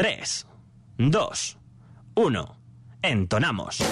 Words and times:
3, 0.00 0.46
2, 0.96 1.58
1. 2.14 2.56
Entonamos. 3.02 3.82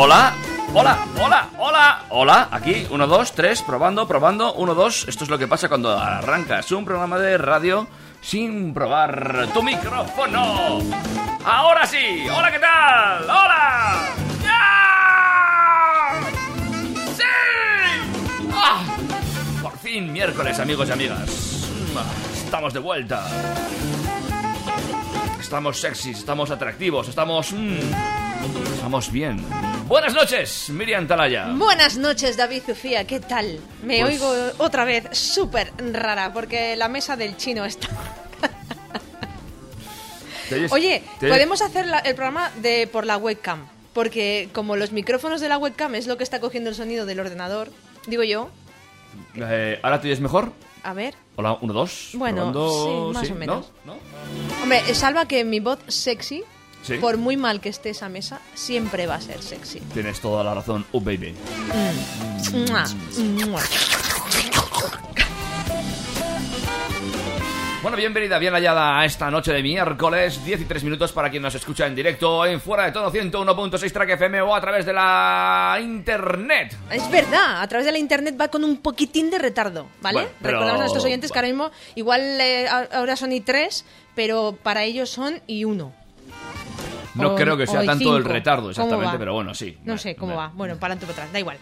¡Hola! 0.00 0.32
¡Hola! 0.74 0.96
¡Hola! 1.20 1.48
¡Hola! 1.58 2.02
¡Hola! 2.10 2.48
Aquí, 2.52 2.86
uno, 2.88 3.08
dos, 3.08 3.32
tres, 3.32 3.62
probando, 3.62 4.06
probando, 4.06 4.52
uno, 4.54 4.72
dos. 4.72 5.08
Esto 5.08 5.24
es 5.24 5.30
lo 5.30 5.36
que 5.36 5.48
pasa 5.48 5.68
cuando 5.68 5.98
arrancas 5.98 6.70
un 6.70 6.84
programa 6.84 7.18
de 7.18 7.36
radio 7.36 7.88
sin 8.20 8.72
probar 8.72 9.48
tu 9.52 9.60
micrófono. 9.60 10.78
¡Ahora 11.44 11.84
sí! 11.84 12.28
¡Hola, 12.32 12.52
qué 12.52 12.60
tal! 12.60 13.24
¡Hola! 13.24 13.94
¡Ya! 14.44 16.12
¡Sí! 17.16 17.24
¡Ah! 18.54 18.82
Por 19.60 19.76
fin, 19.78 20.12
miércoles, 20.12 20.60
amigos 20.60 20.88
y 20.90 20.92
amigas. 20.92 21.68
Estamos 22.44 22.72
de 22.72 22.78
vuelta. 22.78 23.26
Estamos 25.40 25.80
sexys, 25.80 26.18
estamos 26.18 26.52
atractivos, 26.52 27.08
estamos... 27.08 27.52
mm, 27.52 28.27
estamos 28.74 29.10
bien. 29.12 29.44
Buenas 29.86 30.14
noches, 30.14 30.70
Miriam 30.70 31.06
Talaya. 31.06 31.48
Buenas 31.54 31.96
noches, 31.96 32.36
David 32.36 32.62
Zufía, 32.66 33.06
¿qué 33.06 33.20
tal? 33.20 33.60
Me 33.82 34.00
Pues- 34.00 34.20
oigo 34.22 34.52
otra 34.58 34.84
vez 34.84 35.06
súper 35.12 35.72
rara 35.92 36.32
porque 36.32 36.76
la 36.76 36.88
mesa 36.88 37.16
del 37.16 37.36
chino 37.36 37.64
está... 37.64 37.88
¿Te 40.48 40.56
oyes- 40.56 40.72
Oye, 40.72 41.02
podemos 41.20 41.60
hacer 41.60 41.86
la- 41.86 41.98
el 41.98 42.14
programa 42.14 42.50
de 42.62 42.86
por 42.86 43.04
la 43.04 43.18
webcam, 43.18 43.66
porque 43.92 44.48
como 44.54 44.76
los 44.76 44.92
micrófonos 44.92 45.40
de 45.42 45.48
la 45.48 45.58
webcam 45.58 45.94
es 45.94 46.06
lo 46.06 46.16
que 46.16 46.24
está 46.24 46.40
cogiendo 46.40 46.70
el 46.70 46.76
sonido 46.76 47.04
del 47.06 47.20
ordenador, 47.20 47.70
digo 48.06 48.22
yo, 48.22 48.48
Eh, 49.34 49.78
¿Ahora 49.82 50.00
te 50.00 50.06
oyes 50.08 50.20
mejor? 50.20 50.52
a 50.82 50.92
ver... 50.94 51.14
Hola, 51.36 51.58
uno, 51.60 51.72
dos. 51.72 52.10
Bueno, 52.14 52.52
probando, 52.52 53.08
sí, 53.10 53.14
más 53.14 53.30
o 53.30 53.34
menos. 53.34 53.72
¿No? 53.84 53.94
¿No? 53.94 53.98
Hombre, 54.62 54.94
salva 54.94 55.26
que 55.26 55.44
mi 55.44 55.60
voz 55.60 55.78
sexy, 55.88 56.44
Sí. 56.82 56.94
por 56.98 57.16
muy 57.18 57.36
mal 57.36 57.60
que 57.60 57.68
esté 57.68 57.90
esa 57.90 58.08
mesa, 58.08 58.40
siempre 58.54 59.06
va 59.06 59.16
a 59.16 59.20
ser 59.20 59.42
sexy. 59.42 59.80
Tienes 59.92 60.20
toda 60.20 60.42
la 60.44 60.54
razón, 60.54 60.86
oh 60.92 61.00
baby. 61.00 61.34
Mua, 62.52 62.84
mua. 63.46 63.62
Bueno, 67.80 67.96
bienvenida, 67.96 68.38
bien 68.40 68.52
hallada 68.54 68.98
a 68.98 69.04
esta 69.04 69.30
noche 69.30 69.52
de 69.52 69.62
miércoles, 69.62 70.44
10 70.44 70.62
y 70.62 70.64
3 70.64 70.82
minutos 70.82 71.12
para 71.12 71.30
quien 71.30 71.42
nos 71.44 71.54
escucha 71.54 71.86
en 71.86 71.94
directo 71.94 72.44
en 72.44 72.60
Fuera 72.60 72.84
de 72.86 72.92
Todo 72.92 73.10
101.6 73.12 73.92
Track 73.92 74.10
FM 74.10 74.42
o 74.42 74.54
a 74.54 74.60
través 74.60 74.84
de 74.84 74.92
la 74.92 75.78
internet. 75.80 76.76
Es 76.90 77.08
verdad, 77.08 77.62
a 77.62 77.68
través 77.68 77.86
de 77.86 77.92
la 77.92 77.98
internet 77.98 78.36
va 78.38 78.48
con 78.48 78.64
un 78.64 78.78
poquitín 78.78 79.30
de 79.30 79.38
retardo, 79.38 79.86
¿vale? 80.02 80.14
Bueno, 80.18 80.30
pero- 80.42 80.52
Recordamos 80.54 80.74
a 80.74 80.82
nuestros 80.82 81.04
oyentes 81.04 81.30
que 81.30 81.38
ahora 81.38 81.48
mismo, 81.48 81.70
igual 81.94 82.20
eh, 82.40 82.66
ahora 82.68 83.14
son 83.14 83.30
y 83.32 83.40
tres, 83.40 83.84
pero 84.16 84.58
para 84.60 84.82
ellos 84.82 85.08
son 85.08 85.40
y 85.46 85.64
uno. 85.64 85.92
No 87.18 87.32
O- 87.32 87.36
creo 87.36 87.56
que 87.56 87.66
sea 87.66 87.84
tanto 87.84 88.16
el 88.16 88.24
retardo 88.24 88.62
¿Cómo 88.62 88.70
exactamente, 88.70 89.18
pero 89.18 89.34
bueno, 89.34 89.54
sí. 89.54 89.76
No 89.84 89.98
sé 89.98 90.14
cómo 90.16 90.34
va. 90.36 90.48
Bueno, 90.54 90.76
para 90.78 90.94
adelante 90.94 91.12
atrás, 91.12 91.32
da 91.32 91.38
igual. 91.38 91.58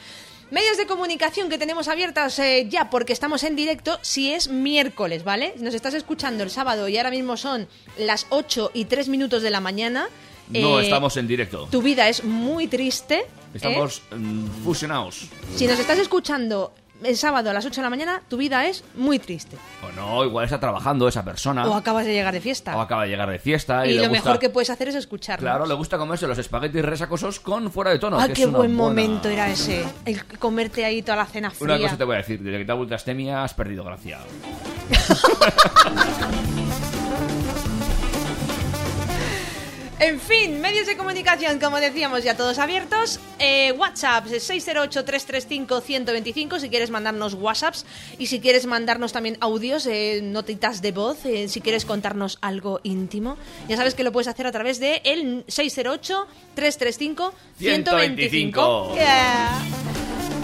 Medios 0.50 0.76
de 0.76 0.86
comunicación 0.86 1.48
que 1.48 1.58
tenemos 1.58 1.88
abiertas 1.88 2.38
eh, 2.38 2.66
ya 2.70 2.88
porque 2.88 3.12
estamos 3.12 3.42
en 3.42 3.56
directo 3.56 3.98
si 4.02 4.32
es 4.32 4.48
miércoles, 4.48 5.24
¿vale? 5.24 5.54
Nos 5.58 5.74
estás 5.74 5.94
escuchando 5.94 6.44
el 6.44 6.50
sábado 6.50 6.86
y 6.88 6.96
ahora 6.96 7.10
mismo 7.10 7.36
son 7.36 7.66
las 7.98 8.26
8 8.30 8.70
y 8.72 8.84
3 8.84 9.08
minutos 9.08 9.42
de 9.42 9.50
la 9.50 9.60
mañana. 9.60 10.06
No 10.50 10.78
Eh, 10.78 10.84
estamos 10.84 11.16
en 11.16 11.26
directo. 11.26 11.66
Tu 11.72 11.82
vida 11.82 12.08
es 12.08 12.22
muy 12.22 12.68
triste. 12.68 13.16
¿eh? 13.18 13.26
Estamos 13.54 14.02
mm, 14.16 14.46
fusionados. 14.62 15.26
Si 15.56 15.66
nos 15.66 15.80
estás 15.80 15.98
escuchando 15.98 16.72
el 17.02 17.16
sábado 17.16 17.50
a 17.50 17.52
las 17.52 17.64
8 17.66 17.76
de 17.76 17.82
la 17.82 17.90
mañana, 17.90 18.22
tu 18.28 18.36
vida 18.36 18.66
es 18.66 18.84
muy 18.94 19.18
triste. 19.18 19.56
O 19.86 19.92
no, 19.92 20.24
igual 20.24 20.44
está 20.44 20.58
trabajando 20.60 21.08
esa 21.08 21.24
persona. 21.24 21.66
O 21.66 21.74
acabas 21.74 22.06
de 22.06 22.12
llegar 22.14 22.32
de 22.32 22.40
fiesta. 22.40 22.76
o 22.76 22.80
acaba 22.80 23.04
de 23.04 23.10
llegar 23.10 23.28
de 23.30 23.38
fiesta 23.38 23.86
y, 23.86 23.90
y 23.90 23.92
le 23.94 24.02
lo 24.02 24.08
gusta... 24.08 24.24
mejor 24.24 24.38
que 24.40 24.50
puedes 24.50 24.70
hacer 24.70 24.88
es 24.88 24.94
escucharnos. 24.94 25.42
Claro, 25.42 25.66
le 25.66 25.74
gusta 25.74 25.98
comerse 25.98 26.26
los 26.26 26.38
espaguetis 26.38 26.82
resacosos 26.84 27.40
con 27.40 27.70
fuera 27.70 27.90
de 27.90 27.98
tono. 27.98 28.18
Ah, 28.18 28.26
que 28.26 28.32
es 28.32 28.38
qué 28.38 28.46
una 28.46 28.58
buen 28.58 28.76
buena- 28.76 28.90
momento 28.90 29.28
era 29.28 29.48
ese. 29.50 29.84
El 30.04 30.24
comerte 30.38 30.84
ahí 30.84 31.02
toda 31.02 31.16
la 31.18 31.26
cena 31.26 31.50
fría. 31.50 31.74
Una 31.74 31.82
cosa 31.82 31.96
te 31.96 32.04
voy 32.04 32.14
a 32.14 32.18
decir, 32.18 32.40
desde 32.40 32.58
que 32.58 32.64
te 32.64 32.72
ha 32.72 32.74
vuelto 32.74 32.94
astemia 32.94 33.44
has 33.44 33.54
perdido 33.54 33.84
gracia. 33.84 34.18
En 39.98 40.20
fin, 40.20 40.60
medios 40.60 40.86
de 40.86 40.94
comunicación, 40.98 41.58
como 41.58 41.78
decíamos, 41.78 42.22
ya 42.22 42.36
todos 42.36 42.58
abiertos. 42.58 43.18
Eh, 43.38 43.72
WhatsApp 43.72 44.26
608-335-125 44.26 46.58
si 46.58 46.68
quieres 46.68 46.90
mandarnos 46.90 47.32
WhatsApps 47.32 47.86
y 48.18 48.26
si 48.26 48.40
quieres 48.40 48.66
mandarnos 48.66 49.14
también 49.14 49.38
audios, 49.40 49.86
eh, 49.86 50.20
notitas 50.22 50.82
de 50.82 50.92
voz, 50.92 51.24
eh, 51.24 51.48
si 51.48 51.62
quieres 51.62 51.86
contarnos 51.86 52.36
algo 52.42 52.80
íntimo. 52.82 53.38
Ya 53.68 53.78
sabes 53.78 53.94
que 53.94 54.04
lo 54.04 54.12
puedes 54.12 54.28
hacer 54.28 54.46
a 54.46 54.52
través 54.52 54.80
de 54.80 55.00
el 55.04 55.46
608-335-125. 55.46 57.32
125. 57.58 58.96
Yeah. 58.96 59.62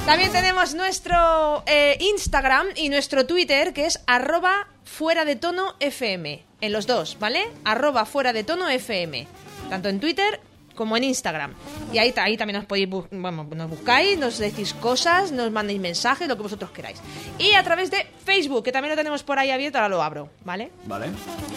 También 0.07 0.33
tenemos 0.33 0.75
nuestro 0.75 1.63
eh, 1.67 1.99
Instagram 2.01 2.69
y 2.75 2.89
nuestro 2.89 3.27
Twitter, 3.27 3.75
que 3.75 3.85
es 3.85 4.01
arroba 4.07 4.69
fuera 4.85 5.27
de 5.27 5.37
tono 5.37 5.75
FM. 5.79 6.52
En 6.63 6.73
los 6.73 6.87
dos, 6.87 7.17
¿vale? 7.21 7.43
Arroba 7.65 8.07
fuera 8.07 8.33
de 8.33 8.45
tono 8.45 8.69
FM. 8.69 9.27
Tanto 9.69 9.89
en 9.91 10.01
Twitter 10.01 10.41
como 10.77 10.97
en 10.97 11.05
Instagram. 11.05 11.53
Y 11.93 11.99
ahí, 11.99 12.13
ta- 12.13 12.23
ahí 12.25 12.37
también 12.39 12.57
nos 12.57 12.65
podéis 12.67 12.89
bus- 12.89 13.05
vamos, 13.11 13.47
nos 13.49 13.69
buscáis, 13.69 14.17
nos 14.19 14.39
decís 14.39 14.73
cosas, 14.73 15.31
nos 15.33 15.51
mandéis 15.51 15.81
mensajes, 15.81 16.27
lo 16.29 16.37
que 16.37 16.43
vosotros 16.45 16.71
queráis. 16.71 16.99
Y 17.39 17.53
a 17.55 17.63
través 17.63 17.91
de 17.91 18.07
Facebook, 18.25 18.63
que 18.65 18.73
también 18.73 18.91
lo 18.91 18.97
tenemos 18.97 19.23
por 19.23 19.39
ahí 19.39 19.51
abierto, 19.51 19.77
ahora 19.79 19.91
lo 19.91 20.03
abro, 20.03 20.31
¿vale? 20.45 20.71
¿Vale? 20.87 21.11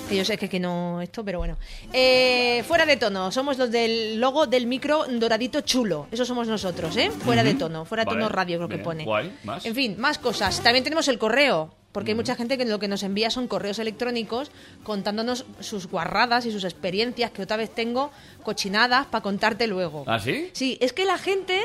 Que 0.09 0.17
yo 0.17 0.25
sé 0.25 0.37
que, 0.37 0.49
que 0.49 0.59
no 0.59 0.99
esto, 1.01 1.23
pero 1.23 1.37
bueno. 1.39 1.55
Eh, 1.93 2.63
fuera 2.67 2.85
de 2.85 2.97
tono, 2.97 3.31
somos 3.31 3.57
los 3.57 3.71
del 3.71 4.19
logo 4.19 4.47
del 4.47 4.67
micro 4.67 5.05
doradito 5.07 5.61
chulo. 5.61 6.07
Eso 6.11 6.25
somos 6.25 6.47
nosotros, 6.47 6.97
¿eh? 6.97 7.09
Fuera 7.11 7.43
de 7.43 7.53
tono, 7.53 7.85
fuera 7.85 8.03
de 8.03 8.07
Vale, 8.07 8.19
tono 8.19 8.29
radio 8.29 8.57
creo 8.57 8.69
que 8.69 8.79
pone. 8.79 9.05
guay, 9.05 9.33
¿más? 9.43 9.65
En 9.65 9.75
fin, 9.75 9.95
más 9.97 10.17
cosas. 10.17 10.61
También 10.61 10.83
tenemos 10.83 11.07
el 11.07 11.17
correo, 11.17 11.73
porque 11.95 12.11
hay 12.11 12.15
mucha 12.15 12.35
gente 12.35 12.57
que 12.57 12.65
lo 12.65 12.77
que 12.77 12.89
nos 12.89 13.03
envía 13.03 13.29
son 13.29 13.47
correos 13.47 13.79
electrónicos 13.79 14.51
contándonos 14.83 15.45
sus 15.61 15.87
guarradas 15.87 16.45
y 16.45 16.51
sus 16.51 16.65
experiencias 16.65 17.31
que 17.31 17.41
otra 17.41 17.55
vez 17.55 17.73
tengo 17.73 18.11
cochinadas 18.43 19.05
para 19.05 19.21
contarte 19.23 19.65
luego. 19.65 20.03
¿Ah, 20.05 20.19
sí? 20.19 20.49
Sí, 20.51 20.77
es 20.81 20.91
que 20.91 21.05
la 21.05 21.17
gente... 21.17 21.57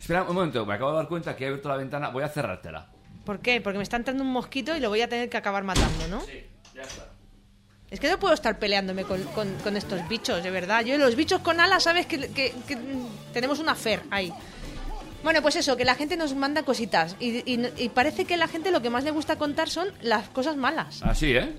Espera 0.00 0.22
un 0.22 0.34
momento, 0.34 0.64
me 0.64 0.72
acabo 0.72 0.92
de 0.92 0.96
dar 0.96 1.08
cuenta 1.08 1.36
que 1.36 1.44
he 1.44 1.48
abierto 1.48 1.68
la 1.68 1.76
ventana. 1.76 2.08
Voy 2.08 2.22
a 2.22 2.28
cerrártela. 2.30 2.86
¿Por 3.26 3.40
qué? 3.40 3.60
Porque 3.60 3.76
me 3.76 3.82
está 3.82 3.98
entrando 3.98 4.22
un 4.24 4.30
mosquito 4.32 4.74
y 4.74 4.80
lo 4.80 4.88
voy 4.88 5.02
a 5.02 5.08
tener 5.10 5.28
que 5.28 5.36
acabar 5.36 5.62
matando, 5.62 6.08
¿no? 6.08 6.22
Sí, 6.22 6.42
ya 6.74 6.80
está. 6.80 7.08
Es 7.90 8.00
que 8.00 8.08
no 8.08 8.18
puedo 8.18 8.32
estar 8.32 8.58
peleándome 8.58 9.04
con, 9.04 9.22
con- 9.34 9.54
con 9.62 9.76
estos 9.76 10.08
bichos, 10.08 10.42
de 10.42 10.50
verdad. 10.50 10.84
Yo, 10.86 10.96
los 10.96 11.14
bichos 11.16 11.40
con 11.42 11.60
alas, 11.60 11.82
sabes 11.82 12.06
que, 12.06 12.18
que- 12.32 12.54
que, 12.66 12.78
tenemos 13.34 13.58
una 13.58 13.74
fer 13.74 14.02
ahí. 14.10 14.32
Bueno, 15.26 15.42
pues 15.42 15.56
eso, 15.56 15.76
que 15.76 15.84
la 15.84 15.96
gente 15.96 16.16
nos 16.16 16.36
manda 16.36 16.62
cositas. 16.62 17.16
Y, 17.18 17.38
y- 17.52 17.72
y 17.78 17.88
parece 17.88 18.26
que 18.26 18.36
la 18.36 18.46
gente 18.46 18.70
lo 18.70 18.80
que 18.80 18.90
más 18.90 19.02
le 19.02 19.10
gusta 19.10 19.34
contar 19.34 19.68
son 19.68 19.88
las 20.00 20.28
cosas 20.28 20.54
malas. 20.56 21.02
Así, 21.02 21.32
¿eh? 21.32 21.52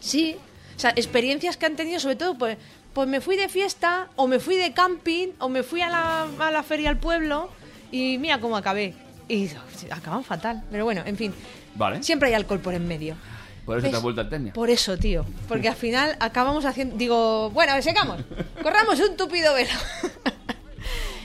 Sí. 0.00 0.36
O 0.76 0.78
sea, 0.78 0.90
experiencias 0.90 1.56
que 1.56 1.64
han 1.64 1.76
tenido, 1.76 1.98
sobre 1.98 2.16
todo, 2.16 2.36
pues, 2.36 2.58
pues 2.92 3.08
me 3.08 3.22
fui 3.22 3.36
de 3.36 3.48
fiesta, 3.48 4.08
o 4.16 4.26
me 4.26 4.38
fui 4.38 4.56
de 4.56 4.74
camping, 4.74 5.28
o 5.38 5.48
me 5.48 5.62
fui 5.62 5.80
a 5.80 5.88
la, 5.88 6.24
a 6.38 6.50
la 6.50 6.62
feria 6.62 6.90
al 6.90 6.98
pueblo, 6.98 7.48
y 7.90 8.18
mira 8.18 8.38
cómo 8.38 8.54
acabé. 8.58 8.94
Y 9.28 9.48
acaban 9.90 10.22
fatal. 10.22 10.62
Pero 10.70 10.84
bueno, 10.84 11.02
en 11.06 11.16
fin. 11.16 11.32
Vale. 11.76 12.02
Siempre 12.02 12.28
hay 12.28 12.34
alcohol 12.34 12.60
por 12.60 12.74
en 12.74 12.86
medio. 12.86 13.16
Por 13.64 13.78
eso 13.78 13.84
te 13.84 13.88
¿Ves? 13.92 13.96
has 13.96 14.02
vuelto 14.02 14.20
astemia. 14.20 14.52
Por 14.52 14.68
eso, 14.68 14.98
tío. 14.98 15.24
Porque 15.48 15.68
al 15.70 15.76
final 15.76 16.16
acabamos 16.20 16.66
haciendo. 16.66 16.98
Digo, 16.98 17.48
bueno, 17.48 17.80
secamos. 17.80 18.20
Corramos 18.62 19.00
un 19.00 19.16
tupido 19.16 19.54
velo. 19.54 19.70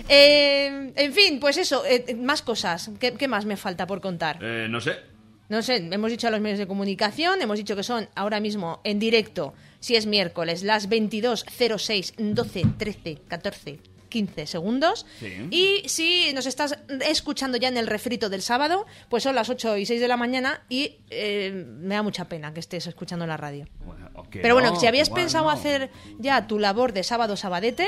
Eh, 0.09 0.91
en 0.95 1.13
fin, 1.13 1.39
pues 1.39 1.57
eso, 1.57 1.83
eh, 1.85 2.15
más 2.15 2.41
cosas. 2.41 2.91
¿Qué, 2.99 3.13
qué 3.13 3.27
más 3.27 3.45
me 3.45 3.57
falta 3.57 3.87
por 3.87 4.01
contar? 4.01 4.39
Eh, 4.41 4.67
no 4.69 4.79
sé. 4.81 4.97
No 5.47 5.61
sé, 5.61 5.75
hemos 5.75 6.09
dicho 6.09 6.27
a 6.27 6.31
los 6.31 6.41
medios 6.41 6.57
de 6.57 6.65
comunicación, 6.65 7.39
hemos 7.39 7.59
dicho 7.59 7.75
que 7.75 7.83
son 7.83 8.09
ahora 8.15 8.39
mismo 8.39 8.81
en 8.83 8.97
directo, 8.97 9.53
si 9.79 9.95
es 9.95 10.07
miércoles, 10.07 10.63
las 10.63 10.89
22.06, 10.89 12.15
12, 12.17 12.63
13, 12.79 13.17
14, 13.27 13.79
15 14.09 14.47
segundos. 14.47 15.05
Sí. 15.19 15.47
Y 15.51 15.87
si 15.87 16.33
nos 16.33 16.47
estás 16.47 16.79
escuchando 17.07 17.57
ya 17.59 17.67
en 17.67 17.77
el 17.77 17.85
refrito 17.85 18.29
del 18.29 18.41
sábado, 18.41 18.87
pues 19.07 19.21
son 19.21 19.35
las 19.35 19.47
8 19.49 19.77
y 19.77 19.85
6 19.85 20.01
de 20.01 20.07
la 20.07 20.17
mañana 20.17 20.63
y 20.67 20.95
eh, 21.11 21.51
me 21.53 21.93
da 21.93 22.01
mucha 22.01 22.25
pena 22.27 22.51
que 22.51 22.59
estés 22.59 22.87
escuchando 22.87 23.27
la 23.27 23.37
radio. 23.37 23.67
Bueno, 23.85 24.09
Pero 24.31 24.55
bueno, 24.55 24.71
no, 24.73 24.79
si 24.79 24.87
habías 24.87 25.09
igual 25.09 25.21
pensado 25.25 25.45
no. 25.45 25.51
hacer 25.51 25.91
ya 26.17 26.47
tu 26.47 26.57
labor 26.57 26.91
de 26.91 27.03
sábado 27.03 27.37
sabadete, 27.37 27.87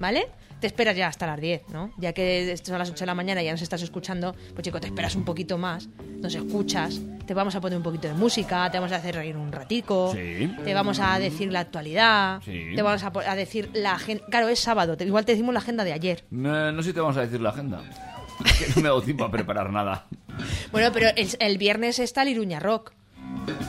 ¿vale? 0.00 0.26
Te 0.60 0.66
esperas 0.66 0.96
ya 0.96 1.06
hasta 1.08 1.26
las 1.26 1.40
10, 1.40 1.68
¿no? 1.70 1.90
Ya 1.98 2.12
que 2.12 2.54
son 2.62 2.78
las 2.78 2.90
8 2.90 3.00
de 3.00 3.06
la 3.06 3.14
mañana 3.14 3.42
y 3.42 3.46
ya 3.46 3.52
nos 3.52 3.62
estás 3.62 3.82
escuchando, 3.82 4.34
pues 4.54 4.62
chico, 4.62 4.80
te 4.80 4.86
esperas 4.88 5.14
un 5.16 5.24
poquito 5.24 5.58
más, 5.58 5.88
nos 6.20 6.34
escuchas, 6.34 7.00
te 7.26 7.34
vamos 7.34 7.54
a 7.54 7.60
poner 7.60 7.76
un 7.76 7.82
poquito 7.84 8.08
de 8.08 8.14
música, 8.14 8.70
te 8.70 8.78
vamos 8.78 8.92
a 8.92 8.96
hacer 8.96 9.14
reír 9.14 9.36
un 9.36 9.52
ratico, 9.52 10.12
Sí. 10.14 10.52
te 10.64 10.74
vamos 10.74 10.98
a 11.00 11.18
decir 11.18 11.52
la 11.52 11.60
actualidad, 11.60 12.40
Sí. 12.44 12.72
te 12.74 12.82
vamos 12.82 13.02
a, 13.04 13.34
decir 13.34 13.70
la 13.74 13.92
agenda... 13.92 14.24
Claro, 14.30 14.48
es 14.48 14.58
sábado, 14.60 14.96
te- 14.96 15.04
igual 15.04 15.24
te 15.24 15.32
decimos 15.32 15.52
la 15.54 15.60
agenda 15.60 15.84
de 15.84 15.92
ayer. 15.92 16.24
No, 16.30 16.72
no 16.72 16.82
sé 16.82 16.88
si 16.90 16.94
te 16.94 17.00
vamos 17.00 17.16
a 17.16 17.20
decir 17.22 17.40
la 17.40 17.50
agenda. 17.50 17.82
Que 18.58 18.68
no 18.68 18.74
me 18.76 18.80
he 18.80 18.84
dado 18.84 19.02
tiempo 19.02 19.24
a 19.24 19.30
preparar 19.32 19.70
nada. 19.72 20.06
Bueno, 20.70 20.90
pero 20.92 21.08
el, 21.16 21.28
el 21.40 21.58
viernes 21.58 21.98
está 21.98 22.22
el 22.22 22.28
Iruña 22.28 22.60
Rock. 22.60 22.92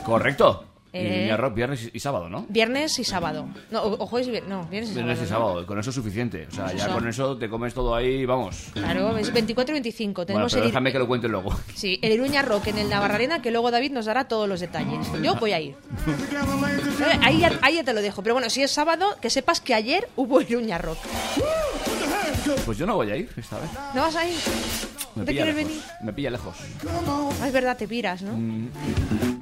Correcto. 0.04 0.64
Eh. 0.92 1.28
Y 1.32 1.36
Rock, 1.36 1.54
viernes 1.54 1.84
y, 1.84 1.90
y 1.96 2.00
sábado, 2.00 2.28
¿no? 2.28 2.46
Viernes 2.48 2.98
y 2.98 3.04
sábado. 3.04 3.46
No, 3.70 3.82
o, 3.82 4.02
o 4.02 4.06
jueves 4.06 4.28
y 4.28 4.30
viernes. 4.32 4.50
No, 4.50 4.64
viernes 4.66 4.90
y 4.90 4.94
Viernes 4.94 5.18
y 5.22 5.26
sábado. 5.26 5.44
¿no? 5.44 5.50
sábado. 5.50 5.66
Con 5.66 5.78
eso 5.78 5.90
es 5.90 5.96
suficiente. 5.96 6.46
O 6.50 6.54
sea, 6.54 6.64
Pues 6.64 6.76
ya 6.78 6.84
eso. 6.86 6.94
con 6.94 7.08
eso 7.08 7.36
te 7.38 7.48
comes 7.48 7.74
todo 7.74 7.94
ahí, 7.94 8.24
vamos. 8.26 8.66
Claro, 8.72 9.16
es 9.16 9.32
24 9.32 9.72
y 9.72 9.74
25. 9.76 10.12
Bueno, 10.14 10.26
Tenemos 10.26 10.52
pero 10.52 10.64
el, 10.64 10.70
déjame 10.70 10.92
que 10.92 10.98
lo 10.98 11.06
cuente 11.06 11.28
luego. 11.28 11.54
Sí, 11.74 11.98
el 12.02 12.12
Iruña 12.12 12.42
Rock 12.42 12.68
en 12.68 12.78
el 12.78 12.88
Navarrarena, 12.88 13.40
que 13.42 13.50
luego 13.50 13.70
David 13.70 13.92
nos 13.92 14.06
dará 14.06 14.26
todos 14.28 14.48
los 14.48 14.60
detalles. 14.60 15.06
Yo 15.22 15.34
voy 15.36 15.52
a 15.52 15.60
ir. 15.60 15.74
Eh, 16.08 17.18
Ahí 17.22 17.38
ya, 17.40 17.52
ahí 17.62 17.76
ya 17.76 17.84
te 17.84 17.92
lo 17.94 18.02
dejo. 18.02 18.22
Pero 18.22 18.34
bueno, 18.34 18.50
si 18.50 18.62
es 18.62 18.70
sábado, 18.70 19.16
que 19.20 19.30
sepas 19.30 19.60
que 19.60 19.74
ayer 19.74 20.08
hubo 20.16 20.40
Iruña 20.40 20.78
Rock. 20.78 20.98
Pues 22.64 22.78
yo 22.78 22.86
no 22.86 22.94
voy 22.96 23.10
a 23.10 23.16
ir 23.16 23.30
esta 23.36 23.58
vez. 23.58 23.70
¿No 23.94 24.02
vas 24.02 24.16
a 24.16 24.26
ir? 24.26 24.36
Me 25.14 25.20
¿No 25.20 25.24
te 25.24 25.32
quieres 25.32 25.54
lejos. 25.54 25.70
venir? 25.70 25.82
Me 26.02 26.12
pilla 26.12 26.30
lejos. 26.30 26.56
Ah, 27.42 27.46
es 27.46 27.52
verdad, 27.52 27.76
te 27.76 27.88
piras, 27.88 28.22
¿no? 28.22 28.32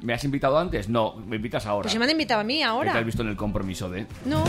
¿Me 0.01 0.13
has 0.13 0.23
invitado 0.23 0.57
antes? 0.57 0.89
No, 0.89 1.15
me 1.15 1.35
invitas 1.35 1.65
ahora. 1.65 1.83
Pues 1.83 1.93
se 1.93 1.99
me 1.99 2.05
han 2.05 2.11
invitado 2.11 2.41
a 2.41 2.43
mí 2.43 2.55
¿Qué 2.55 2.59
te 2.59 2.63
has 2.63 2.69
ahora. 2.71 3.01
visto 3.01 3.21
en 3.21 3.29
el 3.29 3.35
compromiso 3.35 3.89
de...? 3.89 4.07
No. 4.25 4.43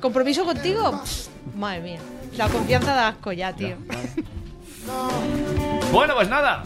¿Compromiso 0.00 0.44
contigo? 0.44 1.02
Pff, 1.02 1.28
madre 1.56 1.80
mía. 1.80 1.98
La 2.36 2.48
confianza 2.48 2.94
da 2.94 3.08
asco 3.08 3.32
ya, 3.32 3.52
tío. 3.52 3.76
Bueno, 5.92 6.14
pues 6.14 6.28
nada. 6.28 6.62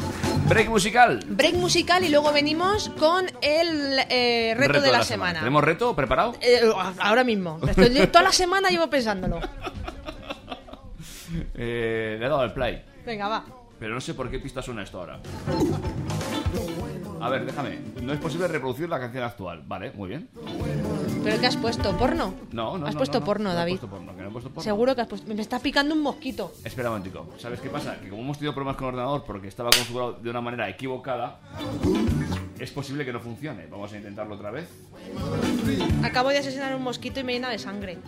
Break 0.49 0.69
musical. 0.71 1.25
Break 1.29 1.55
musical 1.55 2.05
y 2.05 2.09
luego 2.09 2.33
venimos 2.33 2.89
con 2.99 3.27
el 3.43 3.99
eh, 4.09 4.55
reto, 4.57 4.81
de 4.81 4.91
la, 4.91 5.03
semana. 5.05 5.41
¿Tenemos 5.41 5.63
reto 5.63 5.95
preparado? 5.95 6.35
Eh, 6.41 6.63
ahora 7.01 7.23
mismo. 7.23 7.59
Estoy- 7.67 8.07
toda 8.07 8.23
la 8.23 8.33
semana 8.33 8.71
llevo 8.71 8.89
pensándolo. 8.89 9.41
Eh, 11.55 12.17
le 12.19 12.27
he 12.27 12.29
dado 12.29 12.41
al 12.41 12.53
play. 12.53 12.83
Venga, 13.05 13.29
va. 13.29 13.45
Pero 13.79 13.95
no 13.95 14.01
sé 14.01 14.15
por 14.15 14.29
qué 14.31 14.39
pista 14.41 14.61
suena 14.61 14.83
esto 14.83 14.99
ahora. 15.01 15.21
A 17.21 17.29
ver, 17.29 17.45
déjame. 17.47 17.79
No 18.03 18.13
es 18.13 18.19
posible 18.21 18.49
reproducir 18.49 18.89
la 18.89 18.99
canción 18.99 19.23
actual. 19.25 19.63
Vale, 19.67 19.93
muy 19.93 20.09
bien. 20.09 20.29
¿Pero 21.23 21.41
qué 21.41 21.47
has 21.47 21.57
puesto? 21.57 21.97
¿Porno? 21.97 22.35
No, 22.53 22.79
no, 22.79 22.87
Has 22.87 22.95
no, 22.95 22.99
puesto 22.99 23.19
no, 23.19 23.21
no. 23.21 23.27
porno, 23.27 23.51
he 23.53 23.55
David. 23.55 23.73
puesto 23.79 23.89
porno, 23.89 24.17
que 24.17 24.23
no 24.23 24.29
he 24.29 24.33
puesto 24.33 24.51
porno. 24.51 24.63
Seguro 24.63 24.95
que 24.95 25.01
has 25.03 25.07
puesto... 25.09 25.33
Me 25.35 25.41
está 25.41 25.59
picando 25.61 25.95
un 25.95 26.03
mosquito. 26.03 26.53
Espera 26.65 26.91
un 26.91 26.97
momentico. 26.99 27.29
¿Sabes 27.39 27.61
qué 27.61 27.69
pasa? 27.69 28.01
Que 28.01 28.09
como 28.09 28.23
hemos 28.23 28.39
tenido 28.39 28.55
problemas 28.55 28.77
con 28.77 28.87
el 28.89 28.95
ordenador 28.95 29.25
porque 29.25 29.49
estaba 29.49 29.71
configurado 29.71 30.13
de 30.15 30.31
una 30.31 30.41
manera 30.41 30.69
equivocada, 30.69 31.41
es 32.59 32.71
posible 32.71 33.05
que 33.05 33.13
no 33.13 33.21
funcione. 33.21 33.67
Vamos 33.67 33.93
a 33.93 33.97
intentarlo 33.97 34.35
otra 34.37 34.51
vez. 34.51 34.69
Acabo 36.03 36.31
de 36.31 36.39
asesinar 36.39 36.75
un 36.75 36.83
mosquito 36.83 37.21
y 37.21 37.25
me 37.25 37.33
llena 37.35 37.51
de 37.51 37.59
sangre. 37.59 37.99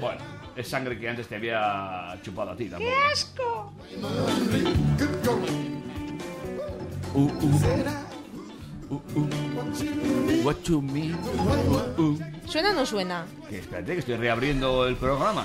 Bueno, 0.00 0.20
es 0.56 0.68
sangre 0.68 0.98
que 0.98 1.08
antes 1.08 1.28
te 1.28 1.36
había 1.36 2.18
chupado 2.22 2.50
a 2.52 2.56
ti 2.56 2.68
tampoco. 2.68 2.90
¡Qué 2.90 2.96
asco! 3.12 3.72
Uh, 7.14 7.18
uh. 7.18 7.30
Uh, 8.88 8.94
uh. 8.94 10.44
What 10.44 10.62
you 10.64 10.80
mean? 10.80 11.14
Uh, 11.14 12.00
uh. 12.00 12.16
¿Suena 12.46 12.70
o 12.70 12.74
no 12.74 12.86
suena? 12.86 13.26
Que 13.48 13.58
espérate, 13.58 13.94
que 13.94 13.98
estoy 13.98 14.16
reabriendo 14.16 14.86
el 14.86 14.94
programa. 14.96 15.44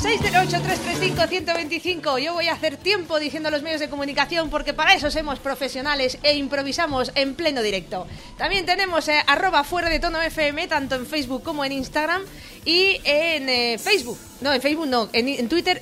608-335-125. 0.00 2.20
Yo 2.20 2.34
voy 2.34 2.46
a 2.48 2.52
hacer 2.52 2.76
tiempo 2.76 3.18
diciendo 3.18 3.48
a 3.48 3.50
los 3.50 3.62
medios 3.62 3.80
de 3.80 3.88
comunicación 3.88 4.50
porque 4.50 4.72
para 4.72 4.94
eso 4.94 5.10
somos 5.10 5.40
profesionales 5.40 6.18
e 6.22 6.36
improvisamos 6.36 7.10
en 7.16 7.34
pleno 7.34 7.60
directo. 7.62 8.06
También 8.36 8.64
tenemos 8.66 9.08
eh, 9.08 9.18
arroba 9.26 9.64
fuera 9.64 9.88
de 9.88 9.98
tono 9.98 10.22
FM, 10.22 10.68
tanto 10.68 10.94
en 10.94 11.06
Facebook 11.06 11.42
como 11.42 11.64
en 11.64 11.72
Instagram 11.72 12.22
y 12.66 13.00
en 13.04 13.48
eh, 13.48 13.78
Facebook. 13.78 14.18
No, 14.42 14.52
en 14.52 14.60
Facebook 14.60 14.88
no, 14.88 15.08
en, 15.12 15.28
en 15.28 15.48
Twitter. 15.48 15.80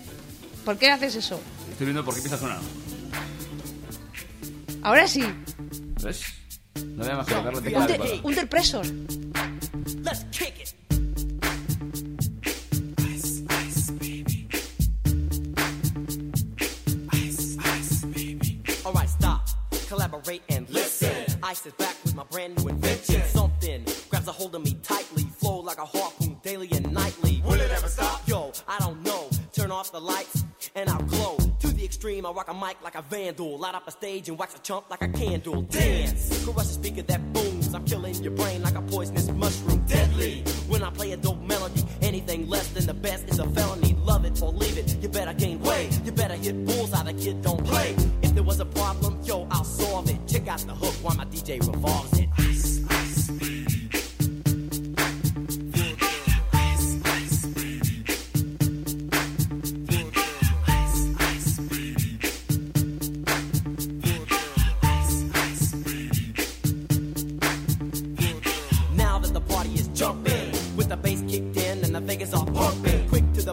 ¿Por 0.64 0.78
qué 0.78 0.90
haces 0.90 1.16
eso? 1.16 1.40
Estoy 1.70 1.86
viendo 1.86 2.04
por 2.04 2.14
qué 2.14 2.18
empieza 2.20 2.36
a 2.36 2.38
sonar. 2.38 2.60
Ahora 4.82 5.08
sí. 5.08 5.24
¿Ves? 6.02 6.22
No 6.76 7.02
voy 7.02 7.12
a 7.12 7.16
más 7.16 7.26
que 7.26 7.34
tocar 7.34 7.54
la 7.54 7.60
tecla 7.62 7.78
Under, 7.80 8.00
adecuada. 8.00 8.22
Underpressor. 8.28 8.86
Let's 10.04 10.24
kick 10.30 10.54
it. 10.60 10.74
Alright, 18.84 19.08
stop, 19.08 19.48
collaborate 19.88 20.42
and 20.50 20.68
listen. 20.68 21.10
Ice 21.42 21.64
is 21.66 21.72
back 21.74 21.96
with 22.04 22.14
my 22.14 22.24
brand 22.30 22.56
new 22.58 22.68
the 29.94 30.00
lights 30.00 30.44
and 30.74 30.90
I'll 30.90 31.02
glow. 31.02 31.36
To 31.60 31.68
the 31.68 31.84
extreme, 31.84 32.26
I 32.26 32.30
rock 32.32 32.48
a 32.48 32.54
mic 32.54 32.82
like 32.82 32.96
a 32.96 33.02
vandal. 33.02 33.58
Light 33.58 33.76
up 33.76 33.86
a 33.86 33.92
stage 33.92 34.28
and 34.28 34.36
wax 34.36 34.56
a 34.56 34.58
chump 34.58 34.90
like 34.90 35.02
a 35.02 35.08
candle. 35.08 35.62
Dance, 35.62 36.44
crush 36.44 36.64
a 36.64 36.68
speaker 36.80 37.02
that 37.02 37.32
booms. 37.32 37.72
I'm 37.72 37.84
killing 37.84 38.12
your 38.16 38.32
brain 38.32 38.60
like 38.62 38.74
a 38.74 38.82
poisonous 38.82 39.30
mushroom. 39.30 39.84
Deadly. 39.86 40.42
When 40.66 40.82
I 40.82 40.90
play 40.90 41.12
a 41.12 41.16
dope 41.16 41.40
melody, 41.42 41.84
anything 42.02 42.48
less 42.48 42.68
than 42.70 42.86
the 42.86 42.94
best 42.94 43.28
is 43.28 43.38
a 43.38 43.46
felony. 43.50 43.94
Love 44.02 44.24
it 44.24 44.42
or 44.42 44.50
leave 44.50 44.76
it. 44.76 44.96
You 45.00 45.08
better 45.08 45.32
gain 45.32 45.60
weight. 45.60 46.00
You 46.04 46.10
better 46.10 46.34
hit 46.34 46.64
bullseye. 46.64 47.04
The 47.04 47.12
kid 47.12 47.42
don't 47.42 47.64
play. 47.64 47.94
If 48.22 48.34
there 48.34 48.42
was 48.42 48.58
a 48.58 48.66
problem, 48.66 49.20
yo, 49.22 49.46
I'll 49.52 49.62
solve 49.62 50.10
it. 50.10 50.18
Check 50.26 50.48
out 50.48 50.58
the 50.60 50.74
hook 50.74 50.94
while 51.04 51.14
my 51.14 51.24
DJ 51.26 51.60
revolves 51.60 52.13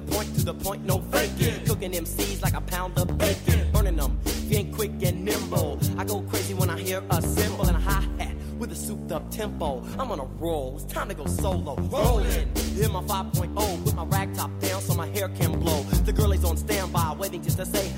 the 0.05 0.11
point, 0.11 0.35
to 0.35 0.45
the 0.45 0.53
point, 0.53 0.85
no 0.85 0.99
faking. 1.11 1.65
Cooking 1.65 1.91
MCs 1.91 2.41
like 2.41 2.53
a 2.53 2.61
pound 2.61 2.97
of 2.97 3.17
bacon. 3.17 3.71
Burning 3.71 3.95
them, 3.95 4.19
being 4.49 4.73
quick 4.73 4.91
and 5.03 5.25
nimble. 5.25 5.79
I 5.97 6.03
go 6.05 6.21
crazy 6.21 6.53
when 6.53 6.69
I 6.69 6.79
hear 6.79 7.03
a 7.09 7.21
cymbal 7.21 7.67
and 7.67 7.77
a 7.77 7.79
hi 7.79 8.01
hat 8.17 8.35
with 8.57 8.71
a 8.71 8.75
souped 8.75 9.11
up 9.11 9.29
tempo. 9.31 9.83
I'm 9.97 10.11
on 10.11 10.19
a 10.19 10.25
roll, 10.25 10.75
it's 10.75 10.91
time 10.91 11.09
to 11.09 11.15
go 11.15 11.25
solo. 11.25 11.75
Rolling, 11.75 12.51
in 12.79 12.91
my 12.91 13.01
5.0, 13.01 13.83
put 13.83 13.95
my 13.95 14.05
rag 14.05 14.33
top 14.35 14.51
down 14.59 14.81
so 14.81 14.93
my 14.93 15.07
hair 15.07 15.29
can 15.29 15.59
blow. 15.59 15.83
The 16.05 16.13
girl 16.13 16.31
is 16.31 16.43
on 16.43 16.57
standby, 16.57 17.15
waiting 17.17 17.41
just 17.41 17.57
to 17.57 17.65
say 17.65 17.90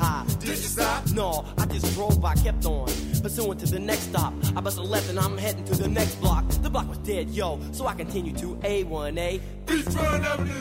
No, 1.13 1.45
I 1.59 1.65
just 1.67 1.93
drove 1.93 2.19
by, 2.19 2.33
kept 2.35 2.65
on. 2.65 2.87
Pursuing 3.21 3.57
to 3.59 3.67
the 3.67 3.79
next 3.79 4.09
stop. 4.09 4.33
I 4.55 4.61
bust 4.61 4.79
a 4.79 4.81
left 4.81 5.09
and 5.09 5.19
I'm 5.19 5.37
heading 5.37 5.63
to 5.65 5.75
the 5.75 5.87
next 5.87 6.15
block. 6.15 6.47
The 6.49 6.69
block 6.69 6.89
was 6.89 6.97
dead, 6.99 7.29
yo, 7.29 7.59
so 7.71 7.85
I 7.85 7.93
continue 7.93 8.33
to 8.33 8.55
A1A. 8.55 9.39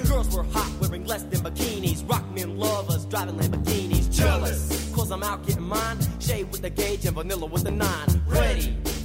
Girls 0.09 0.37
were 0.37 0.43
hot, 0.45 0.71
wearing 0.81 1.07
less 1.07 1.23
than 1.23 1.41
bikinis. 1.41 2.09
Rock 2.09 2.25
men 2.35 2.59
lovers, 2.59 3.07
driving 3.07 3.37
Lamborghinis. 3.37 4.15
Jealous, 4.15 4.93
cause 4.95 5.11
I'm 5.11 5.23
out 5.23 5.47
getting 5.47 5.63
mine. 5.63 5.99
Shade 6.21 6.51
with 6.53 6.61
the 6.61 6.71
gauge 6.71 7.07
and 7.07 7.17
vanilla 7.17 7.47
with 7.47 7.65
the 7.65 7.71
nine. 7.71 8.23
Ready 8.27 8.77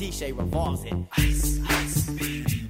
DJ 0.00 0.34
revolves 0.34 0.82
it. 0.86 0.94
Ice, 1.18 1.60
ice, 1.68 2.10
baby. 2.12 2.68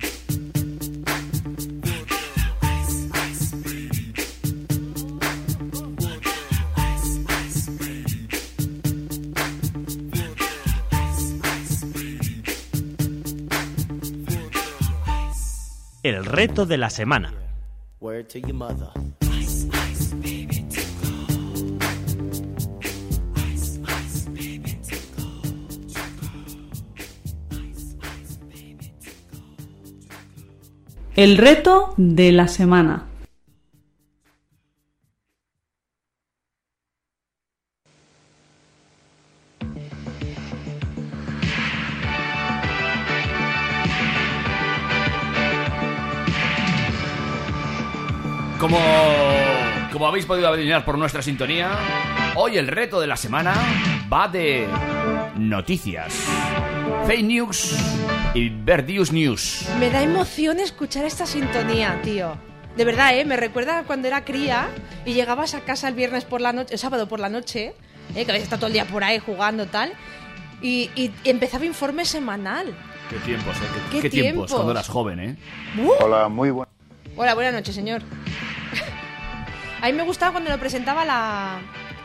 El 16.02 16.24
reto 16.24 16.66
de 16.66 16.78
la 16.78 16.90
semana. 16.90 17.32
Word 18.00 18.26
to 18.30 18.40
your 18.40 18.54
mother. 18.54 18.90
El 31.16 31.38
reto 31.38 31.92
de 31.96 32.30
la 32.30 32.46
semana. 32.46 33.06
Como, 48.60 48.78
como 49.92 50.06
habéis 50.06 50.26
podido 50.26 50.48
adivinar 50.48 50.84
por 50.84 50.96
nuestra 50.96 51.22
sintonía, 51.22 51.72
hoy 52.36 52.56
el 52.56 52.68
reto 52.68 53.00
de 53.00 53.08
la 53.08 53.16
semana 53.16 53.54
va 54.12 54.28
de 54.28 54.68
noticias, 55.36 56.14
fake 57.06 57.24
news 57.24 57.74
y 58.34 58.48
verdius 58.48 59.12
news. 59.12 59.66
Me 59.78 59.90
da 59.90 60.02
emoción 60.02 60.60
escuchar 60.60 61.04
esta 61.04 61.26
sintonía, 61.26 62.00
tío. 62.02 62.36
De 62.76 62.84
verdad, 62.84 63.16
¿eh? 63.18 63.24
Me 63.24 63.36
recuerda 63.36 63.80
a 63.80 63.82
cuando 63.84 64.06
era 64.08 64.24
cría 64.24 64.68
y 65.04 65.12
llegabas 65.12 65.54
a 65.54 65.60
casa 65.60 65.88
el 65.88 65.94
viernes 65.94 66.24
por 66.24 66.40
la 66.40 66.52
noche, 66.52 66.74
el 66.74 66.78
sábado 66.78 67.08
por 67.08 67.18
la 67.18 67.28
noche, 67.28 67.74
¿eh? 68.14 68.24
que 68.24 68.30
habías 68.30 68.44
estado 68.44 68.60
todo 68.60 68.66
el 68.68 68.72
día 68.74 68.84
por 68.84 69.02
ahí 69.02 69.18
jugando 69.18 69.66
tal, 69.66 69.92
y, 70.62 70.90
y 70.94 71.12
empezaba 71.24 71.64
informe 71.64 72.04
semanal. 72.04 72.72
Qué 73.08 73.16
tiempos, 73.16 73.56
¿eh? 73.56 73.60
Qué, 73.90 73.96
¿Qué 73.96 74.02
qué 74.02 74.10
tiempos 74.10 74.46
tiempos? 74.46 74.52
cuando 74.52 74.70
eras 74.72 74.88
joven, 74.88 75.20
¿eh? 75.20 75.36
¡Uh! 75.78 75.90
Hola, 76.04 76.28
muy 76.28 76.50
buenas. 76.50 76.72
Hola, 77.16 77.34
buenas 77.34 77.52
noches, 77.54 77.74
señor. 77.74 78.02
A 79.82 79.86
mí 79.86 79.92
me 79.92 80.04
gustaba 80.04 80.32
cuando 80.32 80.50
lo 80.50 80.58
presentaba 80.58 81.04
la. 81.04 81.58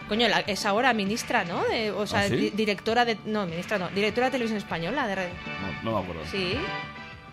Coño, 0.07 0.27
la- 0.27 0.41
es 0.41 0.65
ahora 0.65 0.93
ministra, 0.93 1.43
¿no? 1.45 1.63
De- 1.63 1.91
o 1.91 2.05
sea, 2.05 2.21
¿Ah, 2.21 2.27
sí? 2.27 2.35
di- 2.35 2.49
directora 2.51 3.05
de. 3.05 3.17
No, 3.25 3.45
ministra 3.45 3.77
no. 3.79 3.89
Directora 3.89 4.27
de 4.27 4.31
televisión 4.31 4.57
española. 4.57 5.07
De, 5.07 5.15
re- 5.15 5.29
No, 5.83 5.91
no 5.91 5.97
me 5.97 6.03
acuerdo. 6.03 6.21
sí, 6.29 6.53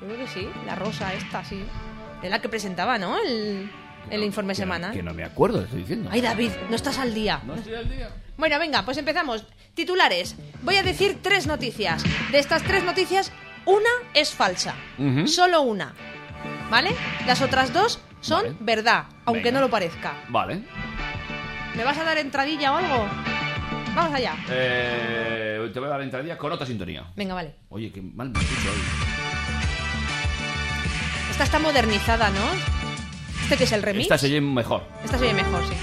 yo 0.00 0.06
creo 0.06 0.18
que 0.18 0.26
sí. 0.28 0.48
La 0.66 0.74
rosa 0.74 1.12
esta, 1.14 1.44
sí. 1.44 1.62
Es 2.22 2.30
la 2.30 2.40
que 2.40 2.48
presentaba, 2.48 2.98
¿no? 2.98 3.18
El, 3.18 3.70
el 4.10 4.22
informe 4.24 4.54
Que 4.54 4.64
no-. 4.64 4.92
Que 4.92 5.02
no 5.02 5.12
me 5.14 5.24
acuerdo, 5.24 5.58
te 5.58 5.64
estoy 5.64 5.80
diciendo. 5.80 6.08
Ay, 6.12 6.20
David, 6.20 6.50
no 6.70 6.76
estás 6.76 6.98
al 6.98 7.12
día. 7.14 7.40
No 7.44 7.54
estoy 7.54 7.74
al 7.74 7.88
día. 7.90 8.08
Bueno, 8.36 8.58
venga, 8.58 8.84
pues 8.84 8.96
empezamos. 8.96 9.44
Titulares. 9.74 10.36
Voy 10.62 10.76
a 10.76 10.82
decir 10.82 11.18
tres 11.22 11.46
noticias. 11.46 12.02
De 12.30 12.38
estas 12.38 12.62
tres 12.62 12.84
noticias, 12.84 13.32
una 13.66 13.88
es 14.14 14.32
falsa. 14.32 14.74
Ujú. 14.98 15.26
Solo 15.28 15.60
una. 15.62 15.94
¿Vale? 16.70 16.90
Las 17.26 17.42
otras 17.42 17.72
dos 17.72 18.00
son 18.22 18.42
Vale. 18.44 18.56
verdad, 18.60 19.04
aunque 19.26 19.44
Venga. 19.44 19.60
no 19.60 19.66
lo 19.66 19.70
parezca. 19.70 20.14
Vale. 20.28 20.62
¿Me 21.76 21.84
vas 21.84 21.96
a 21.98 22.04
dar 22.04 22.18
entradilla 22.18 22.72
o 22.72 22.76
algo? 22.76 23.08
Vamos 23.94 24.14
allá. 24.14 24.36
Eh, 24.50 25.70
te 25.72 25.78
voy 25.80 25.86
a 25.86 25.90
dar 25.90 25.98
la 26.00 26.04
entradilla 26.04 26.38
con 26.38 26.52
otra 26.52 26.66
sintonía. 26.66 27.04
Venga, 27.16 27.34
vale. 27.34 27.54
Oye, 27.70 27.90
qué 27.92 28.00
mal 28.02 28.30
me 28.30 28.38
escucho 28.38 28.70
hoy. 28.70 28.78
Esta 31.30 31.44
está 31.44 31.58
modernizada, 31.58 32.30
¿no? 32.30 32.40
¿Este 33.42 33.56
que 33.56 33.64
es 33.64 33.72
el 33.72 33.82
remix? 33.82 34.02
Esta 34.04 34.18
se 34.18 34.26
oye 34.26 34.40
mejor. 34.40 34.82
Esta 35.04 35.18
se 35.18 35.24
oye 35.24 35.34
mejor, 35.34 35.62
sí. 35.66 35.74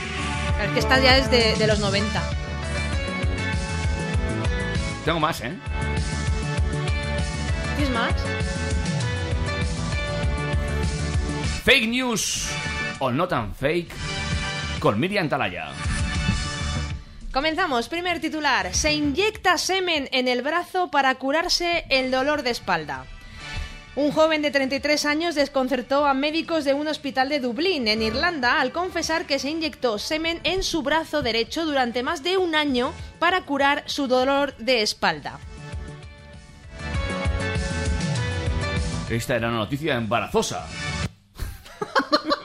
Pero 0.57 0.67
es 0.67 0.73
que 0.73 0.79
esta 0.79 0.99
ya 0.99 1.17
es 1.17 1.29
de, 1.31 1.55
de 1.55 1.67
los 1.67 1.79
90. 1.79 2.21
Tengo 5.05 5.19
más, 5.19 5.41
¿eh? 5.41 5.53
¿Tienes 7.77 7.93
más? 7.93 8.13
Fake 11.63 11.87
news 11.87 12.49
o 12.99 13.11
no 13.11 13.27
tan 13.27 13.53
fake 13.55 13.91
con 14.79 14.99
Miriam 14.99 15.29
Talaya. 15.29 15.69
Comenzamos. 17.31 17.89
Primer 17.89 18.19
titular. 18.19 18.73
Se 18.73 18.93
inyecta 18.93 19.57
semen 19.57 20.09
en 20.11 20.27
el 20.27 20.41
brazo 20.41 20.89
para 20.89 21.13
curarse 21.15 21.85
el 21.89 22.09
dolor 22.09 22.43
de 22.43 22.49
espalda. 22.49 23.05
Un 23.95 24.11
joven 24.11 24.41
de 24.41 24.51
33 24.51 25.05
años 25.05 25.35
desconcertó 25.35 26.05
a 26.05 26.13
médicos 26.13 26.63
de 26.63 26.73
un 26.73 26.87
hospital 26.87 27.27
de 27.29 27.39
Dublín, 27.39 27.87
en 27.87 28.01
Irlanda, 28.01 28.61
al 28.61 28.71
confesar 28.71 29.25
que 29.25 29.39
se 29.39 29.49
inyectó 29.49 29.99
semen 29.99 30.39
en 30.43 30.63
su 30.63 30.81
brazo 30.83 31.21
derecho 31.21 31.65
durante 31.65 32.01
más 32.01 32.23
de 32.23 32.37
un 32.37 32.55
año 32.55 32.93
para 33.19 33.41
curar 33.41 33.83
su 33.87 34.07
dolor 34.07 34.55
de 34.57 34.81
espalda. 34.81 35.39
Esta 39.09 39.35
era 39.35 39.49
una 39.49 39.57
noticia 39.57 39.95
embarazosa. 39.95 40.67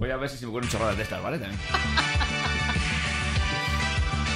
Voy 0.00 0.10
a 0.10 0.16
ver 0.16 0.30
si 0.30 0.38
se 0.38 0.46
me 0.46 0.50
ocurren 0.50 0.70
chorradas 0.70 0.96
de 0.96 1.02
estas, 1.02 1.22
¿vale? 1.22 1.38
También. 1.38 1.60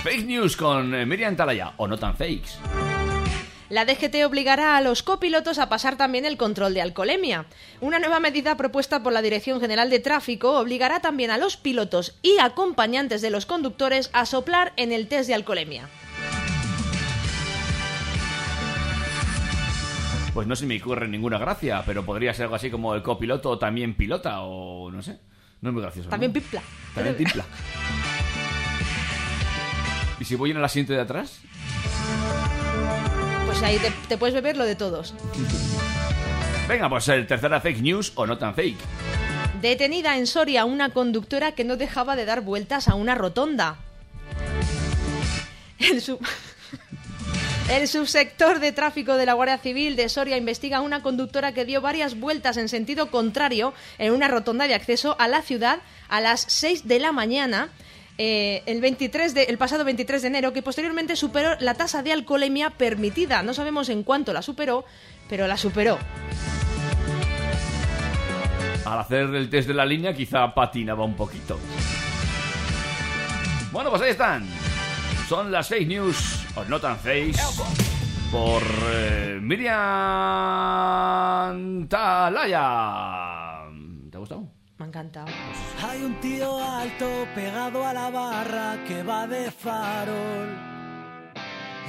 Fake 0.05 0.27
news 0.27 0.59
con 0.59 0.95
eh, 0.95 1.07
Miriam 1.07 1.35
Talaya 1.37 1.73
o 1.79 1.89
no 1.89 1.97
tan 1.97 2.15
fakes. 2.15 2.59
La 3.71 3.87
DGT 3.87 4.27
obligará 4.27 4.77
a 4.77 4.83
los 4.83 5.03
copilotos 5.03 5.59
a 5.59 5.71
pasar 5.71 5.97
también 5.97 6.27
el 6.27 6.37
control 6.37 6.75
de 6.75 6.83
alcoholemia. 6.83 7.47
Una 7.81 7.99
nueva 7.99 8.21
medida 8.21 8.59
propuesta 8.59 9.03
por 9.03 9.15
la 9.15 9.23
Dirección 9.23 9.59
General 9.59 9.89
de 9.89 10.01
Tráfico 10.01 10.61
obligará 10.61 11.01
también 11.01 11.31
a 11.31 11.39
los 11.39 11.57
pilotos 11.57 12.19
y 12.21 12.37
acompañantes 12.41 13.23
de 13.23 13.31
los 13.31 13.47
conductores 13.47 14.11
a 14.13 14.27
soplar 14.27 14.75
en 14.77 14.93
el 14.93 15.09
test 15.09 15.29
de 15.29 15.35
alcoholemia. 15.35 15.89
Pues 20.35 20.47
no 20.47 20.57
se 20.57 20.67
me 20.67 20.79
ocurre 20.79 21.09
ninguna 21.09 21.39
gracia, 21.39 21.83
pero 21.87 22.05
podría 22.05 22.35
ser 22.35 22.45
algo 22.45 22.57
así 22.57 22.71
como 22.71 22.95
el 22.95 23.03
copiloto 23.03 23.59
también 23.59 23.95
pilota 23.95 24.43
o 24.43 24.91
no 24.91 25.01
sé. 25.01 25.21
No 25.65 25.71
es 25.71 25.73
muy 25.73 25.83
gracioso. 25.83 26.09
¿no? 26.09 26.11
También 26.11 26.31
pipla. 26.31 26.61
También 26.95 27.17
timpla. 27.17 27.43
¿Y 30.21 30.25
si 30.27 30.35
voy 30.35 30.51
en 30.51 30.59
el 30.59 30.65
asiento 30.65 30.93
de 30.93 31.01
atrás? 31.01 31.41
Pues 33.47 33.63
ahí 33.63 33.79
te, 33.79 33.91
te 34.07 34.19
puedes 34.19 34.35
beber 34.35 34.59
lo 34.59 34.65
de 34.67 34.75
todos. 34.77 35.15
Venga, 36.69 36.91
pues 36.91 37.09
el 37.09 37.27
tercera 37.27 37.63
fake 37.63 37.81
news 37.81 38.13
o 38.15 38.27
no 38.27 38.37
tan 38.37 38.55
fake. 38.55 38.77
Detenida 39.63 40.19
en 40.19 40.27
Soria 40.27 40.67
una 40.67 40.91
conductora 40.91 41.53
que 41.53 41.65
no 41.65 41.79
dejaba 41.79 42.15
de 42.15 42.27
dar 42.27 42.43
vueltas 42.43 42.87
a 42.89 42.95
una 42.95 43.15
rotonda. 43.15 43.77
El, 45.79 46.03
sub- 46.03 46.21
El 47.69 47.89
subsector 47.89 48.61
de 48.61 48.73
tráfico 48.73 49.17
de 49.17 49.25
la 49.25 49.33
Guardia 49.33 49.57
Civil 49.57 49.97
de 49.97 50.11
Soria 50.11 50.37
investiga 50.37 50.79
a 50.79 50.81
una 50.83 51.03
conductora 51.03 51.53
que 51.53 51.65
dio 51.65 51.81
varias 51.81 52.21
vueltas 52.21 52.59
en 52.59 52.69
sentido 52.69 53.11
contrario 53.11 53.73
en 53.99 54.13
una 54.13 54.29
rotonda 54.29 54.69
de 54.69 54.75
acceso 54.75 55.17
a 55.19 55.29
la 55.29 55.41
ciudad 55.41 55.81
a 56.09 56.21
las 56.21 56.45
6 56.49 56.87
de 56.87 57.01
la 57.01 57.13
mañana. 57.13 57.71
eh, 58.17 58.63
el, 58.67 58.81
23 58.81 59.35
de, 59.35 59.43
el 59.45 59.59
pasado 59.59 59.85
23 59.85 60.23
de 60.23 60.29
enero, 60.29 60.53
que 60.53 60.63
posteriormente 60.63 61.17
superó 61.17 61.57
la 61.59 61.75
tasa 61.75 62.03
de 62.03 62.13
alcoholemia 62.13 62.71
permitida. 62.71 63.43
No 63.43 63.55
sabemos 63.55 63.89
en 63.89 64.05
cuánto 64.05 64.33
la 64.33 64.43
superó, 64.43 64.85
pero 65.29 65.49
la 65.49 65.57
superó. 65.57 65.99
Al 68.85 68.99
hacer 69.01 69.35
el 69.35 69.49
test 69.51 69.67
de 69.67 69.75
la 69.75 69.87
línea 69.87 70.15
quizá 70.15 70.55
patinaba 70.55 71.03
un 71.05 71.17
poquito. 71.17 71.59
Bueno, 73.73 73.91
pues 73.91 74.03
ahí 74.03 74.11
están. 74.11 74.47
Son 75.29 75.51
las 75.51 75.67
fake 75.69 75.89
news, 75.89 76.44
o 76.57 76.65
no 76.65 76.81
tan 76.81 76.97
fakes, 76.99 77.41
por 78.31 78.63
eh, 78.93 79.39
Miriam 79.41 79.75
Talaya. 81.89 83.69
¿Te 84.11 84.17
ha 84.17 84.21
gustado? 84.21 84.49
Me 84.79 84.85
ha 84.85 84.89
encantado. 84.89 85.27
Hay 85.83 86.03
un 86.03 86.15
tío 86.21 86.63
alto 86.63 87.27
pegado 87.35 87.87
a 87.87 87.93
la 87.93 88.11
barra 88.11 88.79
que 88.87 89.03
va 89.03 89.27
de 89.27 89.51
farol. 89.51 90.49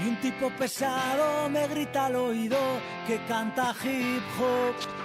Y 0.03 0.07
un 0.09 0.15
tipo 0.17 0.49
pesado 0.51 1.49
me 1.49 1.67
grita 1.67 2.07
al 2.07 2.15
oído 2.15 2.57
que 3.07 3.23
canta 3.25 3.73
hip 3.83 4.23
hop. 4.39 5.04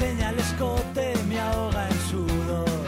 Enseña 0.00 0.30
el 0.30 0.38
escote, 0.38 1.12
me 1.28 1.38
ahoga 1.38 1.86
en 1.88 2.00
sudor. 2.10 2.80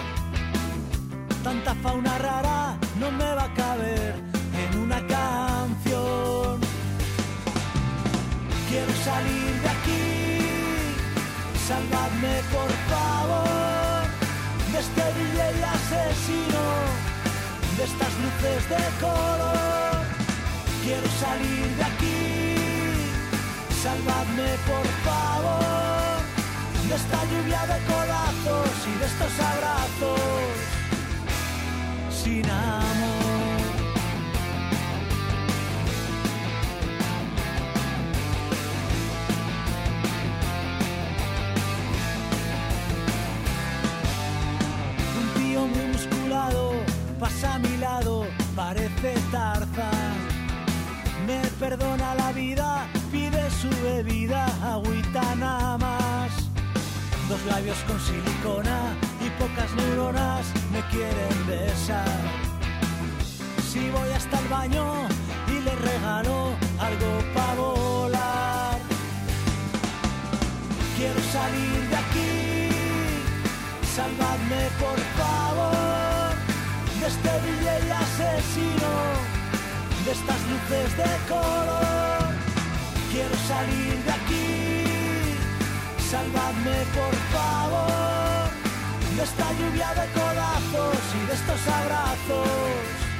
Tanta 1.45 1.75
fauna 1.75 2.17
rara 2.19 2.79
no 2.99 3.11
me 3.11 3.35
va 3.35 3.45
a 3.45 3.55
caber 3.55 4.15
en 4.63 4.79
una 4.81 4.99
canción. 5.07 6.61
Quiero 8.69 8.93
salir 9.05 9.53
de 9.65 9.69
aquí, 9.77 10.05
salvadme 11.69 12.35
por 12.57 12.71
favor 12.91 14.05
de 14.73 14.79
este 14.87 15.05
DJ 15.19 15.65
asesino, 15.77 16.65
de 17.77 17.85
estas 17.91 18.13
luces 18.23 18.63
de 18.71 18.85
color. 19.05 19.97
Quiero 20.85 21.09
salir 21.21 21.67
de 21.79 21.85
aquí, 21.93 22.57
salvadme 23.83 24.49
esta 27.13 27.25
lluvia 27.27 27.61
de 27.67 27.79
codazos 27.85 28.71
y 28.87 28.99
de 28.99 29.05
estos 29.05 29.41
abrazos 29.41 30.21
sin 32.11 32.49
amor. 32.49 33.61
Un 45.21 45.43
tío 45.43 45.67
muy 45.67 45.87
musculado 45.93 46.73
pasa 47.21 47.55
a 47.55 47.59
mi 47.59 47.77
lado, 47.77 48.27
parece 48.57 49.15
Tarzán. 49.31 50.17
Me 51.27 51.41
perdona 51.61 52.15
la 52.15 52.33
vida, 52.33 52.87
pide 53.11 53.51
su 53.51 53.71
bebida, 53.83 54.47
agüita 54.63 55.35
nada 55.35 55.79
más. 55.79 56.12
Dos 57.33 57.45
labios 57.47 57.79
con 57.89 57.99
silicona 57.99 58.95
y 59.19 59.31
pocas 59.41 59.73
neuronas 59.75 60.45
me 60.71 60.87
quieren 60.91 61.47
besar. 61.47 62.21
Si 63.71 63.89
voy 63.89 64.11
hasta 64.11 64.39
el 64.39 64.49
baño 64.49 64.85
y 65.49 65.61
le 65.65 65.75
regalo 65.77 66.51
algo 66.79 67.11
para 67.33 67.55
volar. 67.55 68.79
Quiero 70.95 71.21
salir 71.33 71.89
de 71.89 71.97
aquí, 72.05 72.69
salvadme 73.97 74.69
por 74.79 74.99
favor 75.17 76.35
de 77.01 77.07
este 77.07 77.33
DJ 77.47 77.93
asesino, 77.93 78.93
de 80.05 80.13
estas 80.13 80.41
luces 80.51 80.97
de 80.99 81.11
color. 81.33 82.29
Quiero 83.11 83.37
salir 83.49 84.05
de 84.05 84.13
aquí, 84.21 84.82
salvadme 86.13 86.77
por 86.93 87.15
favor 87.33 88.51
de 89.17 89.23
esta 89.23 89.47
lluvia 89.59 89.89
de 89.99 90.07
codazos 90.13 91.01
y 91.19 91.27
de 91.27 91.33
estos 91.33 91.61
abrazos. 91.81 93.12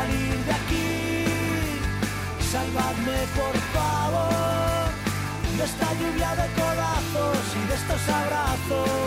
Salir 0.00 0.36
de 0.46 0.52
aquí, 0.60 1.26
salvadme 2.52 3.18
por 3.40 3.56
favor 3.74 4.88
de 5.56 5.64
esta 5.64 5.88
lluvia 5.98 6.30
de 6.40 6.46
codazos 6.58 7.44
y 7.60 7.68
de 7.68 7.74
estos 7.74 8.02
abrazos. 8.08 8.99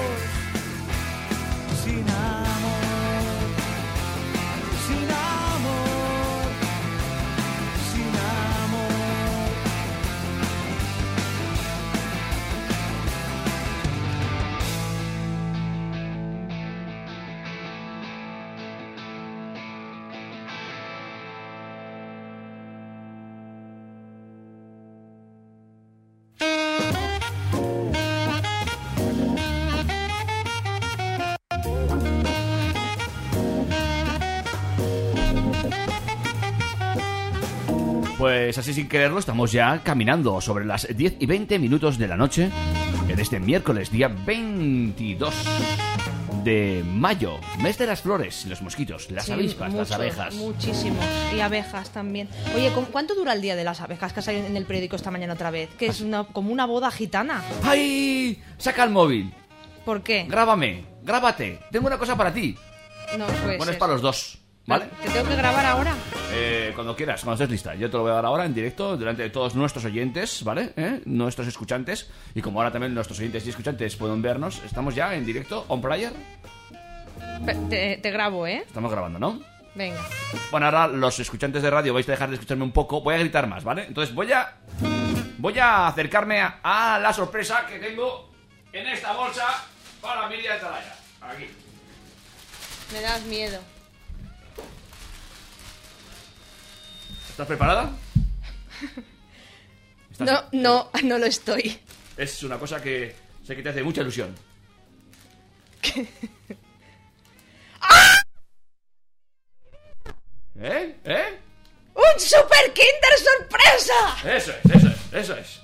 Pues 38.45 38.57
así 38.57 38.73
sin 38.73 38.89
quererlo 38.89 39.19
estamos 39.19 39.53
ya 39.53 39.79
caminando 39.83 40.41
sobre 40.41 40.65
las 40.65 40.85
10 40.93 41.15
y 41.19 41.25
20 41.25 41.59
minutos 41.59 41.97
de 41.97 42.09
la 42.09 42.17
noche 42.17 42.49
en 43.07 43.17
este 43.17 43.39
miércoles 43.39 43.89
día 43.89 44.09
22 44.09 45.33
de 46.43 46.83
mayo, 46.85 47.39
mes 47.61 47.77
de 47.77 47.87
las 47.87 48.01
flores, 48.01 48.45
los 48.47 48.61
mosquitos, 48.61 49.09
las 49.11 49.27
Sí, 49.27 49.31
avispas, 49.31 49.73
las 49.73 49.91
abejas. 49.93 50.33
Muchísimos. 50.35 51.05
Y 51.33 51.39
abejas 51.39 51.89
también. 51.91 52.27
Oye, 52.53 52.69
¿cu- 52.71 52.85
¿cuánto 52.91 53.15
dura 53.15 53.31
el 53.31 53.41
día 53.41 53.55
de 53.55 53.63
las 53.63 53.79
abejas 53.79 54.11
que 54.11 54.19
ha 54.19 54.23
salido 54.23 54.45
en 54.45 54.57
el 54.57 54.65
periódico 54.65 54.97
esta 54.97 55.09
mañana 55.09 55.33
otra 55.35 55.49
vez? 55.49 55.69
Que 55.79 55.85
es 55.87 56.01
una- 56.01 56.25
como 56.25 56.51
una 56.51 56.65
boda 56.65 56.91
gitana. 56.91 57.41
¡Ay! 57.63 58.43
Saca 58.57 58.83
el 58.83 58.89
móvil, 58.89 59.33
¿Por 59.85 60.03
qué? 60.03 60.25
grábame, 60.27 60.83
grábate, 61.01 61.59
tengo 61.71 61.87
una 61.87 61.97
cosa 61.97 62.17
para 62.17 62.33
ti. 62.33 62.57
No, 63.17 63.25
pues. 63.25 63.57
Bueno, 63.57 63.71
es 63.71 63.77
para 63.77 63.93
los 63.93 64.01
dos, 64.01 64.37
¿vale? 64.65 64.85
¿Te 65.03 65.09
tengo 65.09 65.29
que 65.29 65.35
grabar 65.35 65.65
ahora? 65.65 65.93
Eh, 66.31 66.71
cuando 66.75 66.95
quieras, 66.95 67.21
cuando 67.23 67.43
estés 67.43 67.51
lista. 67.51 67.75
Yo 67.75 67.89
te 67.89 67.97
lo 67.97 68.03
voy 68.03 68.11
a 68.11 68.15
dar 68.15 68.25
ahora 68.25 68.45
en 68.45 68.53
directo, 68.53 68.97
delante 68.97 69.21
de 69.23 69.29
todos 69.29 69.55
nuestros 69.55 69.85
oyentes, 69.85 70.43
¿vale? 70.43 70.73
¿Eh? 70.75 71.01
Nuestros 71.05 71.47
escuchantes. 71.47 72.09
Y 72.33 72.41
como 72.41 72.59
ahora 72.59 72.71
también 72.71 72.93
nuestros 72.93 73.19
oyentes 73.19 73.45
y 73.45 73.49
escuchantes 73.49 73.95
pueden 73.95 74.21
vernos, 74.21 74.61
estamos 74.65 74.95
ya 74.95 75.13
en 75.15 75.25
directo, 75.25 75.65
on 75.67 75.81
player. 75.81 76.13
Pe- 77.45 77.55
Te, 77.69 77.97
te 77.97 78.11
grabo, 78.11 78.47
¿eh? 78.47 78.63
Estamos 78.65 78.91
grabando, 78.91 79.19
¿no? 79.19 79.41
Venga. 79.75 80.01
Bueno, 80.51 80.67
ahora 80.67 80.87
los 80.87 81.19
escuchantes 81.19 81.61
de 81.63 81.69
radio 81.69 81.93
vais 81.93 82.07
a 82.07 82.11
dejar 82.11 82.29
de 82.29 82.35
escucharme 82.35 82.63
un 82.63 82.71
poco. 82.71 83.01
Voy 83.01 83.15
a 83.15 83.17
gritar 83.17 83.47
más, 83.47 83.63
¿vale? 83.63 83.85
Entonces 83.87 84.13
voy 84.13 84.31
a. 84.31 84.55
Voy 85.39 85.59
a 85.59 85.87
acercarme 85.87 86.39
a, 86.41 86.59
a 86.63 86.99
la 86.99 87.11
sorpresa 87.11 87.65
que 87.67 87.79
tengo 87.79 88.29
en 88.71 88.87
esta 88.87 89.13
bolsa 89.13 89.45
para 89.99 90.29
Miriam 90.29 90.55
Atalaya. 90.57 90.95
Aquí. 91.21 91.47
Me 92.93 93.01
das 93.01 93.23
miedo. 93.23 93.59
¿Estás 97.33 97.47
preparada? 97.47 97.89
¿Estás- 100.11 100.27
No, 100.27 100.43
no, 100.51 100.89
no 101.03 101.17
lo 101.17 101.25
estoy. 101.25 101.79
Es 102.15 102.43
una 102.43 102.59
cosa 102.59 102.79
que 102.79 103.15
sé 103.43 103.55
que 103.55 103.63
te 103.63 103.69
hace 103.69 103.81
mucha 103.81 104.01
ilusión. 104.01 104.35
¿Eh? 110.61 110.95
¿Eh? 111.03 111.39
¡Un 111.95 112.19
Super 112.19 112.71
Kinder 112.73 113.17
sorpresa! 113.17 114.37
Eso 114.37 114.51
es, 114.51 114.75
eso 114.75 114.87
es, 114.87 115.13
eso 115.13 115.35
es. 115.35 115.61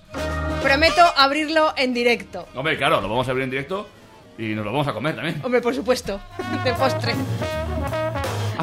Prometo 0.64 1.04
abrirlo 1.16 1.74
en 1.78 1.94
directo. 1.94 2.48
Hombre, 2.56 2.78
claro, 2.78 3.00
lo 3.00 3.08
vamos 3.08 3.28
a 3.28 3.32
abrir 3.32 3.44
en 3.44 3.52
directo 3.52 3.88
y 4.38 4.48
nos 4.56 4.66
lo 4.66 4.72
vamos 4.72 4.88
a 4.88 4.94
comer 4.94 5.16
también. 5.16 5.40
Hombre, 5.44 5.62
por 5.62 5.76
supuesto. 5.76 6.20
De 6.64 6.74
postre. 6.74 7.14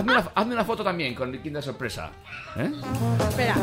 Hazme, 0.07 0.13
una, 0.21 0.31
hazme 0.35 0.55
una 0.55 0.65
foto 0.65 0.85
también 0.85 1.15
con 1.15 1.35
el 1.35 1.41
Kinder 1.43 1.63
Sorpresa. 1.63 2.11
¿Eh? 2.57 2.71
Espera, 3.29 3.55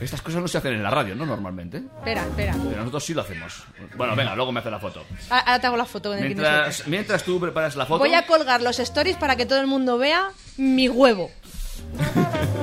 Estas 0.00 0.22
cosas 0.22 0.40
no 0.40 0.48
se 0.48 0.58
hacen 0.58 0.74
en 0.74 0.82
la 0.82 0.90
radio, 0.90 1.14
¿no? 1.14 1.26
Normalmente. 1.26 1.78
espera, 1.98 2.22
espera. 2.22 2.54
Pero 2.68 2.76
nosotros 2.78 3.04
sí 3.04 3.14
lo 3.14 3.22
hacemos. 3.22 3.64
Bueno, 3.96 4.14
venga, 4.16 4.34
luego 4.36 4.52
me 4.52 4.60
hace 4.60 4.70
la 4.70 4.78
foto. 4.78 5.04
Ah, 5.30 5.40
Ahora 5.40 5.60
te 5.60 5.66
hago 5.66 5.76
la 5.76 5.84
foto. 5.84 6.14
en 6.14 6.22
el 6.24 6.28
Kinder 6.28 6.46
Sorpresa. 6.46 6.66
Mientras, 6.66 6.88
mientras 6.88 7.22
tú 7.24 7.40
preparas 7.40 7.76
la 7.76 7.86
foto... 7.86 7.98
Voy 7.98 8.14
a 8.14 8.26
colgar 8.26 8.62
los 8.62 8.78
stories 8.78 9.16
para 9.16 9.36
que 9.36 9.46
todo 9.46 9.60
el 9.60 9.66
mundo 9.66 9.98
vea 9.98 10.30
mi 10.56 10.88
huevo. 10.88 11.30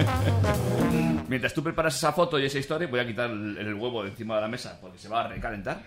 Mientras 1.27 1.53
tú 1.53 1.63
preparas 1.63 1.95
esa 1.95 2.11
foto 2.13 2.37
y 2.37 2.45
esa 2.45 2.59
historia, 2.59 2.87
voy 2.87 2.99
a 2.99 3.07
quitar 3.07 3.29
el, 3.31 3.57
el 3.57 3.73
huevo 3.73 4.03
de 4.03 4.09
encima 4.09 4.35
de 4.35 4.41
la 4.41 4.47
mesa 4.47 4.77
porque 4.79 4.99
se 4.99 5.09
va 5.09 5.21
a 5.21 5.27
recalentar. 5.29 5.79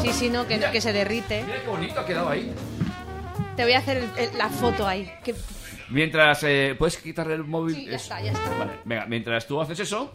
Sí, 0.00 0.12
sí, 0.12 0.30
no, 0.30 0.46
que, 0.46 0.60
que 0.60 0.80
se 0.80 0.92
derrite. 0.92 1.42
Mira 1.44 1.60
qué 1.62 1.68
bonito 1.68 1.98
ha 1.98 2.06
quedado 2.06 2.28
ahí. 2.28 2.52
Te 3.58 3.64
voy 3.64 3.72
a 3.72 3.78
hacer 3.78 3.96
el- 3.96 4.10
el- 4.16 4.38
la 4.38 4.48
foto 4.48 4.86
ahí. 4.86 5.10
Que- 5.24 5.34
Mientras, 5.90 6.44
eh, 6.44 6.76
¿puedes 6.78 6.96
quitarle 6.98 7.34
el 7.34 7.42
móvil? 7.42 7.74
Sí, 7.74 7.86
ya 7.86 7.96
Eso. 7.96 8.04
está, 8.14 8.20
ya 8.22 8.30
está. 8.30 8.50
Vale, 8.56 8.70
venga, 8.84 9.06
mientras 9.06 9.48
tú 9.48 9.60
haces 9.60 9.80
eso... 9.80 10.12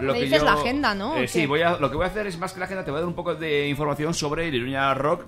Lo 0.00 0.14
Me 0.14 0.18
que 0.20 0.24
dices 0.24 0.42
la 0.42 0.54
agenda, 0.54 0.94
¿no? 0.94 1.14
Eh, 1.18 1.24
¿O 1.24 1.28
sí, 1.28 1.40
qué? 1.42 1.46
voy 1.46 1.60
a, 1.60 1.76
lo 1.76 1.90
que 1.90 1.96
voy 1.96 2.04
a 2.04 2.08
hacer 2.08 2.26
es 2.26 2.38
más 2.38 2.54
que 2.54 2.60
la 2.60 2.64
agenda, 2.64 2.86
te 2.86 2.90
voy 2.90 2.96
a 2.98 3.00
dar 3.02 3.08
un 3.08 3.14
poco 3.14 3.34
de 3.34 3.68
información 3.68 4.14
sobre 4.14 4.48
Iruña 4.48 4.94
Rock, 4.94 5.26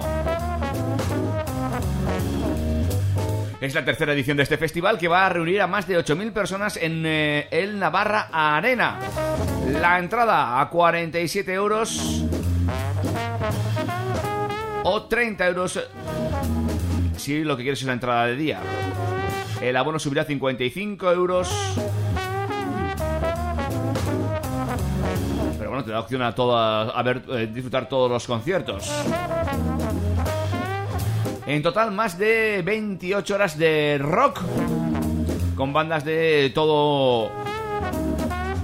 Es 3.62 3.76
la 3.76 3.86
tercera 3.86 4.14
edición 4.14 4.38
de 4.38 4.44
este 4.44 4.58
festival 4.58 4.98
que 4.98 5.08
va 5.08 5.28
a 5.28 5.30
reunir 5.30 5.62
a 5.62 5.68
más 5.68 5.88
de 5.88 5.96
8.000 5.96 6.34
personas 6.34 6.78
en 6.78 7.06
eh, 7.06 7.48
el 7.52 7.78
Navarra 7.78 8.30
Arena. 8.32 8.98
La 9.80 10.00
entrada 10.00 10.60
a 10.60 10.68
47 10.68 11.54
euros 11.54 12.26
o 14.84 15.04
30 15.04 15.48
euros 15.48 15.80
si 17.18 17.44
lo 17.44 17.56
que 17.56 17.62
quieres 17.62 17.78
es 17.78 17.84
una 17.84 17.94
entrada 17.94 18.26
de 18.26 18.36
día. 18.36 18.62
El 19.62 19.78
abono 19.78 20.00
subirá 20.00 20.24
a 20.24 20.26
55 20.26 21.12
euros. 21.12 21.54
Pero 25.60 25.70
bueno, 25.70 25.86
te 25.86 25.92
da 25.92 26.00
opción 26.00 26.24
a, 26.24 26.34
toda, 26.34 26.90
a 26.90 27.04
ver, 27.04 27.22
eh, 27.30 27.48
disfrutar 27.54 27.88
todos 27.88 28.10
los 28.10 28.26
conciertos. 28.26 28.92
En 31.48 31.62
total, 31.62 31.92
más 31.92 32.18
de 32.18 32.62
28 32.64 33.36
horas 33.36 33.58
de 33.58 33.98
rock 34.02 34.42
con 35.56 35.74
bandas 35.74 36.06
de 36.06 36.52
todo 36.54 37.30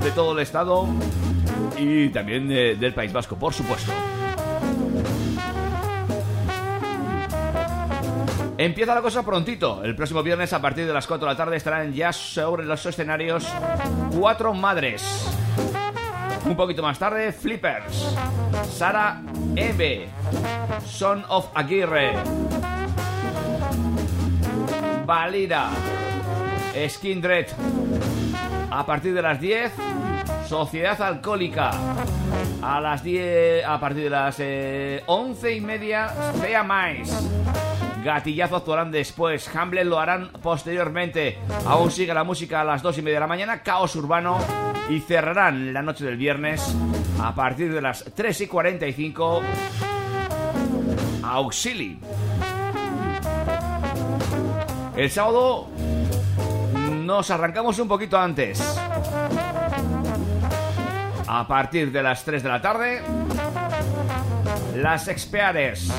de 0.04 0.12
todo 0.12 0.34
el 0.34 0.40
estado 0.40 0.88
y 1.78 2.10
también 2.10 2.48
de- 2.48 2.76
del 2.76 2.94
País 2.94 3.12
Vasco, 3.12 3.36
por 3.36 3.54
supuesto. 3.54 3.92
Empieza 8.60 8.96
la 8.96 9.02
cosa 9.02 9.24
prontito. 9.24 9.84
El 9.84 9.96
próximo 9.96 10.24
viernes 10.24 10.52
a 10.54 10.62
partir 10.62 10.88
de 10.88 10.94
las 10.94 11.06
4 11.06 11.28
de 11.28 11.34
la 11.34 11.38
tarde 11.38 11.58
estarán 11.58 11.94
ya 11.94 12.12
sobre 12.14 12.66
los 12.66 12.84
escenarios 12.86 13.48
cuatro 14.18 14.54
madres. 14.54 15.04
Un 16.46 16.56
poquito 16.56 16.82
más 16.82 16.98
tarde, 16.98 17.32
Flippers, 17.34 18.16
Sara 18.72 19.22
Eve, 19.56 20.08
Son 20.86 21.24
of 21.28 21.48
Aguirre, 21.54 22.14
Valida, 25.08 25.70
Skindred. 26.90 27.48
A 28.70 28.86
partir 28.86 29.14
de 29.14 29.22
las 29.22 29.40
10, 29.40 29.72
Sociedad 30.50 31.02
Alcohólica. 31.02 31.72
A 32.62 32.82
las 32.82 33.04
10, 33.04 33.66
a 33.66 33.80
partir 33.80 34.04
de 34.04 34.10
las 34.10 34.36
eh, 34.40 35.02
11 35.06 35.56
y 35.56 35.62
media, 35.62 36.10
Sea 36.42 36.62
Mais. 36.64 37.10
Gatillazo 38.04 38.58
actuarán 38.58 38.92
después, 38.92 39.50
Hamlet 39.56 39.86
lo 39.86 39.98
harán 39.98 40.30
posteriormente. 40.44 41.38
Aún 41.66 41.90
sigue 41.90 42.14
la 42.14 42.26
música 42.26 42.60
a 42.60 42.66
las 42.66 42.82
2 42.82 42.98
y 42.98 43.02
media 43.02 43.16
de 43.16 43.22
la 43.22 43.28
mañana, 43.28 43.64
Caos 43.64 43.96
Urbano. 43.96 44.40
Y 44.90 45.00
cerrarán 45.00 45.72
la 45.72 45.82
noche 45.82 46.04
del 46.04 46.18
viernes 46.18 46.76
a 47.22 47.34
partir 47.34 47.74
de 47.74 47.82
las 47.82 48.04
3 48.14 48.42
y 48.42 48.48
45, 48.48 49.42
Auxili. 51.24 51.98
El 54.98 55.12
sábado 55.12 55.68
nos 56.92 57.30
arrancamos 57.30 57.78
un 57.78 57.88
poquito 57.88 58.18
antes. 58.18 58.60
A 61.28 61.48
partir 61.48 61.92
de 61.92 62.02
las 62.02 62.26
3 62.26 62.42
de 62.42 62.50
la 62.50 62.60
tarde, 62.60 63.02
las 64.76 65.08
Expeares. 65.08 65.94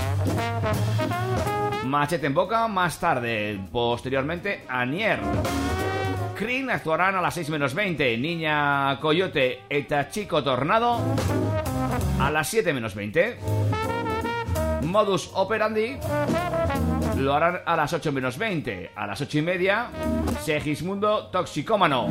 Machete 1.85 2.27
en 2.27 2.35
boca 2.35 2.67
más 2.67 2.99
tarde. 2.99 3.61
Posteriormente, 3.71 4.65
Anier. 4.69 5.21
Crin 6.35 6.69
actuarán 6.69 7.15
a 7.15 7.21
las 7.21 7.35
6 7.35 7.51
menos 7.51 7.75
20. 7.75 8.19
Niña 8.19 8.99
Coyote 8.99 9.61
eta 9.71 10.09
Chico 10.09 10.43
Tornado 10.43 10.99
a 12.19 12.33
las 12.33 12.49
7 12.49 12.73
menos 12.73 12.97
20. 12.97 13.39
Modus 14.83 15.31
Operandi 15.35 15.99
lo 17.19 17.35
harán 17.35 17.61
a 17.65 17.77
las 17.77 17.93
8 17.93 18.13
menos 18.13 18.39
20. 18.39 18.93
A 18.95 19.07
las 19.07 19.21
8 19.21 19.39
y 19.39 19.43
media, 19.43 19.89
Segismundo 20.41 21.27
Toxicómano. 21.27 22.09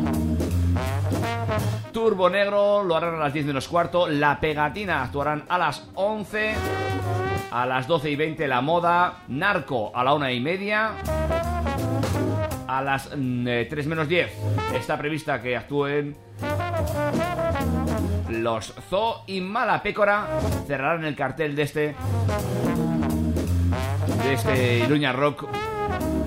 Turbo 1.91 2.29
Negro 2.29 2.83
lo 2.83 2.95
harán 2.95 3.15
a 3.15 3.19
las 3.19 3.33
10 3.33 3.45
menos 3.47 3.67
cuarto. 3.67 4.07
La 4.07 4.39
Pegatina 4.39 5.03
actuarán 5.03 5.45
a 5.47 5.57
las 5.57 5.89
11. 5.95 6.53
A 7.51 7.65
las 7.65 7.87
12 7.87 8.11
y 8.11 8.15
20 8.15 8.47
La 8.47 8.61
Moda. 8.61 9.23
Narco 9.29 9.91
a 9.95 10.03
la 10.03 10.13
1 10.13 10.29
y 10.31 10.39
media. 10.39 10.91
A 12.67 12.81
las 12.81 13.09
mm, 13.15 13.47
eh, 13.47 13.67
3 13.69 13.87
menos 13.87 14.07
10 14.07 14.31
está 14.75 14.97
prevista 14.97 15.41
que 15.41 15.55
actúen 15.55 16.17
los 18.29 18.73
Zoo 18.89 19.23
y 19.25 19.39
Mala 19.39 19.81
Pécora. 19.81 20.27
Cerrarán 20.67 21.05
el 21.05 21.15
cartel 21.15 21.55
de 21.55 21.61
este 21.63 21.95
de 24.27 24.33
este 24.33 24.79
Iruña 24.79 25.13
Rock 25.13 25.47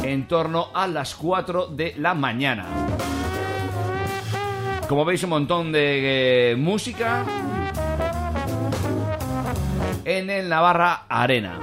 en 0.03 0.27
torno 0.27 0.69
a 0.73 0.87
las 0.87 1.15
4 1.15 1.67
de 1.67 1.95
la 1.99 2.15
mañana. 2.15 2.67
Como 4.89 5.05
veis, 5.05 5.23
un 5.25 5.31
montón 5.31 5.71
de 5.71 6.53
eh, 6.53 6.57
música 6.57 7.25
en 10.05 10.31
el 10.31 10.49
Navarra 10.49 11.05
Arena. 11.09 11.59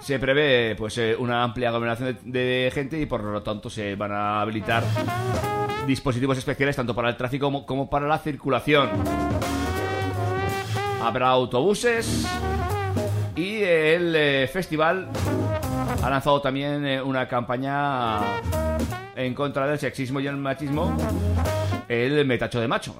Se 0.00 0.18
prevé 0.18 0.74
pues 0.76 0.98
eh, 0.98 1.14
una 1.16 1.44
amplia 1.44 1.68
aglomeración 1.68 2.18
de, 2.24 2.70
gente 2.74 3.00
y 3.00 3.06
por 3.06 3.22
lo 3.22 3.42
tanto 3.42 3.70
se 3.70 3.94
van 3.94 4.10
a 4.12 4.40
habilitar 4.40 4.82
dispositivos 5.86 6.38
especiales 6.38 6.74
tanto 6.74 6.94
para 6.94 7.08
el 7.10 7.16
tráfico 7.16 7.46
como, 7.46 7.64
como 7.64 7.88
para 7.88 8.08
la 8.08 8.18
circulación. 8.18 8.90
Habrá 11.06 11.28
autobuses 11.28 12.26
y 13.36 13.62
el 13.62 14.12
eh, 14.16 14.50
festival 14.52 15.08
ha 16.02 16.10
lanzado 16.10 16.40
también 16.40 16.84
eh, 16.84 17.00
una 17.00 17.28
campaña 17.28 18.18
en 19.14 19.32
contra 19.32 19.68
del 19.68 19.78
sexismo 19.78 20.18
y 20.18 20.26
el 20.26 20.36
machismo, 20.36 20.96
el 21.86 22.26
metacho 22.26 22.60
de 22.60 22.66
macho. 22.66 22.96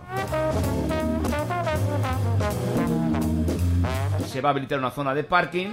Se 4.29 4.40
va 4.40 4.51
a 4.51 4.53
habilitar 4.53 4.79
una 4.79 4.92
zona 4.92 5.12
de 5.12 5.25
parking 5.25 5.71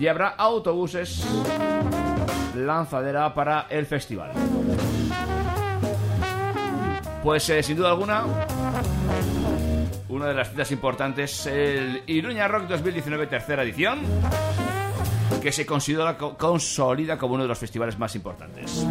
y 0.00 0.06
habrá 0.06 0.28
autobuses 0.28 1.26
lanzadera 2.56 3.34
para 3.34 3.66
el 3.68 3.84
festival. 3.84 4.30
Pues 7.22 7.50
eh, 7.50 7.62
sin 7.62 7.76
duda 7.76 7.90
alguna, 7.90 8.24
una 10.08 10.26
de 10.26 10.34
las 10.34 10.50
citas 10.50 10.70
importantes, 10.72 11.46
el 11.46 12.02
Iruña 12.06 12.46
Rock 12.48 12.68
2019 12.68 13.26
tercera 13.26 13.62
edición, 13.62 14.00
que 15.42 15.52
se 15.52 15.66
considera 15.66 16.16
co- 16.16 16.36
consolida 16.36 17.18
como 17.18 17.34
uno 17.34 17.42
de 17.44 17.48
los 17.48 17.58
festivales 17.58 17.98
más 17.98 18.14
importantes. 18.14 18.84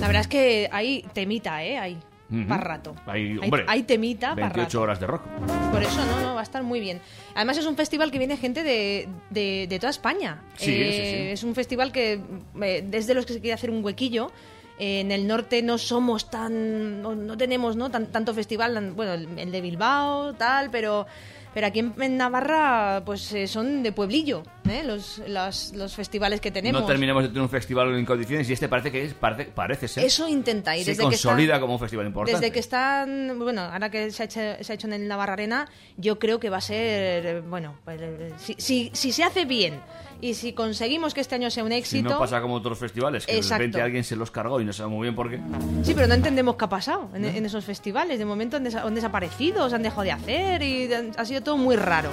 La 0.00 0.06
verdad 0.08 0.22
es 0.22 0.28
que 0.28 0.68
hay 0.72 1.02
temita, 1.12 1.62
¿eh? 1.64 1.78
Hay. 1.78 1.98
Ujú. 2.28 2.48
Para 2.48 2.60
rato. 2.64 2.96
Hay, 3.06 3.38
hombre, 3.38 3.64
hay 3.68 3.84
temita 3.84 4.30
para 4.34 4.48
28 4.48 4.64
rato. 4.66 4.80
horas 4.82 4.98
de 5.00 5.06
rock. 5.06 5.22
Por 5.70 5.80
eso, 5.80 6.04
no, 6.04 6.20
no, 6.20 6.34
va 6.34 6.40
a 6.40 6.42
estar 6.42 6.64
muy 6.64 6.80
bien. 6.80 7.00
Además, 7.36 7.56
es 7.58 7.66
un 7.66 7.76
festival 7.76 8.10
que 8.10 8.18
viene 8.18 8.36
gente 8.36 8.64
de, 8.64 9.08
de, 9.30 9.66
de 9.68 9.78
toda 9.78 9.90
España. 9.90 10.42
Sí, 10.56 10.72
Eh, 10.72 10.90
sí, 10.90 10.96
sí. 10.96 11.28
Es 11.30 11.44
un 11.44 11.54
festival 11.54 11.92
que, 11.92 12.20
eh, 12.62 12.84
desde 12.84 13.14
los 13.14 13.26
que 13.26 13.32
se 13.34 13.40
quiere 13.40 13.54
hacer 13.54 13.70
un 13.70 13.84
huequillo, 13.84 14.32
eh, 14.78 15.00
en 15.00 15.12
el 15.12 15.26
norte 15.26 15.62
no 15.62 15.78
somos 15.78 16.30
tan. 16.30 17.02
No, 17.02 17.14
no 17.14 17.36
tenemos 17.36 17.76
¿no? 17.76 17.90
Tan- 17.90 18.06
tanto 18.06 18.34
festival. 18.34 18.92
Bueno, 18.94 19.14
el, 19.14 19.38
el 19.38 19.50
de 19.52 19.60
Bilbao, 19.60 20.34
tal, 20.34 20.70
pero. 20.70 21.06
Pero 21.54 21.68
aquí 21.68 21.78
en, 21.78 22.18
Navarra, 22.18 23.02
pues 23.06 23.32
eh, 23.32 23.46
son 23.46 23.82
de 23.82 23.90
pueblillo, 23.90 24.42
¿eh? 24.68 24.82
los, 24.84 25.22
las- 25.26 25.72
los 25.74 25.94
festivales 25.94 26.38
que 26.38 26.50
tenemos. 26.50 26.82
No 26.82 26.86
terminamos 26.86 27.22
de 27.22 27.28
tener 27.30 27.40
un 27.40 27.48
festival 27.48 27.94
en 27.96 28.04
condiciones 28.04 28.50
y 28.50 28.52
este 28.52 28.68
parece 28.68 28.92
que 28.92 29.04
es, 29.06 29.14
parece, 29.14 29.46
parece 29.52 29.88
ser. 29.88 30.04
Eso 30.04 30.28
intenta. 30.28 30.76
Y 30.76 30.84
se 30.84 30.90
desde 30.90 31.08
que 31.08 31.14
está- 31.14 31.28
consolida 31.30 31.58
como 31.58 31.72
un 31.72 31.80
festival 31.80 32.08
importante. 32.08 32.38
Desde 32.38 32.52
que 32.52 32.58
están, 32.58 33.38
bueno, 33.38 33.62
ahora 33.62 33.90
que 33.90 34.10
se 34.10 34.22
ha 34.24 34.26
hecho, 34.26 34.40
se 34.62 34.70
ha 34.70 34.74
hecho 34.74 34.86
en 34.86 34.92
el 34.92 35.08
Navarra 35.08 35.32
Arena, 35.32 35.66
yo 35.96 36.18
creo 36.18 36.38
que 36.38 36.50
va 36.50 36.58
a 36.58 36.60
ser, 36.60 37.24
eh, 37.24 37.40
bueno, 37.40 37.76
pues, 37.86 38.02
eh, 38.02 38.32
si, 38.36 38.54
si, 38.58 38.90
si 38.92 39.12
se 39.12 39.24
hace 39.24 39.46
bien 39.46 39.80
y 40.20 40.34
si 40.34 40.52
conseguimos 40.52 41.14
que 41.14 41.20
este 41.20 41.34
año 41.34 41.50
sea 41.50 41.64
un 41.64 41.70
Si 41.72 41.76
éxito... 41.78 42.10
no 42.10 42.18
pasa 42.18 42.40
como 42.40 42.54
otros 42.54 42.78
festivales, 42.78 43.26
que 43.26 43.32
de 43.32 43.38
Exacto. 43.38 43.58
repente 43.58 43.82
alguien 43.82 44.04
se 44.04 44.16
los 44.16 44.30
cargó 44.30 44.60
y 44.60 44.64
no 44.64 44.72
sabe 44.72 44.90
muy 44.90 45.02
bien 45.04 45.14
por 45.14 45.30
qué. 45.30 45.40
Sí, 45.82 45.92
pero 45.94 46.06
no 46.06 46.14
entendemos 46.14 46.56
qué 46.56 46.64
ha 46.64 46.68
pasado 46.68 47.08
en, 47.14 47.24
en 47.24 47.44
esos 47.46 47.64
festivales. 47.64 48.18
De 48.18 48.24
momento 48.24 48.56
han, 48.56 48.64
desa- 48.64 48.84
han 48.84 48.94
desaparecido, 48.94 49.68
se 49.68 49.76
han 49.76 49.82
dejado 49.82 50.02
de 50.02 50.12
hacer 50.12 50.62
y 50.62 50.88
ha 51.16 51.24
sido 51.24 51.42
todo 51.42 51.56
muy 51.56 51.76
raro. 51.76 52.10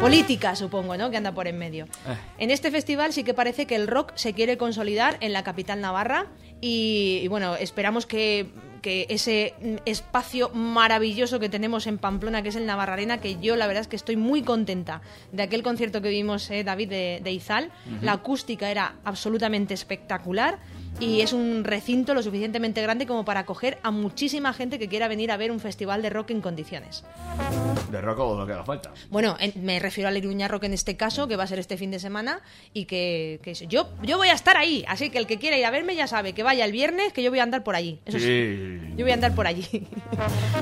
Política, 0.00 0.54
supongo, 0.56 0.96
¿no? 0.96 1.10
Que 1.10 1.16
anda 1.16 1.32
por 1.32 1.46
en 1.48 1.58
medio. 1.58 1.84
Eh. 1.84 2.16
En 2.38 2.50
este 2.50 2.70
festival 2.70 3.12
sí 3.12 3.24
que 3.24 3.32
parece 3.34 3.66
que 3.66 3.76
el 3.76 3.86
rock 3.86 4.12
se 4.14 4.34
quiere 4.34 4.58
consolidar 4.58 5.16
en 5.20 5.32
la 5.32 5.42
capital 5.42 5.80
navarra 5.80 6.26
y, 6.60 7.20
y 7.22 7.28
bueno, 7.28 7.56
esperamos 7.56 8.04
que, 8.06 8.50
que 8.86 9.04
ese 9.08 9.54
mm, 9.60 9.74
espacio 9.84 10.48
maravilloso 10.50 11.40
que 11.40 11.48
tenemos 11.48 11.88
en 11.88 11.98
Pamplona, 11.98 12.42
que 12.42 12.50
es 12.50 12.54
el 12.54 12.66
Navarra 12.66 12.92
Arena, 12.92 13.18
que 13.18 13.36
yo 13.40 13.56
la 13.56 13.66
verdad 13.66 13.80
es 13.80 13.88
que 13.88 13.96
estoy 13.96 14.14
muy 14.14 14.42
contenta 14.42 15.02
de 15.32 15.42
aquel 15.42 15.64
concierto 15.64 16.00
que 16.00 16.08
vimos, 16.08 16.48
eh, 16.52 16.62
David, 16.62 16.90
de, 16.90 17.20
de 17.20 17.32
Izal. 17.32 17.72
La 18.00 18.12
acústica 18.12 18.70
era 18.70 18.94
absolutamente 19.02 19.74
espectacular 19.74 20.60
y 20.98 21.20
es 21.20 21.32
un 21.32 21.62
recinto 21.64 22.14
lo 22.14 22.22
suficientemente 22.22 22.80
grande 22.82 23.06
como 23.06 23.24
para 23.24 23.40
acoger 23.40 23.78
a 23.82 23.90
muchísima 23.90 24.52
gente 24.52 24.78
que 24.78 24.88
quiera 24.88 25.08
venir 25.08 25.30
a 25.30 25.36
ver 25.36 25.50
un 25.52 25.60
festival 25.60 26.00
de 26.02 26.10
rock 26.10 26.30
en 26.30 26.40
condiciones. 26.40 27.04
De 27.90 28.00
rock 28.00 28.18
o 28.20 28.38
lo 28.38 28.46
que 28.46 28.52
haga 28.52 28.64
falta. 28.64 28.92
Bueno, 29.10 29.36
en- 29.38 29.52
me 29.64 29.78
refiero 29.78 30.08
al 30.08 30.16
Iruña 30.16 30.48
Rock 30.48 30.64
en 30.64 30.72
este 30.72 30.96
caso, 30.96 31.28
que 31.28 31.36
va 31.36 31.44
a 31.44 31.46
ser 31.46 31.58
este 31.58 31.76
fin 31.76 31.90
de 31.90 31.98
semana 31.98 32.40
y 32.72 32.86
que, 32.86 33.40
que 33.42 33.54
yo, 33.54 33.88
yo 34.02 34.16
voy 34.16 34.28
a 34.28 34.32
estar 34.32 34.56
ahí. 34.56 34.84
Así 34.88 35.10
que 35.10 35.18
el 35.18 35.26
que 35.26 35.38
quiera 35.38 35.56
ir 35.58 35.64
a 35.66 35.70
verme 35.70 35.94
ya 35.94 36.06
sabe 36.06 36.32
que 36.32 36.42
vaya 36.42 36.64
el 36.64 36.72
viernes, 36.72 37.12
que 37.12 37.22
yo 37.22 37.30
voy 37.30 37.38
a 37.40 37.42
andar 37.42 37.62
por 37.62 37.76
allí. 37.76 38.00
Eso 38.06 38.18
sí. 38.18 38.24
Sí. 38.26 38.94
Yo 38.96 39.04
voy 39.04 39.10
a 39.10 39.14
andar 39.14 39.34
por 39.34 39.46
allí. 39.46 39.66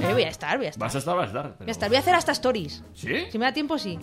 Yo 0.02 0.12
voy 0.12 0.24
a 0.24 0.28
estar, 0.28 0.56
voy 0.58 0.66
a 0.66 0.70
estar. 0.70 0.80
Vas 0.86 0.94
a 0.94 0.98
estar, 0.98 1.16
vas 1.16 1.24
a 1.24 1.28
estar. 1.28 1.56
Voy 1.58 1.68
a 1.68 1.70
estar. 1.70 1.88
Voy 1.88 1.96
a 1.96 2.00
hacer 2.00 2.14
hasta 2.14 2.32
stories. 2.32 2.82
¿Sí? 2.94 3.14
Si 3.30 3.38
me 3.38 3.44
da 3.46 3.52
tiempo, 3.52 3.78
sí. 3.78 3.98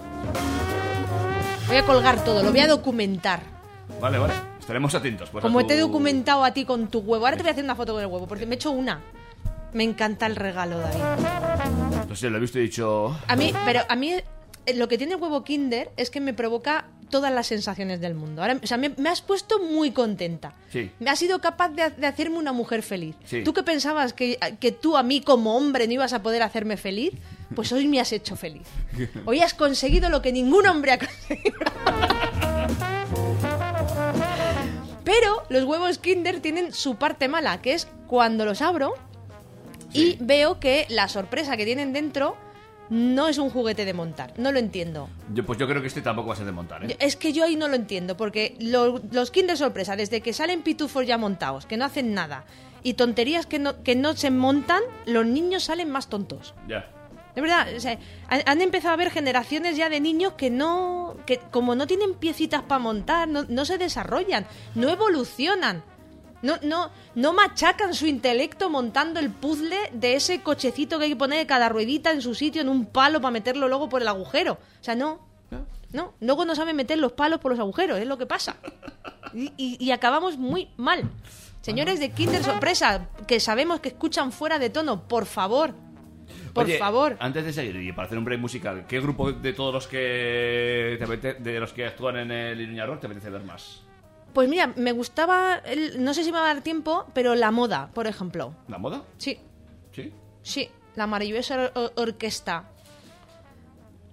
Voy 1.67 1.77
a 1.77 1.83
colgar 1.85 2.23
todo, 2.23 2.41
lo 2.43 2.51
voy 2.51 2.59
a 2.59 2.67
documentar. 2.67 3.60
Vale, 4.01 4.17
vale. 4.17 4.33
Estaremos 4.59 4.93
atentos. 4.95 5.29
Pues, 5.29 5.43
a 5.43 5.47
Como 5.47 5.61
tu- 5.61 5.67
te 5.67 5.75
he 5.75 5.79
documentado 5.79 6.43
a 6.43 6.51
ti 6.53 6.65
con 6.65 6.87
tu 6.89 6.99
huevo. 6.99 7.25
Ahora 7.25 7.37
te 7.37 7.43
voy 7.43 7.49
a 7.49 7.51
hacer 7.53 7.63
una 7.63 7.75
foto 7.75 7.93
con 7.93 8.01
el 8.01 8.07
huevo, 8.07 8.27
porque 8.27 8.45
me 8.45 8.53
he 8.53 8.57
hecho 8.57 8.71
una. 8.71 9.01
Me 9.73 9.83
encanta 9.83 10.25
el 10.25 10.35
regalo, 10.35 10.79
David. 10.79 10.99
No 12.09 12.15
sé, 12.15 12.29
lo 12.29 12.37
he 12.37 12.41
visto 12.41 12.57
y 12.57 12.61
he 12.61 12.65
dicho. 12.65 13.17
A 13.27 13.35
mí, 13.35 13.53
pero 13.63 13.81
a 13.87 13.95
mí 13.95 14.11
eh, 14.13 14.73
lo 14.75 14.87
que 14.87 14.97
tiene 14.97 15.13
el 15.13 15.21
huevo 15.21 15.43
Kinder 15.43 15.91
es 15.95 16.09
que 16.09 16.19
me 16.19 16.33
provoca 16.33 16.85
todas 17.09 17.31
las 17.31 17.47
sensaciones 17.47 17.99
del 18.01 18.15
mundo. 18.15 18.41
Ahora, 18.41 18.57
o 18.61 18.67
sea, 18.67 18.77
me, 18.77 18.89
me 18.97 19.09
has 19.09 19.21
puesto 19.21 19.59
muy 19.61 19.91
contenta. 19.91 20.53
Sí. 20.71 20.91
Me 20.99 21.09
has 21.09 21.19
sido 21.19 21.39
capaz 21.39 21.69
de, 21.69 21.89
de 21.89 22.07
hacerme 22.07 22.37
una 22.37 22.51
mujer 22.53 22.83
feliz. 22.83 23.15
Sí. 23.25 23.43
¿Tú 23.43 23.53
que 23.53 23.63
pensabas 23.63 24.13
que, 24.13 24.37
que 24.59 24.71
tú 24.71 24.97
a 24.97 25.03
mí 25.03 25.21
como 25.21 25.55
hombre 25.57 25.87
no 25.87 25.93
ibas 25.93 26.13
a 26.13 26.21
poder 26.23 26.41
hacerme 26.43 26.75
feliz? 26.77 27.13
Pues 27.55 27.71
hoy 27.73 27.87
me 27.87 27.99
has 27.99 28.11
hecho 28.13 28.35
feliz. 28.37 28.65
Hoy 29.25 29.41
has 29.41 29.53
conseguido 29.53 30.09
lo 30.09 30.21
que 30.21 30.31
ningún 30.31 30.65
hombre 30.67 30.93
ha 30.93 30.97
conseguido. 30.99 31.57
Pero 35.03 35.43
los 35.49 35.63
huevos 35.63 35.97
Kinder 35.97 36.39
tienen 36.39 36.73
su 36.73 36.95
parte 36.95 37.27
mala, 37.27 37.61
que 37.61 37.73
es 37.73 37.87
cuando 38.07 38.45
los 38.45 38.61
abro 38.61 38.93
y 39.93 40.17
veo 40.19 40.59
que 40.59 40.85
la 40.89 41.07
sorpresa 41.07 41.57
que 41.57 41.65
tienen 41.65 41.91
dentro 41.91 42.37
no 42.89 43.27
es 43.27 43.37
un 43.37 43.49
juguete 43.49 43.85
de 43.85 43.93
montar. 43.93 44.33
No 44.37 44.51
lo 44.51 44.59
entiendo. 44.59 45.09
Yo, 45.33 45.45
pues 45.45 45.57
yo 45.57 45.67
creo 45.67 45.81
que 45.81 45.87
este 45.87 46.01
tampoco 46.01 46.27
va 46.29 46.33
a 46.33 46.37
ser 46.37 46.45
de 46.45 46.51
montar, 46.51 46.83
¿eh? 46.83 46.95
Es 46.99 47.15
que 47.15 47.31
yo 47.33 47.43
ahí 47.45 47.55
no 47.55 47.67
lo 47.67 47.75
entiendo, 47.75 48.17
porque 48.17 48.55
lo- 48.59 49.01
los 49.11 49.31
Kinder 49.31 49.57
sorpresa, 49.57 49.95
desde 49.95 50.21
que 50.21 50.33
salen 50.33 50.61
pitufos 50.61 51.07
ya 51.07 51.17
montados, 51.17 51.65
que 51.65 51.77
no 51.77 51.85
hacen 51.85 52.13
nada, 52.13 52.43
y 52.83 52.93
tonterías 52.95 53.45
que 53.45 53.59
no, 53.59 53.81
que 53.83 53.95
no 53.95 54.13
se 54.15 54.29
montan, 54.29 54.81
los 55.05 55.25
niños 55.25 55.63
salen 55.63 55.89
más 55.89 56.07
tontos. 56.07 56.53
Ya. 56.67 56.85
De 57.35 57.41
verdad, 57.41 57.67
o 57.75 57.79
sea, 57.79 57.97
han, 58.27 58.61
empezado 58.61 58.91
a 58.91 58.93
haber 58.93 59.11
generaciones 59.11 59.77
ya 59.77 59.89
de 59.89 59.99
niños 59.99 60.33
que 60.33 60.49
no, 60.49 61.15
que 61.25 61.39
como 61.51 61.75
no 61.75 61.87
tienen 61.87 62.13
piecitas 62.15 62.61
para 62.63 62.79
montar, 62.79 63.27
no, 63.27 63.65
se 63.65 63.77
desarrollan, 63.77 64.45
no 64.75 64.89
evolucionan. 64.89 65.83
No, 66.41 66.55
no, 66.63 66.89
no 67.13 67.33
machacan 67.33 67.93
su 67.93 68.07
intelecto 68.07 68.69
montando 68.69 69.19
el 69.19 69.29
puzzle 69.29 69.77
de 69.93 70.15
ese 70.15 70.41
cochecito 70.41 70.97
que 70.97 71.05
hay 71.05 71.11
que 71.11 71.15
poner 71.15 71.45
cada 71.45 71.69
ruedita 71.69 72.11
en 72.11 72.23
su 72.23 72.33
sitio 72.33 72.63
en 72.63 72.69
un 72.69 72.87
palo 72.87 73.21
para 73.21 73.31
meterlo 73.31 73.67
luego 73.67 73.89
por 73.89 74.01
el 74.01 74.07
agujero. 74.07 74.53
O 74.53 74.83
sea, 74.83 74.95
no. 74.95 75.29
No, 75.93 76.13
luego 76.21 76.45
no 76.45 76.55
saben 76.55 76.77
meter 76.77 76.97
los 76.97 77.11
palos 77.11 77.41
por 77.41 77.51
los 77.51 77.59
agujeros, 77.59 77.99
es 77.99 78.07
lo 78.07 78.17
que 78.17 78.25
pasa. 78.25 78.55
Y 79.57 79.91
acabamos 79.91 80.37
muy 80.37 80.69
mal. 80.77 81.09
Señores 81.61 81.99
de 81.99 82.09
Kinder 82.09 82.43
Sorpresa, 82.43 83.07
que 83.27 83.39
sabemos 83.39 83.81
que 83.81 83.89
escuchan 83.89 84.31
fuera 84.31 84.57
de 84.57 84.71
tono, 84.71 85.07
por 85.07 85.27
favor. 85.27 85.75
Por 86.53 86.65
Oye, 86.65 86.77
favor. 86.77 87.15
Antes 87.19 87.45
de 87.45 87.53
seguir 87.53 87.75
y 87.77 87.91
para 87.93 88.05
hacer 88.07 88.17
un 88.17 88.25
break 88.25 88.39
musical, 88.39 88.85
¿qué 88.87 88.99
grupo 88.99 89.31
de 89.31 89.53
todos 89.53 89.73
los 89.73 89.87
que 89.87 90.95
te 90.99 91.05
apete- 91.05 91.37
de 91.37 91.59
los 91.59 91.71
que 91.73 91.85
actúan 91.85 92.17
en 92.17 92.31
el 92.31 92.59
Iruña 92.61 92.85
Rock 92.85 93.01
te 93.01 93.05
apetece 93.07 93.29
ver 93.29 93.43
más? 93.43 93.83
Pues 94.33 94.47
mira, 94.49 94.67
me 94.75 94.91
gustaba, 94.91 95.57
el- 95.65 96.03
no 96.03 96.13
sé 96.13 96.23
si 96.23 96.31
me 96.31 96.39
va 96.39 96.49
a 96.49 96.53
dar 96.53 96.63
tiempo, 96.63 97.05
pero 97.13 97.35
la 97.35 97.51
moda, 97.51 97.89
por 97.93 98.07
ejemplo. 98.07 98.55
¿La 98.67 98.77
moda? 98.77 99.03
Sí, 99.17 99.39
Sí. 99.91 100.13
sí, 100.41 100.69
la 100.95 101.05
maravillosa 101.07 101.55
or- 101.55 101.71
or- 101.75 101.93
orquesta. 101.97 102.69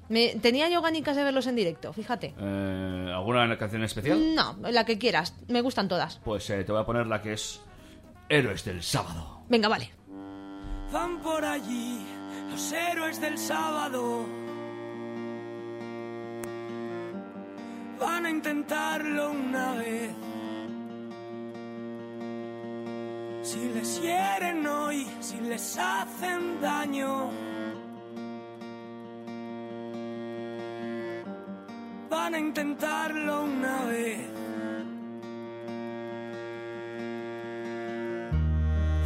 Me, 0.08 0.36
tenía 0.36 0.68
yo 0.70 0.80
ganicas 0.80 1.16
de 1.16 1.22
verlos 1.24 1.46
en 1.46 1.54
directo, 1.56 1.92
fíjate. 1.92 2.34
Eh, 2.38 3.12
¿Alguna 3.14 3.58
canción 3.58 3.84
especial? 3.84 4.34
No, 4.34 4.56
la 4.70 4.84
que 4.86 4.98
quieras, 4.98 5.34
me 5.48 5.60
gustan 5.60 5.86
todas. 5.86 6.18
Pues 6.24 6.48
eh, 6.50 6.64
te 6.64 6.72
voy 6.72 6.80
a 6.80 6.84
poner 6.86 7.06
la 7.06 7.20
que 7.20 7.34
es 7.34 7.60
Héroes 8.28 8.64
del 8.64 8.82
Sábado. 8.82 9.42
Venga, 9.50 9.68
vale. 9.68 9.90
Van 10.90 11.20
por 11.20 11.44
allí 11.44 12.06
los 12.58 12.72
héroes 12.72 13.20
del 13.20 13.38
sábado. 13.38 14.26
Van 18.00 18.26
a 18.26 18.30
intentarlo 18.30 19.30
una 19.30 19.74
vez. 19.74 20.10
Si 23.42 23.60
les 23.74 24.02
hieren 24.02 24.66
hoy, 24.66 25.06
si 25.20 25.36
les 25.40 25.78
hacen 25.78 26.60
daño. 26.60 27.30
Van 32.10 32.34
a 32.34 32.38
intentarlo 32.40 33.44
una 33.44 33.84
vez. 33.84 34.18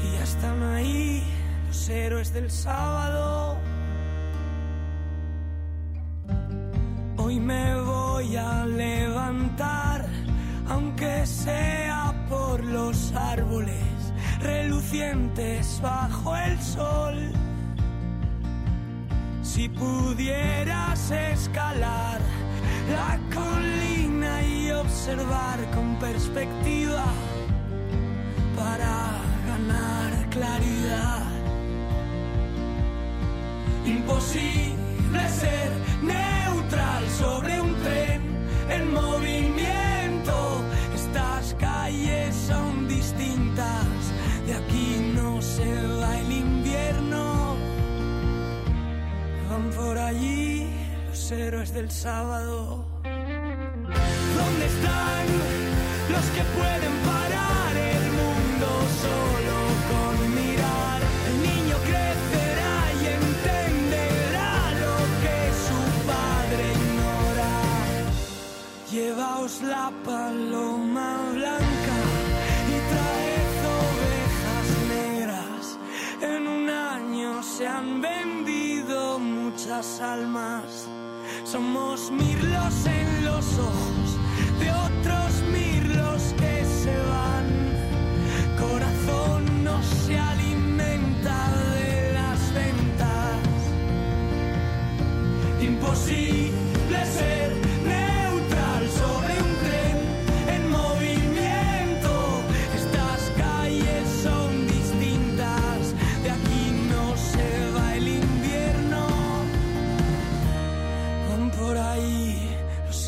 Y 0.04 0.12
ya 0.16 0.22
están 0.22 0.62
ahí 0.74 1.41
los 1.72 1.88
héroes 1.88 2.34
del 2.34 2.50
sábado. 2.50 3.56
Hoy 7.16 7.40
me 7.40 7.80
voy 7.80 8.36
a 8.36 8.66
levantar, 8.66 10.06
aunque 10.68 11.24
sea 11.24 12.12
por 12.28 12.62
los 12.62 13.14
árboles 13.14 14.12
relucientes 14.40 15.80
bajo 15.82 16.36
el 16.36 16.60
sol. 16.60 17.32
Si 19.42 19.70
pudieras 19.70 21.10
escalar 21.10 22.20
la 22.92 23.18
colina 23.34 24.42
y 24.42 24.72
observar 24.72 25.58
con 25.74 25.96
perspectiva 25.96 27.06
para 28.58 29.22
ganar 29.46 30.28
claridad. 30.28 31.31
Imposible 33.84 35.28
ser 35.28 35.70
neutral 36.02 37.08
sobre 37.18 37.60
un 37.60 37.74
tren 37.82 38.22
en 38.70 38.92
movimiento. 38.92 40.62
Estas 40.94 41.54
calles 41.58 42.34
son 42.34 42.88
distintas, 42.88 43.86
de 44.46 44.54
aquí 44.54 45.12
no 45.14 45.42
se 45.42 45.64
va 46.00 46.18
el 46.18 46.32
invierno. 46.32 47.56
Van 49.50 49.70
por 49.70 49.98
allí 49.98 50.68
los 51.08 51.32
héroes 51.32 51.74
del 51.74 51.90
sábado. 51.90 52.84
¿Dónde 53.02 54.66
están 54.66 55.26
los 56.10 56.24
que 56.34 56.42
pueden 56.56 56.92
parar 57.04 57.21
la 69.62 69.92
paloma 70.04 71.18
blanca 71.32 71.98
y 72.68 72.76
traed 72.90 73.54
ovejas 73.84 74.68
negras. 74.88 75.78
En 76.20 76.48
un 76.48 76.70
año 76.70 77.42
se 77.42 77.66
han 77.66 78.00
vendido 78.00 79.18
muchas 79.18 80.00
almas. 80.00 80.88
Somos 81.44 82.10
mirlos 82.10 82.86
en 82.86 83.24
los 83.24 83.58
ojos 83.58 84.18
de 84.58 84.70
otros 84.70 85.30
mirlos 85.52 86.34
que 86.40 86.64
se 86.64 86.96
van. 87.12 87.48
Corazón 88.58 89.64
no 89.64 89.82
se 89.82 90.18
alimenta 90.18 91.50
de 91.74 92.12
las 92.14 92.54
ventas. 92.54 93.38
Imposible. 95.60 96.51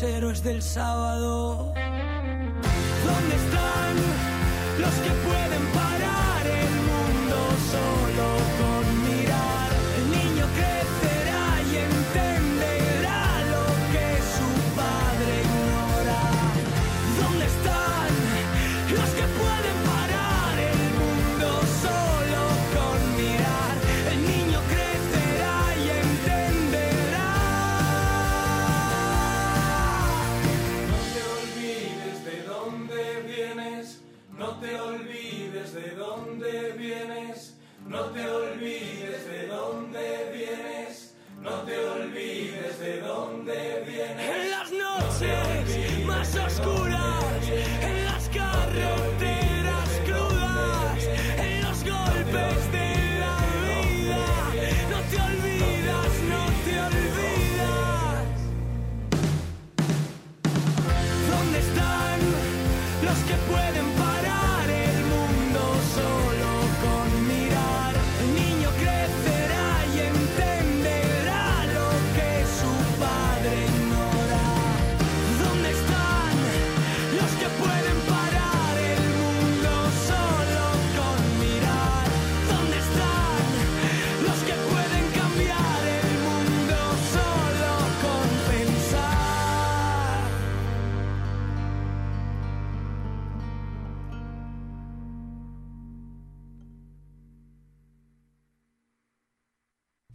héroes 0.05 0.43
del 0.43 0.61
sábado. 0.61 1.74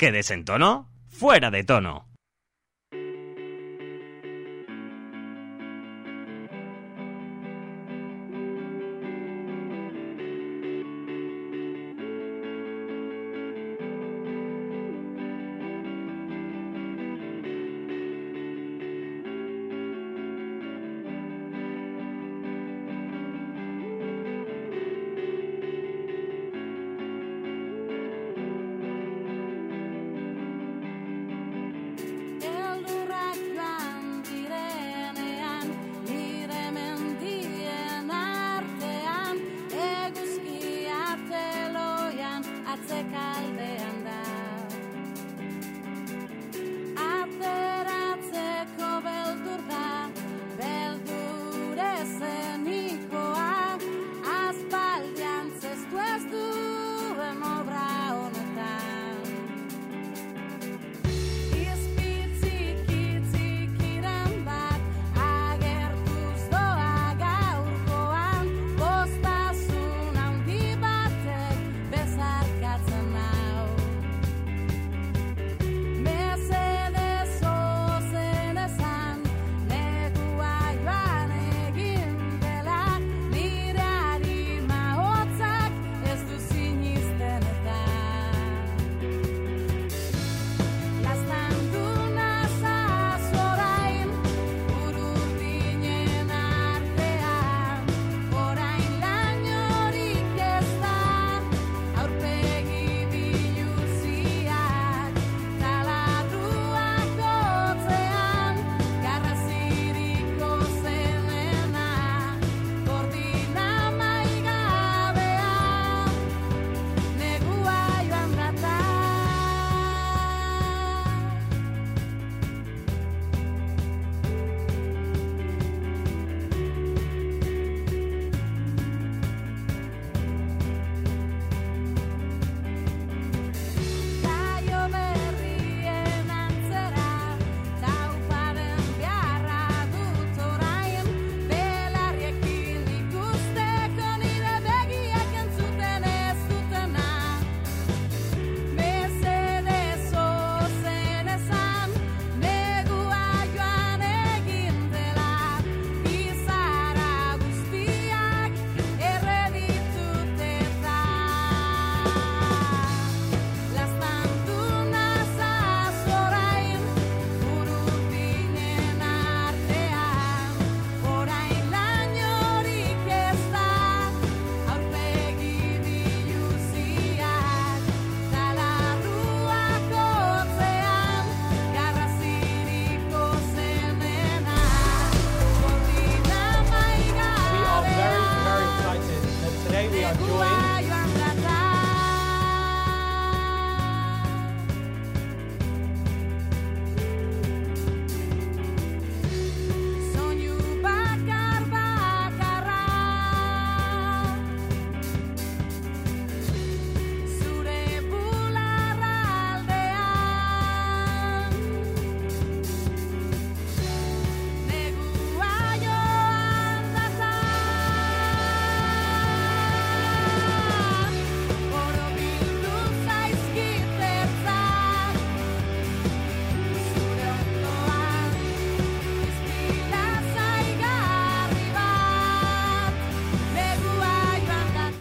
que 0.01 0.13
desentono, 0.13 0.89
fuera 1.11 1.51
de 1.51 1.63
tono. 1.63 2.10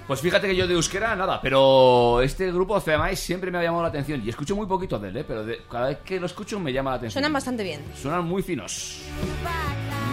Pues 0.10 0.22
fíjate 0.22 0.48
que 0.48 0.56
yo 0.56 0.68
de 0.68 0.74
euskera 0.74 1.16
nada, 1.16 1.40
pero 1.40 2.20
este 2.24 2.52
grupo 2.52 2.82
CMI 2.82 3.16
siempre 3.16 3.52
me 3.52 3.60
ha 3.60 3.64
llamado 3.64 3.84
la 3.84 3.90
atención 3.90 4.20
y 4.26 4.30
escucho 4.30 4.56
muy 4.56 4.66
poquito 4.66 4.98
de 4.98 5.10
él, 5.10 5.18
¿eh? 5.18 5.24
pero 5.28 5.46
de- 5.46 5.62
cada 5.70 5.90
vez 5.90 6.00
que 6.04 6.20
lo 6.20 6.26
escucho 6.26 6.60
me 6.60 6.74
llama 6.74 6.90
la 6.90 6.96
atención. 6.96 7.14
Suenan 7.22 7.32
bastante 7.32 7.62
bien. 7.64 7.82
Suenan 7.96 8.26
muy 8.26 8.42
finos. 8.42 9.02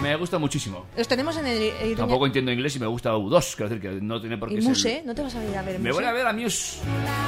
Me 0.03 0.15
gusta 0.15 0.37
muchísimo. 0.37 0.85
Los 0.95 1.07
tenemos 1.07 1.35
en 1.37 1.47
el 1.47 1.95
Tampoco 1.95 2.27
entiendo 2.27 2.51
inglés 2.51 2.75
y 2.75 2.79
me 2.79 2.85
gusta 2.85 3.15
U2, 3.15 3.55
quiero 3.55 3.69
decir 3.69 3.81
que 3.81 3.99
no 3.99 4.21
tiene 4.21 4.37
por 4.37 4.49
qué 4.49 4.55
Y 4.55 4.61
ser- 4.61 4.69
Muse, 4.69 5.01
¿no 5.03 5.15
te 5.15 5.23
vas 5.23 5.33
a 5.33 5.43
ir 5.43 5.57
a 5.57 5.63
ver 5.63 5.79
Me 5.79 5.89
Muse? 5.89 5.93
voy 6.01 6.03
a 6.05 6.11
ver 6.13 6.27
a 6.27 6.33
Muse. 6.33 6.77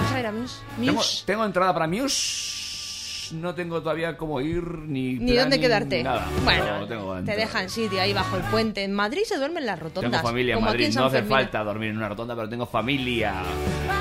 ¿Vas 0.04 0.12
a 0.14 0.20
ir 0.20 0.26
a 0.28 0.32
Muse? 0.32 0.56
Tengo, 0.78 0.94
Muse. 0.94 1.24
tengo 1.26 1.46
entrada 1.46 1.74
para 1.74 1.88
Muse. 1.88 2.39
No 3.40 3.56
tengo 3.56 3.82
todavía 3.82 4.18
cómo 4.18 4.42
ir 4.42 4.64
ni. 4.64 5.14
Ni 5.16 5.32
plan, 5.34 5.44
dónde 5.50 5.60
quedarte. 5.60 6.04
Nada. 6.04 6.28
Bueno, 6.44 6.80
No 6.82 6.88
tengo 6.88 7.16
te 7.24 7.36
dejan 7.36 7.70
sitio 7.70 8.02
ahí 8.02 8.14
bajo 8.14 8.36
el 8.38 8.44
puente. 8.44 8.84
En 8.84 8.94
Madrid 8.94 9.22
se 9.26 9.38
duermen 9.38 9.66
las 9.66 9.80
rotondas. 9.80 10.12
Tengo 10.12 10.24
familia 10.24 10.56
en 10.56 10.64
Madrid. 10.64 10.92
No 10.96 11.06
hace 11.06 11.24
falta 11.24 11.64
dormir 11.64 11.90
en 11.90 11.98
una 11.98 12.10
rotonda, 12.10 12.36
pero 12.36 12.50
tengo 12.50 12.66
familia. 12.66 13.44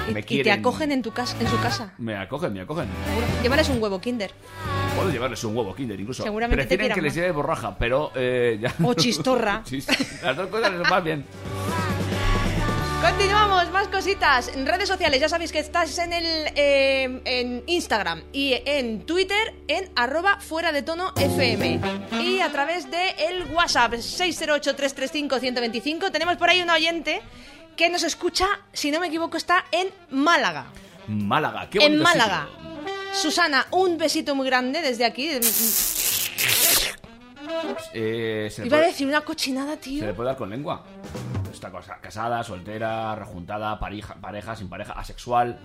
Y, 0.08 0.12
Me 0.12 0.20
y 0.20 0.22
te 0.22 0.28
quieren. 0.28 0.58
acogen 0.60 0.92
en, 0.92 1.02
tu 1.02 1.10
casa, 1.12 1.36
en 1.40 1.46
su 1.48 1.58
casa. 1.60 1.92
Me 1.98 2.16
acogen, 2.16 2.52
me 2.52 2.60
acogen. 2.62 2.86
Llévales 3.42 3.68
un 3.68 3.82
huevo 3.82 4.00
Kinder. 4.00 4.30
Puedo 4.96 5.10
llevarles 5.10 5.44
un 5.44 5.56
huevo 5.56 5.74
Kinder 5.74 5.98
incluso. 6.00 6.22
Seguramente 6.22 6.56
te 6.64 6.68
Prefieren 6.76 6.86
quieran 6.86 6.94
que 6.96 7.02
les 7.02 7.12
más. 7.12 7.16
lleve 7.16 7.30
borraja, 7.32 7.76
pero 7.78 8.10
eh, 8.14 8.58
ya. 8.60 8.74
O 8.82 8.94
chistorra. 8.94 9.62
Chis- 9.66 10.22
Las 10.22 10.36
dos 10.36 10.48
cosas 10.48 10.72
les 10.72 10.88
van 10.90 11.04
bien. 11.04 11.24
Continuamos, 13.00 13.70
más 13.70 13.86
cositas. 13.88 14.48
En 14.48 14.66
redes 14.66 14.88
sociales, 14.88 15.20
ya 15.20 15.28
sabéis 15.28 15.52
que 15.52 15.60
estás 15.60 15.96
en 15.98 16.12
el 16.12 16.24
eh, 16.56 17.20
en 17.24 17.62
Instagram 17.66 18.24
y 18.32 18.54
en 18.64 19.06
Twitter 19.06 19.54
en 19.68 19.88
arroba 19.94 20.40
fuera 20.40 20.72
de 20.72 20.82
tono 20.82 21.12
FM. 21.16 21.80
Y 22.20 22.40
a 22.40 22.50
través 22.50 22.90
de 22.90 23.10
el 23.28 23.44
WhatsApp 23.52 23.92
608-335-125 23.94 26.10
tenemos 26.10 26.36
por 26.36 26.50
ahí 26.50 26.60
un 26.60 26.70
oyente 26.70 27.20
que 27.76 27.88
nos 27.88 28.02
escucha, 28.02 28.46
si 28.72 28.90
no 28.90 28.98
me 28.98 29.06
equivoco, 29.06 29.36
está 29.36 29.64
en 29.70 29.86
Málaga. 30.10 30.66
Málaga, 31.06 31.70
qué 31.70 31.78
en 31.78 31.92
bonito 31.92 32.02
Málaga. 32.02 32.48
sitio. 32.50 32.58
Susana, 33.14 33.64
un 33.70 33.96
besito 33.96 34.34
muy 34.34 34.46
grande 34.48 34.82
desde 34.82 35.04
aquí. 35.04 35.30
Eh, 37.94 38.48
se, 38.50 38.66
Iba 38.66 38.78
a 38.78 38.80
decir 38.80 39.06
una 39.06 39.20
cochinada, 39.20 39.74
se 39.74 39.78
tío. 39.78 40.04
le 40.04 40.14
puede 40.14 40.30
dar 40.30 40.36
con 40.36 40.50
lengua. 40.50 40.82
Cosa- 41.60 41.98
casada, 42.00 42.42
soltera, 42.44 43.14
rejuntada, 43.16 43.78
pareja, 43.78 44.14
pareja, 44.14 44.54
sin 44.56 44.68
pareja, 44.68 44.92
asexual. 44.92 45.58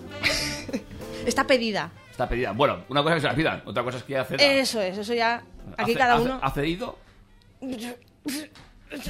Está 1.25 1.45
pedida. 1.45 1.91
Está 2.11 2.27
pedida. 2.27 2.51
Bueno, 2.51 2.79
una 2.89 3.01
cosa 3.03 3.15
es 3.15 3.21
que 3.21 3.21
se 3.21 3.27
la 3.31 3.35
pidan, 3.35 3.61
otra 3.65 3.83
cosa 3.83 3.97
es 3.97 4.03
que 4.03 4.17
acceda. 4.17 4.43
Eso 4.43 4.81
es, 4.81 4.97
eso 4.97 5.13
ya. 5.13 5.43
Aquí 5.77 5.93
cada 5.95 6.19
uno. 6.19 6.39
¿Ha 6.41 6.51
cedido? 6.51 6.97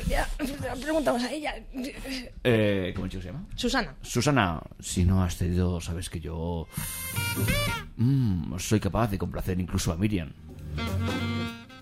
Ya, 0.08 0.28
preguntamos 0.82 1.24
a 1.24 1.32
ella. 1.32 1.56
Eh, 2.44 2.94
¿Cómo 2.96 3.08
chico 3.08 3.22
se 3.22 3.28
llama? 3.30 3.46
Susana. 3.56 3.96
Susana, 4.02 4.62
si 4.80 5.04
no 5.04 5.24
has 5.24 5.36
cedido, 5.36 5.82
sabes 5.82 6.10
que 6.10 6.20
yo. 6.22 6.68
mm, 7.98 8.58
soy 8.60 8.80
capaz 8.80 9.10
de 9.12 9.18
complacer 9.18 9.60
incluso 9.60 9.92
a 9.92 9.96
Miriam. 9.98 10.32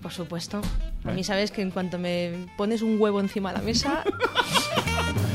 Por 0.02 0.12
supuesto. 0.12 0.62
A 1.04 1.12
mí 1.12 1.24
sabes 1.24 1.52
que 1.52 1.62
en 1.62 1.72
cuanto 1.72 1.98
me 1.98 2.48
pones 2.58 2.82
un 2.82 3.00
huevo 3.00 3.20
encima 3.20 3.52
de 3.52 3.60
la 3.60 3.64
mesa, 3.64 4.04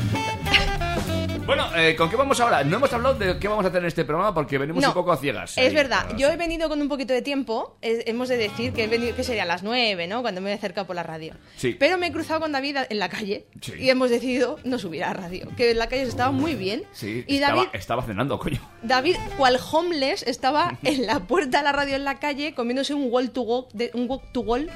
Bueno, 1.47 1.65
eh, 1.77 1.95
¿con 1.95 2.09
qué 2.09 2.17
vamos 2.17 2.39
ahora? 2.41 2.63
No 2.65 2.75
hemos 2.75 2.91
hablado 2.91 3.15
de 3.15 3.39
qué 3.39 3.47
vamos 3.47 3.63
a 3.63 3.69
hacer 3.69 3.79
en 3.81 3.87
este 3.87 4.03
programa 4.03 4.33
porque 4.33 4.57
venimos 4.57 4.81
No, 4.83 4.89
un 4.89 4.93
poco 4.93 5.13
a 5.13 5.17
ciegas. 5.17 5.57
es 5.57 5.69
ahí, 5.69 5.73
verdad. 5.73 6.01
ahora 6.07 6.17
Yo 6.17 6.29
he 6.29 6.35
venido 6.35 6.67
con 6.67 6.81
un 6.81 6.89
poquito 6.89 7.13
de 7.13 7.21
tiempo. 7.21 7.77
eh, 7.81 8.03
hemos 8.07 8.27
de 8.27 8.35
decir 8.35 8.73
que 8.73 8.83
he 8.83 8.87
venido, 8.87 9.15
que 9.15 9.23
sería 9.23 9.43
a 9.43 9.45
las 9.45 9.63
9, 9.63 10.07
¿no? 10.07 10.21
Cuando 10.21 10.41
me 10.41 10.51
he 10.51 10.53
acercado 10.53 10.85
por 10.85 10.97
la 10.97 11.03
radio. 11.03 11.33
Sí. 11.55 11.73
Pero 11.79 11.97
me 11.97 12.07
he 12.07 12.11
cruzado 12.11 12.41
con 12.41 12.51
David 12.51 12.77
en 12.89 12.99
la 12.99 13.07
calle 13.07 13.45
Sí. 13.61 13.73
y 13.79 13.89
hemos 13.89 14.09
decidido 14.09 14.59
no 14.65 14.77
subir 14.77 15.05
a 15.05 15.07
la 15.07 15.13
radio. 15.13 15.47
Que 15.55 15.71
en 15.71 15.77
la 15.79 15.87
calle 15.87 16.03
se 16.03 16.09
estaba 16.09 16.31
muy 16.31 16.55
bien. 16.55 16.83
Sí, 16.91 17.23
y 17.27 17.35
estaba, 17.35 17.55
David, 17.55 17.69
estaba 17.73 18.03
cenando, 18.03 18.37
coño. 18.39 18.59
David, 18.83 19.15
cual 19.37 19.57
homeless, 19.71 20.23
estaba 20.23 20.77
en 20.83 21.05
la 21.07 21.21
puerta 21.21 21.59
de 21.59 21.63
la 21.63 21.71
radio 21.71 21.95
en 21.95 22.03
la 22.03 22.19
calle 22.19 22.53
comiéndose 22.55 22.93
un 22.93 23.07
wall 23.09 23.31
to 23.31 23.41
go, 23.43 23.69
de, 23.73 23.89
un 23.93 24.09
walk 24.09 24.33
to 24.33 24.41
wall 24.41 24.69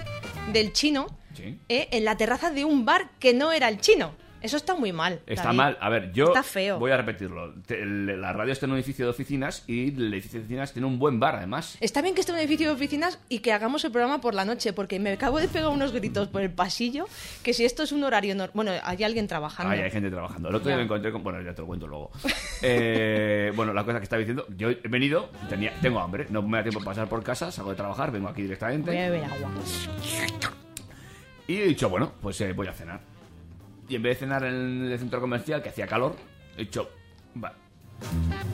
del 0.54 0.72
chino 0.72 1.08
Sí. 1.34 1.60
eh, 1.68 1.90
en 1.92 2.06
la 2.06 2.16
terraza 2.16 2.50
de 2.50 2.64
un 2.64 2.86
bar 2.86 3.10
que 3.20 3.34
no 3.34 3.52
era 3.52 3.68
el 3.68 3.82
chino. 3.82 4.14
Eso 4.42 4.58
está 4.58 4.76
muy 4.76 4.92
mal. 4.92 5.22
Está 5.28 5.46
David. 5.46 5.58
mal. 5.58 5.78
A 5.80 5.90
ver, 5.90 6.12
yo 6.14 6.28
Está 6.28 6.44
feo. 6.44 6.80
voy 6.80 6.92
a 6.92 6.98
repetirlo. 6.98 7.54
La 7.68 8.34
radio 8.34 8.52
está 8.54 8.66
en 8.66 8.72
un 8.72 8.78
edificio 8.78 9.06
de 9.06 9.12
oficinas 9.12 9.64
y 9.68 9.90
el 9.90 10.14
edificio 10.14 10.40
de 10.40 10.46
oficinas 10.46 10.74
tiene 10.74 10.88
un 10.88 10.98
buen 11.00 11.20
bar, 11.20 11.36
además. 11.36 11.78
Está 11.80 12.02
bien 12.02 12.16
que 12.16 12.22
esté 12.22 12.32
en 12.32 12.38
un 12.38 12.42
edificio 12.42 12.68
de 12.68 12.74
oficinas 12.74 13.20
y 13.30 13.40
que 13.40 13.54
hagamos 13.54 13.84
el 13.86 13.92
programa 13.92 14.20
por 14.22 14.34
la 14.34 14.46
noche, 14.46 14.74
porque 14.74 15.00
me 15.00 15.12
acabo 15.12 15.40
de 15.40 15.48
pegar 15.48 15.70
unos 15.70 15.92
gritos 15.92 16.28
por 16.28 16.42
el 16.42 16.52
pasillo 16.52 17.06
que 17.44 17.54
si 17.54 17.66
esto 17.66 17.84
es 17.84 17.92
un 17.92 18.04
horario 18.04 18.34
normal... 18.36 18.52
Bueno, 18.54 18.72
hay 18.84 19.04
alguien 19.04 19.28
trabajando. 19.28 19.72
Ahí 19.72 19.82
hay 19.82 19.92
gente 19.92 20.10
trabajando. 20.10 20.50
El 20.50 20.56
otro 20.56 20.68
día 20.70 20.78
me 20.78 20.84
encontré 20.84 21.12
con... 21.12 21.24
Bueno, 21.24 21.42
ya 21.42 21.54
te 21.54 21.62
lo 21.62 21.68
cuento 21.68 21.88
luego. 21.88 22.12
Eh, 22.64 23.52
bueno, 23.56 23.74
la 23.74 23.84
cosa 23.84 23.98
que 23.98 24.04
estaba 24.04 24.20
diciendo... 24.20 24.46
Yo 24.56 24.70
he 24.70 24.88
venido, 24.88 25.30
tenía, 25.50 25.74
tengo 25.82 26.00
hambre, 26.00 26.28
no 26.30 26.42
me 26.44 26.58
da 26.60 26.64
tiempo 26.64 26.80
a 26.82 26.84
pasar 26.84 27.08
por 27.10 27.24
casa, 27.24 27.52
salgo 27.52 27.72
de 27.72 27.76
trabajar, 27.78 28.12
vengo 28.12 28.28
aquí 28.28 28.44
directamente. 28.44 28.92
Voy 28.92 29.00
a 29.00 29.10
beber 29.10 29.26
agua. 29.26 29.50
Y 31.48 31.58
he 31.58 31.66
dicho, 31.66 31.90
bueno, 31.90 32.14
pues 32.22 32.40
eh, 32.42 32.54
voy 32.54 32.68
a 32.68 32.74
cenar. 32.74 33.11
Y 33.92 33.96
en 33.98 34.04
vez 34.04 34.16
de 34.18 34.26
cenar 34.26 34.46
en 34.46 34.86
el 34.90 34.98
centro 34.98 35.20
comercial, 35.20 35.62
que 35.62 35.68
hacía 35.68 35.86
calor, 35.86 36.16
he 36.56 36.62
dicho, 36.62 36.90
va. 37.44 37.54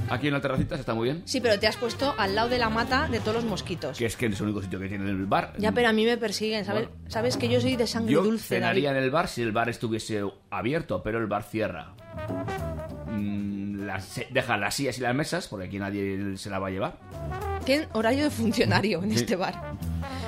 Aquí 0.09 0.27
en 0.27 0.33
la 0.33 0.41
terracita 0.41 0.73
se 0.75 0.81
está 0.81 0.93
muy 0.95 1.05
bien. 1.05 1.21
Sí, 1.25 1.39
pero 1.39 1.59
te 1.59 1.67
has 1.67 1.77
puesto 1.77 2.13
al 2.17 2.33
lado 2.33 2.49
de 2.49 2.57
la 2.57 2.69
mata 2.69 3.07
de 3.07 3.19
todos 3.19 3.35
los 3.35 3.45
mosquitos. 3.45 3.97
Que 3.99 4.07
es 4.07 4.17
que 4.17 4.25
es 4.25 4.39
el 4.39 4.45
único 4.47 4.63
sitio 4.63 4.79
que 4.79 4.89
tiene 4.89 5.07
el 5.09 5.25
bar. 5.27 5.53
Ya, 5.59 5.71
pero 5.71 5.89
a 5.89 5.93
mí 5.93 6.05
me 6.05 6.17
persiguen, 6.17 6.65
¿sabes? 6.65 6.87
Bueno. 6.89 7.03
Sabes 7.09 7.37
que 7.37 7.47
yo 7.47 7.61
soy 7.61 7.75
de 7.75 7.85
sangre 7.85 8.11
Yo 8.13 8.23
dulce, 8.23 8.55
cenaría 8.55 8.89
David. 8.89 8.97
en 8.97 9.03
el 9.05 9.11
bar 9.11 9.27
si 9.27 9.43
el 9.43 9.51
bar 9.51 9.69
estuviese 9.69 10.23
abierto, 10.49 11.03
pero 11.03 11.19
el 11.19 11.27
bar 11.27 11.43
cierra. 11.43 11.93
Mm, 13.11 13.85
las- 13.85 14.21
deja 14.31 14.57
las 14.57 14.73
sillas 14.75 14.97
y 14.97 15.01
las 15.01 15.13
mesas, 15.15 15.47
porque 15.47 15.67
aquí 15.67 15.79
nadie 15.79 16.35
se 16.37 16.49
la 16.49 16.59
va 16.59 16.67
a 16.67 16.71
llevar. 16.71 16.97
Tienen 17.63 17.87
horario 17.93 18.23
de 18.25 18.29
funcionario 18.31 19.03
en 19.03 19.11
Sí. 19.11 19.17
este 19.17 19.35
bar. 19.35 19.61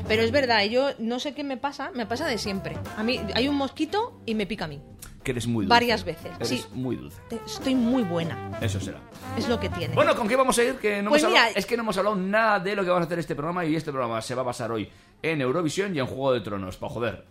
Pero 0.10 0.24
es 0.24 0.32
verdad, 0.32 0.64
yo 0.66 0.90
no 1.00 1.20
sé 1.20 1.34
qué 1.34 1.46
me 1.46 1.56
pasa, 1.56 1.92
me 1.96 2.06
pasa 2.06 2.26
de 2.28 2.38
siempre. 2.38 2.76
A 2.98 3.04
mí 3.04 3.22
hay 3.34 3.48
un 3.48 3.56
mosquito 3.56 4.20
y 4.26 4.36
me 4.36 4.46
pica 4.46 4.66
a 4.66 4.68
mí. 4.68 4.82
Que 5.24 5.32
eres 5.32 5.48
muy 5.48 5.66
dulce. 5.66 5.70
Varias 5.70 6.04
veces, 6.04 6.32
Eres 6.36 6.48
sí. 6.50 6.66
muy 6.74 6.96
dulce. 6.96 7.18
Te- 7.30 7.40
Estoy 7.46 7.76
muy 7.76 8.04
buena, 8.04 8.58
Eso 8.62 8.80
será. 8.80 9.00
es 9.38 9.48
lo 9.48 9.60
que 9.60 9.70
tiene. 9.70 9.94
Bueno, 9.94 10.16
¿con 10.16 10.28
qué 10.28 10.36
vamos 10.36 10.58
a 10.60 10.64
ir? 10.64 10.76
Que 10.76 11.02
no 11.02 11.10
Pues 11.10 11.22
hemos 11.24 11.32
mira- 11.34 11.44
hablado- 11.44 11.60
es 11.60 11.66
que 11.66 11.78
no 11.78 11.84
hemos 11.84 11.98
hablado 11.98 12.16
nada 12.16 12.60
de 12.60 12.76
lo 12.76 12.84
que 12.84 12.90
vamos 12.90 13.04
a 13.04 13.06
hacer 13.06 13.20
este 13.20 13.36
programa 13.36 13.66
y 13.66 13.76
este 13.76 13.92
programa 13.92 14.22
se 14.22 14.34
va 14.36 14.42
a 14.42 14.46
pasar 14.46 14.72
hoy 14.72 14.90
en 15.22 15.42
Eurovisión 15.42 15.96
y 15.96 16.00
en 16.00 16.06
Juego 16.08 16.34
de 16.34 16.42
Tronos, 16.42 16.78
para 16.78 16.94
joder. 16.94 17.26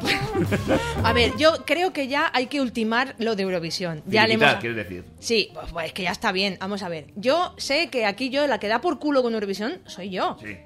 A 1.04 1.12
ver, 1.12 1.36
yo 1.38 1.64
creo 1.64 1.92
que 1.92 2.08
ya 2.08 2.30
hay 2.34 2.46
que 2.46 2.60
ultimar 2.60 3.14
lo 3.18 3.36
de 3.36 3.44
Eurovisión. 3.44 4.02
Ya 4.06 4.22
le 4.26 4.34
Finiquitar, 4.34 4.50
hemos... 4.50 4.60
quieres 4.60 4.76
decir. 4.76 5.04
Sí, 5.20 5.50
pues, 5.54 5.72
pues, 5.72 5.86
es 5.86 5.92
que 5.92 6.02
ya 6.02 6.10
está 6.10 6.32
bien. 6.32 6.58
Vamos 6.60 6.82
a 6.82 6.88
ver. 6.88 7.06
Yo 7.16 7.54
sé 7.56 7.88
que 7.88 8.04
aquí 8.04 8.28
yo, 8.30 8.46
la 8.46 8.58
que 8.58 8.68
da 8.68 8.80
por 8.80 8.98
culo 8.98 9.22
con 9.22 9.32
Eurovisión, 9.34 9.80
soy 9.86 10.10
yo. 10.10 10.36
Sí, 10.42 10.56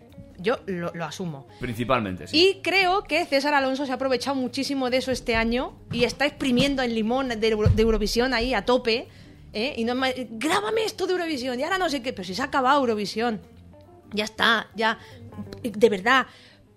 Yo 0.42 0.58
lo, 0.66 0.92
lo 0.94 1.04
asumo. 1.04 1.46
principalmente, 1.60 2.26
sí. 2.26 2.36
Y 2.36 2.62
creo 2.62 3.04
que 3.04 3.24
César 3.26 3.54
Alonso 3.54 3.86
se 3.86 3.92
ha 3.92 3.94
aprovechado 3.94 4.34
muchísimo 4.36 4.90
de 4.90 4.96
eso 4.98 5.10
este 5.12 5.36
año 5.36 5.74
y 5.92 6.04
está 6.04 6.26
exprimiendo 6.26 6.82
el 6.82 6.94
limón 6.94 7.28
de, 7.28 7.48
Euro- 7.48 7.68
de 7.70 7.82
Eurovisión 7.82 8.34
ahí 8.34 8.52
a 8.54 8.64
tope. 8.64 9.08
¿eh? 9.52 9.74
Y 9.76 9.84
no 9.84 9.94
me- 9.94 10.28
grábame 10.30 10.84
esto 10.84 11.06
de 11.06 11.12
Eurovisión 11.12 11.58
y 11.60 11.62
ahora 11.62 11.78
no 11.78 11.88
sé 11.88 12.02
qué, 12.02 12.12
pero 12.12 12.24
si 12.24 12.34
se 12.34 12.42
ha 12.42 12.46
acabado 12.46 12.80
Eurovisión. 12.80 13.40
Ya 14.12 14.24
está, 14.24 14.68
ya. 14.74 14.98
De 15.62 15.88
verdad, 15.88 16.26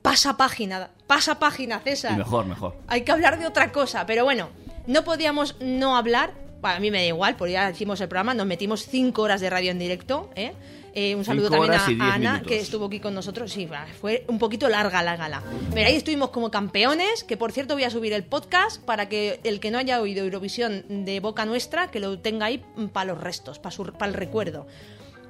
pasa 0.01 0.37
página, 0.37 0.89
pasa 1.07 1.39
página, 1.39 1.79
César. 1.79 2.13
Y 2.13 2.17
mejor, 2.17 2.45
mejor. 2.45 2.75
Hay 2.87 3.01
que 3.01 3.11
hablar 3.11 3.39
de 3.39 3.47
otra 3.47 3.71
cosa, 3.71 4.05
pero 4.05 4.23
bueno, 4.23 4.49
no 4.87 5.03
podíamos 5.03 5.55
no 5.59 5.97
hablar. 5.97 6.33
Bueno, 6.61 6.77
a 6.77 6.79
mí 6.79 6.89
me 6.91 6.99
da 6.99 7.05
igual, 7.05 7.35
porque 7.35 7.53
ya 7.53 7.69
hicimos 7.69 7.99
el 8.01 8.07
programa, 8.07 8.33
nos 8.33 8.45
metimos 8.47 8.87
cinco 8.87 9.23
horas 9.23 9.41
de 9.41 9.49
radio 9.49 9.71
en 9.71 9.79
directo. 9.79 10.29
¿eh? 10.35 10.53
Eh, 10.97 11.13
un 11.13 11.25
saludo 11.25 11.49
también 11.49 11.73
a, 11.73 12.13
Ana, 12.13 12.31
minutos. 12.31 12.47
que 12.47 12.57
estuvo 12.57 12.85
aquí 12.85 13.01
con 13.01 13.13
nosotros. 13.13 13.51
Sí, 13.51 13.67
fue 13.99 14.23
un 14.29 14.39
poquito 14.39 14.69
larga 14.69 15.03
la 15.03 15.17
gala. 15.17 15.43
Pero 15.73 15.87
ahí 15.87 15.95
estuvimos 15.97 16.29
como 16.29 16.49
campeones, 16.49 17.25
que 17.25 17.35
por 17.35 17.51
cierto 17.51 17.73
voy 17.73 17.83
a 17.83 17.89
subir 17.89 18.13
el 18.13 18.23
podcast 18.23 18.81
para 18.81 19.09
que 19.09 19.41
el 19.43 19.59
que 19.59 19.71
no 19.71 19.77
haya 19.77 19.99
oído 19.99 20.23
Eurovisión 20.23 20.85
de 20.87 21.19
boca 21.19 21.45
nuestra, 21.45 21.91
que 21.91 21.99
lo 21.99 22.19
tenga 22.19 22.45
ahí 22.45 22.63
para 22.93 23.11
los 23.11 23.21
restos, 23.21 23.59
para 23.59 24.07
el 24.07 24.13
recuerdo. 24.13 24.67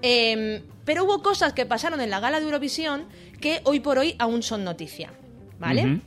Eh, 0.04 0.62
pero 0.86 1.04
hubo 1.04 1.24
cosas 1.24 1.54
que 1.54 1.66
pasaron 1.66 2.00
en 2.00 2.12
la 2.12 2.20
gala 2.20 2.40
de 2.40 2.46
Eurovisión 2.46 3.06
que 3.42 3.62
hoy 3.64 3.80
por 3.80 3.98
hoy 3.98 4.16
aún 4.20 4.44
son 4.44 4.64
noticia. 4.64 5.14
¿Vale? 5.58 6.00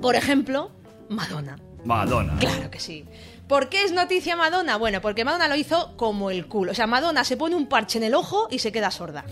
Por 0.00 0.14
ejemplo, 0.14 0.70
Madonna. 1.10 1.58
Madonna. 1.84 2.36
Claro 2.38 2.70
que 2.70 2.80
sí. 2.80 3.04
¿Por 3.48 3.68
qué 3.68 3.84
es 3.84 3.92
noticia 3.92 4.36
Madonna? 4.36 4.76
Bueno, 4.76 5.00
porque 5.02 5.24
Madonna 5.24 5.48
lo 5.48 5.56
hizo 5.56 5.96
como 5.96 6.30
el 6.30 6.46
culo. 6.46 6.72
O 6.72 6.74
sea, 6.74 6.86
Madonna 6.86 7.24
se 7.24 7.36
pone 7.36 7.54
un 7.54 7.66
parche 7.66 7.98
en 7.98 8.04
el 8.04 8.14
ojo 8.14 8.48
y 8.50 8.58
se 8.58 8.72
queda 8.72 8.90
sorda. 8.90 9.26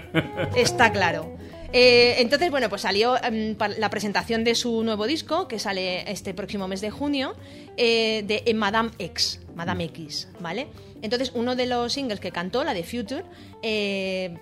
Está 0.56 0.90
claro. 0.90 1.36
Eh, 1.72 2.16
entonces, 2.18 2.50
bueno, 2.50 2.70
pues 2.70 2.82
salió 2.82 3.22
em, 3.22 3.54
la 3.76 3.90
presentación 3.90 4.42
de 4.42 4.54
su 4.54 4.82
nuevo 4.84 5.06
disco, 5.06 5.48
que 5.48 5.58
sale 5.58 6.10
este 6.10 6.32
próximo 6.32 6.66
mes 6.66 6.80
de 6.80 6.90
junio, 6.90 7.34
eh, 7.76 8.24
de 8.26 8.42
eh, 8.46 8.54
Madame 8.54 8.90
X, 8.98 9.40
Madame 9.54 9.84
X, 9.84 10.28
¿vale? 10.40 10.68
Entonces, 11.02 11.30
uno 11.34 11.54
de 11.54 11.66
los 11.66 11.92
singles 11.92 12.20
que 12.20 12.32
cantó, 12.32 12.64
la 12.64 12.72
de 12.72 12.84
Future, 12.84 13.24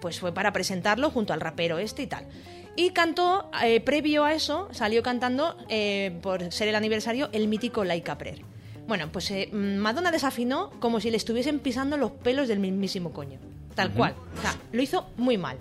pues 0.00 0.20
fue 0.20 0.32
para 0.32 0.52
presentarlo 0.52 1.10
junto 1.10 1.32
al 1.32 1.40
rapero 1.40 1.78
este 1.78 2.02
y 2.04 2.06
tal. 2.06 2.26
Y 2.76 2.90
cantó, 2.90 3.50
previo 3.84 4.24
a 4.24 4.32
eso, 4.32 4.68
salió 4.70 5.02
cantando, 5.02 5.56
por 6.22 6.50
ser 6.52 6.68
el 6.68 6.76
aniversario, 6.76 7.28
el 7.32 7.48
mítico 7.48 7.84
Like 7.84 8.10
a 8.10 8.16
Prayer. 8.16 8.55
Bueno, 8.86 9.10
pues 9.10 9.30
eh, 9.30 9.48
mm, 9.52 9.76
Madonna 9.76 10.10
desafinó 10.10 10.70
como 10.80 11.00
si 11.00 11.10
le 11.10 11.16
estuviesen 11.16 11.58
pisando 11.58 11.96
los 11.96 12.12
pelos 12.12 12.48
del 12.48 12.58
mismísimo 12.60 13.12
coño. 13.12 13.38
Tal 13.74 13.92
cual. 13.92 14.14
O 14.38 14.40
sea, 14.40 14.54
lo 14.72 14.80
hizo 14.82 15.10
muy 15.16 15.36
mal. 15.38 15.58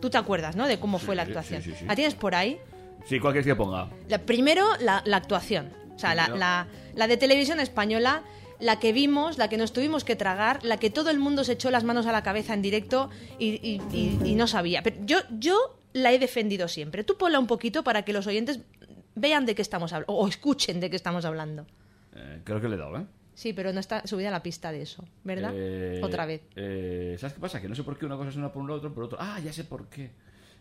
Tú 0.00 0.10
te 0.10 0.18
acuerdas, 0.18 0.54
¿no? 0.54 0.66
De 0.68 0.78
cómo 0.78 0.98
fue 0.98 1.16
la 1.16 1.22
actuación. 1.22 1.62
sí, 1.62 1.70
sí, 1.72 1.76
sí. 1.80 1.84
¿La 1.86 1.96
tienes 1.96 2.14
por 2.14 2.34
ahí? 2.34 2.58
Sí, 3.06 3.18
¿cuál 3.18 3.32
quieres 3.32 3.46
que 3.46 3.56
ponga? 3.56 3.88
La- 4.08 4.18
primero, 4.18 4.64
la, 4.80 5.02
la 5.06 5.16
actuación. 5.16 5.72
O 5.96 5.98
sea, 5.98 6.14
la, 6.14 6.24
Primero. 6.24 6.38
la- 6.38 6.66
la 6.94 7.06
de 7.08 7.16
televisión 7.16 7.58
española, 7.58 8.22
la 8.60 8.78
que 8.78 8.92
vimos, 8.92 9.38
la 9.38 9.48
que 9.48 9.56
nos 9.56 9.72
tuvimos 9.72 10.04
que 10.04 10.14
tragar, 10.14 10.62
la 10.64 10.76
que 10.76 10.90
todo 10.90 11.10
el 11.10 11.18
mundo 11.18 11.42
se 11.42 11.52
echó 11.54 11.70
las 11.72 11.82
manos 11.84 12.06
a 12.06 12.12
la 12.12 12.22
cabeza 12.22 12.54
en 12.54 12.62
directo 12.62 13.10
y, 13.40 13.46
y- 13.66 13.80
y- 13.92 14.20
y 14.24 14.34
no 14.36 14.46
sabía. 14.46 14.82
Pero 14.82 14.96
yo, 15.04 15.18
yo 15.30 15.56
la 15.94 16.12
he 16.12 16.18
defendido 16.20 16.68
siempre. 16.68 17.02
Tú 17.02 17.16
ponla 17.16 17.38
un 17.40 17.46
poquito 17.48 17.82
para 17.82 18.02
que 18.04 18.12
los 18.12 18.26
oyentes 18.28 18.60
vean 19.16 19.46
de 19.46 19.56
qué 19.56 19.62
estamos 19.62 19.92
hablando, 19.92 20.12
o 20.12 20.28
escuchen 20.28 20.78
de 20.78 20.90
qué 20.90 20.96
estamos 20.96 21.24
hablando. 21.24 21.66
Eh, 22.14 22.40
creo 22.44 22.60
que 22.60 22.68
le 22.68 22.76
he 22.76 22.78
dado, 22.78 22.98
¿eh? 22.98 23.06
Sí, 23.34 23.52
pero 23.52 23.72
no 23.72 23.78
está 23.80 24.04
subida 24.06 24.30
la 24.32 24.42
pista 24.42 24.72
de 24.72 24.82
eso, 24.82 25.04
¿verdad? 25.22 25.52
Eh, 25.54 26.00
Otra 26.02 26.26
vez. 26.26 26.42
eh, 26.56 27.14
¿Sabes 27.18 27.34
qué 27.34 27.40
pasa? 27.40 27.60
Que 27.60 27.68
no 27.68 27.74
sé 27.74 27.84
por 27.84 27.96
qué 27.96 28.04
una 28.06 28.16
cosa 28.16 28.32
suena 28.32 28.52
por 28.52 28.62
un 28.62 28.68
lado, 28.68 28.78
otro 28.78 28.92
por 28.92 29.04
otro. 29.04 29.18
Ah, 29.20 29.38
ya 29.44 29.52
sé 29.52 29.64
por 29.64 29.86
qué. 29.88 30.10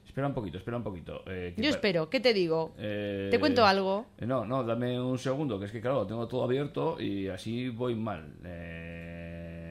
Espera 0.05 0.27
un 0.27 0.33
poquito, 0.33 0.57
espera 0.57 0.77
un 0.77 0.83
poquito. 0.83 1.23
Eh, 1.27 1.53
Yo 1.57 1.69
espero, 1.69 2.09
¿qué 2.09 2.19
te 2.19 2.33
digo? 2.33 2.73
¿Te 2.77 3.37
cuento 3.39 3.65
algo? 3.65 4.05
no, 4.19 4.45
no, 4.45 4.63
dame 4.63 4.99
un 5.01 5.17
segundo, 5.17 5.59
que 5.59 5.65
es 5.65 5.71
que 5.71 5.81
claro, 5.81 6.05
tengo 6.07 6.27
todo 6.27 6.43
abierto 6.43 6.99
y 7.01 7.27
así 7.27 7.69
voy 7.69 7.95
mal. 7.95 8.33
Eh... 8.43 9.63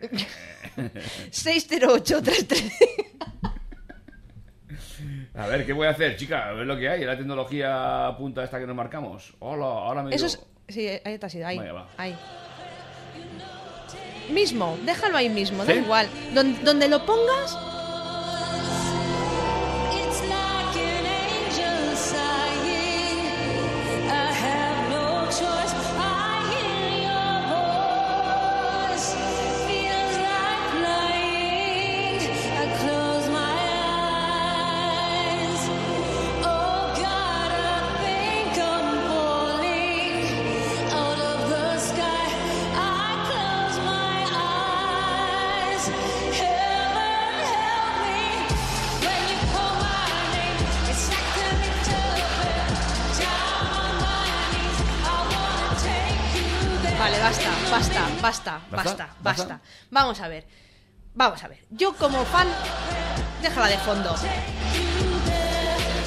60833. 1.30 2.72
A 5.34 5.46
ver, 5.46 5.64
¿qué 5.66 5.72
voy 5.72 5.86
a 5.86 5.90
hacer, 5.90 6.16
chica? 6.16 6.48
A 6.48 6.52
ver 6.52 6.66
lo 6.66 6.76
que 6.76 6.88
hay. 6.88 7.04
La 7.04 7.16
tecnología 7.16 8.14
punta 8.18 8.44
esta 8.44 8.58
que 8.58 8.66
nos 8.66 8.76
marcamos. 8.76 9.34
Hola, 9.40 9.64
ahora 9.66 10.02
me 10.02 10.14
Eso 10.14 10.26
es. 10.26 10.40
Sí, 10.68 10.88
ahí 11.04 11.18
te 11.18 11.26
has 11.26 11.34
ido, 11.34 11.46
ahí. 11.46 11.58
Vaya, 11.58 11.72
va. 11.72 11.88
Ahí. 11.98 12.16
Mismo, 14.32 14.78
déjalo 14.84 15.18
ahí 15.18 15.28
mismo, 15.28 15.64
da 15.64 15.74
igual. 15.74 16.06
Don- 16.34 16.64
donde 16.64 16.88
lo 16.88 17.04
pongas, 17.04 17.58
¿Basta? 59.24 59.60
Vamos 59.90 60.20
a 60.20 60.28
ver. 60.28 60.46
Vamos 61.14 61.42
a 61.42 61.48
ver. 61.48 61.60
Yo 61.70 61.94
como 61.94 62.24
fan. 62.26 62.46
Déjala 63.40 63.68
de 63.68 63.78
fondo. 63.78 64.14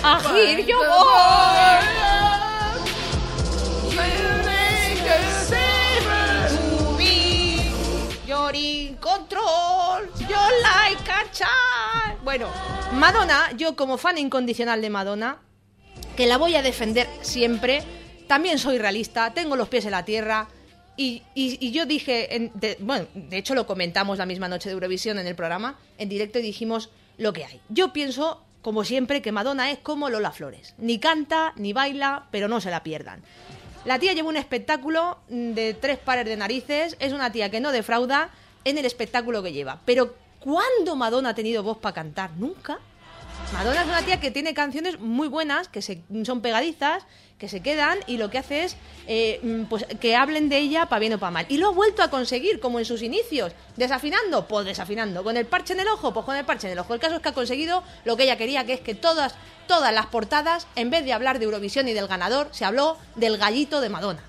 A 0.03 0.21
Here. 0.35 0.63
You're 8.27 8.55
in 8.55 8.95
control. 8.97 10.05
You're 10.19 10.61
like 10.61 11.09
a 11.09 11.31
child. 11.31 12.23
Bueno, 12.23 12.47
Madonna, 12.93 13.51
yo 13.57 13.75
como 13.75 13.97
fan 13.97 14.19
incondicional 14.19 14.81
de 14.81 14.91
Madonna, 14.91 15.39
que 16.15 16.27
la 16.27 16.37
voy 16.37 16.55
a 16.55 16.61
defender 16.61 17.09
siempre. 17.21 17.83
También 18.27 18.59
soy 18.59 18.77
realista, 18.77 19.33
tengo 19.33 19.55
los 19.55 19.69
pies 19.69 19.85
en 19.85 19.91
la 19.91 20.05
tierra. 20.05 20.49
Y, 20.97 21.21
y- 21.35 21.57
y 21.65 21.71
yo 21.71 21.85
dije, 21.85 22.35
en- 22.35 22.51
de- 22.55 22.77
bueno, 22.79 23.05
de 23.13 23.37
hecho 23.37 23.53
lo 23.55 23.65
comentamos 23.67 24.17
la 24.17 24.25
misma 24.25 24.47
noche 24.49 24.67
de 24.69 24.73
Eurovisión 24.73 25.19
en 25.19 25.27
el 25.27 25.35
programa, 25.35 25.77
en 25.97 26.09
directo 26.09 26.39
y 26.39 26.41
dijimos 26.41 26.89
lo 27.17 27.33
que 27.33 27.45
hay. 27.45 27.61
Yo 27.69 27.93
pienso, 27.93 28.43
como 28.63 28.83
siempre, 28.83 29.21
que 29.21 29.31
Madonna 29.31 29.69
es 29.71 29.77
como 29.79 30.09
Lola 30.09 30.31
Flores. 30.31 30.73
Ni 30.79 30.97
canta, 30.99 31.53
ni 31.55 31.71
baila, 31.71 32.25
pero 32.31 32.47
no 32.47 32.59
se 32.61 32.71
la 32.71 32.81
pierdan. 32.83 33.21
La 33.85 33.99
tía 33.99 34.13
lleva 34.13 34.27
un 34.27 34.37
espectáculo 34.37 35.19
de 35.29 35.73
tres 35.75 35.97
pares 35.99 36.25
de 36.25 36.35
narices, 36.35 36.97
es 36.99 37.13
una 37.13 37.31
tía 37.31 37.49
que 37.51 37.61
no 37.61 37.71
defrauda 37.71 38.31
en 38.65 38.77
el 38.77 38.85
espectáculo 38.85 39.41
que 39.43 39.53
lleva. 39.53 39.81
Pero 39.85 40.15
¿cuándo 40.39 40.95
Madonna 40.95 41.29
ha 41.29 41.35
tenido 41.35 41.63
voz 41.63 41.77
para 41.77 41.93
cantar? 41.95 42.31
Nunca. 42.37 42.79
Madonna 43.53 43.81
es 43.83 43.87
una 43.87 44.01
tía 44.01 44.19
que 44.19 44.31
tiene 44.31 44.53
canciones 44.53 44.99
muy 44.99 45.27
buenas, 45.29 45.69
que 45.69 45.81
se, 45.81 46.01
son 46.25 46.41
pegadizas, 46.41 47.05
que 47.37 47.47
se 47.47 47.61
quedan 47.61 47.99
y 48.07 48.17
lo 48.17 48.31
que 48.31 48.39
hace 48.39 48.63
es 48.63 48.77
eh, 49.05 49.39
mm, 49.43 49.65
pues, 49.65 49.85
que 49.99 50.15
hablen 50.15 50.49
de 50.49 50.57
ella 50.57 50.87
para 50.87 50.99
bien 50.99 51.13
o 51.13 51.19
para 51.19 51.31
mal. 51.31 51.45
Y 51.49 51.57
lo 51.57 51.67
ha 51.67 51.71
vuelto 51.71 52.01
a 52.01 52.09
conseguir, 52.09 52.59
como 52.59 52.79
en 52.79 52.85
sus 52.85 53.03
inicios. 53.03 53.53
¿Desafinando? 53.75 54.47
Pues 54.47 54.65
desafinando. 54.65 55.23
¿Con 55.23 55.37
el 55.37 55.45
parche 55.45 55.73
en 55.73 55.81
el 55.81 55.87
ojo? 55.87 56.13
Pues 56.13 56.25
con 56.25 56.35
el 56.35 56.45
parche 56.45 56.67
en 56.67 56.73
el 56.73 56.79
ojo. 56.79 56.95
El 56.95 56.99
caso 56.99 57.15
es 57.15 57.21
que 57.21 57.29
ha 57.29 57.33
conseguido 57.33 57.83
lo 58.05 58.17
que 58.17 58.23
ella 58.23 58.37
quería, 58.37 58.65
que 58.65 58.73
es 58.73 58.81
que 58.81 58.95
todas, 58.95 59.35
todas 59.67 59.93
las 59.93 60.07
portadas, 60.07 60.67
en 60.75 60.89
vez 60.89 61.05
de 61.05 61.13
hablar 61.13 61.37
de 61.37 61.45
Eurovisión 61.45 61.87
y 61.87 61.93
del 61.93 62.07
ganador, 62.07 62.49
se 62.51 62.65
habló 62.65 62.97
del 63.15 63.37
gallito 63.37 63.81
de 63.81 63.89
Madonna. 63.89 64.23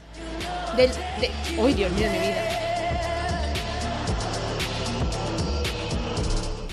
Del, 0.76 0.90
de... 0.90 1.30
¡Uy, 1.56 1.72
Dios 1.72 1.90
mío 1.92 2.08
mi 2.10 2.18
vida! 2.18 2.68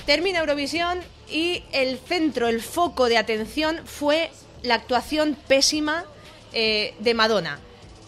Termina 0.05 0.39
Eurovisión 0.39 0.99
y 1.29 1.63
el 1.71 1.97
centro, 1.97 2.49
el 2.49 2.61
foco 2.61 3.07
de 3.07 3.17
atención 3.17 3.79
fue 3.85 4.29
la 4.61 4.75
actuación 4.75 5.37
pésima 5.47 6.05
eh, 6.55 6.95
de 6.99 7.13
Madonna. 7.13 7.59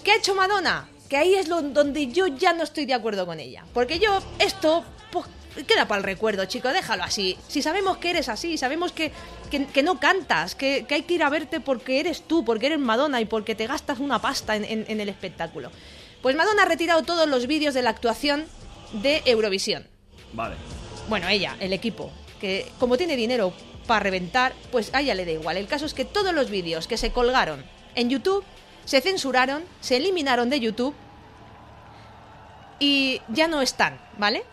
¿Qué 0.04 0.12
ha 0.12 0.16
hecho 0.16 0.34
Madonna? 0.34 0.90
Que 1.10 1.18
ahí 1.18 1.36
es 1.36 1.48
lo, 1.48 1.62
donde 1.62 2.08
yo 2.08 2.28
ya 2.28 2.54
no 2.54 2.64
estoy 2.64 2.86
de 2.86 2.94
acuerdo 2.96 3.26
con 3.26 3.40
ella. 3.40 3.64
Porque 3.74 4.00
yo, 4.00 4.20
esto, 4.40 4.84
pues, 5.12 5.26
queda 5.68 5.88
para 5.88 6.00
el 6.00 6.04
recuerdo, 6.04 6.46
chico, 6.46 6.70
déjalo 6.70 7.04
así. 7.04 7.38
Si 7.48 7.62
sabemos 7.62 7.98
que 7.98 8.10
eres 8.10 8.28
así, 8.30 8.58
sabemos 8.58 8.92
que, 8.92 9.12
que, 9.52 9.66
que 9.68 9.84
no 9.84 10.00
cantas, 10.00 10.56
que, 10.56 10.86
que 10.88 10.96
hay 10.96 11.04
que 11.04 11.14
ir 11.14 11.24
a 11.24 11.30
verte 11.30 11.60
porque 11.62 12.00
eres 12.00 12.22
tú, 12.24 12.44
porque 12.44 12.66
eres 12.68 12.80
Madonna 12.80 13.22
y 13.22 13.26
porque 13.26 13.56
te 13.56 13.68
gastas 13.68 14.00
una 14.00 14.20
pasta 14.20 14.56
en, 14.56 14.66
en- 14.66 14.86
en 14.88 15.00
el 15.00 15.10
espectáculo. 15.10 15.72
Pues 16.22 16.36
Madonna 16.36 16.64
ha 16.64 16.66
retirado 16.66 17.04
todos 17.04 17.28
los 17.28 17.48
vídeos 17.48 17.74
de 17.74 17.82
la 17.84 17.92
actuación 17.92 18.46
de 18.92 19.22
Eurovisión 19.26 19.86
Vale. 20.34 20.56
bueno, 21.10 21.28
ella, 21.30 21.56
el 21.60 21.74
equipo, 21.74 22.12
que 22.42 22.70
como 22.80 22.98
tiene 22.98 23.16
dinero 23.16 23.54
para 23.86 24.00
reventar, 24.02 24.54
pues 24.72 24.94
a 24.94 25.02
ella 25.02 25.14
le 25.16 25.26
da 25.26 25.32
igual. 25.32 25.56
El 25.58 25.68
caso 25.68 25.86
es 25.86 25.94
que 25.94 26.06
todos 26.06 26.34
los 26.34 26.50
vídeos 26.50 26.88
que 26.88 26.98
se 26.98 27.12
colgaron 27.12 27.64
en 27.98 28.10
YouTube 28.10 28.46
se 28.86 29.02
censuraron, 29.02 29.64
se 29.82 29.98
eliminaron 29.98 30.50
de 30.50 30.62
YouTube 30.62 30.96
y 32.80 33.22
ya 33.28 33.48
no 33.50 33.62
están, 33.62 34.00
¿vale? 34.18 34.44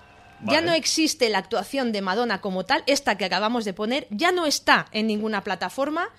Ya 0.46 0.60
no 0.60 0.72
existe 0.72 1.30
la 1.30 1.38
actuación 1.38 1.92
de 1.92 2.02
Madonna 2.02 2.40
como 2.40 2.64
tal, 2.64 2.82
esta 2.86 3.16
que 3.16 3.24
acabamos 3.24 3.64
de 3.64 3.72
poner, 3.72 4.06
ya 4.10 4.30
no 4.30 4.44
está 4.44 4.86
en 4.92 5.06
ninguna 5.06 5.42
plataforma, 5.42 6.10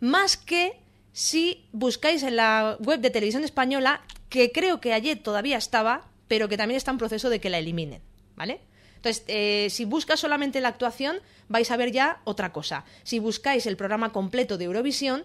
más 0.00 0.38
que 0.38 0.80
si 1.12 1.66
buscáis 1.72 2.22
en 2.22 2.36
la 2.36 2.78
web 2.80 3.00
de 3.00 3.10
Televisión 3.10 3.44
Española, 3.44 4.02
que 4.30 4.52
creo 4.52 4.80
que 4.80 4.94
ayer 4.94 5.18
todavía 5.18 5.58
estaba, 5.58 6.06
pero 6.28 6.48
que 6.48 6.56
también 6.56 6.76
está 6.76 6.92
en 6.92 6.98
proceso 6.98 7.28
de 7.28 7.40
que 7.40 7.50
la 7.50 7.58
eliminen, 7.58 8.00
¿vale? 8.36 8.60
Entonces, 8.96 9.24
eh, 9.26 9.68
si 9.68 9.84
buscas 9.84 10.20
solamente 10.20 10.62
la 10.62 10.68
actuación, 10.68 11.18
vais 11.48 11.70
a 11.70 11.76
ver 11.76 11.92
ya 11.92 12.20
otra 12.24 12.52
cosa. 12.52 12.84
Si 13.02 13.18
buscáis 13.18 13.66
el 13.66 13.76
programa 13.76 14.12
completo 14.12 14.56
de 14.56 14.64
Eurovisión 14.64 15.24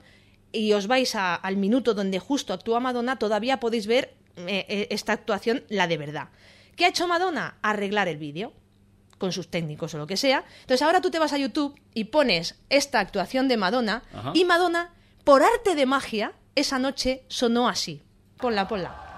y 0.52 0.74
os 0.74 0.88
vais 0.88 1.16
a- 1.16 1.36
al 1.36 1.58
minuto 1.58 1.94
donde 1.94 2.20
justo 2.20 2.54
actúa 2.54 2.80
Madonna, 2.80 3.18
todavía 3.18 3.60
podéis 3.60 3.88
ver 3.88 4.16
eh, 4.36 4.66
eh, 4.70 4.88
esta 4.92 5.12
actuación, 5.14 5.64
la 5.70 5.88
de 5.88 5.98
verdad. 5.98 6.30
¿Qué 6.78 6.86
ha 6.86 6.90
hecho 6.90 7.08
Madonna? 7.08 7.58
Arreglar 7.62 8.08
el 8.08 8.18
vídeo 8.18 8.54
con 9.18 9.34
sus 9.34 9.50
técnicos 9.50 9.94
o 9.94 9.98
lo 9.98 10.08
que 10.08 10.16
sea. 10.16 10.46
Entonces 10.62 10.82
ahora 10.82 11.02
tú 11.02 11.12
te 11.12 11.20
vas 11.20 11.34
a 11.34 11.38
YouTube 11.38 11.78
y 11.94 12.06
pones 12.06 12.56
esta 12.70 13.02
actuación 13.02 13.50
de 13.50 13.58
Madonna 13.58 14.04
Ajá. 14.14 14.32
y 14.34 14.46
Madonna, 14.46 14.94
por 15.26 15.44
arte 15.44 15.76
de 15.76 15.86
magia, 15.86 16.32
esa 16.56 16.80
noche 16.80 17.26
sonó 17.28 17.68
así. 17.68 18.02
Ponla, 18.38 18.68
ponla. 18.70 19.09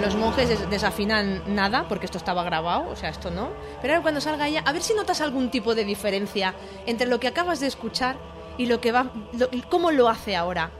Los 0.00 0.14
monjes 0.14 0.48
des- 0.48 0.68
desafinan 0.70 1.42
nada 1.54 1.86
porque 1.88 2.04
esto 2.06 2.18
estaba 2.18 2.42
grabado, 2.44 2.88
o 2.90 2.96
sea, 2.96 3.08
esto 3.08 3.30
no. 3.30 3.48
Pero 3.80 3.94
ahora 3.94 4.02
cuando 4.02 4.20
salga 4.20 4.46
ella, 4.46 4.62
a 4.64 4.72
ver 4.72 4.82
si 4.82 4.94
notas 4.94 5.20
algún 5.20 5.50
tipo 5.50 5.74
de 5.74 5.84
diferencia 5.84 6.54
entre 6.86 7.06
lo 7.06 7.18
que 7.18 7.28
acabas 7.28 7.60
de 7.60 7.66
escuchar 7.66 8.16
y 8.58 8.66
lo 8.66 8.80
que 8.80 8.92
va, 8.92 9.06
lo- 9.38 9.48
cómo 9.70 9.90
lo 9.90 10.08
hace 10.08 10.36
ahora, 10.36 10.70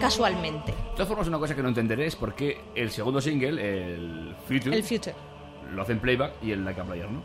casualmente. 0.00 0.72
De 0.72 0.90
todas 0.92 1.08
formas, 1.08 1.26
una 1.28 1.38
cosa 1.38 1.54
que 1.54 1.62
no 1.62 1.68
entenderé 1.68 2.06
es 2.06 2.16
por 2.16 2.34
qué 2.34 2.60
el 2.74 2.90
segundo 2.90 3.20
single, 3.20 3.60
el 3.94 4.36
Future, 4.46 4.76
El 4.76 4.82
future. 4.84 5.14
lo 5.72 5.82
hace 5.82 5.92
en 5.92 6.00
playback 6.00 6.32
y 6.42 6.52
el 6.52 6.64
Like 6.64 6.80
a 6.80 6.84
Player, 6.84 7.10
¿no? 7.10 7.22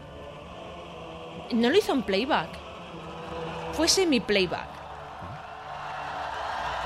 No 1.51 1.69
lo 1.69 1.77
hizo 1.77 1.91
en 1.91 2.03
playback. 2.03 2.49
Fue 3.73 3.87
semi-playback. 3.87 4.67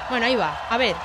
Bueno, 0.09 0.25
ahí 0.25 0.35
va. 0.35 0.57
A 0.69 0.77
ver. 0.77 0.95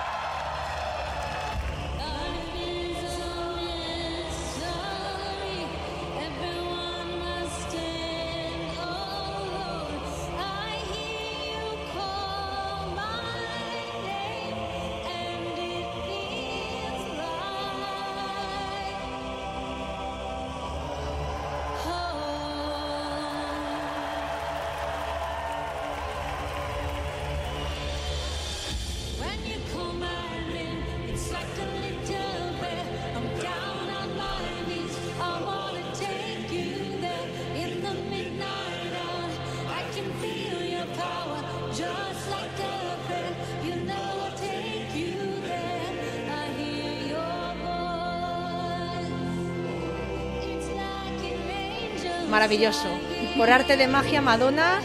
Maravilloso. 52.42 52.88
Por 53.36 53.50
arte 53.50 53.76
de 53.76 53.86
magia, 53.86 54.20
Madonna, 54.20 54.80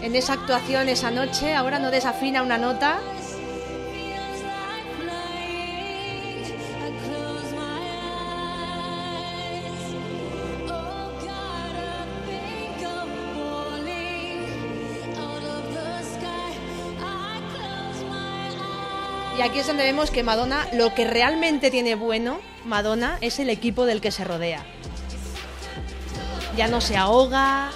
en 0.00 0.16
esa 0.16 0.32
actuación 0.32 0.88
esa 0.88 1.10
noche, 1.10 1.54
ahora 1.54 1.78
no 1.78 1.90
desafina 1.90 2.42
una 2.42 2.56
nota. 2.56 3.00
Y 19.36 19.42
aquí 19.42 19.58
es 19.58 19.66
donde 19.66 19.84
vemos 19.84 20.10
que 20.10 20.22
Madonna, 20.22 20.66
lo 20.72 20.94
que 20.94 21.04
realmente 21.04 21.70
tiene 21.70 21.94
bueno, 21.94 22.40
Madonna, 22.64 23.18
es 23.20 23.38
el 23.38 23.50
equipo 23.50 23.84
del 23.84 24.00
que 24.00 24.10
se 24.10 24.24
rodea. 24.24 24.64
Ya 26.56 26.68
no 26.68 26.80
se 26.80 26.96
ahoga, 26.96 27.70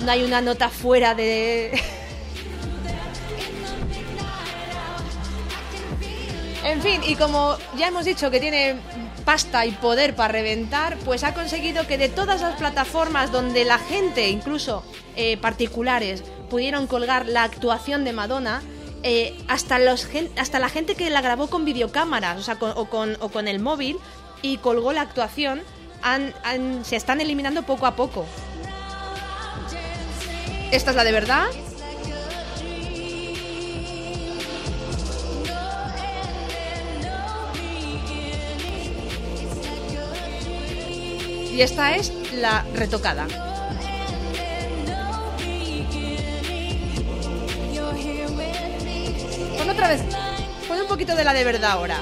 no 0.00 0.10
hay 0.10 0.22
una 0.24 0.40
nota 0.40 0.68
fuera 0.68 1.14
de... 1.14 1.80
En 6.64 6.80
fin, 6.80 7.00
y 7.04 7.16
como 7.16 7.56
ya 7.76 7.88
hemos 7.88 8.04
dicho 8.04 8.30
que 8.30 8.38
tiene 8.38 8.76
pasta 9.24 9.66
y 9.66 9.72
poder 9.72 10.14
para 10.14 10.32
reventar, 10.32 10.96
pues 10.98 11.24
ha 11.24 11.34
conseguido 11.34 11.86
que 11.88 11.98
de 11.98 12.08
todas 12.08 12.40
las 12.40 12.54
plataformas 12.54 13.32
donde 13.32 13.64
la 13.64 13.78
gente, 13.78 14.28
incluso 14.28 14.84
eh, 15.16 15.36
particulares, 15.38 16.22
pudieron 16.48 16.86
colgar 16.86 17.26
la 17.26 17.42
actuación 17.42 18.04
de 18.04 18.12
Madonna, 18.12 18.62
eh, 19.02 19.36
hasta, 19.48 19.80
los, 19.80 20.08
hasta 20.36 20.60
la 20.60 20.68
gente 20.68 20.94
que 20.94 21.10
la 21.10 21.20
grabó 21.20 21.48
con 21.48 21.64
videocámaras 21.64 22.38
o, 22.38 22.42
sea, 22.42 22.56
o, 22.60 22.84
con, 22.88 23.16
o 23.20 23.30
con 23.30 23.48
el 23.48 23.58
móvil 23.58 23.98
y 24.42 24.58
colgó 24.58 24.92
la 24.92 25.00
actuación, 25.00 25.62
se 26.82 26.96
están 26.96 27.20
eliminando 27.20 27.62
poco 27.62 27.86
a 27.86 27.94
poco. 27.94 28.26
Esta 30.70 30.90
es 30.90 30.96
la 30.96 31.04
de 31.04 31.12
verdad. 31.12 31.46
Y 41.52 41.60
esta 41.60 41.94
es 41.94 42.12
la 42.32 42.64
retocada. 42.74 43.26
Pon 49.58 49.70
otra 49.70 49.88
vez. 49.88 50.00
Pon 50.66 50.80
un 50.80 50.88
poquito 50.88 51.14
de 51.14 51.24
la 51.24 51.34
de 51.34 51.44
verdad 51.44 51.72
ahora. 51.72 51.98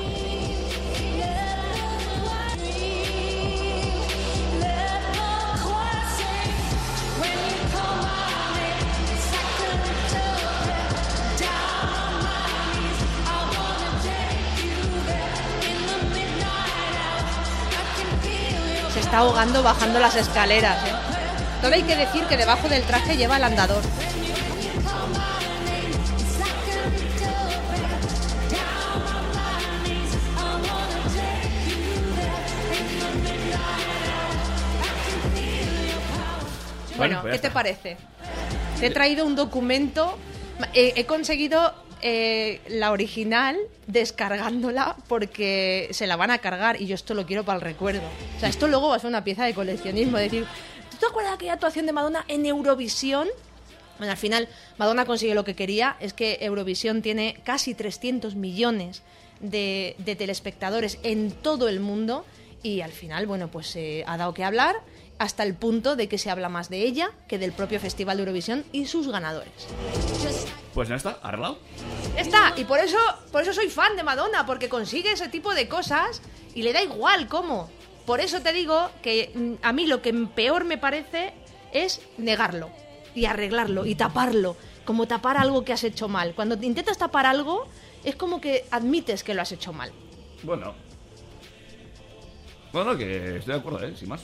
Está 19.11 19.19
ahogando 19.23 19.65
bajando 19.65 19.99
las 19.99 20.15
escaleras. 20.15 20.87
¿eh? 20.87 20.93
Solo 21.61 21.75
hay 21.75 21.83
que 21.83 21.97
decir 21.97 22.23
que 22.27 22.37
debajo 22.37 22.69
del 22.69 22.85
traje 22.85 23.17
lleva 23.17 23.39
el 23.39 23.43
andador. 23.43 23.83
Bueno, 36.97 37.23
pues 37.23 37.33
¿qué 37.33 37.39
te 37.41 37.51
parece? 37.51 37.97
Te 38.79 38.87
he 38.87 38.91
traído 38.91 39.27
un 39.27 39.35
documento. 39.35 40.17
He, 40.73 40.93
he 40.95 41.05
conseguido 41.07 41.75
eh, 42.03 42.61
la 42.69 42.93
original 42.93 43.57
descargándola 43.87 44.97
porque 45.09 45.89
se 45.93 46.07
la 46.07 46.17
van 46.17 46.31
a 46.31 46.39
cargar 46.39 46.81
y 46.81 46.87
yo 46.87 46.95
esto 46.95 47.15
lo 47.15 47.27
quiero 47.27 47.45
para 47.45 47.57
el 47.57 47.63
recuerdo. 47.63 48.03
O 48.37 48.41
sea, 48.41 48.49
esto 48.49 48.69
luego 48.69 48.89
va 48.89 48.97
a 48.97 48.99
ser 48.99 49.09
una 49.09 49.25
pieza 49.25 49.45
de 49.45 49.55
coleccionismo. 49.55 50.19
Es 50.19 50.31
decir, 50.31 50.47
¿tú 50.91 50.97
te 50.99 51.07
acuerdas 51.07 51.33
de 51.33 51.37
aquella 51.37 51.53
actuación 51.55 51.87
de 51.87 51.93
Madonna 51.93 52.25
en 52.29 52.47
Eurovisión? 52.47 53.29
Bueno, 53.99 54.13
al 54.13 54.19
final 54.19 54.49
Madonna 54.79 55.05
consigue 55.05 55.35
lo 55.35 55.45
que 55.45 55.55
quería, 55.55 55.97
es 56.01 56.13
que 56.15 56.39
Eurovisión 56.41 57.03
tiene 57.03 57.37
casi 57.45 57.75
300 57.75 58.35
millones 58.35 59.03
de, 59.41 59.95
de 59.99 60.17
telespectadores 60.17 60.99
en 61.03 61.31
todo 61.31 61.69
el 61.69 61.81
mundo 61.81 62.25
y 62.63 62.81
al 62.83 62.93
final, 62.93 63.27
bueno, 63.27 63.51
pues 63.51 63.75
eh, 63.77 64.05
ha 64.07 64.17
dado 64.17 64.35
que 64.35 64.45
hablar 64.45 64.77
hasta 65.21 65.43
el 65.43 65.55
punto 65.55 65.97
de 65.97 66.09
que 66.09 66.17
se 66.17 66.31
habla 66.31 66.49
más 66.49 66.71
de 66.71 66.83
ella 66.83 67.11
que 67.29 67.39
del 67.39 67.53
propio 67.53 67.79
Festival 67.79 68.17
de 68.17 68.23
Eurovisión 68.23 68.65
y 68.73 68.87
sus 68.87 69.07
ganadores. 69.07 69.53
Pues 70.73 70.89
ya 70.89 70.95
está, 70.95 71.19
arreglado. 71.23 71.59
Está, 72.17 72.55
y 72.57 72.65
por 72.65 72.79
eso, 72.79 72.97
por 73.31 73.43
eso 73.43 73.53
soy 73.53 73.69
fan 73.69 73.97
de 73.97 74.03
Madonna, 74.03 74.47
porque 74.47 74.71
consigue 74.71 75.13
ese 75.13 75.29
tipo 75.29 75.55
de 75.55 75.69
cosas 75.69 76.23
y 76.55 76.63
le 76.63 76.73
da 76.73 76.83
igual 76.83 77.29
cómo. 77.29 77.69
Por 78.07 78.21
eso 78.21 78.41
te 78.41 78.55
digo 78.55 78.89
que 79.03 79.31
mm, 79.35 79.53
a 79.63 79.75
mí 79.75 79.87
lo 79.87 80.01
que 80.01 80.15
peor 80.15 80.65
me 80.65 80.79
parece 80.79 81.35
es 81.75 82.01
negarlo 82.17 82.71
y 83.15 83.27
arreglarlo 83.27 83.85
y 83.85 83.97
taparlo, 83.97 84.57
como 84.87 85.07
tapar 85.07 85.37
algo 85.37 85.67
que 85.67 85.75
has 85.75 85.85
hecho 85.85 86.09
mal. 86.09 86.35
Cuando 86.35 86.59
te 86.59 86.65
intentas 86.65 86.97
tapar 86.97 87.27
algo, 87.27 87.67
es 88.05 88.17
como 88.17 88.41
que 88.41 88.65
admites 88.71 89.23
que 89.23 89.35
lo 89.35 89.43
has 89.43 89.53
hecho 89.53 89.75
mal. 89.75 89.93
Bueno. 90.43 90.75
Bueno, 92.73 92.97
que 92.97 93.37
estoy 93.37 93.53
de 93.53 93.61
acuerdo, 93.61 93.85
¿eh? 93.87 93.95
Sin 93.95 94.09
más. 94.09 94.23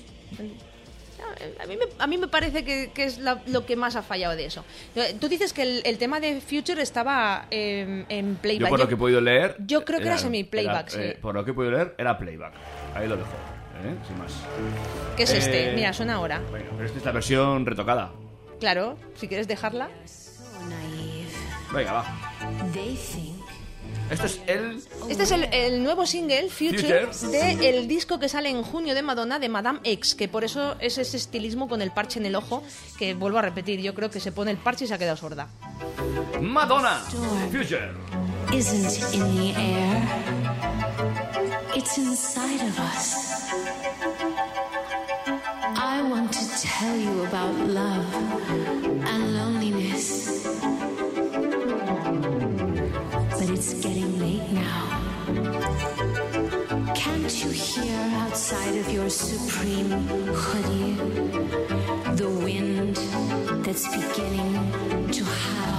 A 1.63 1.67
mí 1.67 1.77
me, 1.77 1.85
a 1.99 2.07
mí 2.07 2.19
me 2.19 2.29
parece 2.29 2.65
que, 2.65 2.91
que 2.95 3.05
es 3.05 3.19
la- 3.19 3.43
lo 3.47 3.65
que 3.67 3.77
más 3.77 3.97
ha 3.97 4.03
fallado 4.03 4.37
de 4.37 4.47
eso. 4.47 4.65
Tú 5.21 5.29
dices 5.29 5.53
que 5.53 5.63
el, 5.63 5.83
el 5.85 5.99
tema 5.99 6.21
de 6.21 6.41
Future 6.41 6.81
estaba 6.83 7.47
eh, 7.51 8.05
en 8.09 8.35
Yo 8.35 8.41
playback. 8.43 8.69
por 8.71 8.79
lo 8.79 8.89
que 8.89 8.95
he 8.95 8.97
podido 8.99 9.21
leer... 9.21 9.57
yo 9.67 9.85
creo 9.85 10.01
que 10.01 10.07
era 10.07 10.19
semi-playback, 10.19 10.93
era, 10.95 11.03
eh, 11.05 11.13
sí. 11.15 11.21
por 11.21 11.35
lo 11.35 11.45
que 11.45 11.51
he 11.51 11.55
podido 11.55 11.73
leer, 11.73 11.95
era 11.99 12.17
playback. 12.19 12.53
Ahí 12.95 13.09
lo 13.09 13.17
dejo, 13.17 13.29
¿eh? 13.85 13.95
Sin 14.07 14.19
más. 14.19 14.33
¿Qué 15.17 15.23
es 15.25 15.33
este? 15.33 15.71
Eh, 15.71 15.75
Mira, 15.75 15.93
suena 15.93 16.15
ahora. 16.15 16.41
Bueno, 16.51 16.67
pero 16.73 16.87
esta 16.87 16.99
es 16.99 17.05
la 17.05 17.13
versión 17.13 17.65
retocada. 17.67 18.13
Claro, 18.61 18.97
si 19.17 19.29
quieres 19.29 19.49
dejarla. 19.49 19.89
Venga, 21.73 21.93
va. 21.93 22.05
Esto 24.11 24.27
es 24.27 24.41
el... 24.47 24.83
Este 25.09 25.23
es 25.25 25.31
el, 25.31 25.45
el 25.53 25.83
nuevo 25.83 26.07
single, 26.07 26.49
Future, 26.49 27.09
Future. 27.13 27.57
del 27.57 27.89
disco 27.89 28.19
que 28.19 28.29
sale 28.29 28.49
en 28.51 28.63
junio 28.63 28.95
de 28.95 29.03
Madonna, 29.03 29.39
de 29.39 29.49
Madame 29.49 29.81
X, 29.83 30.15
que 30.15 30.29
por 30.29 30.45
eso 30.45 30.77
es 30.81 30.99
ese 30.99 31.17
estilismo 31.17 31.69
con 31.69 31.83
el 31.83 31.91
parche 31.91 32.19
en 32.21 32.27
el 32.27 32.37
ojo, 32.37 32.63
que 32.99 33.15
vuelvo 33.15 33.39
a 33.39 33.43
repetir, 33.43 33.81
yo 33.81 33.95
creo 33.95 34.11
que 34.11 34.21
se 34.21 34.33
pone 34.33 34.51
el 34.51 34.59
parche 34.59 34.85
y 34.85 34.89
se 34.89 34.95
ha 34.95 34.99
quedado 34.99 35.17
sorda. 35.17 35.49
Madonna. 36.41 37.03
Future. 37.51 37.91
isn't 38.53 39.15
in 39.15 39.37
the 39.37 39.53
air, 39.57 40.03
it's 41.75 41.99
inside 41.99 42.61
of 42.63 42.79
us. 42.79 43.51
I 45.79 46.01
want 46.09 46.33
to 46.33 46.61
tell 46.61 46.97
you 46.97 47.25
about 47.25 47.55
love 47.69 49.06
it's 53.57 53.73
getting 53.73 54.19
late 54.19 54.53
now. 54.53 54.85
Can't 56.95 57.43
you 57.43 57.51
hear 57.51 57.99
outside 58.21 58.77
of 58.77 58.91
your 58.91 59.09
supreme 59.09 59.91
hoodie 60.35 60.93
the 62.17 62.29
wind 62.29 62.97
that's 63.65 63.89
beginning 63.89 65.11
to 65.11 65.25
howl? 65.25 65.77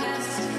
past. 0.00 0.49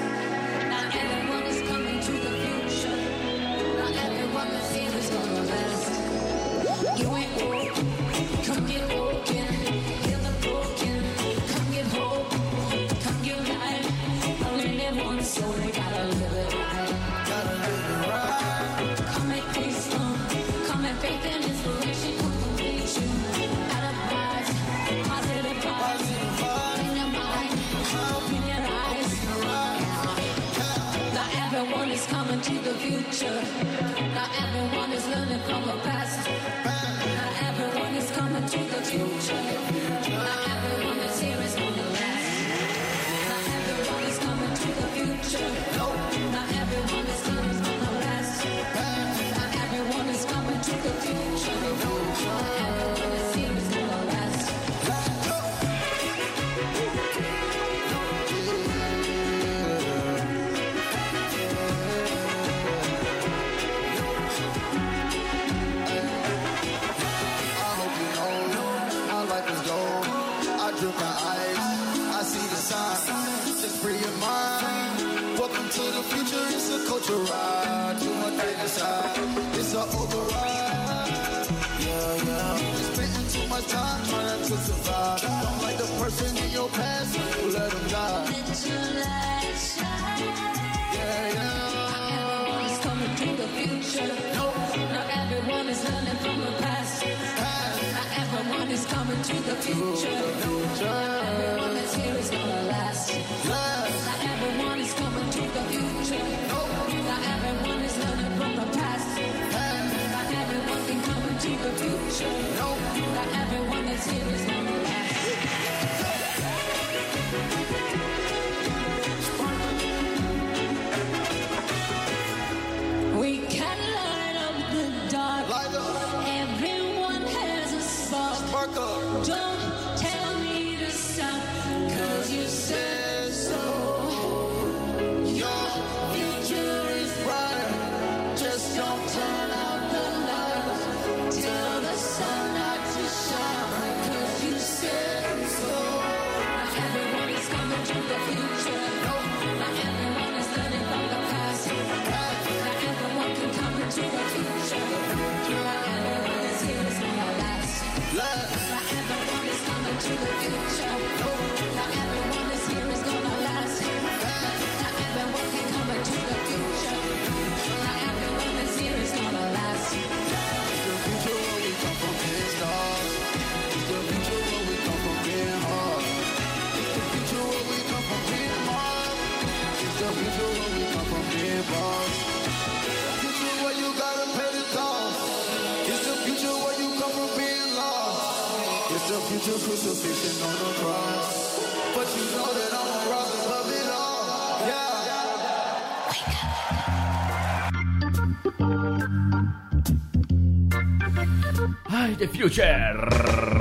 Future. 202.32 202.94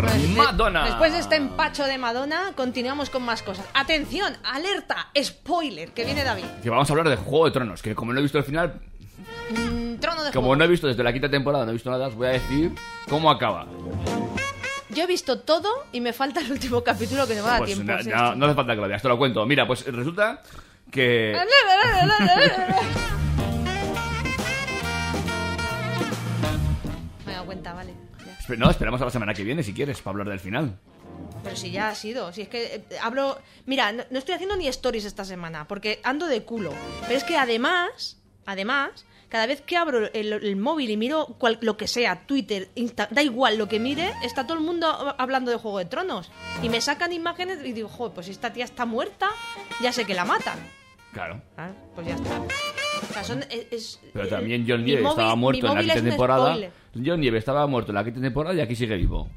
Pues 0.01 0.29
Madonna. 0.29 0.85
Después 0.85 1.11
de 1.11 1.19
este 1.19 1.35
empacho 1.35 1.85
de 1.85 1.97
Madonna, 1.97 2.53
continuamos 2.55 3.09
con 3.09 3.23
más 3.23 3.43
cosas. 3.43 3.65
Atención, 3.73 4.33
alerta, 4.43 5.09
spoiler, 5.21 5.91
que 5.91 6.05
viene 6.05 6.23
David. 6.23 6.45
Vamos 6.65 6.89
a 6.89 6.93
hablar 6.93 7.09
de 7.09 7.17
Juego 7.17 7.45
de 7.45 7.51
Tronos, 7.51 7.81
que 7.81 7.95
como 7.95 8.13
no 8.13 8.19
he 8.19 8.21
visto 8.21 8.37
el 8.37 8.43
final... 8.43 8.79
Mm, 9.49 9.95
trono 9.95 10.23
de 10.23 10.31
como 10.31 10.55
no 10.55 10.63
he 10.63 10.67
visto 10.67 10.87
desde 10.87 11.03
la 11.03 11.11
quinta 11.11 11.29
temporada, 11.29 11.65
no 11.65 11.71
he 11.71 11.73
visto 11.73 11.91
nada, 11.91 12.07
os 12.07 12.15
voy 12.15 12.27
a 12.27 12.31
decir 12.31 12.71
cómo 13.09 13.29
acaba. 13.29 13.67
Yo 14.89 15.03
he 15.03 15.07
visto 15.07 15.39
todo 15.39 15.69
y 15.91 16.01
me 16.01 16.13
falta 16.13 16.39
el 16.39 16.51
último 16.51 16.83
capítulo 16.83 17.27
que 17.27 17.35
no 17.35 17.43
va 17.43 17.55
a 17.55 17.57
pues 17.59 17.73
tiempo. 17.73 17.93
No, 18.09 18.35
no, 18.35 18.45
hace 18.45 18.55
falta 18.55 18.75
que 18.75 18.81
lo 18.81 18.87
veas, 18.87 19.01
te 19.01 19.07
lo 19.07 19.17
cuento. 19.17 19.45
Mira, 19.45 19.67
pues 19.67 19.85
resulta 19.85 20.41
que... 20.89 21.33
me 27.25 27.33
da 27.33 27.41
cuenta, 27.43 27.73
vale. 27.73 28.10
No, 28.57 28.69
esperamos 28.69 29.01
a 29.01 29.05
la 29.05 29.11
semana 29.11 29.33
que 29.33 29.43
viene 29.43 29.63
si 29.63 29.73
quieres, 29.73 30.01
para 30.01 30.13
hablar 30.13 30.29
del 30.29 30.39
final. 30.39 30.77
Pero 31.43 31.55
si 31.55 31.71
ya 31.71 31.89
ha 31.89 31.95
sido, 31.95 32.31
si 32.33 32.43
es 32.43 32.49
que 32.49 32.75
eh, 32.75 32.83
hablo... 33.01 33.37
Mira, 33.65 33.91
no, 33.91 34.03
estoy 34.11 34.35
haciendo 34.35 34.55
ni 34.55 34.67
stories 34.67 35.05
esta 35.05 35.25
semana, 35.25 35.67
porque 35.67 35.99
ando 36.03 36.27
de 36.27 36.43
culo. 36.43 36.71
Pero 37.07 37.17
es 37.17 37.23
que 37.23 37.37
además, 37.37 38.17
además, 38.45 39.05
cada 39.29 39.45
vez 39.45 39.61
que 39.61 39.77
abro 39.77 40.11
el, 40.13 40.33
el 40.33 40.55
móvil 40.55 40.89
y 40.89 40.97
miro 40.97 41.25
cual, 41.39 41.57
lo 41.61 41.77
que 41.77 41.87
sea, 41.87 42.25
Twitter, 42.25 42.69
Insta, 42.75 43.07
da 43.09 43.23
igual 43.23 43.57
lo 43.57 43.67
que 43.67 43.79
mire, 43.79 44.11
está 44.23 44.45
todo 44.45 44.57
el 44.57 44.63
mundo 44.63 45.15
hablando 45.17 45.51
de 45.51 45.57
Juego 45.57 45.79
de 45.79 45.85
Tronos. 45.85 46.31
Y 46.61 46.69
me 46.69 46.81
sacan 46.81 47.13
imágenes 47.13 47.59
y 47.63 47.71
digo, 47.73 47.89
joder, 47.89 48.13
pues 48.13 48.27
esta 48.27 48.53
tía 48.53 48.65
está 48.65 48.85
muerta, 48.85 49.29
ya 49.81 49.91
sé 49.91 50.05
que 50.05 50.13
la 50.13 50.25
matan. 50.25 50.59
Claro. 51.13 51.41
Ah, 51.57 51.71
pues 51.95 52.07
ya 52.07 52.15
está. 52.15 52.41
E, 53.49 53.67
Pero 54.13 54.27
también 54.27 54.61
eh, 54.61 54.65
John 54.67 54.85
Lee 54.85 54.95
estaba 54.95 55.35
muerto 55.35 55.77
en 55.77 55.87
la 55.87 55.93
temporada. 55.93 56.57
John 56.93 57.21
Nieve 57.21 57.37
estaba 57.37 57.65
muerto 57.67 57.93
la 57.93 58.03
quinta 58.03 58.19
temporada 58.19 58.55
y 58.55 58.61
aquí 58.61 58.75
sigue 58.75 58.97
vivo. 58.97 59.29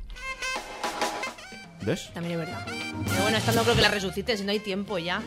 ¿Ves? 1.82 2.10
También 2.14 2.40
es 2.40 2.46
verdad. 2.46 2.66
Pero 2.66 3.22
bueno, 3.22 3.36
esta 3.36 3.52
no 3.52 3.62
creo 3.62 3.76
que 3.76 3.82
la 3.82 3.90
resucite, 3.90 4.36
si 4.36 4.44
no 4.44 4.52
hay 4.52 4.58
tiempo 4.58 4.98
ya. 4.98 5.22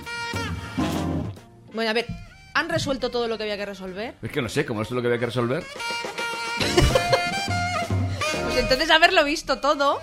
Bueno, 1.74 1.92
a 1.92 1.94
ver, 1.94 2.08
¿han 2.54 2.70
resuelto 2.70 3.12
todo 3.12 3.28
lo 3.28 3.38
que 3.38 3.44
había 3.44 3.58
que 3.58 3.66
resolver? 3.66 4.16
Es 4.22 4.32
que 4.32 4.42
no 4.42 4.50
sé, 4.50 4.66
como 4.66 4.82
esto 4.82 4.94
es 4.94 4.96
lo 4.96 5.02
que 5.02 5.08
había 5.08 5.20
que 5.20 5.28
resolver. 5.28 5.64
pues 8.44 8.58
entonces 8.58 8.90
haberlo 8.90 9.24
visto 9.24 9.60
todo. 9.60 10.00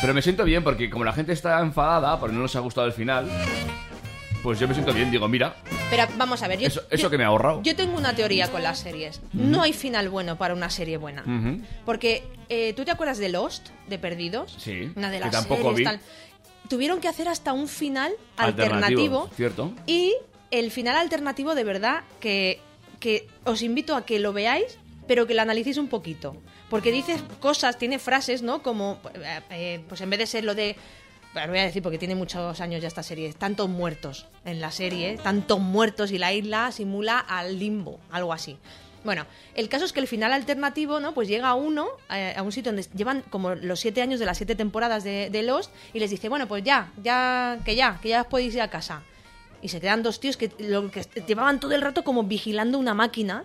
Pero 0.00 0.14
me 0.14 0.20
siento 0.20 0.44
bien 0.44 0.62
porque 0.62 0.90
como 0.90 1.04
la 1.04 1.12
gente 1.12 1.32
está 1.32 1.60
enfadada 1.60 2.18
porque 2.20 2.34
no 2.34 2.42
nos 2.42 2.54
ha 2.56 2.60
gustado 2.60 2.86
el 2.86 2.92
final, 2.92 3.26
pues 4.42 4.58
yo 4.58 4.66
me 4.68 4.74
siento 4.74 4.92
bien. 4.92 5.10
Digo, 5.10 5.28
mira, 5.28 5.56
Pero 5.90 6.04
vamos 6.16 6.42
a 6.42 6.48
ver, 6.48 6.58
yo, 6.58 6.66
eso, 6.66 6.82
eso 6.90 7.02
yo- 7.04 7.10
que 7.10 7.18
me 7.18 7.24
he 7.24 7.26
ahorrado. 7.26 7.62
yo 7.62 7.76
tengo 7.76 7.96
una 7.96 8.14
teoría 8.14 8.48
con 8.50 8.62
las 8.62 8.78
series. 8.80 9.20
No 9.32 9.62
hay 9.62 9.72
final 9.72 10.08
bueno 10.08 10.36
para 10.36 10.54
una 10.54 10.70
serie 10.70 10.96
buena. 10.96 11.22
Ujú. 11.22 11.60
Porque, 11.84 12.24
eh, 12.48 12.72
¿tú 12.74 12.84
te 12.84 12.90
acuerdas 12.90 13.18
de 13.18 13.28
Lost, 13.28 13.68
de 13.88 13.98
Perdidos? 13.98 14.54
Sí, 14.58 14.90
Una 14.96 15.10
de 15.10 15.18
que 15.18 15.24
las 15.24 15.32
tampoco 15.32 15.62
series 15.74 15.76
vi. 15.76 15.84
tal. 15.84 16.00
Tuvieron 16.68 17.00
que 17.00 17.08
hacer 17.08 17.28
hasta 17.28 17.52
un 17.52 17.68
final 17.68 18.12
Alternativo, 18.36 18.74
alternativo. 18.74 19.30
¿cierto? 19.36 19.72
Y 19.86 20.14
el 20.50 20.70
final 20.70 20.96
alternativo, 20.96 21.54
de 21.54 21.64
verdad, 21.64 22.02
que, 22.20 22.60
que 23.00 23.26
os 23.44 23.62
invito 23.62 23.94
a 23.96 24.04
que 24.06 24.18
lo 24.18 24.32
veáis, 24.32 24.78
pero 25.06 25.26
que 25.26 25.34
lo 25.34 25.42
analicéis 25.42 25.76
un 25.76 25.88
poquito. 25.88 26.36
Porque 26.70 26.90
dice 26.90 27.16
cosas, 27.40 27.76
tiene 27.76 27.98
frases, 27.98 28.40
¿no? 28.40 28.62
Como, 28.62 28.98
eh, 29.14 29.40
eh, 29.50 29.84
pues 29.88 30.00
en 30.00 30.08
vez 30.08 30.18
de 30.20 30.26
ser 30.26 30.44
lo 30.44 30.54
de... 30.54 30.76
Lo 31.34 31.48
voy 31.48 31.58
a 31.58 31.64
decir 31.64 31.82
porque 31.82 31.98
tiene 31.98 32.14
muchos 32.14 32.60
años 32.60 32.82
ya 32.82 32.88
esta 32.88 33.02
serie. 33.02 33.32
Tantos 33.32 33.68
muertos 33.68 34.26
en 34.44 34.60
la 34.60 34.70
serie, 34.70 35.16
tantos 35.16 35.60
muertos 35.60 36.10
y 36.10 36.18
la 36.18 36.32
isla 36.32 36.70
simula 36.72 37.18
al 37.18 37.58
limbo, 37.58 38.00
algo 38.10 38.32
así. 38.32 38.58
Bueno, 39.02 39.26
el 39.54 39.68
caso 39.68 39.84
es 39.84 39.92
que 39.92 40.00
el 40.00 40.06
final 40.06 40.32
alternativo, 40.32 41.00
¿no? 41.00 41.12
Pues 41.12 41.26
llega 41.26 41.54
uno 41.54 41.88
eh, 42.10 42.34
a 42.36 42.42
un 42.42 42.52
sitio 42.52 42.70
donde 42.70 42.86
llevan 42.94 43.22
como 43.30 43.54
los 43.54 43.80
siete 43.80 44.02
años 44.02 44.20
de 44.20 44.26
las 44.26 44.36
siete 44.36 44.54
temporadas 44.54 45.02
de, 45.02 45.28
de 45.30 45.42
Lost 45.42 45.72
y 45.92 45.98
les 45.98 46.10
dice, 46.10 46.28
bueno, 46.28 46.46
pues 46.46 46.62
ya, 46.62 46.92
ya, 47.02 47.58
que 47.64 47.74
ya, 47.74 47.98
que 48.00 48.10
ya 48.10 48.24
podéis 48.24 48.54
ir 48.54 48.60
a 48.60 48.68
casa. 48.68 49.02
Y 49.60 49.68
se 49.68 49.80
quedan 49.80 50.02
dos 50.02 50.20
tíos 50.20 50.36
que, 50.36 50.52
lo 50.58 50.90
que 50.90 51.02
llevaban 51.26 51.58
todo 51.58 51.74
el 51.74 51.80
rato 51.80 52.04
como 52.04 52.24
vigilando 52.24 52.78
una 52.78 52.94
máquina. 52.94 53.44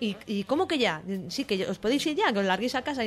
Y, 0.00 0.16
y 0.26 0.44
¿cómo 0.44 0.66
que 0.66 0.78
ya? 0.78 1.02
Sí, 1.28 1.44
que 1.44 1.66
os 1.66 1.78
podéis 1.78 2.04
ir 2.06 2.16
ya, 2.16 2.32
que 2.32 2.38
os 2.38 2.44
larguéis 2.44 2.74
a 2.74 2.82
casa. 2.82 3.02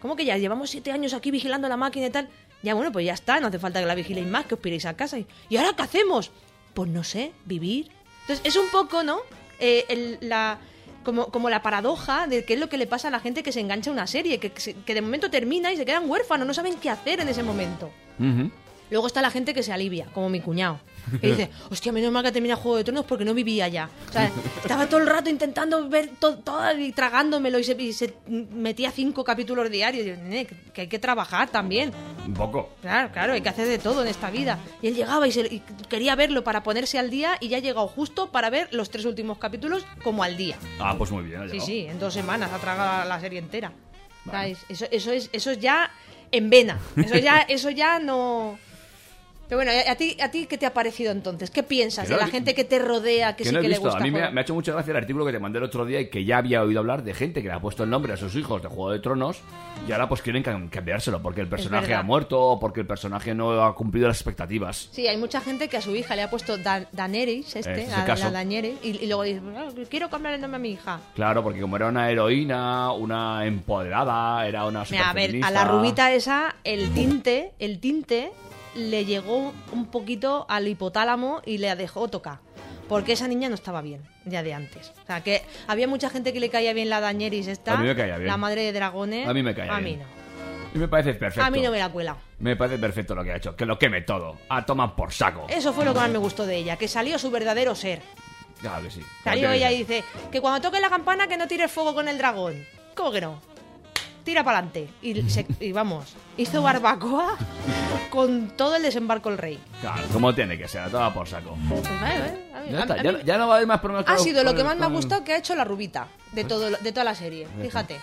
¿Cómo 0.00 0.16
que 0.16 0.24
ya? 0.24 0.36
Llevamos 0.38 0.70
siete 0.70 0.90
años 0.90 1.14
aquí 1.14 1.30
vigilando 1.30 1.68
la 1.68 1.76
máquina 1.76 2.06
y 2.06 2.10
tal. 2.10 2.28
Ya, 2.62 2.74
bueno, 2.74 2.92
pues 2.92 3.04
ya 3.06 3.14
está, 3.14 3.40
no 3.40 3.48
hace 3.48 3.58
falta 3.58 3.80
que 3.80 3.86
la 3.86 3.94
vigiléis 3.94 4.26
más, 4.26 4.46
que 4.46 4.54
os 4.54 4.60
piréis 4.60 4.86
a 4.86 4.94
casa. 4.94 5.18
Y, 5.18 5.26
¿y 5.48 5.56
ahora 5.56 5.72
qué 5.76 5.82
hacemos? 5.82 6.30
Pues 6.74 6.88
no 6.90 7.02
sé, 7.04 7.32
vivir. 7.44 7.90
Entonces, 8.22 8.44
es 8.44 8.56
un 8.56 8.68
poco, 8.70 9.02
¿no? 9.02 9.18
Eh, 9.58 10.18
la, 10.20 10.58
como, 11.04 11.26
como 11.26 11.50
la 11.50 11.62
paradoja 11.62 12.26
de 12.26 12.44
qué 12.44 12.54
es 12.54 12.60
lo 12.60 12.68
que 12.68 12.78
le 12.78 12.86
pasa 12.86 13.08
a 13.08 13.10
la 13.10 13.20
gente 13.20 13.42
que 13.42 13.52
se 13.52 13.60
engancha 13.60 13.90
a 13.90 13.92
una 13.92 14.06
serie, 14.06 14.38
que, 14.38 14.50
que 14.50 14.94
de 14.94 15.02
momento 15.02 15.30
termina 15.30 15.72
y 15.72 15.76
se 15.76 15.84
quedan 15.84 16.08
huérfanos, 16.08 16.46
no 16.46 16.54
saben 16.54 16.76
qué 16.76 16.90
hacer 16.90 17.20
en 17.20 17.28
ese 17.28 17.42
momento. 17.42 17.90
Luego 18.92 19.06
está 19.08 19.20
la 19.22 19.30
gente 19.30 19.54
que 19.54 19.62
se 19.62 19.72
alivia, 19.72 20.06
como 20.12 20.28
mi 20.28 20.40
cuñado. 20.40 20.78
Que 21.20 21.28
dice, 21.28 21.50
hostia, 21.70 21.90
menos 21.92 22.12
mal 22.12 22.22
que 22.22 22.30
termina 22.30 22.54
Juego 22.56 22.76
de 22.76 22.84
Tronos 22.84 23.04
porque 23.06 23.24
no 23.24 23.32
vivía 23.34 23.66
ya. 23.66 23.88
O 24.08 24.12
sea, 24.12 24.30
estaba 24.62 24.86
todo 24.86 25.00
el 25.00 25.06
rato 25.06 25.30
intentando 25.30 25.88
ver 25.88 26.10
to- 26.20 26.36
todo 26.38 26.78
y 26.78 26.92
tragándomelo 26.92 27.58
y 27.58 27.64
se, 27.64 27.72
y 27.82 27.92
se 27.94 28.14
metía 28.28 28.90
cinco 28.92 29.24
capítulos 29.24 29.70
diarios. 29.70 30.04
Y 30.06 30.10
yo, 30.10 30.16
"Nene, 30.16 30.46
que, 30.46 30.82
hay 30.82 30.86
que 30.88 30.98
trabajar 30.98 31.48
también. 31.48 31.90
Un 32.26 32.34
poco. 32.34 32.68
Claro, 32.82 33.10
claro, 33.12 33.32
hay 33.32 33.40
que 33.40 33.48
hacer 33.48 33.66
de 33.66 33.78
todo 33.78 34.02
en 34.02 34.08
esta 34.08 34.30
vida. 34.30 34.58
Y 34.82 34.88
él 34.88 34.94
llegaba 34.94 35.26
y, 35.26 35.32
se- 35.32 35.40
y 35.52 35.62
quería 35.88 36.14
verlo 36.14 36.44
para 36.44 36.62
ponerse 36.62 36.98
al 36.98 37.08
día 37.10 37.36
y 37.40 37.48
ya 37.48 37.56
ha 37.56 37.60
llegado 37.60 37.88
justo 37.88 38.30
para 38.30 38.50
ver 38.50 38.68
los 38.72 38.90
tres 38.90 39.06
últimos 39.06 39.38
capítulos 39.38 39.84
como 40.04 40.22
al 40.22 40.36
día. 40.36 40.56
Ah, 40.78 40.94
pues 40.98 41.10
muy 41.10 41.24
bien. 41.24 41.40
ha 41.42 41.48
Sí, 41.48 41.60
sí, 41.60 41.86
en 41.86 41.98
dos 41.98 42.12
semanas 42.14 42.50
ha 42.52 42.58
tragado 42.58 43.08
la 43.08 43.18
serie 43.18 43.38
entera. 43.38 43.72
¿Sabes? 44.30 44.58
Eso, 44.68 44.84
eso, 44.90 45.10
es, 45.10 45.30
eso 45.32 45.50
es 45.50 45.58
ya 45.58 45.90
en 46.30 46.48
vena. 46.50 46.78
Eso 46.96 47.16
ya, 47.16 47.38
eso 47.40 47.70
ya 47.70 47.98
no. 47.98 48.58
Pero 49.52 49.64
bueno, 49.70 49.82
¿a 49.86 49.94
ti, 49.96 50.16
¿a 50.18 50.30
ti 50.30 50.46
qué 50.46 50.56
te 50.56 50.64
ha 50.64 50.72
parecido 50.72 51.12
entonces? 51.12 51.50
¿Qué 51.50 51.62
piensas 51.62 52.08
de 52.08 52.16
la 52.16 52.26
gente 52.26 52.54
que 52.54 52.64
te 52.64 52.78
rodea, 52.78 53.36
que, 53.36 53.44
sí 53.44 53.52
no 53.52 53.60
que 53.60 53.68
le 53.68 53.76
gusta? 53.76 53.98
A 53.98 54.00
mí 54.00 54.10
me, 54.10 54.22
ha 54.22 54.40
hecho 54.40 54.54
mucha 54.54 54.72
gracia 54.72 54.92
el 54.92 54.96
artículo 54.96 55.26
que 55.26 55.32
te 55.32 55.38
mandé 55.38 55.58
el 55.58 55.64
otro 55.64 55.84
día 55.84 56.00
y 56.00 56.08
que 56.08 56.24
ya 56.24 56.38
había 56.38 56.62
oído 56.62 56.80
hablar 56.80 57.04
de 57.04 57.12
gente 57.12 57.42
que 57.42 57.48
le 57.48 57.54
ha 57.54 57.60
puesto 57.60 57.84
el 57.84 57.90
nombre 57.90 58.14
a 58.14 58.16
sus 58.16 58.34
hijos 58.34 58.62
de 58.62 58.68
Juego 58.68 58.90
de 58.92 59.00
Tronos 59.00 59.42
y 59.86 59.92
ahora 59.92 60.08
pues 60.08 60.22
quieren 60.22 60.42
cam- 60.42 60.70
cambiárselo 60.70 61.20
porque 61.20 61.42
el 61.42 61.48
personaje 61.48 61.92
ha 61.94 62.02
muerto 62.02 62.40
o 62.40 62.58
porque 62.58 62.80
el 62.80 62.86
personaje 62.86 63.34
no 63.34 63.62
ha 63.62 63.74
cumplido 63.74 64.08
las 64.08 64.16
expectativas. 64.16 64.88
Sí, 64.90 65.06
hay 65.06 65.18
mucha 65.18 65.42
gente 65.42 65.68
que 65.68 65.76
a 65.76 65.82
su 65.82 65.94
hija 65.94 66.16
le 66.16 66.22
ha 66.22 66.30
puesto 66.30 66.56
Dan 66.56 66.86
Daenerys, 66.92 67.54
este, 67.54 67.82
es 67.82 67.92
el 67.92 68.06
la, 68.08 68.30
Daenerys, 68.30 68.76
y, 68.82 69.04
y 69.04 69.06
luego 69.06 69.24
dice, 69.24 69.42
"Ah, 69.54 69.68
quiero 69.90 70.08
cambiar 70.08 70.32
el 70.32 70.40
nombre 70.40 70.56
a 70.56 70.60
mi 70.60 70.70
hija. 70.70 70.98
Claro, 71.14 71.42
porque 71.42 71.60
como 71.60 71.76
era 71.76 71.88
una 71.88 72.10
heroína, 72.10 72.90
una 72.92 73.44
empoderada, 73.44 74.46
era 74.48 74.64
una 74.64 74.84
Mira, 74.90 75.10
a 75.10 75.12
ver, 75.12 75.34
a 75.42 75.50
la 75.50 75.64
rubita 75.66 76.10
esa, 76.10 76.56
el 76.64 76.90
tinte, 76.94 77.52
el 77.58 77.78
tinte 77.78 78.32
le 78.74 79.04
llegó 79.04 79.52
un 79.72 79.86
poquito 79.86 80.46
al 80.48 80.68
hipotálamo 80.68 81.42
y 81.44 81.58
le 81.58 81.74
dejó 81.76 82.08
tocar. 82.08 82.38
Porque 82.88 83.12
esa 83.12 83.28
niña 83.28 83.48
no 83.48 83.54
estaba 83.54 83.80
bien, 83.80 84.02
ya 84.26 84.42
de 84.42 84.52
antes. 84.54 84.92
O 85.02 85.06
sea, 85.06 85.22
que 85.22 85.42
había 85.66 85.88
mucha 85.88 86.10
gente 86.10 86.32
que 86.32 86.40
le 86.40 86.50
caía 86.50 86.72
bien 86.72 86.90
la 86.90 87.00
Daenerys 87.00 87.46
esta. 87.46 87.74
A 87.74 87.76
mí 87.78 87.86
me 87.86 87.96
caía 87.96 88.16
bien. 88.16 88.26
La 88.26 88.36
madre 88.36 88.62
de 88.62 88.72
dragones. 88.72 89.26
A 89.28 89.32
mí 89.32 89.42
me 89.42 89.54
caía 89.54 89.74
A 89.74 89.80
bien. 89.80 89.98
mí 89.98 90.04
no. 90.04 90.22
Y 90.74 90.78
me 90.78 90.88
parece 90.88 91.14
perfecto. 91.14 91.46
A 91.46 91.50
mí 91.50 91.60
no 91.60 91.70
me 91.70 91.78
la 91.78 91.90
cuela. 91.90 92.16
Me 92.38 92.56
parece 92.56 92.78
perfecto 92.78 93.14
lo 93.14 93.22
que 93.22 93.32
ha 93.32 93.36
hecho. 93.36 93.54
Que 93.54 93.66
lo 93.66 93.78
queme 93.78 94.02
todo. 94.02 94.38
A 94.48 94.64
tomar 94.64 94.94
por 94.94 95.12
saco. 95.12 95.46
Eso 95.48 95.72
fue 95.72 95.84
lo 95.84 95.92
que 95.92 96.00
más 96.00 96.10
me 96.10 96.18
gustó 96.18 96.46
de 96.46 96.56
ella, 96.56 96.76
que 96.76 96.88
salió 96.88 97.18
su 97.18 97.30
verdadero 97.30 97.74
ser. 97.74 98.00
Claro 98.60 98.82
que 98.84 98.90
sí. 98.90 99.00
Salió 99.24 99.50
ella 99.52 99.70
y 99.70 99.78
dice 99.78 100.04
que 100.30 100.40
cuando 100.40 100.60
toque 100.60 100.80
la 100.80 100.88
campana 100.88 101.26
que 101.28 101.36
no 101.36 101.46
tires 101.46 101.70
fuego 101.70 101.94
con 101.94 102.08
el 102.08 102.16
dragón. 102.18 102.64
¿Cómo 102.94 103.10
que 103.12 103.20
no? 103.20 103.40
Tira 104.24 104.44
para 104.44 104.58
adelante. 104.58 104.88
Y, 105.02 105.20
se- 105.28 105.46
y 105.60 105.72
vamos, 105.72 106.14
hizo 106.36 106.62
barbacoa 106.62 107.36
con 108.10 108.56
todo 108.56 108.76
el 108.76 108.82
desembarco 108.82 109.30
el 109.30 109.38
rey. 109.38 109.58
Claro, 109.80 110.02
como 110.12 110.34
tiene 110.34 110.56
que 110.56 110.68
ser. 110.68 110.82
A 110.82 110.88
tomar 110.88 111.12
por 111.12 111.26
saco. 111.28 111.56
Pues 111.68 111.82
vale, 112.00 112.18
vale, 112.20 112.44
a 112.54 112.60
mí- 112.60 112.70
Ya, 112.70 112.78
a- 112.78 112.80
está, 112.82 112.94
a 112.94 113.02
ya, 113.02 113.12
mí- 113.12 113.18
ya 113.24 113.38
no 113.38 113.48
va 113.48 113.54
a 113.54 113.56
haber 113.56 113.66
más 113.68 113.80
problemas 113.80 114.08
Ha 114.08 114.18
sido 114.18 114.44
lo 114.44 114.54
que 114.54 114.62
más 114.64 114.76
me 114.76 114.84
ha 114.84 114.88
gustado 114.88 115.24
que 115.24 115.32
ha 115.32 115.38
hecho 115.38 115.54
la 115.56 115.64
rubita 115.64 116.08
de, 116.32 116.44
todo, 116.44 116.70
de 116.70 116.92
toda 116.92 117.04
la 117.04 117.14
serie. 117.14 117.48
Fíjate. 117.60 117.98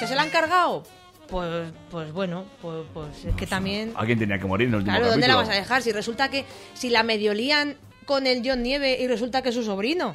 ¿Que 0.00 0.06
se 0.06 0.14
la 0.14 0.22
han 0.22 0.30
cargado? 0.30 0.82
Pues, 1.28 1.72
pues 1.90 2.12
bueno, 2.12 2.44
pues, 2.60 2.84
pues 2.92 3.24
es 3.24 3.34
que 3.36 3.46
también... 3.46 3.92
Alguien 3.96 4.18
tenía 4.18 4.38
que 4.38 4.44
morir 4.46 4.68
en 4.68 4.74
el 4.74 4.84
Claro, 4.84 5.06
¿dónde 5.06 5.28
la 5.28 5.36
vas 5.36 5.48
a 5.48 5.52
dejar? 5.54 5.80
Si 5.82 5.92
resulta 5.92 6.28
que... 6.28 6.44
Si 6.74 6.90
la 6.90 7.02
medio 7.02 7.32
lían 7.34 7.76
con 8.04 8.26
el 8.26 8.42
John 8.44 8.62
Nieve 8.62 8.98
y 9.00 9.06
resulta 9.06 9.40
que 9.42 9.50
es 9.50 9.54
su 9.54 9.62
sobrino. 9.62 10.14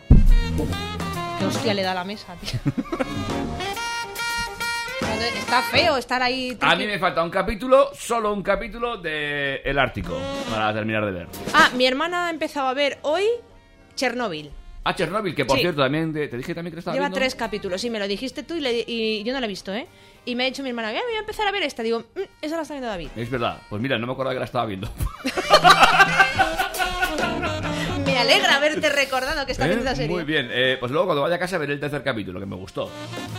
Qué 1.40 1.46
hostia 1.46 1.74
le 1.74 1.84
da 1.84 1.92
a 1.92 1.96
la 1.96 2.04
mesa, 2.04 2.36
tío. 2.36 2.60
Está 5.38 5.62
feo 5.62 5.98
estar 5.98 6.22
ahí... 6.22 6.58
A 6.60 6.76
mí 6.76 6.86
me 6.86 7.00
falta 7.00 7.24
un 7.24 7.30
capítulo, 7.30 7.92
solo 7.94 8.34
un 8.34 8.44
capítulo 8.44 8.98
de 8.98 9.58
El 9.64 9.80
Ártico 9.80 10.18
para 10.50 10.74
terminar 10.74 11.06
de 11.06 11.12
ver. 11.12 11.28
Ah, 11.54 11.70
mi 11.76 11.86
hermana 11.86 12.28
ha 12.28 12.30
empezado 12.30 12.68
a 12.68 12.74
ver 12.74 12.98
hoy 13.04 13.24
Chernobyl. 13.96 14.52
A 14.84 14.94
Chernobyl, 14.96 15.34
que 15.36 15.46
por 15.46 15.58
Sí. 15.58 15.62
cierto 15.64 15.82
también 15.82 16.14
te, 16.14 16.28
te 16.28 16.38
dije 16.38 16.54
también 16.56 16.74
que 16.74 16.80
estaba 16.80 16.96
Lleva 16.96 17.06
viendo. 17.08 17.20
tres 17.20 17.36
capítulos, 17.36 17.80
sí, 17.80 17.90
me 17.90 18.00
lo 18.00 18.08
dijiste 18.08 18.44
tú 18.44 18.56
y, 18.56 18.62
le- 18.62 18.84
y 18.88 19.24
yo 19.24 19.34
no 19.34 19.40
la 19.40 19.46
he 19.46 19.50
visto, 19.50 19.74
¿eh? 19.74 19.88
Y 20.26 20.36
me 20.36 20.44
ha 20.44 20.46
dicho 20.48 20.64
mi 20.64 20.70
hermana, 20.70 20.92
"Eh, 20.92 21.00
voy 21.06 21.16
a 21.16 21.20
empezar 21.20 21.48
a 21.48 21.52
ver 21.52 21.64
esta. 21.64 21.84
Digo, 21.84 22.00
"Mm, 22.16 22.20
esa 22.42 22.56
la 22.58 22.62
está 22.64 22.74
viendo 22.74 22.90
David. 22.90 23.10
Es 23.16 23.30
verdad. 23.30 23.60
Pues 23.70 23.82
mira, 23.82 23.98
no 23.98 24.06
me 24.08 24.14
acordaba 24.14 24.34
que 24.34 24.40
la 24.40 24.46
estaba 24.46 24.66
viendo. 24.66 24.90
Me 28.26 28.32
alegra 28.34 28.55
haberte 28.55 28.89
recordado 28.89 29.45
que 29.45 29.51
está 29.51 29.65
¿Eh? 29.65 29.70
viendo 29.70 29.86
esa 29.86 29.95
serie. 29.95 30.15
Muy 30.15 30.24
bien. 30.24 30.49
Eh, 30.51 30.78
pues 30.80 30.91
luego 30.91 31.07
cuando 31.07 31.22
vaya 31.22 31.36
a 31.36 31.39
casa 31.39 31.57
veré 31.57 31.74
el 31.74 31.80
tercer 31.80 32.03
capítulo, 32.03 32.39
que 32.39 32.45
me 32.45 32.55
gustó. 32.55 32.89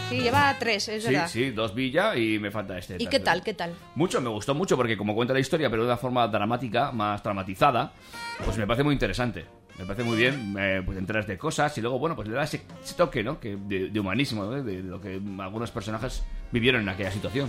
Sí, 0.08 0.20
lleva 0.20 0.54
tres, 0.58 0.88
es 0.88 1.04
Sí, 1.04 1.10
verdad. 1.12 1.28
sí, 1.28 1.50
dos 1.50 1.74
Villa 1.74 2.16
y 2.16 2.38
me 2.38 2.50
falta 2.50 2.78
este. 2.78 2.96
¿Y 2.98 3.06
qué 3.06 3.20
tal, 3.20 3.42
qué 3.42 3.54
tal? 3.54 3.74
Mucho, 3.94 4.20
me 4.20 4.28
gustó 4.28 4.54
mucho 4.54 4.76
porque 4.76 4.96
como 4.96 5.14
cuenta 5.14 5.34
la 5.34 5.40
historia, 5.40 5.68
pero 5.70 5.82
de 5.82 5.88
una 5.88 5.96
forma 5.96 6.26
dramática, 6.28 6.92
más 6.92 7.22
dramatizada, 7.22 7.92
pues 8.44 8.56
me 8.56 8.66
parece 8.66 8.84
muy 8.84 8.92
interesante. 8.94 9.44
Me 9.78 9.84
parece 9.84 10.02
muy 10.02 10.16
bien, 10.16 10.52
me, 10.52 10.82
pues 10.82 10.96
te 10.96 11.00
enteras 11.00 11.26
de 11.28 11.38
cosas 11.38 11.76
y 11.78 11.80
luego, 11.80 12.00
bueno, 12.00 12.16
pues 12.16 12.26
le 12.26 12.34
da 12.34 12.42
ese, 12.42 12.62
ese 12.82 12.94
toque, 12.94 13.22
¿no? 13.22 13.38
Que 13.38 13.56
de, 13.56 13.90
de 13.90 14.00
humanismo, 14.00 14.44
¿no? 14.44 14.50
de, 14.50 14.62
de 14.62 14.82
lo 14.82 15.00
que 15.00 15.20
algunos 15.38 15.70
personajes 15.70 16.24
vivieron 16.50 16.82
en 16.82 16.88
aquella 16.88 17.12
situación. 17.12 17.48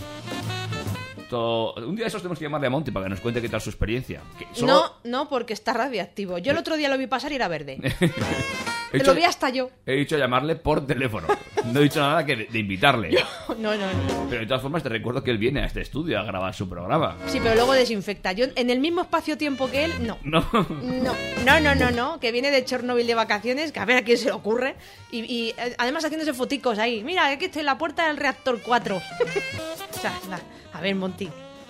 Un 1.38 1.96
día 1.96 2.06
de 2.06 2.08
esos 2.10 2.22
tenemos 2.22 2.40
que 2.40 2.46
llamarle 2.46 2.68
a 2.68 2.70
Monty 2.70 2.92
para 2.92 3.06
que 3.06 3.10
nos 3.12 3.20
cuente 3.20 3.42
qué 3.42 3.50
tal 3.50 3.62
su 3.62 3.70
experiencia. 3.70 4.22
Que 4.38 4.48
solo- 4.54 4.74
No, 4.74 4.94
no, 5.04 5.30
porque 5.30 5.54
está 5.54 5.74
radiactivo. 5.74 6.38
Yo 6.40 6.52
el 6.52 6.58
otro 6.58 6.76
día 6.78 6.90
lo 6.90 6.98
vi 6.98 7.08
pasar 7.08 7.32
y 7.32 7.36
era 7.36 7.48
verde. 7.48 7.78
he, 8.92 8.98
Lo 8.98 9.04
dicho, 9.04 9.16
vi 9.16 9.24
hasta 9.24 9.50
yo. 9.50 9.70
he 9.86 9.94
dicho 9.94 10.18
llamarle 10.18 10.56
por 10.56 10.86
teléfono. 10.88 11.28
No 11.66 11.80
he 11.80 11.84
dicho 11.84 12.00
nada 12.00 12.26
que 12.26 12.36
de, 12.36 12.46
de 12.46 12.60
invitarle. 12.60 13.12
No, 13.50 13.76
no, 13.76 13.78
no. 13.78 14.28
Pero 14.30 14.42
de 14.42 14.48
todas 14.48 14.62
formas 14.62 14.82
te 14.84 14.90
recuerdo 14.90 15.24
que 15.24 15.32
él 15.32 15.38
viene 15.38 15.62
a 15.62 15.66
este 15.66 15.82
estudio 15.82 16.20
a 16.20 16.24
grabar 16.24 16.54
su 16.54 16.68
programa. 16.70 17.18
Sí, 17.28 17.40
pero 17.42 17.56
luego 17.56 17.74
desinfecta. 17.74 18.32
Yo 18.32 18.46
en 18.56 18.70
el 18.70 18.80
mismo 18.80 19.02
espacio-tiempo 19.02 19.70
que 19.70 19.86
él, 19.86 19.94
no. 20.06 20.18
No. 20.24 20.46
No, 20.82 21.14
no, 21.46 21.60
no, 21.60 21.76
no, 21.76 21.92
no, 21.92 22.20
que 22.20 22.32
viene 22.32 22.52
de 22.52 22.64
Chernobyl 22.66 23.06
de 23.08 23.16
vacaciones, 23.16 23.72
que 23.72 23.80
a 23.80 23.86
ver 23.86 23.98
a 23.98 24.02
quién 24.04 24.18
se 24.18 24.26
le 24.26 24.32
ocurre. 24.32 24.76
Y, 25.12 25.20
y, 25.20 25.50
eh, 25.58 25.76
además 25.78 26.04
haciéndose 26.06 26.34
foticos 26.34 26.78
ahí. 26.80 27.04
Mira, 27.04 27.28
aquí 27.28 27.46
estoy 27.46 27.62
en 27.62 27.66
la 27.68 27.78
puerta 27.78 28.08
del 28.08 28.18
reactor 28.18 28.60
4. 28.64 28.96
o 28.98 30.00
sea, 30.00 30.14
la- 30.30 30.40
a 30.78 30.82
ver, 30.82 30.96
Monty, 30.96 31.30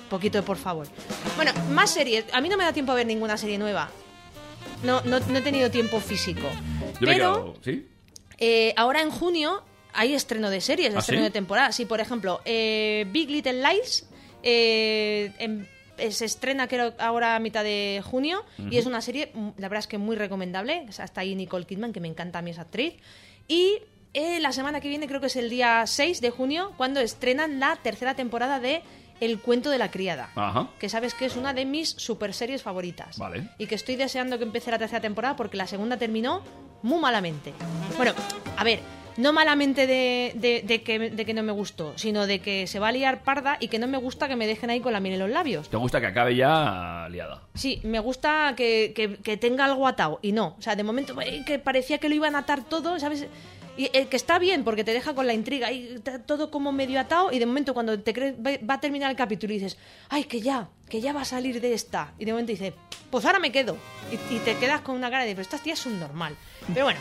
poquito 0.10 0.38
de 0.38 0.44
por 0.44 0.58
favor. 0.58 0.88
Bueno, 1.36 1.52
más 1.72 1.90
series. 1.92 2.26
A 2.34 2.42
mí 2.42 2.50
no 2.50 2.58
me 2.58 2.64
da 2.66 2.74
tiempo 2.74 2.92
a 2.92 2.96
ver 2.96 3.06
ninguna 3.08 3.38
serie 3.38 3.58
nueva. 3.58 3.90
No, 4.84 5.02
no, 5.02 5.20
no 5.20 5.38
he 5.38 5.42
tenido 5.42 5.70
tiempo 5.70 6.00
físico. 6.00 6.42
Yo 6.42 7.08
me 7.08 7.14
he 7.14 7.16
Pero 7.16 7.16
quedado- 7.16 7.56
¿Sí? 7.64 7.88
eh, 8.38 8.74
ahora 8.78 9.02
en 9.02 9.10
junio 9.12 9.64
hay 9.94 10.14
estreno 10.14 10.50
de 10.50 10.62
series, 10.62 10.96
¿Ah, 10.96 11.00
estreno 11.00 11.22
sí? 11.22 11.26
de 11.26 11.32
temporada. 11.32 11.72
Sí, 11.72 11.86
por 11.86 12.00
ejemplo, 12.00 12.42
eh, 12.46 13.06
Big 13.12 13.30
Little 13.30 13.62
Lies 13.62 14.08
eh, 14.44 15.32
em- 15.40 15.66
eh, 15.98 16.12
se 16.12 16.24
estrena 16.24 16.68
creo 16.70 16.94
ahora 16.98 17.36
a 17.36 17.40
mitad 17.40 17.62
de 17.64 18.02
junio 18.06 18.46
y 18.72 18.78
es 18.78 18.86
una 18.86 19.02
serie, 19.02 19.32
mm, 19.34 19.50
la 19.58 19.68
verdad 19.68 19.80
es 19.80 19.88
que 19.88 19.98
muy 19.98 20.16
recomendable. 20.16 20.86
O 20.88 20.92
sea, 20.94 21.04
Está 21.04 21.22
ahí 21.22 21.36
Nicole 21.36 21.66
Kidman, 21.66 21.92
que 21.92 22.00
me 22.00 22.08
encanta 22.08 22.40
a 22.40 22.42
mí 22.42 22.52
esa 22.52 22.62
actriz. 22.62 22.94
Y 23.50 23.80
eh, 24.14 24.40
la 24.40 24.54
semana 24.54 24.80
que 24.80 24.88
viene, 24.88 25.08
creo 25.08 25.20
que 25.20 25.28
es 25.28 25.36
el 25.36 25.50
día 25.50 25.84
6 25.86 26.22
de 26.22 26.30
junio, 26.30 26.72
cuando 26.78 27.02
estrenan 27.02 27.60
la 27.60 27.76
tercera 27.76 28.16
temporada 28.16 28.60
de 28.62 28.82
El 29.20 29.40
cuento 29.40 29.70
de 29.70 29.78
la 29.78 29.92
criada. 29.92 30.30
Ajá. 30.36 30.70
Que 30.80 30.90
sabes 30.90 31.14
que 31.14 31.26
es 31.26 31.36
una 31.36 31.54
de 31.54 31.66
mis 31.66 31.90
super 31.90 32.34
series 32.34 32.64
favoritas. 32.64 33.18
Vale. 33.18 33.50
Y 33.58 33.68
que 33.68 33.76
estoy 33.76 33.96
deseando 33.96 34.38
que 34.38 34.44
empiece 34.46 34.72
la 34.72 34.78
tercera 34.80 35.02
temporada 35.02 35.36
porque 35.36 35.58
la 35.58 35.68
segunda 35.68 35.98
terminó 35.98 36.42
muy 36.82 37.00
malamente. 37.00 37.54
Bueno, 37.98 38.14
a 38.56 38.64
ver, 38.64 38.80
no 39.18 39.34
malamente 39.34 39.86
de, 39.86 40.32
de- 40.36 40.62
de 40.66 40.82
que, 40.82 40.98
de 41.10 41.26
que 41.26 41.34
no 41.34 41.44
me 41.44 41.52
gustó, 41.52 41.92
sino 41.98 42.26
de 42.26 42.40
que 42.40 42.68
se 42.68 42.80
va 42.80 42.88
a 42.88 42.92
liar 42.94 43.22
parda 43.24 43.58
y 43.60 43.68
que 43.68 43.78
no 43.78 43.88
me 43.88 43.98
gusta 43.98 44.30
que 44.30 44.38
me 44.38 44.48
dejen 44.48 44.70
ahí 44.70 44.80
con 44.80 44.94
la 44.94 45.02
miel 45.02 45.16
en 45.16 45.20
los 45.20 45.30
labios. 45.30 45.68
¿Te 45.68 45.76
gusta 45.76 46.00
que 46.00 46.08
acabe 46.08 46.38
ya 46.38 47.08
liada? 47.12 47.42
Sí, 47.54 47.82
me 47.84 48.00
gusta 48.00 48.54
que, 48.56 48.94
que- 48.96 49.18
que 49.18 49.36
tenga 49.36 49.66
algo 49.66 49.88
atado 49.88 50.20
y 50.22 50.32
no. 50.32 50.56
O 50.58 50.62
sea, 50.62 50.78
de 50.78 50.84
momento 50.84 51.20
eh, 51.22 51.44
que 51.46 51.60
parecía 51.60 51.98
que 51.98 52.08
lo 52.08 52.16
iban 52.16 52.36
a 52.38 52.40
atar 52.40 52.64
todo, 52.64 52.98
¿sabes? 52.98 53.26
Y 53.80 53.90
eh, 53.94 54.08
que 54.08 54.18
está 54.18 54.40
bien 54.40 54.66
porque 54.66 54.84
te 54.84 54.92
deja 54.92 55.16
con 55.16 55.26
la 55.26 55.34
intriga 55.34 55.72
y 55.72 56.02
todo 56.26 56.52
como 56.52 56.74
medio 56.74 57.00
atado 57.00 57.32
y 57.32 57.40
de 57.40 57.46
momento 57.46 57.74
cuando 57.74 57.98
te 57.98 58.12
crees 58.12 58.36
va 58.38 58.74
a 58.74 58.82
terminar 58.82 59.10
el 59.10 59.16
capítulo 59.16 59.54
y 59.54 59.60
dices, 59.60 59.78
ay, 60.10 60.26
que 60.26 60.42
ya, 60.42 60.68
que 60.90 61.00
ya 61.00 61.14
va 61.14 61.22
a 61.22 61.26
salir 61.26 61.62
de 61.62 61.74
esta. 61.74 62.14
Y 62.20 62.26
de 62.26 62.34
momento 62.34 62.52
dices, 62.52 62.74
pues 63.10 63.24
ahora 63.24 63.40
me 63.40 63.54
quedo. 63.54 63.78
Y, 64.12 64.36
y 64.36 64.40
te 64.40 64.58
quedas 64.58 64.82
con 64.82 64.98
una 64.98 65.10
cara 65.10 65.24
de, 65.24 65.32
pero 65.32 65.44
estas 65.44 65.64
tías 65.64 65.80
son 65.80 65.98
normal. 65.98 66.36
Pero 66.74 66.88
bueno, 66.88 67.00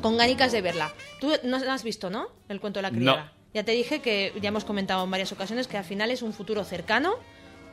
con 0.00 0.16
ganicas 0.16 0.52
de 0.52 0.62
verla. 0.62 0.90
Tú 1.20 1.30
no 1.42 1.58
has 1.58 1.84
visto, 1.84 2.08
¿no? 2.08 2.28
El 2.48 2.62
cuento 2.62 2.78
de 2.78 2.82
la 2.84 2.90
criada. 2.90 3.24
No. 3.24 3.30
Ya 3.52 3.62
te 3.62 3.72
dije 3.72 4.00
que 4.00 4.32
ya 4.40 4.48
hemos 4.48 4.64
comentado 4.64 5.04
en 5.04 5.10
varias 5.10 5.32
ocasiones 5.32 5.68
que 5.68 5.76
al 5.76 5.84
final 5.84 6.10
es 6.10 6.22
un 6.22 6.32
futuro 6.32 6.64
cercano, 6.64 7.16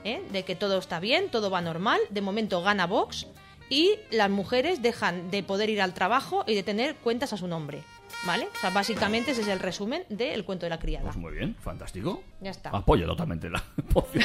¿eh? 0.04 0.22
de 0.34 0.44
que 0.44 0.58
todo 0.58 0.80
está 0.80 1.00
bien, 1.00 1.30
todo 1.30 1.50
va 1.50 1.62
normal. 1.62 2.02
De 2.10 2.20
momento 2.20 2.62
gana 2.62 2.88
Vox 2.88 3.28
y 3.70 3.96
las 4.12 4.30
mujeres 4.30 4.82
dejan 4.82 5.32
de 5.32 5.44
poder 5.44 5.70
ir 5.70 5.82
al 5.82 5.94
trabajo 5.94 6.44
y 6.46 6.56
de 6.56 6.64
tener 6.64 6.96
cuentas 6.96 7.32
a 7.32 7.38
su 7.38 7.48
nombre. 7.48 7.84
¿Vale? 8.24 8.48
O 8.56 8.60
sea, 8.60 8.70
básicamente 8.70 9.32
ese 9.32 9.42
es 9.42 9.48
el 9.48 9.60
resumen 9.60 10.04
del 10.10 10.46
cuento 10.46 10.66
de 10.66 10.70
la 10.70 10.80
criada. 10.80 11.06
Pues 11.06 11.18
muy 11.18 11.34
bien, 11.34 11.56
fantástico. 11.60 12.24
Ya 12.40 12.52
está. 12.52 12.70
Apoyo 12.70 13.06
totalmente 13.08 13.50
la 13.50 13.64
poción. 13.94 14.24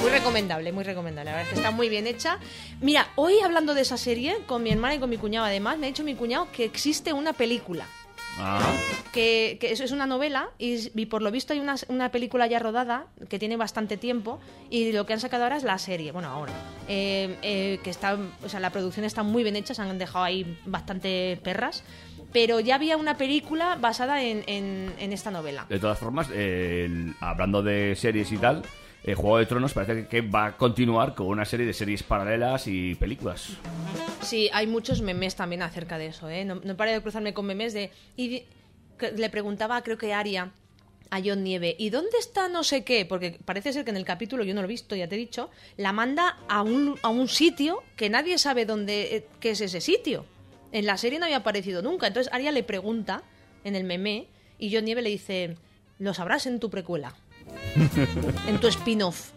Muy 0.00 0.10
recomendable, 0.10 0.72
muy 0.72 0.84
recomendable. 0.84 1.30
La 1.30 1.36
verdad 1.36 1.48
es 1.48 1.54
que 1.54 1.60
está 1.60 1.70
muy 1.70 1.88
bien 1.88 2.06
hecha. 2.06 2.38
Mira, 2.80 3.08
hoy 3.16 3.40
hablando 3.40 3.74
de 3.74 3.82
esa 3.82 3.96
serie, 3.96 4.36
con 4.46 4.62
mi 4.62 4.70
hermana 4.70 4.94
y 4.96 4.98
con 4.98 5.10
mi 5.10 5.16
cuñado 5.16 5.46
además, 5.46 5.78
me 5.78 5.86
ha 5.86 5.88
dicho 5.88 6.04
mi 6.04 6.14
cuñado 6.14 6.48
que 6.52 6.64
existe 6.64 7.12
una 7.12 7.32
película. 7.32 7.86
Ajá. 8.38 8.72
que, 9.12 9.58
que 9.60 9.72
eso 9.72 9.84
es 9.84 9.92
una 9.92 10.06
novela 10.06 10.48
y, 10.58 10.90
y 10.98 11.06
por 11.06 11.22
lo 11.22 11.30
visto 11.30 11.52
hay 11.52 11.60
una, 11.60 11.74
una 11.88 12.10
película 12.10 12.46
ya 12.46 12.58
rodada 12.58 13.06
que 13.28 13.38
tiene 13.38 13.56
bastante 13.56 13.96
tiempo 13.96 14.40
y 14.70 14.92
lo 14.92 15.04
que 15.06 15.12
han 15.12 15.20
sacado 15.20 15.42
ahora 15.44 15.56
es 15.56 15.64
la 15.64 15.78
serie, 15.78 16.12
bueno 16.12 16.28
ahora, 16.28 16.52
eh, 16.88 17.36
eh, 17.42 17.78
que 17.84 17.90
está, 17.90 18.16
o 18.44 18.48
sea, 18.48 18.58
la 18.60 18.70
producción 18.70 19.04
está 19.04 19.22
muy 19.22 19.42
bien 19.42 19.56
hecha, 19.56 19.74
se 19.74 19.82
han 19.82 19.98
dejado 19.98 20.24
ahí 20.24 20.58
bastante 20.64 21.38
perras, 21.44 21.84
pero 22.32 22.60
ya 22.60 22.76
había 22.76 22.96
una 22.96 23.18
película 23.18 23.76
basada 23.76 24.22
en, 24.22 24.42
en- 24.46 24.94
en 24.98 25.12
esta 25.12 25.30
novela. 25.30 25.66
De 25.68 25.78
todas 25.78 25.98
formas, 25.98 26.28
eh, 26.32 26.84
el- 26.86 27.14
hablando 27.20 27.62
de 27.62 27.94
series 27.96 28.32
y 28.32 28.38
tal, 28.38 28.62
eh, 29.04 29.14
Juego 29.14 29.38
de 29.38 29.46
Tronos 29.46 29.72
parece 29.72 30.06
que, 30.06 30.20
va 30.20 30.46
a 30.46 30.56
continuar 30.56 31.14
con 31.14 31.26
una 31.26 31.44
serie 31.44 31.66
de 31.66 31.72
series 31.72 32.02
paralelas 32.02 32.66
y 32.66 32.94
películas. 32.94 33.50
Sí, 34.20 34.48
hay 34.52 34.66
muchos 34.66 35.02
memes 35.02 35.34
también 35.34 35.62
acerca 35.62 35.98
de 35.98 36.06
eso, 36.06 36.28
¿eh? 36.28 36.44
No, 36.44 36.56
no 36.56 36.76
paro 36.76 36.92
de 36.92 37.00
cruzarme 37.00 37.34
con 37.34 37.46
memes 37.46 37.72
de... 37.72 37.90
Y 38.16 38.44
le 39.16 39.30
preguntaba, 39.30 39.82
creo 39.82 39.98
que 39.98 40.14
Aria, 40.14 40.52
a 41.12 41.20
John 41.22 41.44
Nieve, 41.44 41.76
¿y 41.78 41.90
dónde 41.90 42.16
está 42.18 42.48
no 42.48 42.64
sé 42.64 42.84
qué? 42.84 43.04
Porque 43.04 43.38
parece 43.44 43.74
ser 43.74 43.84
que 43.84 43.90
en 43.90 43.98
el 43.98 44.04
capítulo, 44.06 44.44
yo 44.44 44.54
no 44.54 44.62
lo 44.62 44.66
he 44.66 44.68
visto, 44.68 44.96
ya 44.96 45.08
te 45.08 45.16
he 45.16 45.18
dicho, 45.18 45.50
la 45.76 45.92
manda 45.92 46.38
a 46.48 46.62
un, 46.62 46.98
a 47.02 47.10
un 47.10 47.28
sitio 47.28 47.82
que 47.96 48.08
nadie 48.08 48.38
sabe 48.38 48.64
dónde 48.64 49.16
eh, 49.16 49.26
qué 49.38 49.50
es 49.50 49.60
ese 49.60 49.82
sitio. 49.82 50.24
En 50.72 50.86
la 50.86 50.96
serie 50.96 51.18
no 51.18 51.26
había 51.26 51.36
aparecido 51.36 51.82
nunca. 51.82 52.06
Entonces 52.06 52.32
Aria 52.32 52.50
le 52.50 52.62
pregunta 52.62 53.24
en 53.62 53.76
el 53.76 53.84
meme 53.84 54.26
y 54.58 54.74
John 54.74 54.86
Nieve 54.86 55.02
le 55.02 55.10
dice, 55.10 55.56
lo 55.98 56.14
sabrás 56.14 56.46
en 56.46 56.60
tu 56.60 56.70
precuela, 56.70 57.14
en 58.46 58.60
tu 58.60 58.68
spin-off. 58.68 59.30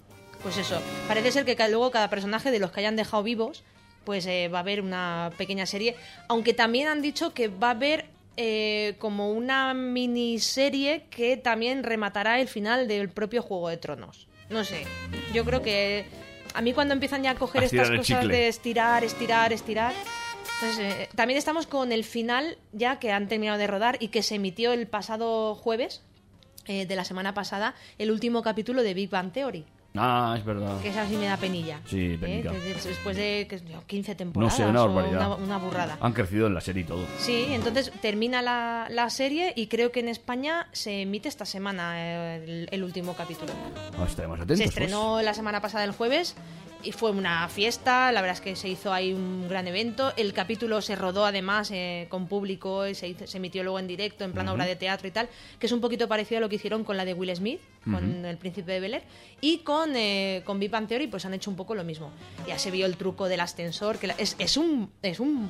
Pues 0.44 0.58
eso, 0.58 0.80
parece 1.08 1.32
ser 1.32 1.46
que 1.46 1.56
luego 1.70 1.90
cada 1.90 2.10
personaje 2.10 2.52
de 2.52 2.60
los 2.60 2.72
que 2.72 2.82
hayan 2.82 2.96
dejado 2.96 3.24
vivos, 3.24 3.64
pues 4.04 4.26
eh, 4.28 4.48
va 4.48 4.60
a 4.60 4.62
haber 4.62 4.82
una 4.82 5.32
pequeña 5.38 5.66
serie. 5.66 5.96
Aunque 6.28 6.54
también 6.54 6.88
han 6.88 7.02
dicho 7.02 7.34
que 7.34 7.48
va 7.48 7.70
a 7.70 7.72
haber 7.72 8.06
eh, 8.38 8.96
como 9.00 9.32
una 9.32 9.74
miniserie 9.74 11.06
que 11.10 11.38
también 11.38 11.84
rematará 11.84 12.40
el 12.40 12.48
final 12.48 12.88
del 12.88 13.10
propio 13.10 13.42
Juego 13.42 13.70
de 13.70 13.78
Tronos. 13.78 14.28
No 14.50 14.64
sé, 14.64 14.86
yo 15.34 15.44
creo 15.46 15.62
que 15.62 16.06
a 16.54 16.62
mí 16.62 16.74
cuando 16.74 16.94
empiezan 16.94 17.24
ya 17.24 17.32
a 17.32 17.36
coger 17.36 17.64
A 17.64 17.66
estas 17.66 17.90
cosas 17.90 18.06
chicle. 18.06 18.36
de 18.36 18.48
estirar, 18.48 19.04
estirar, 19.04 19.52
estirar... 19.52 19.94
Entonces, 20.62 20.94
eh, 20.94 21.10
también 21.16 21.38
estamos 21.38 21.66
con 21.68 21.92
el 21.92 22.04
final 22.04 22.58
ya 22.72 23.00
que 23.00 23.12
han 23.12 23.28
terminado 23.28 23.58
de 23.58 23.68
rodar 23.68 23.98
y 24.00 24.10
que 24.10 24.22
se 24.22 24.36
emitió 24.36 24.72
el 24.72 24.88
pasado 24.88 25.56
jueves 25.56 26.02
eh, 26.68 26.86
de 26.86 26.96
la 26.96 27.04
semana 27.06 27.34
pasada, 27.34 27.74
el 27.98 28.12
último 28.12 28.42
capítulo 28.42 28.84
de 28.84 28.94
Big 28.94 29.10
Bang 29.10 29.32
Theory. 29.32 29.66
Ah, 29.98 30.36
es 30.38 30.44
verdad. 30.44 30.82
Que 30.82 30.90
esa 30.90 31.08
sí 31.08 31.16
me 31.16 31.26
da 31.26 31.38
penilla. 31.38 31.80
Sí, 31.86 32.18
¿eh? 32.22 32.44
de- 32.44 32.74
Después 32.84 33.16
de 33.16 33.48
que, 33.50 33.62
yo, 33.62 33.82
15 33.88 34.12
No 34.12 34.18
temporadas. 34.18 34.58
sé, 34.58 34.66
una 34.66 34.82
barbaridad. 34.82 35.28
una, 35.28 35.36
una 35.36 35.58
burrada. 35.58 35.98
Han 36.02 36.12
crecido 36.12 36.48
en 36.48 36.54
la 36.54 36.60
serie 36.60 36.82
y 36.82 36.86
todo. 36.86 37.06
Sí, 37.18 37.46
entonces 37.52 37.94
termina 38.02 38.42
la, 38.42 38.88
la 38.90 39.10
serie 39.10 39.54
y 39.56 39.68
creo 39.68 39.94
que 39.94 40.02
en 40.02 40.10
España 40.10 40.68
se 40.74 41.04
emite 41.04 41.30
esta 41.30 41.46
semana 41.46 41.94
eh, 41.98 42.44
el, 42.44 42.68
el 42.72 42.84
último 42.84 43.14
capítulo. 43.14 43.54
Ah, 43.98 44.04
estaremos 44.06 44.38
atentos. 44.38 44.58
Se 44.58 44.64
pues. 44.66 44.70
estrenó 44.76 45.22
la 45.22 45.34
semana 45.34 45.62
pasada 45.62 45.86
el 45.86 45.92
jueves 45.94 46.36
y 46.86 46.92
fue 46.92 47.12
una 47.12 47.48
fiesta, 47.50 48.12
la 48.12 48.22
verdad 48.22 48.36
es 48.38 48.42
que 48.42 48.56
se 48.56 48.70
hizo 48.70 48.94
ahí 48.94 49.12
un 49.14 49.48
gran 49.50 49.68
evento. 49.68 50.14
El 50.18 50.34
capítulo 50.34 50.82
se 50.82 50.96
rodó 50.96 51.26
además 51.26 51.70
eh, 51.72 52.08
con 52.10 52.28
público 52.28 52.88
y 52.88 52.96
se, 52.96 53.08
hizo- 53.08 53.28
se 53.28 53.38
emitió 53.38 53.64
luego 53.64 53.80
en 53.80 53.88
directo, 53.88 54.24
en 54.24 54.32
plan 54.34 54.48
obra 54.48 54.66
de 54.66 54.76
teatro 54.76 55.08
y 55.08 55.12
tal, 55.12 55.28
que 55.60 55.66
es 55.66 55.72
un 55.72 55.82
poquito 55.82 56.08
parecido 56.08 56.38
a 56.38 56.42
lo 56.42 56.50
que 56.50 56.56
hicieron 56.56 56.84
con 56.84 56.96
la 56.98 57.06
de 57.06 57.14
Will 57.14 57.36
Smith, 57.36 57.60
con 57.84 58.26
El 58.26 58.38
Príncipe 58.38 58.72
de 58.72 58.80
Bel 58.80 58.94
Air, 58.96 59.04
y 59.42 59.60
con, 59.60 59.96
eh, 59.96 60.42
con 60.46 60.60
Big 60.60 60.70
Bang 60.72 60.88
Theory 60.88 61.08
pues 61.08 61.26
han 61.26 61.34
hecho 61.34 61.50
un 61.50 61.56
poco 61.56 61.76
lo 61.76 61.84
mismo. 61.84 62.12
Ya 62.48 62.58
se 62.60 62.72
vio 62.72 62.86
el 62.86 62.98
truco 62.98 63.28
del 63.28 63.40
ascensor, 63.42 63.98
que 63.98 64.08
la- 64.08 64.16
es, 64.18 64.36
es 64.40 64.58
un... 64.58 64.92
Es 65.02 65.20
un 65.20 65.50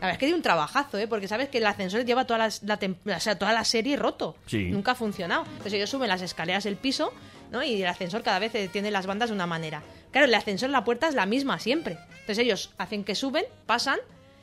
la 0.00 0.08
verdad 0.08 0.14
es 0.16 0.18
que 0.18 0.26
dio 0.26 0.36
un 0.36 0.42
trabajazo, 0.42 0.98
¿eh? 0.98 1.06
Porque 1.08 1.28
sabes 1.28 1.48
que 1.48 1.58
el 1.58 1.66
ascensor 1.66 2.04
lleva 2.04 2.26
toda 2.26 2.38
la, 2.38 2.50
la 2.62 3.16
o 3.16 3.20
sea, 3.20 3.38
toda 3.38 3.54
la 3.54 3.64
serie 3.64 3.96
roto. 3.96 4.36
Sí. 4.44 4.64
Nunca 4.64 4.92
ha 4.92 4.94
funcionado. 4.94 5.44
Entonces 5.46 5.72
ellos 5.74 5.88
suben 5.88 6.08
las 6.10 6.20
escaleras 6.20 6.64
del 6.64 6.76
piso, 6.76 7.10
¿no? 7.54 7.62
Y 7.62 7.80
el 7.80 7.88
ascensor 7.88 8.22
cada 8.22 8.38
vez 8.38 8.54
eh, 8.54 8.68
tiene 8.70 8.90
las 8.90 9.06
bandas 9.06 9.30
de 9.30 9.34
una 9.34 9.46
manera. 9.46 9.82
Claro, 10.10 10.26
el 10.26 10.34
ascensor, 10.34 10.68
la 10.68 10.84
puerta 10.84 11.08
es 11.08 11.14
la 11.14 11.24
misma 11.24 11.58
siempre. 11.58 11.96
Entonces 12.10 12.38
ellos 12.38 12.70
hacen 12.76 13.02
que 13.04 13.14
suben, 13.14 13.44
pasan, 13.64 13.98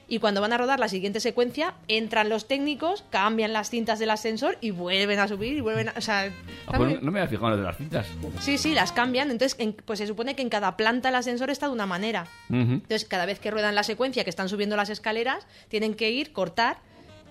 y 0.07 0.19
cuando 0.19 0.41
van 0.41 0.51
a 0.51 0.57
rodar 0.57 0.77
la 0.77 0.89
siguiente 0.89 1.21
secuencia, 1.21 1.73
entran 1.87 2.27
los 2.27 2.45
técnicos, 2.47 3.05
cambian 3.11 3.53
las 3.53 3.69
cintas 3.69 3.97
del 3.97 4.09
ascensor 4.09 4.57
y 4.59 4.71
vuelven 4.71 5.19
a 5.19 5.27
subir 5.29 5.53
y 5.53 5.61
vuelven 5.61 5.87
a... 5.87 5.93
O 5.95 6.01
sea, 6.01 6.29
Ah, 6.67 6.73
pues 6.75 7.01
no 7.01 7.11
me 7.11 7.19
había 7.21 7.29
fijado 7.29 7.47
en 7.47 7.51
lo 7.51 7.57
de 7.57 7.63
las 7.63 7.77
cintas. 7.77 8.07
Sí, 8.41 8.57
sí, 8.57 8.73
las 8.73 8.91
cambian. 8.91 9.31
Entonces, 9.31 9.57
en- 9.57 9.71
pues 9.71 9.99
se 9.99 10.07
supone 10.07 10.35
que 10.35 10.41
en 10.41 10.49
cada 10.49 10.75
planta 10.75 11.07
el 11.09 11.15
ascensor 11.15 11.49
está 11.49 11.67
de 11.67 11.71
una 11.73 11.85
manera. 11.85 12.27
Entonces, 12.49 13.05
cada 13.05 13.25
vez 13.25 13.39
que 13.39 13.51
ruedan 13.51 13.73
la 13.73 13.83
secuencia, 13.83 14.25
que 14.25 14.29
están 14.29 14.49
subiendo 14.49 14.75
las 14.75 14.89
escaleras, 14.89 15.47
tienen 15.69 15.93
que 15.93 16.11
ir, 16.11 16.33
cortar, 16.33 16.79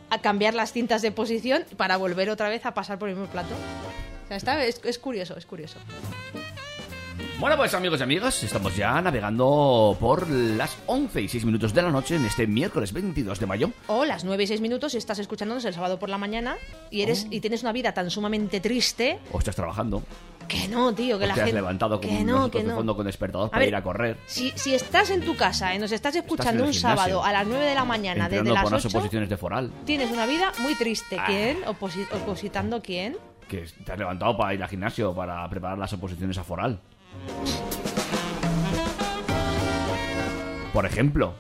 a 0.09 0.22
cambiar 0.22 0.55
las 0.55 0.72
cintas 0.72 1.03
de 1.03 1.12
posición 1.12 1.64
para 1.76 1.99
volver 1.99 2.31
otra 2.31 2.49
vez 2.49 2.64
a 2.64 2.72
pasar 2.72 2.99
por 2.99 3.11
el 3.11 3.14
mismo 3.16 3.31
plato. 3.31 3.51
O 4.31 4.33
sea, 4.33 4.37
está, 4.37 4.64
es, 4.64 4.81
es 4.85 4.97
curioso, 5.01 5.37
es 5.37 5.45
curioso. 5.45 5.76
Bueno, 7.41 7.57
pues 7.57 7.74
amigos 7.74 7.99
y 7.99 8.03
amigas, 8.05 8.45
estamos 8.45 8.76
ya 8.76 9.01
navegando 9.01 9.97
por 9.99 10.28
las 10.31 10.76
11 10.87 11.22
y 11.22 11.28
6 11.28 11.47
minutos 11.47 11.74
de 11.74 11.83
la 11.83 11.91
noche 11.91 12.14
en 12.14 12.24
este 12.26 12.47
miércoles 12.47 12.93
22 12.93 13.41
de 13.41 13.47
mayo. 13.47 13.70
O 13.89 14.05
las 14.05 14.22
9 14.24 14.45
y 14.45 14.47
6 14.47 14.61
minutos 14.61 14.93
si 14.93 14.99
estás 14.99 15.18
escuchándonos 15.18 15.64
el 15.64 15.74
sábado 15.74 15.99
por 15.99 16.11
la 16.11 16.18
mañana 16.18 16.57
y 16.91 17.01
eres 17.01 17.26
y 17.31 17.41
tienes 17.41 17.62
una 17.62 17.72
vida 17.72 17.93
tan 17.93 18.09
sumamente 18.11 18.61
triste 18.61 19.18
O 19.33 19.39
estás 19.39 19.57
trabajando, 19.57 20.03
que 20.47 20.68
no, 20.68 20.95
tío, 20.95 21.18
que 21.18 21.24
o 21.24 21.28
la 21.28 21.35
te 21.35 21.41
has 21.41 21.47
gente... 21.47 21.61
levantado 21.61 21.99
con 22.01 22.09
que 22.11 22.22
no, 22.24 22.51
que 22.51 22.59
de 22.59 22.64
no. 22.68 22.76
fondo 22.76 22.95
con 22.95 23.07
despertador 23.07 23.49
A 23.49 23.51
para 23.51 23.61
ver, 23.61 23.68
ir 23.70 23.74
a 23.76 23.83
correr. 23.83 24.16
Si, 24.26 24.53
si 24.55 24.74
estás 24.74 25.09
en 25.11 25.22
tu 25.22 25.35
casa 25.35 25.74
y 25.74 25.78
nos 25.81 25.91
estás 25.93 26.14
escuchando 26.16 26.62
un 26.64 26.74
sábado 26.74 27.24
a 27.24 27.33
las 27.33 27.47
9 27.49 27.64
de 27.64 27.74
la 27.74 27.85
mañana 27.85 28.28
desde 28.28 28.51
las 28.53 28.64
unas 28.66 28.85
8, 28.85 28.97
oposiciones 28.97 29.28
de 29.31 29.37
foral. 29.39 29.72
tienes 29.87 30.11
una 30.11 30.26
vida 30.26 30.53
muy 30.59 30.74
triste. 30.76 31.16
Ah. 31.18 31.24
¿Quién? 31.26 31.62
Oposi- 31.64 32.07
¿Opositando 32.12 32.83
quién? 32.83 33.16
Que 33.51 33.66
te 33.84 33.90
has 33.92 33.98
levantado 33.98 34.36
para 34.36 34.55
ir 34.55 34.62
al 34.62 34.68
gimnasio 34.68 35.12
para 35.12 35.48
preparar 35.51 35.76
las 35.76 35.92
oposiciones 35.92 36.38
a 36.38 36.44
foral. 36.44 36.78
Por 40.72 40.86
ejemplo, 40.86 41.34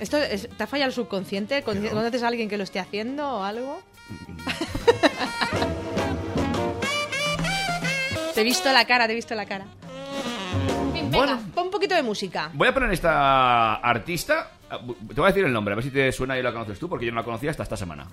¿Esto 0.00 0.16
es- 0.16 0.48
te 0.48 0.62
ha 0.62 0.66
fallado 0.66 0.88
el 0.88 0.94
subconsciente? 0.94 1.62
¿Con- 1.62 1.84
¿Conoces 1.86 2.22
a 2.22 2.28
alguien 2.28 2.48
que 2.48 2.56
lo 2.56 2.64
esté 2.64 2.80
haciendo 2.80 3.28
o 3.28 3.42
algo? 3.42 3.82
te 8.34 8.40
he 8.40 8.44
visto 8.44 8.72
la 8.72 8.86
cara, 8.86 9.04
te 9.06 9.12
he 9.12 9.16
visto 9.16 9.34
la 9.34 9.44
cara. 9.44 9.66
Venga, 10.94 11.18
Bueno. 11.18 11.40
pon 11.54 11.64
un 11.66 11.70
poquito 11.70 11.94
de 11.94 12.02
música. 12.02 12.48
voy 12.54 12.68
a 12.68 12.72
poner 12.74 12.90
esta 12.92 13.74
artista 13.74 14.52
Ah, 14.70 14.80
te 14.80 15.14
voy 15.14 15.24
a 15.24 15.28
decir 15.28 15.44
el 15.44 15.52
nombre, 15.52 15.72
a 15.72 15.76
ver 15.76 15.84
si 15.84 15.90
te 15.90 16.12
suena 16.12 16.38
y 16.38 16.42
la 16.42 16.52
conoces 16.52 16.78
tú, 16.78 16.88
porque 16.88 17.06
yo 17.06 17.12
no 17.12 17.18
la 17.18 17.24
conocía 17.24 17.50
hasta 17.50 17.62
esta 17.62 17.76
semana. 17.76 18.06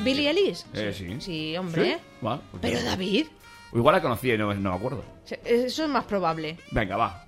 ¿Billy 0.00 0.26
Ellis? 0.26 0.66
Eh, 0.74 0.92
sí. 0.94 1.16
Sí, 1.20 1.56
hombre. 1.56 1.98
Pues 2.20 2.40
Pero. 2.60 2.82
David. 2.82 3.26
Igual 3.72 3.94
la 3.94 4.02
conocí 4.02 4.30
y 4.30 4.36
no 4.36 4.54
me 4.54 4.68
acuerdo. 4.70 5.02
Eso 5.44 5.84
es 5.84 5.90
más 5.90 6.04
probable. 6.04 6.58
Venga, 6.70 6.96
va. 6.96 7.26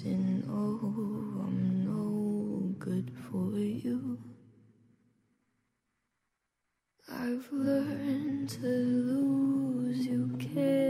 in 0.00 0.42
Oh, 0.48 1.44
I'm 1.44 1.84
no 1.84 2.74
good 2.78 3.12
for 3.30 3.58
you. 3.58 4.18
I've 7.08 7.46
learned 7.52 8.48
to 8.48 8.66
lose, 8.66 10.06
you 10.06 10.36
care. 10.38 10.81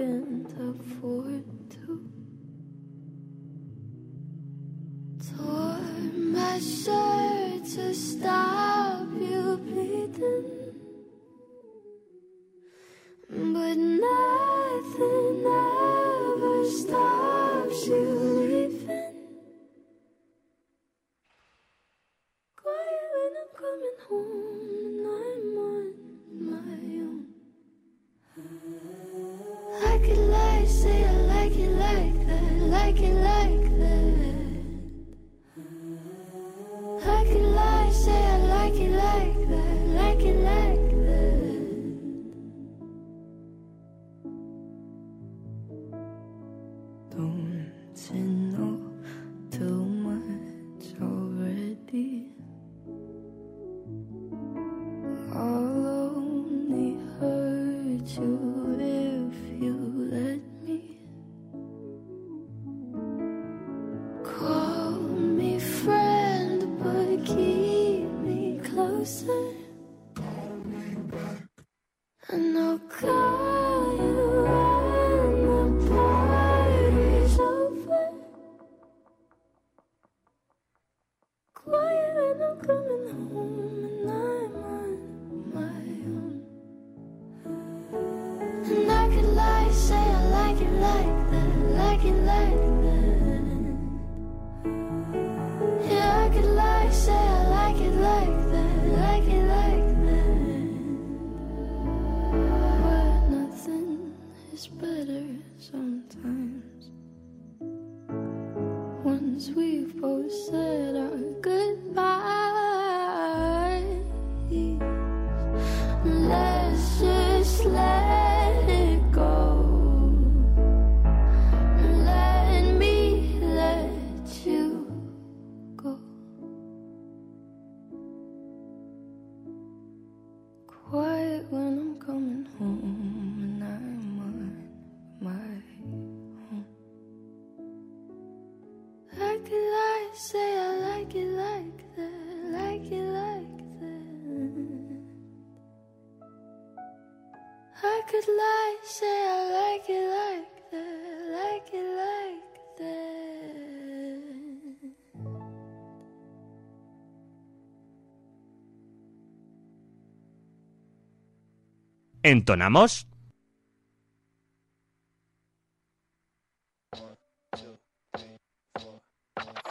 ¿Entonamos? 162.22 163.06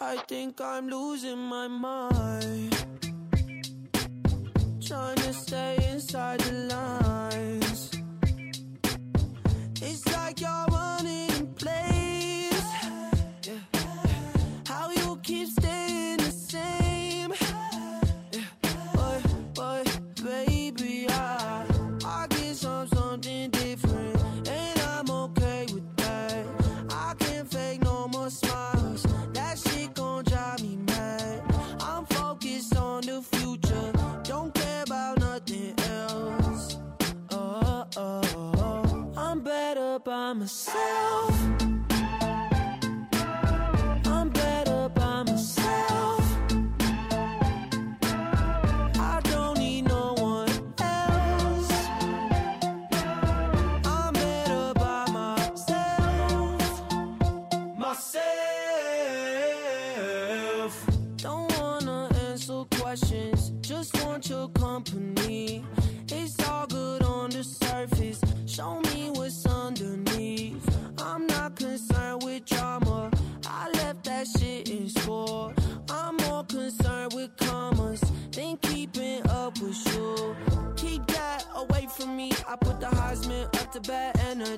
I 0.03 0.17
think 0.27 0.59
I'm 0.59 0.89
losing 0.89 1.37
my 1.37 1.67
mind. 1.67 2.75
Trying 4.85 5.15
to 5.15 5.33
stay 5.33 5.77
inside 5.93 6.39
the 6.41 6.51
line. 6.73 7.00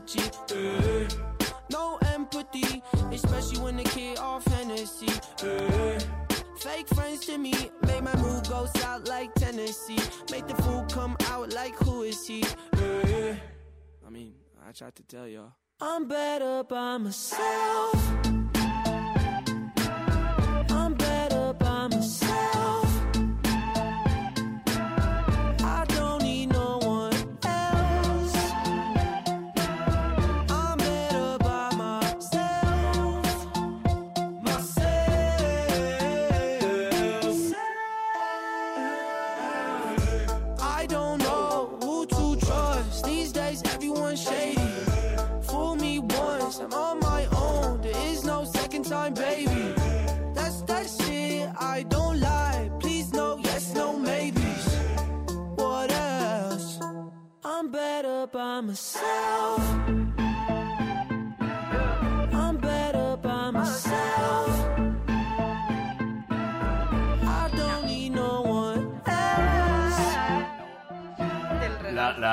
sympathy. 0.05 0.55
Eh. 0.55 1.07
No 1.69 1.97
empathy, 2.13 2.83
especially 3.11 3.59
when 3.59 3.77
the 3.77 3.83
kid 3.83 4.19
off 4.19 4.45
Hennessy. 4.45 5.07
Eh. 5.43 5.99
Fake 6.57 6.87
friends 6.89 7.25
to 7.25 7.37
me, 7.37 7.53
make 7.85 8.03
my 8.03 8.15
mood 8.17 8.47
go 8.47 8.67
south 8.77 9.07
like 9.07 9.33
Tennessee. 9.35 9.99
Make 10.31 10.47
the 10.47 10.55
food 10.63 10.91
come 10.91 11.17
out 11.27 11.51
like 11.53 11.75
who 11.75 12.03
is 12.03 12.25
he? 12.25 12.43
Eh. 12.77 13.35
I 14.05 14.09
mean, 14.09 14.33
I 14.67 14.71
tried 14.71 14.95
to 14.95 15.03
tell 15.03 15.27
y'all. 15.27 15.53
I'm 15.81 16.07
better 16.07 16.63
by 16.63 16.97
myself. 16.97 18.02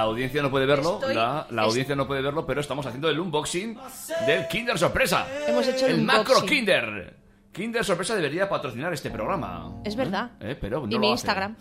La, 0.01 0.07
audiencia 0.07 0.43
no 0.43 0.51
puede 0.51 0.67
verlo, 0.67 0.95
Estoy- 1.01 1.15
la, 1.15 1.47
la 1.51 1.63
es- 1.63 1.69
audiencia 1.69 1.97
no 1.97 2.07
puede 2.07 2.23
verlo, 2.23 2.47
pero 2.47 2.61
estamos 2.61 2.85
haciendo 2.87 3.09
el 3.09 3.19
unboxing 3.21 3.79
del 4.27 4.47
Kinder 4.49 4.79
Sorpresa. 4.79 5.27
Hemos 5.47 5.67
hecho 5.69 5.87
el 5.87 6.03
macro 6.03 6.35
unboxing. 6.35 6.49
Kinder. 6.49 7.17
Kinder 7.53 7.85
Sorpresa 7.85 8.15
debería 8.15 8.49
patrocinar 8.49 8.93
este 8.93 9.11
programa. 9.11 9.81
Es 9.85 9.97
verdad. 9.97 10.31
¿Eh? 10.41 10.57
Pero 10.61 10.81
no 10.81 10.87
y 10.89 10.93
lo 10.93 10.99
mi 11.01 11.07
hace. 11.07 11.13
Instagram. 11.13 11.57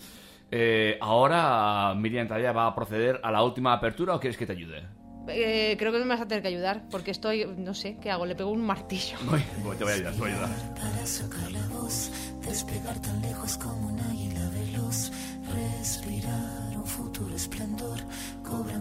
Eh, 0.52 0.98
ahora 1.02 1.94
Miriam 1.96 2.28
Talla 2.28 2.52
va 2.52 2.68
a 2.68 2.76
proceder 2.76 3.20
a 3.24 3.32
la 3.32 3.44
última 3.44 3.74
apertura 3.74 4.16
o 4.16 4.20
quieres 4.20 4.38
que 4.38 4.46
te 4.46 4.54
ayude? 4.54 4.84
Eh, 5.28 5.76
creo 5.78 5.92
que 5.92 6.00
me 6.00 6.06
vas 6.06 6.22
a 6.22 6.28
tener 6.28 6.42
que 6.42 6.48
ayudar 6.48 6.84
porque 6.90 7.12
estoy, 7.12 7.46
no 7.58 7.76
sé, 7.76 7.98
¿qué 8.02 8.10
hago? 8.10 8.26
Le 8.26 8.36
pego 8.36 8.50
un 8.50 8.66
martillo. 8.66 9.18
Voy, 9.30 9.44
voy, 9.64 9.78
te 9.78 9.84
voy 9.84 9.94
a 9.94 9.96
ayudar, 9.98 10.14
te 10.14 10.20
voy 10.20 10.32
a 10.32 10.34
ayudar. 10.34 10.50
Para 10.74 11.06
sacar 11.06 11.52
la 11.52 11.68
voz, 11.68 12.12
despegar 12.42 13.00
tan 13.02 13.22
lejos 13.22 13.58
como 13.60 13.90
un 13.90 14.00
águila 14.00 14.50
veloz, 14.50 15.12
respirar 15.54 16.78
un 16.78 16.86
futuro 16.86 17.36
esplendor, 17.36 17.79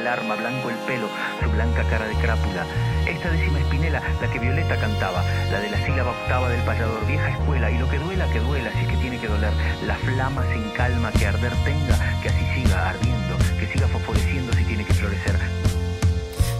el 0.00 0.06
arma, 0.06 0.34
blanco 0.34 0.70
el 0.70 0.76
pelo, 0.86 1.08
su 1.42 1.50
blanca 1.50 1.84
cara 1.84 2.06
de 2.06 2.14
crápula. 2.14 2.64
Esta 3.06 3.30
décima 3.30 3.60
espinela, 3.60 4.02
la 4.20 4.30
que 4.30 4.38
Violeta 4.38 4.76
cantaba. 4.76 5.22
La 5.50 5.60
de 5.60 5.70
la 5.70 5.84
sílaba 5.84 6.10
octava 6.10 6.48
del 6.48 6.62
payador, 6.62 7.06
vieja 7.06 7.28
escuela. 7.30 7.70
Y 7.70 7.78
lo 7.78 7.88
que 7.88 7.98
duela, 7.98 8.26
que 8.32 8.40
duela, 8.40 8.70
si 8.72 8.78
es 8.80 8.88
que 8.88 8.96
tiene 8.96 9.18
que 9.18 9.28
doler. 9.28 9.52
La 9.86 9.96
flama 9.96 10.42
sin 10.52 10.70
calma 10.70 11.12
que 11.12 11.26
arder 11.26 11.52
tenga, 11.64 11.96
que 12.22 12.28
así 12.28 12.44
siga 12.54 12.90
ardiendo. 12.90 13.36
Que 13.58 13.66
siga 13.66 13.88
fosforeciendo 13.88 14.52
si 14.54 14.64
tiene 14.64 14.84
que 14.84 14.94
florecer. 14.94 15.36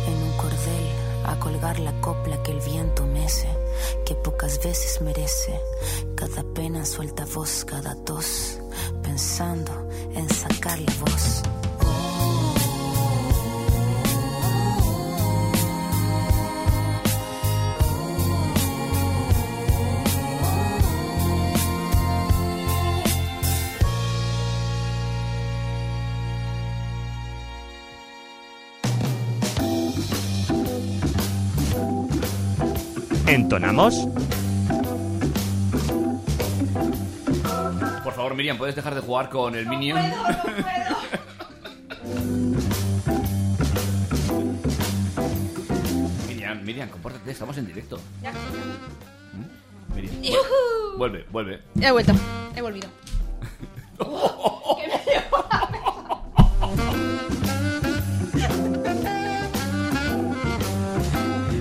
en 0.06 0.22
un 0.22 0.36
cordel 0.36 0.86
a 1.24 1.36
colgar 1.38 1.78
la 1.78 1.92
copla 2.00 2.42
que 2.42 2.52
el 2.52 2.60
viento 2.60 3.06
mece, 3.06 3.48
que 4.04 4.14
pocas 4.14 4.62
veces 4.62 5.00
merece. 5.00 5.60
Cada 6.14 6.42
pena 6.54 6.84
suelta 6.84 7.24
voz, 7.34 7.64
cada 7.64 7.94
tos, 8.04 8.58
pensando 9.02 9.88
en 10.14 10.28
sacar 10.28 10.78
la 10.78 10.92
voz. 11.00 11.42
¿Entonamos? 33.62 34.08
Por 38.02 38.14
favor, 38.14 38.34
Miriam, 38.34 38.56
¿puedes 38.56 38.74
dejar 38.74 38.94
de 38.94 39.02
jugar 39.02 39.28
con 39.28 39.54
el 39.54 39.66
Minion? 39.66 40.00
Miriam, 46.28 46.62
Miriam, 46.64 46.88
compórtate, 46.88 47.30
estamos 47.30 47.56
en 47.58 47.66
directo. 47.66 48.00
¿Mm? 49.32 49.94
Miriam, 49.94 50.14
vuelve, 50.14 50.28
¡Yujú! 50.28 50.96
vuelve, 50.98 51.26
vuelve. 51.30 51.60
He 51.80 51.90
vuelto, 51.90 52.12
he 52.56 52.62
volvido. 52.62 52.88
Que 53.98 54.86
me 54.88 54.98
llevo 55.04 55.46
la 55.50 55.68
mesa. 55.70 55.90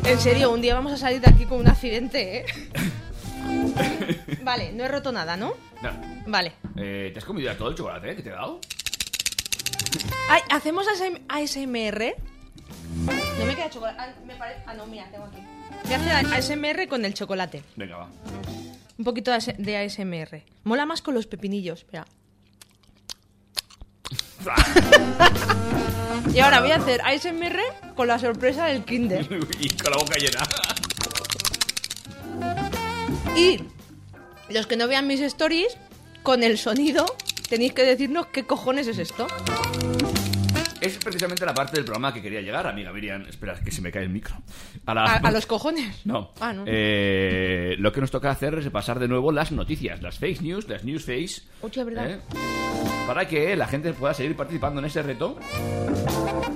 En 0.10 0.20
serio, 0.20 0.52
un 0.52 0.62
día 0.62 0.74
vamos 0.74 0.92
a 0.94 0.98
salir 0.98 1.22
de 1.22 1.30
aquí 1.30 1.39
un 1.60 1.68
accidente, 1.68 2.40
¿eh? 2.40 2.46
Vale, 4.44 4.72
no 4.74 4.84
he 4.84 4.88
roto 4.88 5.12
nada, 5.12 5.38
¿no? 5.38 5.54
No. 5.82 5.92
Vale. 6.28 6.54
Eh, 6.78 7.12
¿Te 7.14 7.20
has 7.20 7.26
comido 7.26 7.52
ya 7.52 7.58
todo 7.58 7.70
el 7.70 7.76
chocolate 7.76 8.16
que 8.16 8.22
te 8.24 8.30
he 8.30 8.34
dado? 8.34 8.60
Ay, 10.30 10.42
¿hacemos 10.50 10.88
ASM 10.88 11.18
ASMR? 11.28 12.16
No 13.40 13.46
me 13.46 13.56
queda 13.56 13.70
chocolate. 13.70 13.98
Ah, 14.00 14.14
me 14.26 14.36
parece... 14.36 14.62
ah, 14.66 14.74
no, 14.74 14.86
mira, 14.88 15.10
tengo 15.12 15.26
aquí. 15.26 15.38
Voy 15.84 15.94
a 15.94 15.98
hacer 15.98 16.34
ASMR 16.34 16.88
con 16.88 17.06
el 17.06 17.14
chocolate. 17.14 17.64
Venga, 17.76 17.98
va. 17.98 18.10
Un 18.98 19.06
poquito 19.06 19.32
de 19.32 19.78
ASMR. 19.78 20.44
Mola 20.64 20.86
más 20.86 21.02
con 21.02 21.14
los 21.14 21.28
pepinillos. 21.28 21.82
Espera. 21.82 22.06
Y 26.34 26.40
ahora 26.40 26.60
voy 26.62 26.72
a 26.72 26.76
hacer 26.76 27.02
ASMR 27.02 27.60
con 27.96 28.08
la 28.08 28.20
sorpresa 28.20 28.66
del 28.68 28.84
Kinder. 28.86 29.28
y 29.60 29.70
con 29.70 29.92
la 29.92 29.98
boca 29.98 30.16
llena. 30.18 30.42
Y 33.36 33.60
los 34.50 34.68
que 34.68 34.76
no 34.78 34.88
vean 34.88 35.08
mis 35.08 35.20
stories, 35.22 35.78
con 36.24 36.44
el 36.44 36.58
sonido, 36.58 37.06
tenéis 37.50 37.74
que 37.74 37.84
decirnos 37.84 38.28
qué 38.28 38.46
cojones 38.46 38.88
es 38.88 38.98
esto. 38.98 39.28
Es 40.82 40.98
precisamente 40.98 41.46
la 41.46 41.54
parte 41.54 41.76
del 41.76 41.84
programa 41.84 42.14
que 42.14 42.22
quería 42.22 42.40
llegar, 42.40 42.66
amiga 42.66 42.94
Miriam. 42.94 43.26
Espera, 43.28 43.60
que 43.62 43.70
se 43.70 43.82
me 43.82 43.92
cae 43.92 44.04
el 44.04 44.10
micro. 44.10 44.36
A, 44.86 44.94
la- 44.94 45.04
A, 45.04 45.16
a 45.18 45.32
los 45.34 45.46
cojones. 45.46 46.06
No. 46.06 46.32
Ah, 46.40 46.54
no. 46.54 46.64
Eh, 46.66 47.76
lo 47.80 47.92
que 47.92 48.00
nos 48.00 48.12
toca 48.12 48.32
hacer 48.32 48.54
es 48.56 48.64
repasar 48.64 48.98
de 48.98 49.10
nuevo 49.10 49.32
las 49.34 49.52
noticias, 49.52 50.02
las 50.02 50.18
fake 50.20 50.42
news, 50.42 50.70
las 50.70 50.86
news 50.86 51.04
face. 51.04 51.42
Hostia, 51.62 51.84
¿verdad? 51.84 52.12
¿eh? 52.12 52.20
Para 53.06 53.28
que 53.28 53.56
la 53.58 53.68
gente 53.68 53.92
pueda 53.92 54.14
seguir 54.14 54.38
participando 54.38 54.80
en 54.80 54.86
ese 54.86 55.02
reto. 55.04 55.38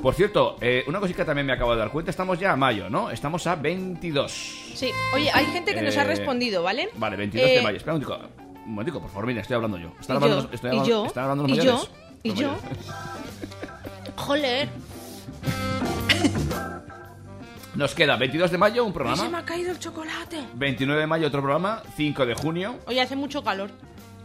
Por 0.03 0.13
cierto, 0.13 0.57
eh, 0.59 0.83
una 0.87 0.99
cosita 0.99 1.23
también 1.25 1.47
me 1.47 1.53
acabo 1.53 1.71
de 1.71 1.79
dar 1.79 1.89
cuenta. 1.89 2.11
Estamos 2.11 2.37
ya 2.37 2.51
a 2.51 2.55
mayo, 2.57 2.89
¿no? 2.89 3.09
Estamos 3.09 3.47
a 3.47 3.55
22. 3.55 4.31
Sí. 4.75 4.91
Oye, 5.15 5.31
hay 5.33 5.45
gente 5.45 5.73
que 5.73 5.81
nos 5.81 5.95
ha 5.97 6.01
Eh, 6.03 6.07
respondido, 6.07 6.61
¿vale? 6.61 6.89
Vale, 6.97 7.15
22 7.15 7.47
de 7.49 7.59
Eh, 7.59 7.61
mayo. 7.61 7.77
Espera 7.77 7.95
un 7.95 8.01
momentico. 8.03 8.29
Un 8.65 8.71
momentico, 8.71 8.99
por 9.01 9.09
favor, 9.09 9.27
mira, 9.27 9.41
estoy 9.41 9.55
hablando 9.55 9.77
yo. 9.77 9.93
Están 9.99 10.15
¿Y 10.15 10.17
hablando, 10.17 10.35
yo? 10.37 10.43
los- 10.43 10.53
estoy 10.53 10.67
¿Y 10.67 10.71
hablando- 10.73 10.89
yo? 10.89 11.05
están 11.05 11.23
hablando 11.23 11.43
los 11.47 11.51
¿Y 11.51 11.57
mayores. 11.57 11.81
yo? 11.81 11.89
¿Y 12.23 12.29
Los 12.29 12.39
yo? 12.39 12.47
mayores. 12.51 12.77
Joder. 14.17 14.69
Nos 17.75 17.95
queda 17.95 18.17
22 18.17 18.51
de 18.51 18.57
mayo 18.57 18.83
un 18.83 18.89
Ay, 18.89 18.91
se 18.91 18.93
programa. 18.99 19.29
me 19.29 19.37
ha 19.37 19.45
caído 19.45 19.71
el 19.71 19.79
chocolate. 19.79 20.43
29 20.53 21.01
de 21.01 21.07
mayo 21.07 21.27
otro 21.27 21.41
programa. 21.41 21.81
5 21.95 22.25
de 22.25 22.35
junio. 22.35 22.75
Oye, 22.87 23.01
hace 23.01 23.15
mucho 23.15 23.43
calor. 23.43 23.71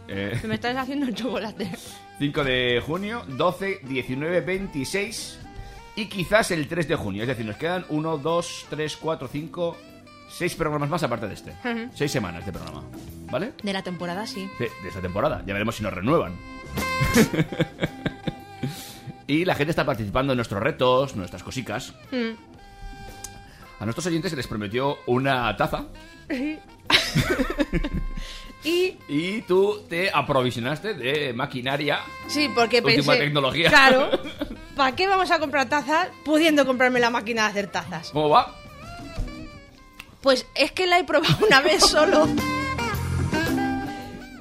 eh, 0.07 0.37
Se 0.41 0.47
me 0.47 0.55
estás 0.55 0.75
haciendo 0.75 1.05
el 1.07 1.15
chocolate. 1.15 1.71
5 2.19 2.43
de 2.43 2.83
junio, 2.85 3.23
12, 3.27 3.79
19, 3.83 4.41
26 4.41 5.39
y 5.95 6.05
quizás 6.05 6.51
el 6.51 6.67
3 6.67 6.87
de 6.87 6.95
junio. 6.95 7.23
Es 7.23 7.27
decir, 7.27 7.45
nos 7.45 7.57
quedan 7.57 7.85
1, 7.89 8.17
2, 8.17 8.65
3, 8.69 8.97
4, 8.97 9.27
5, 9.27 9.77
6 10.29 10.55
programas 10.55 10.89
más 10.89 11.03
aparte 11.03 11.27
de 11.27 11.33
este. 11.33 11.51
Ujú. 11.51 11.89
6 11.93 12.11
semanas 12.11 12.45
de 12.45 12.51
programa. 12.51 12.83
¿Vale? 13.31 13.53
De 13.61 13.73
la 13.73 13.83
temporada, 13.83 14.25
sí. 14.25 14.49
Sí, 14.57 14.65
de 14.81 14.89
esta 14.89 15.01
temporada. 15.01 15.43
Ya 15.45 15.53
veremos 15.53 15.75
si 15.75 15.83
nos 15.83 15.93
renuevan. 15.93 16.35
y 19.27 19.45
la 19.45 19.55
gente 19.55 19.71
está 19.71 19.85
participando 19.85 20.33
en 20.33 20.37
nuestros 20.37 20.61
retos, 20.61 21.15
nuestras 21.15 21.43
cosicas. 21.43 21.93
Mm. 22.11 22.31
A 23.79 23.85
nuestros 23.85 24.05
oyentes 24.07 24.31
se 24.31 24.35
les 24.35 24.47
prometió 24.47 24.97
una 25.05 25.55
taza 25.55 25.85
y 28.63 28.97
y 29.07 29.41
tú 29.43 29.83
te 29.87 30.09
aprovisionaste 30.11 30.93
de 30.93 31.33
maquinaria. 31.33 31.99
sí, 32.27 32.49
porque 32.53 32.81
Última 32.81 33.13
pensé. 33.13 33.25
tecnología. 33.25 33.69
Claro. 33.69 34.09
¿Para 34.79 34.95
qué 34.95 35.07
vamos 35.09 35.29
a 35.29 35.39
comprar 35.39 35.67
tazas 35.67 36.07
pudiendo 36.23 36.65
comprarme 36.65 37.01
la 37.01 37.09
máquina 37.09 37.41
de 37.43 37.47
hacer 37.49 37.67
tazas? 37.67 38.11
¿Cómo 38.11 38.29
va? 38.29 38.55
Pues 40.21 40.45
es 40.55 40.71
que 40.71 40.87
la 40.87 40.97
he 40.97 41.03
probado 41.03 41.35
una 41.45 41.59
vez 41.59 41.81
solo. 41.83 42.25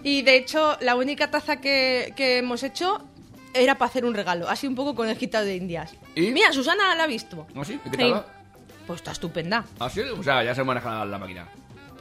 Y 0.04 0.22
de 0.22 0.36
hecho, 0.36 0.76
la 0.80 0.94
única 0.94 1.28
taza 1.32 1.56
que, 1.56 2.14
que 2.16 2.38
hemos 2.38 2.62
hecho 2.62 3.04
era 3.52 3.78
para 3.78 3.88
hacer 3.88 4.04
un 4.04 4.14
regalo. 4.14 4.48
Así 4.48 4.68
un 4.68 4.76
poco 4.76 4.94
conejita 4.94 5.42
de 5.42 5.56
indias. 5.56 5.92
¿Y? 6.14 6.30
Mira, 6.30 6.52
Susana 6.52 6.94
la 6.94 7.02
ha 7.02 7.06
visto. 7.08 7.44
¿Ah, 7.56 7.64
sí? 7.64 7.80
¿Qué 7.82 7.90
Sí. 7.90 7.96
tal? 7.96 8.12
va? 8.12 8.26
Pues 8.86 9.00
está 9.00 9.10
estupenda. 9.10 9.64
¿Ah, 9.80 9.90
sí? 9.90 10.02
O 10.02 10.22
sea, 10.22 10.44
ya 10.44 10.54
se 10.54 10.62
maneja 10.62 11.04
la 11.04 11.18
máquina. 11.18 11.48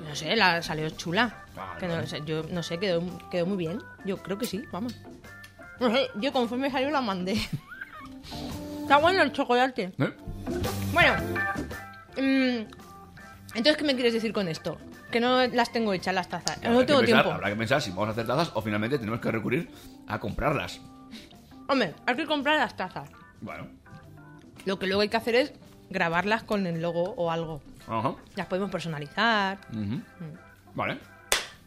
No 0.08 0.16
sé, 0.16 0.36
la 0.36 0.62
salió 0.62 0.88
chula. 0.92 1.44
Vale, 1.56 1.80
Que 1.80 1.88
no, 1.88 2.06
sé, 2.06 2.22
yo 2.24 2.44
no 2.52 2.62
sé, 2.62 2.78
quedó, 2.78 3.02
quedó 3.32 3.48
muy 3.48 3.58
bien. 3.58 3.82
Yo 4.06 4.18
creo 4.18 4.38
que 4.38 4.46
sí, 4.46 4.64
vamos. 4.72 4.94
No 5.80 5.90
sé, 5.92 6.12
yo 6.18 6.32
conforme 6.32 6.70
salió 6.70 6.92
la 6.92 7.02
mandé. 7.02 7.36
Está 8.82 8.98
bueno 8.98 9.22
el 9.24 9.32
chocolate. 9.32 9.92
¿Eh? 9.98 10.14
Bueno, 10.94 11.14
mm, 12.18 12.68
entonces, 13.56 13.78
¿qué 13.78 13.84
me 13.84 13.94
quieres 13.96 14.14
decir 14.14 14.32
con 14.34 14.48
esto? 14.48 14.78
Que 15.12 15.20
no 15.20 15.46
las 15.48 15.72
tengo 15.72 15.94
hechas 15.94 16.14
las 16.14 16.28
tazas. 16.30 16.58
Habrá 16.58 16.70
No 16.72 16.80
que 16.80 16.86
tengo 16.86 17.00
pensar- 17.02 17.22
tiempo. 17.24 17.32
Habrá 17.36 17.50
que 17.50 17.56
pensar 17.56 17.82
si 17.82 17.90
vamos 17.92 18.10
a 18.10 18.12
hacer 18.12 18.28
tazas 18.28 18.52
o 18.54 18.62
finalmente 18.62 18.98
tenemos 19.00 19.20
que 19.20 19.32
recurrir 19.32 19.70
a 20.08 20.20
comprarlas. 20.20 20.80
Hombre, 21.70 21.94
hay 22.06 22.16
que 22.16 22.26
comprar 22.26 22.58
las 22.60 22.76
tazas. 22.76 23.10
Bueno. 23.42 23.68
Lo 24.66 24.80
que 24.80 24.88
luego 24.88 25.02
hay 25.02 25.10
que 25.10 25.18
hacer 25.18 25.36
es 25.36 25.54
grabarlas 25.90 26.44
con 26.44 26.66
el 26.68 26.82
logo 26.82 27.14
o 27.16 27.32
algo. 27.32 27.62
Ajá. 27.88 28.16
Las 28.36 28.48
podemos 28.48 28.70
personalizar. 28.70 29.58
Ujú. 29.72 30.02
Vale. 30.76 30.98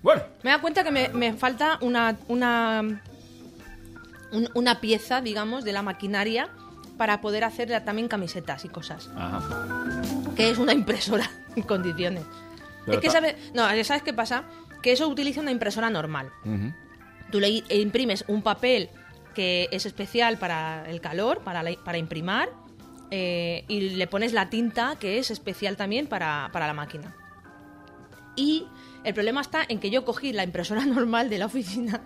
Bueno. 0.03 0.23
Me 0.43 0.51
da 0.51 0.61
cuenta 0.61 0.85
que 0.85 0.91
me, 0.91 1.09
me 1.09 1.33
falta 1.35 1.79
una, 1.83 2.17
una, 2.29 3.03
un- 4.33 4.49
una 4.55 4.81
pieza, 4.81 5.21
digamos, 5.21 5.65
de 5.65 5.73
la 5.73 5.83
maquinaria 5.83 6.49
para 6.97 7.21
poder 7.21 7.45
hacer 7.45 7.83
también 7.85 8.09
camisetas 8.09 8.65
y 8.65 8.69
cosas. 8.69 9.11
Ajá. 9.17 9.83
Que 10.37 10.51
es 10.51 10.59
una 10.59 10.73
impresora 10.73 11.31
en 11.57 11.63
condiciones. 11.63 12.25
Pero 12.85 12.99
es 12.99 13.03
que, 13.03 13.11
¿sabes? 13.11 13.37
No, 13.55 13.63
¿sabes 13.85 14.03
qué 14.03 14.13
pasa? 14.13 14.45
Que 14.83 14.93
eso 14.93 15.07
utiliza 15.09 15.41
una 15.41 15.51
impresora 15.51 15.91
normal. 15.91 16.31
Tú 17.31 17.41
le 17.41 17.49
i- 17.51 17.65
imprimes 17.71 18.25
un 18.29 18.43
papel 18.43 18.89
que 19.35 19.69
es 19.71 19.87
especial 19.87 20.39
para 20.39 20.85
el 20.91 21.01
calor, 21.01 21.41
para, 21.41 21.63
la- 21.63 21.77
para 21.85 21.99
imprimar, 21.99 22.49
eh, 23.13 23.65
y 23.69 23.91
le 23.91 24.07
pones 24.07 24.33
la 24.33 24.51
tinta 24.51 24.97
que 24.99 25.19
es 25.19 25.31
especial 25.31 25.77
también 25.77 26.07
para, 26.07 26.49
para 26.53 26.67
la 26.67 26.75
máquina. 26.75 27.15
Y 28.37 28.67
el 29.05 29.15
problema 29.15 29.41
está 29.41 29.63
en 29.69 29.79
que 29.81 29.91
yo 29.91 30.05
cogí 30.05 30.33
la 30.33 30.45
impresora 30.45 30.85
normal 30.87 31.29
de 31.31 31.39
la 31.39 31.47
oficina 31.47 32.01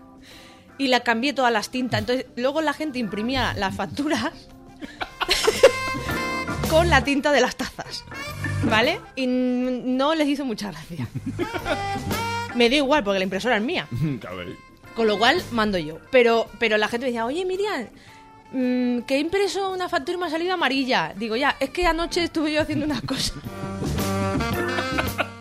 y 0.78 0.88
la 0.88 1.00
cambié 1.00 1.32
todas 1.32 1.52
las 1.52 1.70
tintas. 1.70 2.00
Entonces, 2.00 2.26
luego 2.36 2.60
la 2.62 2.72
gente 2.72 2.98
imprimía 2.98 3.54
las 3.54 3.74
facturas 3.74 4.32
con 6.70 6.90
la 6.90 7.04
tinta 7.04 7.32
de 7.32 7.40
las 7.40 7.56
tazas. 7.56 8.04
¿Vale? 8.64 9.00
Y 9.14 9.26
no 9.26 10.14
les 10.14 10.28
hizo 10.28 10.44
mucha 10.44 10.70
gracia. 10.70 11.06
Me 12.54 12.70
da 12.70 12.76
igual 12.76 13.04
porque 13.04 13.18
la 13.18 13.24
impresora 13.24 13.56
es 13.56 13.62
mía. 13.62 13.88
Con 14.94 15.08
lo 15.08 15.18
cual 15.18 15.42
mando 15.50 15.76
yo. 15.76 15.98
Pero, 16.12 16.48
pero 16.60 16.78
la 16.78 16.86
gente 16.86 17.06
me 17.06 17.10
decía, 17.10 17.26
oye 17.26 17.44
Miriam, 17.44 17.88
mm, 18.52 19.00
que 19.00 19.16
he 19.16 19.18
impreso 19.18 19.72
una 19.72 19.88
factura 19.88 20.16
y 20.16 20.20
me 20.20 20.26
ha 20.26 20.30
salido 20.30 20.54
amarilla. 20.54 21.12
Digo, 21.16 21.34
ya, 21.34 21.56
es 21.58 21.70
que 21.70 21.84
anoche 21.84 22.22
estuve 22.22 22.52
yo 22.52 22.62
haciendo 22.62 22.86
unas 22.86 23.02
cosas. 23.02 23.34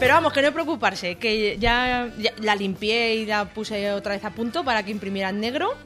Pero 0.00 0.14
vamos, 0.14 0.32
que 0.32 0.40
no 0.40 0.50
preocuparse, 0.52 1.16
que 1.16 1.58
ya, 1.58 2.08
ya 2.18 2.32
la 2.40 2.54
limpié 2.56 3.16
y 3.16 3.26
la 3.26 3.44
puse 3.44 3.92
otra 3.92 4.14
vez 4.14 4.24
a 4.24 4.30
punto 4.30 4.64
para 4.64 4.82
que 4.82 4.90
imprimiera 4.90 5.28
en 5.28 5.40
negro. 5.40 5.76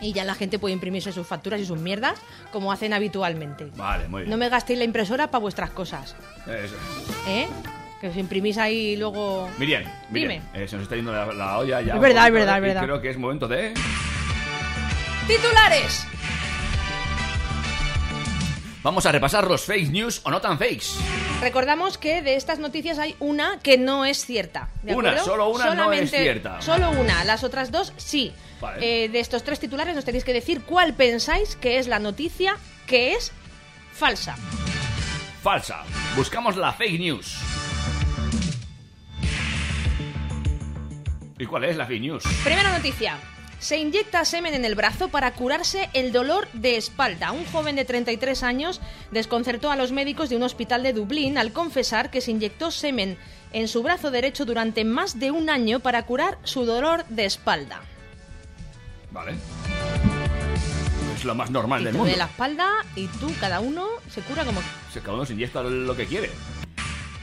Y 0.00 0.12
ya 0.12 0.24
la 0.24 0.34
gente 0.36 0.60
puede 0.60 0.74
imprimirse 0.74 1.10
sus 1.12 1.26
facturas 1.26 1.60
y 1.60 1.66
sus 1.66 1.78
mierdas 1.80 2.20
como 2.52 2.70
hacen 2.70 2.92
habitualmente. 2.92 3.66
Vale, 3.74 4.06
muy 4.06 4.22
bien. 4.22 4.30
No 4.30 4.36
me 4.36 4.48
gastéis 4.48 4.78
la 4.78 4.84
impresora 4.84 5.26
para 5.32 5.40
vuestras 5.42 5.70
cosas. 5.70 6.14
Eso. 6.46 6.76
¿Eh? 7.26 7.48
Que 8.00 8.08
os 8.10 8.16
imprimís 8.16 8.58
ahí 8.58 8.96
luego... 8.96 9.50
Miriam, 9.58 9.82
Miriam, 10.12 10.40
Dime. 10.40 10.42
eh, 10.64 10.68
se 10.68 10.76
nos 10.76 10.84
está 10.84 10.94
yendo 10.94 11.12
la, 11.12 11.26
la 11.34 11.58
olla 11.58 11.80
ya. 11.80 11.94
Es 11.96 12.00
verdad, 12.00 12.28
es 12.28 12.32
verdad, 12.32 12.54
¿eh? 12.54 12.58
es 12.58 12.62
Y 12.62 12.66
verdad. 12.68 12.82
Creo 12.84 13.00
que 13.02 13.10
es 13.10 13.18
momento 13.18 13.48
de... 13.48 13.74
¡Titulares! 15.26 16.06
Vamos 18.88 19.04
a 19.04 19.12
repasar 19.12 19.46
los 19.46 19.66
fake 19.66 19.90
news 19.90 20.22
o 20.24 20.30
no 20.30 20.40
tan 20.40 20.58
fakes. 20.58 20.86
Recordamos 21.42 21.98
que 21.98 22.22
de 22.22 22.36
estas 22.36 22.58
noticias 22.58 22.98
hay 22.98 23.14
una 23.18 23.58
que 23.62 23.76
no 23.76 24.06
es 24.06 24.24
cierta. 24.24 24.70
¿de 24.82 24.94
Una, 24.94 25.10
acuerdo? 25.10 25.26
solo 25.26 25.48
una 25.50 25.74
no 25.74 25.92
es 25.92 26.10
cierta. 26.10 26.62
Solo 26.62 26.90
una, 26.92 27.22
las 27.24 27.44
otras 27.44 27.70
dos 27.70 27.92
sí. 27.98 28.32
Vale. 28.62 29.04
Eh, 29.04 29.08
de 29.10 29.20
estos 29.20 29.42
tres 29.44 29.60
titulares 29.60 29.94
nos 29.94 30.06
tenéis 30.06 30.24
que 30.24 30.32
decir 30.32 30.62
cuál 30.62 30.94
pensáis 30.94 31.54
que 31.56 31.76
es 31.78 31.86
la 31.86 31.98
noticia 31.98 32.56
que 32.86 33.12
es 33.12 33.30
falsa. 33.92 34.36
Falsa. 35.42 35.84
Buscamos 36.16 36.56
la 36.56 36.72
fake 36.72 36.98
news. 36.98 37.36
¿Y 41.38 41.44
cuál 41.44 41.64
es 41.64 41.76
la 41.76 41.84
fake 41.84 42.00
news? 42.00 42.24
Primera 42.42 42.72
noticia. 42.72 43.18
Se 43.58 43.76
inyecta 43.76 44.24
semen 44.24 44.54
en 44.54 44.64
el 44.64 44.76
brazo 44.76 45.08
para 45.08 45.32
curarse 45.32 45.90
el 45.92 46.12
dolor 46.12 46.46
de 46.52 46.76
espalda. 46.76 47.32
Un 47.32 47.44
joven 47.46 47.74
de 47.74 47.84
33 47.84 48.42
años 48.44 48.80
desconcertó 49.10 49.70
a 49.70 49.76
los 49.76 49.90
médicos 49.90 50.28
de 50.30 50.36
un 50.36 50.44
hospital 50.44 50.84
de 50.84 50.92
Dublín 50.92 51.38
al 51.38 51.52
confesar 51.52 52.10
que 52.10 52.20
se 52.20 52.30
inyectó 52.30 52.70
semen 52.70 53.18
en 53.52 53.66
su 53.66 53.82
brazo 53.82 54.10
derecho 54.12 54.44
durante 54.44 54.84
más 54.84 55.18
de 55.18 55.32
un 55.32 55.50
año 55.50 55.80
para 55.80 56.06
curar 56.06 56.38
su 56.44 56.64
dolor 56.66 57.04
de 57.08 57.24
espalda. 57.24 57.80
Vale. 59.10 59.34
Es 61.16 61.24
lo 61.24 61.34
más 61.34 61.50
normal 61.50 61.80
Y 61.80 61.84
del 61.86 61.94
mundo. 61.94 62.04
duele 62.04 62.18
la 62.18 62.26
espalda 62.26 62.68
y 62.94 63.08
tú, 63.08 63.32
cada 63.40 63.58
uno, 63.58 63.88
se 64.08 64.20
cura 64.20 64.44
como... 64.44 64.60
Se 64.92 65.00
cada 65.00 65.14
uno 65.14 65.26
se 65.26 65.32
inyecta 65.32 65.62
lo 65.64 65.96
que 65.96 66.06
quiere. 66.06 66.30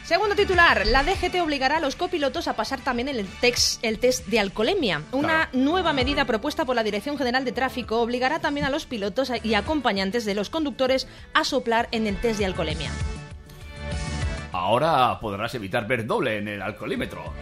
Segundo 0.06 0.36
titular, 0.36 0.86
la 0.86 1.04
DGT 1.04 1.42
obligará 1.42 1.78
a 1.78 1.80
los 1.80 1.96
copilotos 1.96 2.48
a 2.48 2.54
pasar 2.56 2.80
también 2.80 3.08
el, 3.10 3.28
tex- 3.42 3.80
el 3.82 3.98
test 3.98 4.28
de 4.28 4.40
alcoholemia. 4.40 5.02
Una 5.12 5.50
nueva 5.52 5.94
medida 5.94 6.26
propuesta 6.26 6.64
por 6.64 6.76
la 6.76 6.84
Dirección 6.84 7.18
General 7.18 7.44
de 7.44 7.52
Tráfico 7.52 8.00
obligará 8.02 8.38
también 8.40 8.68
a 8.68 8.70
los 8.70 8.86
pilotos 8.86 9.32
y 9.42 9.56
acompañantes 9.56 10.24
de 10.26 10.36
los 10.36 10.52
conductores 10.52 11.08
a 11.34 11.44
soplar 11.44 11.88
en 11.92 12.06
el 12.06 12.18
test 12.18 12.38
de 12.38 12.46
alcoholemia. 12.46 12.92
Ahora 14.52 15.20
podrás 15.20 15.56
evitar 15.56 15.88
ver 15.88 16.06
doble 16.06 16.38
en 16.38 16.50
el 16.50 16.62
alcoholímetro. 16.62 17.34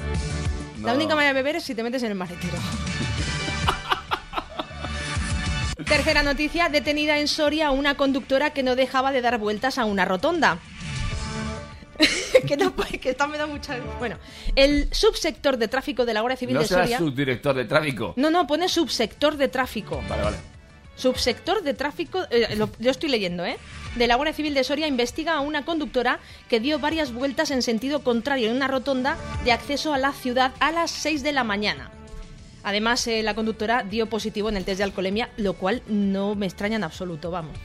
La 0.82 0.94
única 0.94 1.16
manera 1.16 1.34
de 1.34 1.42
beber 1.42 1.58
es 1.58 1.64
si 1.66 1.76
te 1.76 1.84
metes 1.84 2.02
en 2.04 2.12
el 2.12 2.16
maletero. 2.18 2.54
Tercera 5.86 6.24
noticia, 6.24 6.70
detenida 6.70 7.20
en 7.20 7.28
Soria 7.28 7.72
una 7.72 7.96
conductora 7.96 8.52
que 8.52 8.64
no 8.64 8.76
dejaba 8.78 9.12
de 9.12 9.22
dar 9.22 9.38
vueltas 9.38 9.78
a 9.78 9.84
una 9.86 10.06
rotonda. 10.06 10.60
que 12.48 12.58
no, 12.58 12.74
que 12.76 13.10
está 13.10 13.28
me 13.28 13.38
da 13.38 13.46
mucha... 13.46 13.78
Bueno, 14.00 14.18
el 14.56 14.88
subsector 14.92 15.58
de 15.58 15.68
tráfico 15.68 16.06
de 16.06 16.14
la 16.14 16.22
Guardia 16.22 16.38
Civil 16.38 16.56
No 16.56 16.62
de 16.62 16.68
serás 16.68 16.90
Soria... 16.90 16.98
subdirector 17.00 17.56
de 17.56 17.66
tráfico. 17.66 18.14
No, 18.18 18.32
no, 18.32 18.48
pone 18.48 18.70
subsector 18.70 19.38
de 19.38 19.48
tráfico. 19.48 20.02
Vale, 20.08 20.24
vale. 20.24 20.38
Subsector 20.96 21.64
de 21.64 21.74
tráfico, 21.74 22.24
eh, 22.30 22.56
lo, 22.56 22.70
yo 22.80 22.92
estoy 22.92 23.10
leyendo, 23.10 23.44
¿eh? 23.46 23.58
De 23.96 24.08
la 24.08 24.16
Guardia 24.16 24.34
Civil 24.34 24.54
de 24.54 24.64
Soria 24.64 24.88
investiga 24.88 25.34
a 25.34 25.40
una 25.40 25.66
conductora 25.66 26.20
que 26.50 26.60
dio 26.60 26.78
varias 26.80 27.14
vueltas 27.14 27.50
en 27.52 27.64
sentido 27.64 28.04
contrario 28.04 28.50
en 28.50 28.56
una 28.56 28.68
rotonda 28.68 29.18
de 29.44 29.52
acceso 29.52 29.94
a 29.94 29.98
la 29.98 30.12
ciudad 30.14 30.54
a 30.60 30.72
las 30.72 30.92
6 30.92 31.24
de 31.24 31.32
la 31.32 31.44
mañana. 31.44 31.92
Además, 32.64 33.06
eh, 33.08 33.24
la 33.24 33.34
conductora 33.36 33.84
dio 33.84 34.08
positivo 34.08 34.50
en 34.50 34.58
el 34.58 34.66
test 34.66 34.78
de 34.78 34.86
alcoholemia, 34.86 35.30
lo 35.38 35.54
cual 35.54 35.82
no 35.88 36.36
me 36.36 36.46
extraña 36.46 36.78
en 36.78 36.84
absoluto, 36.84 37.30
vamos. 37.30 37.58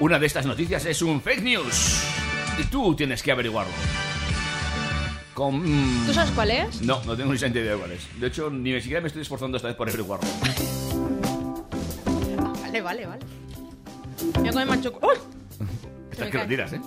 Una 0.00 0.18
de 0.18 0.26
estas 0.26 0.46
noticias 0.46 0.84
es 0.86 1.02
un 1.02 1.20
fake 1.20 1.42
news. 1.42 2.02
Y 2.58 2.64
tú 2.64 2.94
tienes 2.94 3.22
que 3.22 3.32
averiguarlo. 3.32 3.72
Con... 5.34 5.56
mm, 6.02 6.06
¿Tú 6.06 6.14
sabes 6.14 6.30
cuál 6.32 6.50
es? 6.50 6.82
No, 6.82 7.02
no 7.04 7.16
tengo 7.16 7.32
ni 7.32 7.38
idea 7.38 7.72
de 7.72 7.76
cuál 7.78 7.92
es. 7.92 8.20
De 8.20 8.26
hecho, 8.28 8.50
ni 8.50 8.80
siquiera 8.80 9.00
me 9.00 9.08
estoy 9.08 9.22
esforzando 9.22 9.56
esta 9.56 9.68
vez 9.68 9.76
por 9.76 9.88
averiguarlo. 9.88 10.28
Vale, 12.62 12.80
vale, 12.80 13.06
vale. 13.06 13.22
Voy 14.38 14.48
a 14.48 14.52
comer 14.52 14.66
más 14.66 14.80
choco- 14.80 15.00
¡Uy! 15.06 15.16
Estas 16.12 16.26
me 16.26 16.30
que 16.32 16.38
lo 16.38 16.46
tiras, 16.46 16.72
¿eh? 16.72 16.80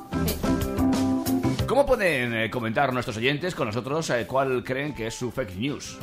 ¿Cómo 1.67 1.85
pueden 1.85 2.33
eh, 2.33 2.49
comentar 2.49 2.91
nuestros 2.91 3.15
oyentes 3.15 3.55
con 3.55 3.67
nosotros 3.67 4.09
eh, 4.09 4.25
cuál 4.27 4.61
creen 4.63 4.93
que 4.93 5.07
es 5.07 5.13
su 5.15 5.31
fake 5.31 5.55
news? 5.55 5.97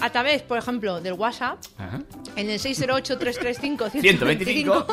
A 0.00 0.08
través, 0.10 0.40
por 0.42 0.56
ejemplo, 0.56 0.98
del 1.02 1.12
WhatsApp, 1.12 1.58
Ajá. 1.76 2.00
en 2.36 2.48
el 2.48 2.58
608-335-125 2.58 4.00
125. 4.00 4.86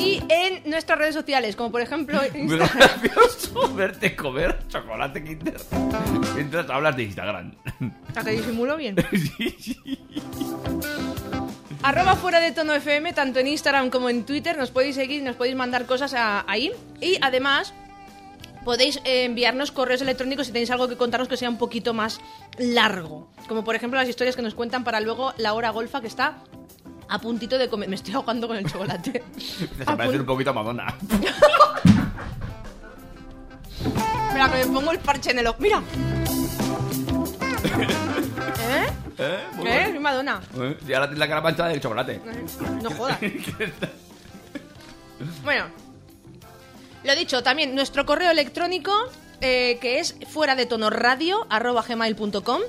Y 0.00 0.22
en 0.28 0.62
nuestras 0.70 0.98
redes 0.98 1.14
sociales, 1.14 1.54
como 1.56 1.70
por 1.70 1.80
ejemplo 1.80 2.18
Instagram. 2.34 2.68
gracioso 3.02 3.74
verte 3.74 4.16
comer 4.16 4.58
chocolate 4.68 5.22
Kinder 5.22 5.60
mientras 6.34 6.68
hablas 6.70 6.96
de 6.96 7.02
Instagram. 7.04 7.54
¿A 8.16 8.24
que 8.24 8.30
disimulo 8.30 8.76
bien? 8.76 8.96
Arroba 11.82 12.14
fuera 12.16 12.40
de 12.40 12.52
tono 12.52 12.74
FM, 12.74 13.12
tanto 13.14 13.38
en 13.40 13.46
Instagram 13.48 13.88
como 13.90 14.10
en 14.10 14.24
Twitter. 14.24 14.56
Nos 14.56 14.70
podéis 14.70 14.94
seguir, 14.96 15.22
nos 15.22 15.36
podéis 15.36 15.56
mandar 15.56 15.86
cosas 15.86 16.12
a- 16.14 16.44
ahí. 16.50 16.70
Y 17.00 17.16
además, 17.22 17.72
podéis 18.64 18.98
eh, 19.04 19.24
enviarnos 19.24 19.72
correos 19.72 20.02
electrónicos 20.02 20.46
si 20.46 20.52
tenéis 20.52 20.70
algo 20.70 20.88
que 20.88 20.96
contarnos 20.96 21.28
que 21.28 21.38
sea 21.38 21.48
un 21.48 21.56
poquito 21.56 21.94
más 21.94 22.20
largo. 22.58 23.30
Como 23.48 23.64
por 23.64 23.74
ejemplo 23.74 23.98
las 23.98 24.08
historias 24.08 24.36
que 24.36 24.42
nos 24.42 24.54
cuentan 24.54 24.84
para 24.84 25.00
luego 25.00 25.32
la 25.38 25.54
hora 25.54 25.70
golfa 25.70 26.00
que 26.02 26.06
está 26.06 26.36
a 27.10 27.18
puntito 27.18 27.58
de 27.58 27.68
comer. 27.68 27.88
Me 27.88 27.96
estoy 27.96 28.14
ahogando 28.14 28.46
con 28.48 28.56
el 28.56 28.64
chocolate. 28.70 29.22
Se 29.36 29.84
parece 29.84 30.20
un 30.20 30.26
poquito 30.26 30.50
a 30.50 30.52
Madonna. 30.52 30.94
Mira, 34.32 34.50
que 34.50 34.64
me 34.64 34.66
pongo 34.72 34.92
el 34.92 34.98
parche 35.00 35.30
en 35.32 35.40
el 35.40 35.46
ojo. 35.48 35.56
¡Mira! 35.60 35.82
¿Eh? 38.68 38.86
¿Eh? 39.18 39.38
Muy 39.54 39.66
bueno. 39.66 39.88
Soy 39.90 39.98
Madonna. 39.98 40.40
Eh, 40.56 40.76
Y 40.86 40.92
ahora 40.94 41.06
tienes 41.06 41.18
la 41.18 41.28
cara 41.28 41.40
manchada 41.40 41.68
de 41.70 41.80
chocolate. 41.80 42.20
No 42.82 42.90
jodas. 42.90 43.18
Bueno, 45.44 45.66
lo 47.04 47.14
dicho, 47.14 47.42
también 47.42 47.74
nuestro 47.74 48.06
correo 48.06 48.30
electrónico 48.30 48.92
eh, 49.42 49.78
que 49.80 49.98
es 49.98 50.16
fuera 50.28 50.54
de 50.54 50.64
tono 50.66 50.88
radio 50.90 51.46
arroba 51.50 51.82
gmail.com 51.86 52.60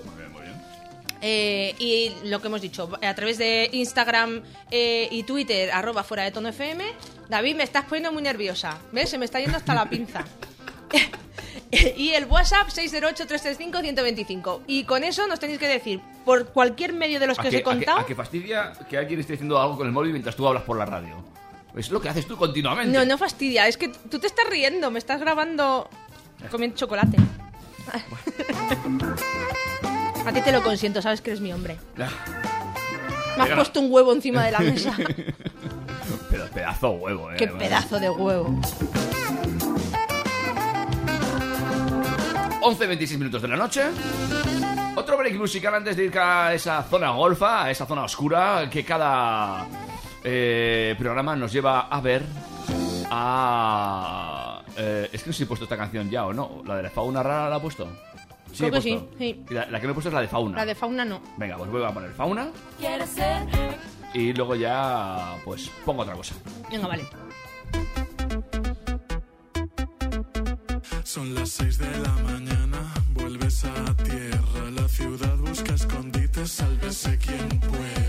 Eh, 1.22 1.76
y 1.78 2.12
lo 2.28 2.42
que 2.42 2.48
hemos 2.48 2.62
dicho, 2.62 2.90
a 3.02 3.14
través 3.14 3.38
de 3.38 3.70
Instagram 3.74 4.42
eh, 4.72 5.08
y 5.12 5.24
Twitter, 5.24 5.70
arroba 5.72 6.04
fuera 6.04 6.24
de 6.24 6.32
tono 6.32 6.50
FM. 6.50 6.84
David, 7.30 7.56
me 7.56 7.64
estás 7.64 7.86
poniendo 7.86 8.12
muy 8.12 8.24
nerviosa. 8.24 8.80
¿Ves? 8.92 9.10
Se 9.10 9.18
me 9.18 9.26
está 9.26 9.40
yendo 9.40 9.56
hasta 9.58 9.74
la 9.76 9.88
pinza. 9.90 10.26
y 11.72 12.10
el 12.10 12.26
WhatsApp 12.26 12.68
608-335-125. 12.70 14.62
Y 14.68 14.84
con 14.86 15.04
eso 15.04 15.28
nos 15.28 15.40
tenéis 15.40 15.60
que 15.60 15.68
decir, 15.68 16.02
por 16.26 16.48
cualquier 16.48 16.94
medio 16.94 17.20
de 17.20 17.28
los 17.28 17.38
¿A 17.40 17.42
que 17.44 17.48
os 17.50 17.54
he 17.54 17.58
a 17.58 17.60
qué- 17.60 17.64
contado, 17.64 18.00
a 18.00 18.06
qué 18.06 18.16
fastidia 18.16 18.74
que 18.90 18.98
alguien 18.98 19.20
esté 19.20 19.36
haciendo 19.36 19.60
algo 19.62 19.78
con 19.78 19.86
el 19.88 19.94
móvil 19.94 20.12
mientras 20.12 20.36
tú 20.36 20.48
hablas 20.48 20.64
por 20.64 20.78
la 20.78 20.86
radio? 20.86 21.24
Es 21.78 21.90
lo 21.92 22.02
que 22.02 22.10
haces 22.10 22.28
tú 22.28 22.36
continuamente. 22.36 22.98
No, 22.98 23.06
no 23.06 23.18
fastidia, 23.18 23.68
es 23.68 23.78
que 23.78 23.88
tú 23.88 24.20
te 24.20 24.28
estás 24.28 24.46
riendo, 24.50 24.92
me 24.92 25.00
estás 25.00 25.22
grabando 25.22 25.88
comiendo 26.50 26.76
chocolate. 26.76 27.18
A 30.26 30.32
ti 30.32 30.42
te 30.42 30.52
lo 30.52 30.62
consiento, 30.64 31.02
sabes 31.02 31.22
que 31.22 31.32
eres 31.32 31.42
mi 31.42 31.52
hombre. 31.52 31.78
Me 31.96 33.44
has 33.44 33.50
puesto 33.56 33.80
un 33.80 33.92
huevo 33.92 34.14
encima 34.14 34.44
de 34.46 34.52
la 34.52 34.60
mesa. 34.62 34.96
Pero 36.30 36.46
pedazo 36.48 36.90
de 36.92 36.98
huevo, 36.98 37.32
eh. 37.32 37.36
Qué 37.38 37.48
pedazo 37.48 38.00
de 38.00 38.10
huevo. 38.10 38.60
11, 42.64 42.88
26 42.88 43.18
minutos 43.20 43.42
de 43.42 43.48
la 43.48 43.56
noche. 43.58 43.84
Otro 44.96 45.18
break 45.18 45.36
musical 45.36 45.74
antes 45.76 45.96
de 45.98 46.06
ir 46.06 46.20
a 46.20 46.54
esa 46.54 46.84
zona 46.84 47.10
golfa, 47.12 47.64
a 47.64 47.72
esa 47.72 47.86
zona 47.86 48.04
oscura 48.04 48.70
que 48.70 48.84
cada 48.86 49.66
eh, 50.24 50.96
programa 51.00 51.36
nos 51.36 51.52
lleva 51.52 51.88
a 51.88 52.00
ver 52.02 52.24
a... 53.10 54.62
eh, 54.78 55.10
es 55.12 55.24
que 55.24 55.30
no 55.30 55.34
sé 55.34 55.38
si 55.38 55.44
he 55.44 55.48
puesto 55.48 55.64
esta 55.66 55.78
canción 55.78 56.10
ya 56.10 56.26
o 56.26 56.34
no. 56.34 56.62
¿La 56.66 56.76
de 56.78 56.84
la 56.84 56.90
fauna 56.92 57.24
rara 57.24 57.50
la 57.50 57.58
he 57.58 57.60
puesto? 57.62 57.88
Sí, 58.52 58.58
Creo 58.58 58.72
que 58.72 58.82
sí, 58.82 59.00
sí. 59.18 59.46
La, 59.50 59.66
la 59.68 59.80
que 59.80 59.86
no 59.88 59.92
he 59.92 59.94
puesto 59.94 60.10
es 60.10 60.14
la 60.14 60.22
de 60.22 60.28
fauna. 60.28 60.58
La 60.58 60.66
de 60.66 60.76
fauna 60.76 61.06
no. 61.06 61.22
Venga, 61.38 61.58
pues 61.58 61.70
voy 61.72 61.84
a 61.84 61.92
poner 61.94 62.12
fauna 62.12 62.50
ser 63.08 63.48
y 64.14 64.34
luego 64.34 64.56
ya 64.56 65.36
pues 65.44 65.70
pongo 65.86 66.02
otra 66.04 66.16
cosa. 66.16 66.36
Venga, 66.70 66.88
vale. 66.88 67.06
Son 71.04 71.34
las 71.36 71.50
6 71.50 71.78
de 71.78 71.98
la 72.00 72.14
mañana, 72.24 72.94
vuelves 73.14 73.66
a 73.66 73.96
tierra. 74.04 74.72
La 74.72 74.88
ciudad 74.88 75.36
busca 75.38 75.74
escondites, 75.74 76.52
sálvese 76.52 77.18
quien 77.18 77.60
pueda. 77.60 78.01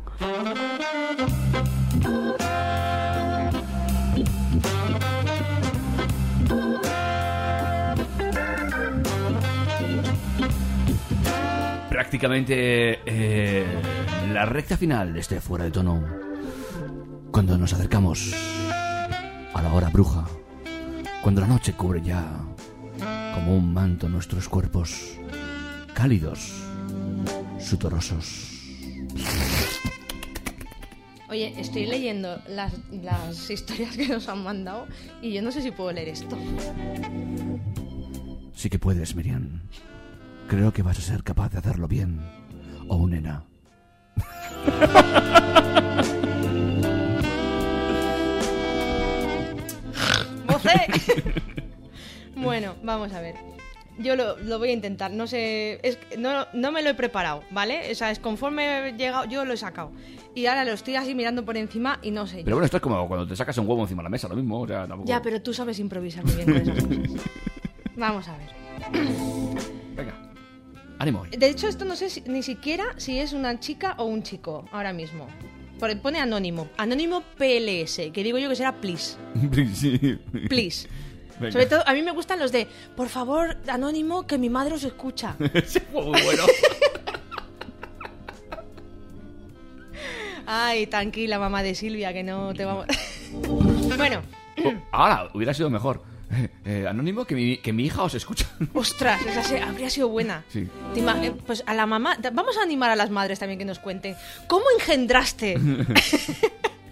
Prácticamente 11.90 13.00
eh, 13.08 13.66
la 14.32 14.46
recta 14.46 14.78
final 14.78 15.16
de 15.16 15.20
este 15.20 15.42
fuera 15.42 15.66
de 15.66 15.72
tono. 15.72 16.04
Cuando 17.32 17.58
nos 17.58 17.74
acercamos 17.74 18.36
a 19.52 19.64
la 19.64 19.74
hora 19.74 19.90
bruja. 19.90 20.28
Cuando 21.24 21.42
la 21.42 21.48
noche 21.48 21.74
cubre 21.74 22.04
ya 22.04 22.24
como 23.34 23.58
un 23.58 23.74
manto 23.74 24.08
nuestros 24.08 24.48
cuerpos 24.48 25.18
cálidos, 25.98 26.54
sudorosos. 27.60 28.62
Oye, 31.28 31.60
estoy 31.60 31.88
leyendo 31.88 32.40
las, 32.48 32.72
las 32.92 33.50
historias 33.50 33.98
que 33.98 34.08
nos 34.08 34.30
han 34.30 34.44
mandado 34.44 34.86
y 35.24 35.34
yo 35.34 35.42
no 35.42 35.52
sé 35.52 35.64
si 35.64 35.72
puedo 35.72 35.92
leer 35.92 36.10
esto. 36.10 36.38
Sí 38.54 38.70
que 38.70 38.78
puedes, 38.78 39.16
Miriam. 39.16 39.62
Creo 40.48 40.72
que 40.72 40.84
vas 40.84 41.00
a 41.00 41.02
ser 41.02 41.24
capaz 41.24 41.50
de 41.50 41.58
hacerlo 41.58 41.88
bien. 41.88 42.22
Oh, 42.88 43.08
nena. 43.08 43.44
¡Mocé! 50.48 50.80
bueno, 52.36 52.76
vamos 52.84 53.12
a 53.14 53.20
ver. 53.20 53.57
Yo 54.00 54.16
lo, 54.16 54.38
lo 54.38 54.60
voy 54.60 54.70
a 54.70 54.74
intentar. 54.74 55.12
No 55.12 55.26
sé. 55.28 55.80
Es, 55.84 55.98
no, 56.18 56.46
no 56.54 56.72
me 56.72 56.82
lo 56.84 56.90
he 56.90 56.94
preparado, 56.94 57.44
¿vale? 57.52 57.92
O 57.92 57.96
sea, 57.96 58.12
es 58.12 58.20
conforme 58.20 58.90
he 58.90 58.94
llegado, 58.94 59.26
yo 59.26 59.44
lo 59.46 59.54
he 59.54 59.58
sacado. 59.58 59.92
Y 60.36 60.46
ahora 60.46 60.66
lo 60.66 60.74
estoy 60.74 60.96
así 60.96 61.16
mirando 61.16 61.44
por 61.46 61.58
encima 61.58 61.98
y 62.04 62.12
no 62.12 62.28
sé. 62.28 62.42
Pero 62.44 62.58
bueno, 62.58 62.66
esto 62.66 62.78
es 62.78 62.84
como 62.84 63.08
cuando 63.08 63.26
te 63.28 63.36
sacas 63.36 63.58
un 63.58 63.68
huevo 63.68 63.82
encima 63.82 64.02
de 64.02 64.06
la 64.06 64.10
mesa, 64.10 64.28
lo 64.28 64.36
mismo. 64.36 64.62
O 64.62 64.68
sea, 64.68 64.88
tampoco... 64.88 65.08
Ya, 65.10 65.22
pero 65.22 65.42
tú 65.42 65.54
sabes 65.54 65.80
improvisar 65.80 66.24
muy 66.26 66.36
bien 66.36 66.46
con 66.46 66.58
esas 66.58 66.84
cosas. 66.84 67.22
Vamos 67.96 68.28
a 68.28 68.38
ver. 68.38 68.50
Venga. 69.96 70.14
Ánimo. 71.00 71.26
De 71.36 71.48
hecho, 71.50 71.68
esto 71.68 71.86
no 71.86 71.96
sé 71.96 72.10
si- 72.10 72.22
ni 72.22 72.44
siquiera 72.44 72.86
si 72.98 73.20
es 73.20 73.34
una 73.34 73.60
chica 73.60 73.96
o 73.98 74.06
un 74.06 74.24
chico 74.24 74.66
ahora 74.72 74.94
mismo. 74.94 75.28
Pone 76.02 76.20
anónimo. 76.20 76.68
Anónimo 76.78 77.22
PLS, 77.38 78.12
que 78.12 78.24
digo 78.24 78.38
yo 78.40 78.50
que 78.50 78.56
será 78.56 78.80
please. 78.82 79.16
sí. 79.74 80.20
Please. 80.50 80.88
Venga. 81.40 81.52
Sobre 81.52 81.66
todo, 81.68 81.84
a 81.88 81.94
mí 81.94 82.02
me 82.02 82.12
gustan 82.12 82.40
los 82.40 82.52
de, 82.52 82.68
por 82.96 83.10
favor, 83.10 83.58
anónimo, 83.68 84.26
que 84.26 84.38
mi 84.38 84.50
madre 84.50 84.74
os 84.76 84.84
escucha. 84.84 85.36
Ese 85.54 85.80
fue 85.82 86.02
muy 86.04 86.22
bueno. 86.22 86.44
Ay, 90.46 90.88
tranquila, 90.88 91.40
mamá 91.40 91.62
de 91.64 91.76
Silvia, 91.76 92.14
que 92.14 92.24
no 92.24 92.54
te 92.54 92.64
vamos... 92.66 92.86
bueno, 93.98 94.22
Ahora, 94.92 95.30
hubiera 95.34 95.54
sido 95.54 95.70
mejor. 95.70 96.02
Eh, 96.32 96.50
eh, 96.66 96.86
anónimo, 96.90 97.26
que 97.26 97.36
mi, 97.36 97.58
que 97.58 97.72
mi 97.72 97.86
hija 97.86 98.04
os 98.04 98.14
escucha. 98.16 98.46
ostras, 98.74 99.24
esa 99.26 99.44
se- 99.44 99.62
habría 99.62 99.90
sido 99.90 100.10
buena. 100.10 100.44
Sí. 100.50 100.68
Eh, 100.96 101.34
Pues 101.46 101.64
a 101.66 101.74
la 101.74 101.86
mamá, 101.86 102.18
vamos 102.34 102.58
a 102.58 102.64
animar 102.64 102.90
a 102.90 102.96
las 102.96 103.10
madres 103.10 103.40
también 103.40 103.60
que 103.60 103.66
nos 103.66 103.80
cuenten. 103.80 104.16
¿Cómo 104.48 104.66
engendraste? 104.80 105.58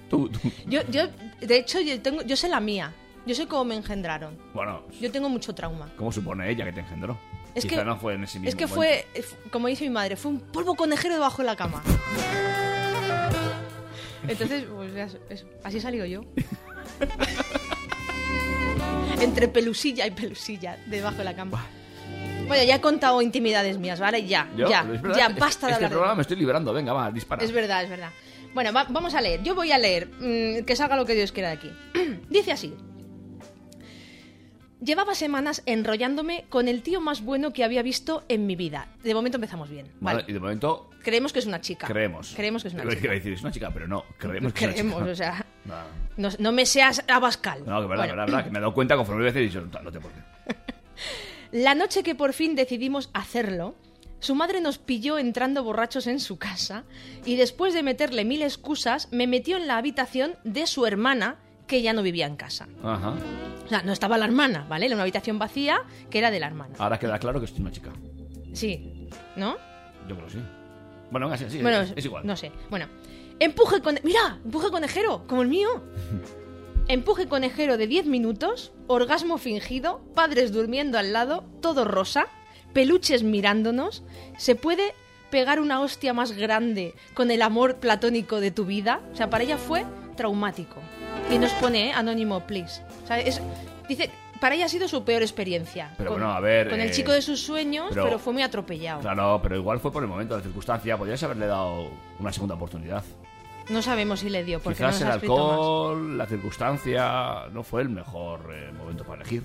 Tú, 0.10 0.30
tú. 0.30 0.40
Yo, 0.68 0.82
yo, 0.90 1.08
de 1.42 1.58
hecho, 1.58 1.80
yo, 1.82 2.00
tengo, 2.02 2.22
yo 2.22 2.36
sé 2.36 2.48
la 2.50 2.60
mía. 2.60 2.94
Yo 3.26 3.34
sé 3.36 3.48
cómo 3.48 3.66
me 3.66 3.76
engendraron. 3.76 4.38
Bueno, 4.54 4.84
Yo 5.02 5.12
tengo 5.12 5.30
mucho 5.30 5.54
trauma. 5.56 5.90
¿cómo 5.98 6.12
supone 6.12 6.50
ella 6.50 6.64
que 6.66 6.74
te 6.74 6.80
engendró? 6.82 7.18
Es 7.56 7.64
Quizá 7.64 7.78
que, 7.78 7.86
no 7.86 7.98
fue 7.98 8.14
en 8.16 8.24
ese 8.26 8.38
mismo 8.40 8.50
es 8.50 8.56
que 8.56 8.68
momento. 8.68 9.06
fue, 9.14 9.22
fu- 9.24 9.36
como 9.50 9.68
dice 9.68 9.86
mi 9.86 9.90
madre, 9.90 10.16
fue 10.18 10.32
un 10.32 10.40
polvo 10.42 10.76
conejero 10.76 11.14
debajo 11.16 11.38
de 11.42 11.46
la 11.46 11.56
cama. 11.56 11.82
Entonces, 14.28 14.66
pues 14.66 14.94
ya, 14.94 15.08
eso, 15.30 15.46
así 15.64 15.78
he 15.78 15.82
salido 15.82 16.06
yo. 16.06 16.22
Entre 19.22 19.48
pelusilla 19.48 20.06
y 20.06 20.12
pelusilla 20.12 20.78
debajo 20.88 21.18
de 21.18 21.24
la 21.24 21.36
cama. 21.36 21.66
Bueno, 22.48 22.64
ya 22.64 22.76
he 22.76 22.82
contado 22.82 23.22
intimidades 23.22 23.78
mías, 23.80 24.00
¿vale? 24.00 24.26
Ya, 24.28 24.48
Yo, 24.56 24.70
ya, 24.70 24.84
verdad, 24.84 25.18
ya, 25.18 25.30
basta 25.30 25.68
de 25.68 25.74
Este 25.74 25.76
hablar 25.76 25.82
de 25.82 25.88
programa 25.90 26.16
me 26.16 26.22
estoy 26.22 26.38
liberando, 26.38 26.74
venga, 26.74 26.94
va, 26.94 27.12
dispara. 27.12 27.44
Es 27.44 27.52
verdad, 27.52 27.84
es 27.84 27.90
verdad. 27.90 28.12
Bueno, 28.54 28.72
va- 28.72 28.86
vamos 28.90 29.16
a 29.16 29.22
leer. 29.22 29.42
Yo 29.42 29.56
voy 29.56 29.72
a 29.72 29.80
leer. 29.80 30.08
mm, 30.20 30.64
que 30.66 30.76
salga 30.76 30.96
lo 30.96 31.06
que 31.06 31.16
Dios 31.16 31.32
quiera 31.32 31.50
de 31.50 31.56
aquí. 31.56 31.72
Dice 32.30 32.52
así. 32.52 32.76
Llevaba 34.82 35.16
semanas 35.16 35.64
enrollándome 35.66 36.46
con 36.50 36.68
el 36.68 36.82
tío 36.84 37.00
más 37.02 37.22
bueno 37.24 37.54
que 37.54 37.64
había 37.64 37.82
visto 37.82 38.24
en 38.28 38.46
mi 38.46 38.56
vida. 38.56 38.88
De 39.04 39.14
momento 39.14 39.38
empezamos 39.38 39.70
bien. 39.70 39.88
Vale, 40.00 40.18
Vale. 40.22 40.26
y 40.30 40.34
de 40.34 40.40
momento 40.40 40.90
Creemos 41.02 41.32
que 41.32 41.40
es 41.40 41.46
una 41.46 41.62
chica. 41.62 41.88
creemos. 41.88 42.34
Creemos 42.36 42.62
que 42.64 42.68
es 42.70 42.74
una 42.74 42.84
a 42.84 42.90
chica. 42.90 43.10
decir, 43.12 43.34
es 43.34 43.42
una 43.42 43.52
chica, 43.52 43.70
pero 43.72 43.88
no, 43.88 44.04
creemos 44.18 44.54
que 44.54 44.68
Creemos, 44.68 44.96
es 44.98 45.02
una 45.02 45.12
o 45.12 45.14
chica. 45.14 45.16
sea, 45.16 45.46
No, 46.18 46.30
no, 46.30 46.36
no 46.40 46.52
me 46.52 46.66
seas 46.66 47.04
abascal. 47.08 47.60
no, 47.66 47.82
que 47.82 47.88
verdad, 47.88 47.88
Bueno. 47.88 48.02
verdad, 48.16 48.26
verdad, 48.26 48.44
que 48.44 48.50
me 48.52 48.58
he 48.58 48.62
dado 48.62 48.74
cuenta 48.74 48.96
conforme 48.98 49.24
decir 49.26 49.42
y 49.44 49.46
dicho, 49.46 49.62
no 49.62 49.92
te 49.92 50.00
por 50.00 50.12
qué. 50.12 50.56
La 51.52 51.74
noche 51.76 52.04
que 52.04 52.16
por 52.16 52.34
fin 52.34 52.56
decidimos 52.56 53.10
hacerlo, 53.14 53.76
su 54.20 54.36
madre 54.36 54.60
nos 54.62 54.78
pilló 54.78 55.18
entrando 55.20 55.64
borrachos 55.64 56.08
en 56.08 56.20
su 56.20 56.38
casa 56.38 56.84
y 57.24 57.36
después 57.38 57.74
de 57.74 57.84
meterle 57.84 58.26
mil 58.26 58.42
excusas, 58.42 59.08
me 59.12 59.26
metió 59.28 59.56
en 59.58 59.68
la 59.68 59.78
habitación 59.78 60.36
de 60.44 60.66
su 60.68 60.86
hermana, 60.86 61.38
que 61.68 61.82
ya 61.82 61.94
no 61.94 62.02
vivía 62.04 62.28
en 62.28 62.36
casa. 62.36 62.68
Ajá. 62.84 63.16
O 63.66 63.68
sea, 63.68 63.82
no 63.82 63.92
estaba 63.92 64.18
la 64.18 64.26
hermana, 64.26 64.66
¿vale? 64.70 64.86
Era 64.86 64.96
una 64.96 65.04
habitación 65.04 65.40
vacía 65.40 65.82
que 66.10 66.20
era 66.20 66.32
de 66.32 66.40
la 66.40 66.48
hermana. 66.48 66.76
Ahora 66.78 67.00
queda 67.00 67.18
claro 67.20 67.40
que 67.40 67.46
es 67.46 67.52
una 67.54 67.72
chica. 67.72 67.92
Sí, 68.54 69.10
¿no? 69.36 69.56
Yo 70.08 70.16
creo 70.16 70.28
que. 70.28 70.38
Bueno, 71.12 71.36
sí, 71.38 71.62
bueno, 71.62 71.82
es, 71.82 71.94
es 71.96 72.06
igual. 72.06 72.26
No 72.26 72.36
sé. 72.36 72.52
Bueno, 72.70 72.88
empuje 73.40 73.82
con... 73.82 74.00
Mira, 74.04 74.40
empuje 74.44 74.70
conejero, 74.70 75.26
como 75.28 75.42
el 75.42 75.48
mío. 75.48 75.70
Empuje 76.88 77.28
conejero 77.28 77.78
de 77.78 77.88
10 77.88 78.06
minutos, 78.06 78.72
orgasmo 78.86 79.40
fingido, 79.40 80.02
padres 80.14 80.52
durmiendo 80.54 81.00
al 81.00 81.14
lado, 81.14 81.44
todo 81.60 81.84
rosa, 81.84 82.28
peluches 82.74 83.24
mirándonos. 83.24 84.04
¿Se 84.38 84.54
puede 84.54 84.94
pegar 85.32 85.60
una 85.60 85.82
hostia 85.82 86.14
más 86.14 86.34
grande 86.34 86.94
con 87.16 87.32
el 87.32 87.42
amor 87.42 87.78
platónico 87.78 88.40
de 88.40 88.52
tu 88.52 88.66
vida? 88.66 89.02
O 89.12 89.16
sea, 89.16 89.32
para 89.32 89.44
ella 89.44 89.58
fue 89.58 89.84
traumático. 90.16 90.76
Y 91.32 91.38
nos 91.38 91.52
pone, 91.54 91.90
¿eh? 91.90 91.92
Anónimo, 91.94 92.42
please. 92.42 92.82
O 93.04 93.08
sea, 93.08 93.20
es- 93.20 93.42
dice, 93.90 94.10
para 94.40 94.56
ella 94.56 94.66
ha 94.66 94.70
sido 94.70 94.88
su 94.88 95.04
peor 95.04 95.22
experiencia. 95.22 95.92
Pero 95.98 96.12
con, 96.12 96.20
bueno, 96.22 96.34
a 96.36 96.40
ver, 96.40 96.70
Con 96.70 96.80
el 96.80 96.90
eh, 96.90 96.92
chico 96.92 97.12
de 97.12 97.22
sus 97.22 97.42
sueños, 97.42 97.88
pero- 97.90 98.04
pero, 98.06 98.20
fue 98.20 98.34
muy 98.34 98.44
atropellado. 98.44 99.02
Claro, 99.02 99.40
pero 99.42 99.56
igual 99.56 99.80
fue 99.80 99.92
por 99.92 100.04
el 100.04 100.10
momento, 100.10 100.36
la 100.38 100.44
circunstancia. 100.44 100.98
Podrías 100.98 101.22
haberle 101.24 101.48
dado 101.48 101.90
una 102.20 102.32
segunda 102.32 102.56
oportunidad. 102.56 103.04
No 103.70 103.82
sabemos 103.82 104.20
si 104.20 104.30
le 104.30 104.44
dio, 104.44 104.60
porque 104.60 104.78
Quizás 104.78 105.00
no 105.02 105.08
el 105.08 105.14
nos 105.14 105.16
más. 105.16 105.24
alcohol, 105.24 106.18
la 106.18 106.26
circunstancia, 106.28 107.48
no 107.52 107.64
fue 107.64 107.82
el 107.82 107.90
mejor 107.90 108.52
eh, 108.54 108.72
momento 108.78 109.04
para 109.04 109.22
elegir. 109.22 109.42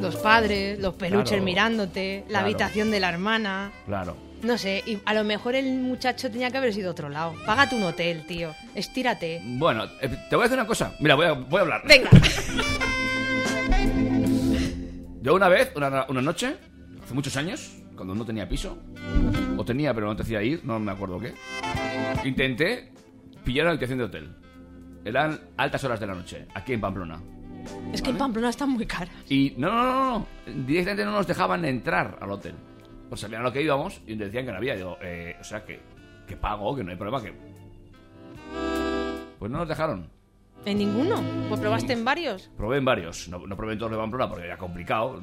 Los 0.00 0.16
padres, 0.16 0.78
los 0.78 0.94
peluches 0.94 1.30
Claro. 1.30 1.42
mirándote, 1.44 2.20
la 2.24 2.28
Claro. 2.28 2.44
habitación 2.46 2.90
de 2.90 3.00
la 3.00 3.08
hermana. 3.08 3.72
Claro. 3.86 4.16
No 4.42 4.58
sé, 4.58 4.82
y 4.86 4.98
a 5.04 5.14
lo 5.14 5.24
mejor 5.24 5.54
el 5.54 5.72
muchacho 5.78 6.30
tenía 6.30 6.50
que 6.50 6.58
haber 6.58 6.74
sido 6.74 6.90
otro 6.90 7.08
lado. 7.08 7.32
Págate 7.46 7.74
un 7.76 7.84
hotel, 7.84 8.26
tío. 8.26 8.50
Estírate. 8.74 9.40
Bueno, 9.44 9.84
eh, 10.00 10.08
te 10.28 10.36
voy 10.36 10.42
a 10.42 10.48
decir 10.48 10.58
una 10.58 10.66
cosa. 10.66 10.94
Mira, 11.00 11.14
voy 11.14 11.26
a, 11.26 11.32
voy 11.32 11.58
a 11.58 11.62
hablar. 11.62 11.82
Venga. 11.86 12.10
Yo 15.22 15.34
una 15.34 15.48
vez, 15.48 15.70
una, 15.76 16.06
una 16.08 16.20
noche, 16.20 16.56
hace 17.04 17.14
muchos 17.14 17.36
años, 17.36 17.72
cuando 17.94 18.14
no 18.14 18.24
tenía 18.26 18.48
piso, 18.48 18.76
o 19.56 19.64
tenía 19.64 19.94
pero 19.94 20.08
no 20.08 20.16
te 20.16 20.22
hacía 20.22 20.42
ir, 20.42 20.60
no 20.64 20.78
me 20.80 20.90
acuerdo 20.90 21.20
qué, 21.20 21.32
intenté 22.24 22.90
pillar 23.44 23.64
una 23.64 23.70
habitación 23.72 23.98
de 23.98 24.04
hotel. 24.04 24.34
Eran 25.04 25.40
altas 25.56 25.82
horas 25.84 26.00
de 26.00 26.06
la 26.06 26.14
noche, 26.14 26.46
aquí 26.54 26.72
en 26.72 26.80
Pamplona. 26.80 27.20
Es 27.92 28.02
que 28.02 28.10
en 28.10 28.18
Pamplona 28.18 28.48
están 28.48 28.70
muy 28.70 28.86
caras. 28.86 29.14
Y 29.28 29.54
no, 29.56 29.70
no, 29.70 29.82
no, 29.82 30.18
no, 30.18 30.26
directamente 30.66 31.04
no 31.04 31.12
nos 31.12 31.26
dejaban 31.26 31.64
entrar 31.64 32.18
al 32.20 32.30
hotel. 32.30 32.54
Sea, 33.08 33.28
sabían 33.28 33.42
a 33.42 33.44
lo 33.44 33.52
que 33.52 33.62
íbamos 33.62 34.00
y 34.06 34.14
decían 34.14 34.46
que 34.46 34.52
no 34.52 34.56
había. 34.56 34.74
Digo, 34.74 34.96
eh, 35.02 35.36
o 35.38 35.44
sea, 35.44 35.64
que, 35.64 35.80
que 36.26 36.36
pago, 36.36 36.74
que 36.74 36.82
no 36.82 36.90
hay 36.90 36.96
problema, 36.96 37.22
que... 37.22 37.34
Pues 39.38 39.50
no 39.50 39.58
nos 39.58 39.68
dejaron. 39.68 40.08
¿En 40.64 40.78
ninguno? 40.78 41.20
Pues 41.48 41.60
probaste 41.60 41.92
en 41.92 42.04
varios. 42.04 42.48
Probé 42.56 42.78
en 42.78 42.84
varios, 42.84 43.28
no, 43.28 43.44
no 43.46 43.56
probé 43.56 43.72
en 43.72 43.78
todos 43.80 43.90
de 43.92 43.98
Pamplona 43.98 44.28
porque 44.28 44.44
era 44.46 44.56
complicado. 44.56 45.20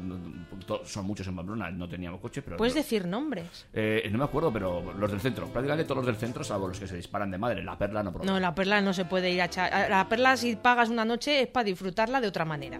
son 0.83 1.05
muchos 1.05 1.25
en 1.27 1.35
Pamplona, 1.35 1.71
no 1.71 1.87
teníamos 1.87 2.19
coche, 2.19 2.41
pero... 2.41 2.57
Puedes 2.57 2.73
decir 2.73 3.07
nombres. 3.07 3.65
Eh, 3.73 4.07
no 4.11 4.17
me 4.17 4.25
acuerdo, 4.25 4.51
pero 4.51 4.93
los 4.93 5.09
del 5.09 5.21
centro. 5.21 5.47
Prácticamente 5.47 5.85
todos 5.85 5.97
los 5.97 6.05
del 6.07 6.17
centro, 6.17 6.43
salvo 6.43 6.67
los 6.67 6.79
que 6.79 6.87
se 6.87 6.97
disparan 6.97 7.31
de 7.31 7.37
madre. 7.37 7.63
La 7.63 7.77
perla 7.77 8.03
no 8.03 8.11
probé. 8.11 8.25
No, 8.25 8.37
la 8.39 8.53
perla 8.53 8.81
no 8.81 8.91
se 8.93 9.05
puede 9.05 9.31
ir 9.31 9.41
a 9.41 9.45
echar. 9.45 9.89
La 9.89 10.09
perla, 10.09 10.35
si 10.35 10.57
pagas 10.57 10.89
una 10.89 11.05
noche, 11.05 11.41
es 11.43 11.47
para 11.47 11.63
disfrutarla 11.63 12.19
de 12.19 12.27
otra 12.27 12.43
manera. 12.43 12.79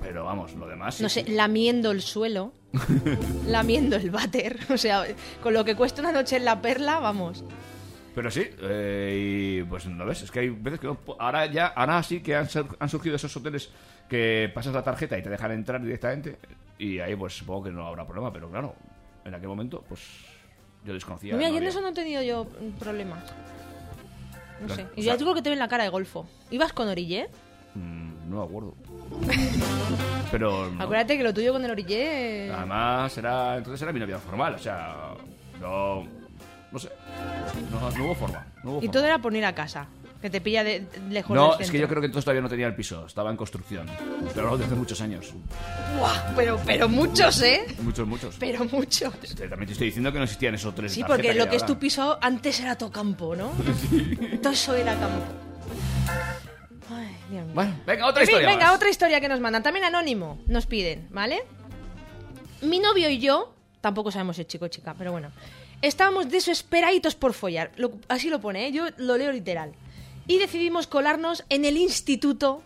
Pero 0.00 0.24
vamos, 0.24 0.54
lo 0.54 0.66
demás... 0.66 0.96
sí, 0.96 1.02
No 1.04 1.08
sé, 1.08 1.24
sí. 1.24 1.32
lamiendo 1.32 1.92
el 1.92 2.02
suelo, 2.02 2.52
lamiendo 3.46 3.94
el 3.94 4.10
váter. 4.10 4.58
O 4.70 4.76
sea, 4.76 5.04
con 5.40 5.54
lo 5.54 5.64
que 5.64 5.76
cuesta 5.76 6.02
una 6.02 6.10
noche 6.10 6.36
en 6.36 6.44
la 6.44 6.60
perla, 6.60 6.98
vamos. 6.98 7.44
Pero 8.20 8.30
sí, 8.30 8.50
eh, 8.60 9.60
y 9.60 9.62
pues 9.62 9.86
no 9.86 10.04
ves, 10.04 10.20
es 10.20 10.30
que 10.30 10.40
hay 10.40 10.50
veces 10.50 10.78
que 10.78 10.86
no 10.86 10.98
ahora 11.18 11.46
ya, 11.46 11.68
ahora 11.68 12.02
sí 12.02 12.20
que 12.20 12.36
han, 12.36 12.46
sur- 12.50 12.76
han 12.78 12.88
surgido 12.90 13.16
esos 13.16 13.34
hoteles 13.34 13.70
que 14.10 14.50
pasas 14.54 14.74
la 14.74 14.82
tarjeta 14.82 15.16
y 15.16 15.22
te 15.22 15.30
dejan 15.30 15.52
entrar 15.52 15.80
directamente 15.80 16.36
y 16.78 16.98
ahí 16.98 17.16
pues 17.16 17.32
supongo 17.38 17.64
que 17.64 17.70
no 17.70 17.86
habrá 17.86 18.04
problema, 18.04 18.30
pero 18.30 18.50
claro, 18.50 18.74
en 19.24 19.34
aquel 19.34 19.48
momento 19.48 19.82
pues 19.88 20.02
yo 20.84 20.92
desconocía. 20.92 21.34
Mira, 21.34 21.48
no 21.48 21.54
yo 21.54 21.62
en 21.62 21.68
eso 21.68 21.80
no 21.80 21.88
he 21.88 21.92
tenido 21.94 22.20
yo 22.22 22.46
problemas. 22.78 23.24
No 24.60 24.66
Claro, 24.66 24.74
sé. 24.82 24.82
o 24.82 24.92
Y 24.96 25.02
sea- 25.02 25.14
ya 25.14 25.16
digo 25.16 25.32
que 25.34 25.40
te 25.40 25.48
ven 25.48 25.58
la 25.58 25.68
cara 25.68 25.84
de 25.84 25.88
golfo. 25.88 26.28
¿Ibas 26.50 26.74
con 26.74 26.88
orillé? 26.88 27.30
Mm, 27.74 28.28
no 28.28 28.40
me 28.40 28.44
acuerdo. 28.44 28.74
pero 30.30 30.70
no. 30.70 30.82
Acuérdate 30.82 31.16
que 31.16 31.22
lo 31.24 31.32
tuyo 31.32 31.54
con 31.54 31.64
el 31.64 31.70
orillé... 31.70 32.52
además 32.52 33.16
era 33.16 33.56
entonces 33.56 33.80
era 33.80 33.92
mi 33.94 34.00
novia 34.00 34.18
formal, 34.18 34.56
o 34.56 34.58
sea, 34.58 35.14
no 35.58 36.19
no 36.72 36.78
sé, 36.78 36.88
no, 37.70 37.90
no 37.90 38.04
hubo 38.04 38.14
forma. 38.14 38.46
No, 38.62 38.70
hubo 38.72 38.78
Y 38.78 38.80
forma. 38.86 38.92
todo 38.92 39.04
era 39.06 39.18
por 39.18 39.34
ir 39.34 39.44
a 39.44 39.54
casa. 39.54 39.86
Que 40.20 40.28
te 40.28 40.42
pilla 40.42 40.62
de, 40.62 40.86
lejos 41.08 41.34
No, 41.34 41.52
del 41.52 41.52
es 41.52 41.56
que 41.58 41.64
centro. 41.64 41.80
yo 41.80 41.88
creo 41.88 42.00
que 42.02 42.06
entonces 42.06 42.26
todavía 42.26 42.42
no 42.42 42.48
tenía 42.50 42.66
el 42.66 42.74
piso, 42.74 43.06
estaba 43.06 43.30
en 43.30 43.38
construcción. 43.38 43.86
Pero 44.34 44.58
de 44.58 44.66
hace 44.66 44.74
muchos 44.74 45.00
años. 45.00 45.32
Buah, 45.98 46.34
pero, 46.36 46.60
pero 46.66 46.90
muchos, 46.90 47.40
¿eh? 47.40 47.64
Muchos, 47.80 48.06
muchos. 48.06 48.36
Pero 48.38 48.66
muchos. 48.66 49.14
Te- 49.18 49.48
También 49.48 49.66
te 49.68 49.72
estoy 49.72 49.86
diciendo 49.86 50.12
que 50.12 50.18
no 50.18 50.24
existían 50.24 50.54
esos 50.54 50.74
tres 50.74 50.92
Sí, 50.92 51.02
porque 51.06 51.32
lo 51.32 51.48
que 51.48 51.56
es 51.56 51.64
tu 51.64 51.78
piso 51.78 52.18
antes 52.20 52.60
era 52.60 52.76
todo 52.76 52.92
campo, 52.92 53.34
¿no? 53.34 53.50
Todo 54.42 54.52
eso 54.52 54.74
era 54.74 54.92
campo. 54.98 55.22
Ay, 56.90 57.16
Dios 57.30 57.44
mío. 57.46 57.54
Bueno, 57.54 57.74
venga, 57.86 58.06
otra 58.06 58.22
En 58.22 58.26
fin, 58.26 58.34
historia. 58.36 58.48
venga, 58.56 58.66
más. 58.66 58.76
otra 58.76 58.90
historia 58.90 59.20
que 59.22 59.28
nos 59.28 59.40
mandan. 59.40 59.62
También 59.62 59.84
anónimo 59.86 60.38
nos 60.46 60.66
piden, 60.66 61.08
¿vale? 61.10 61.42
Mi 62.62 62.78
novio 62.78 63.08
y 63.08 63.18
yo, 63.20 63.54
tampoco 63.80 64.10
sabemos 64.10 64.36
si 64.36 64.42
es 64.42 64.48
chico 64.48 64.66
o 64.66 64.68
chica, 64.68 64.94
pero 64.98 65.12
bueno, 65.12 65.30
estábamos 65.82 66.28
desesperaditos 66.30 67.14
por 67.14 67.32
follar. 67.34 67.70
Lo- 67.76 67.92
así 68.08 68.28
lo 68.30 68.40
pone, 68.40 68.66
¿eh? 68.68 68.72
yo 68.72 68.86
lo 68.98 69.16
leo 69.16 69.32
literal. 69.32 69.72
Y 70.26 70.38
decidimos 70.38 70.86
colarnos 70.86 71.44
en 71.48 71.64
el 71.64 71.76
instituto 71.76 72.62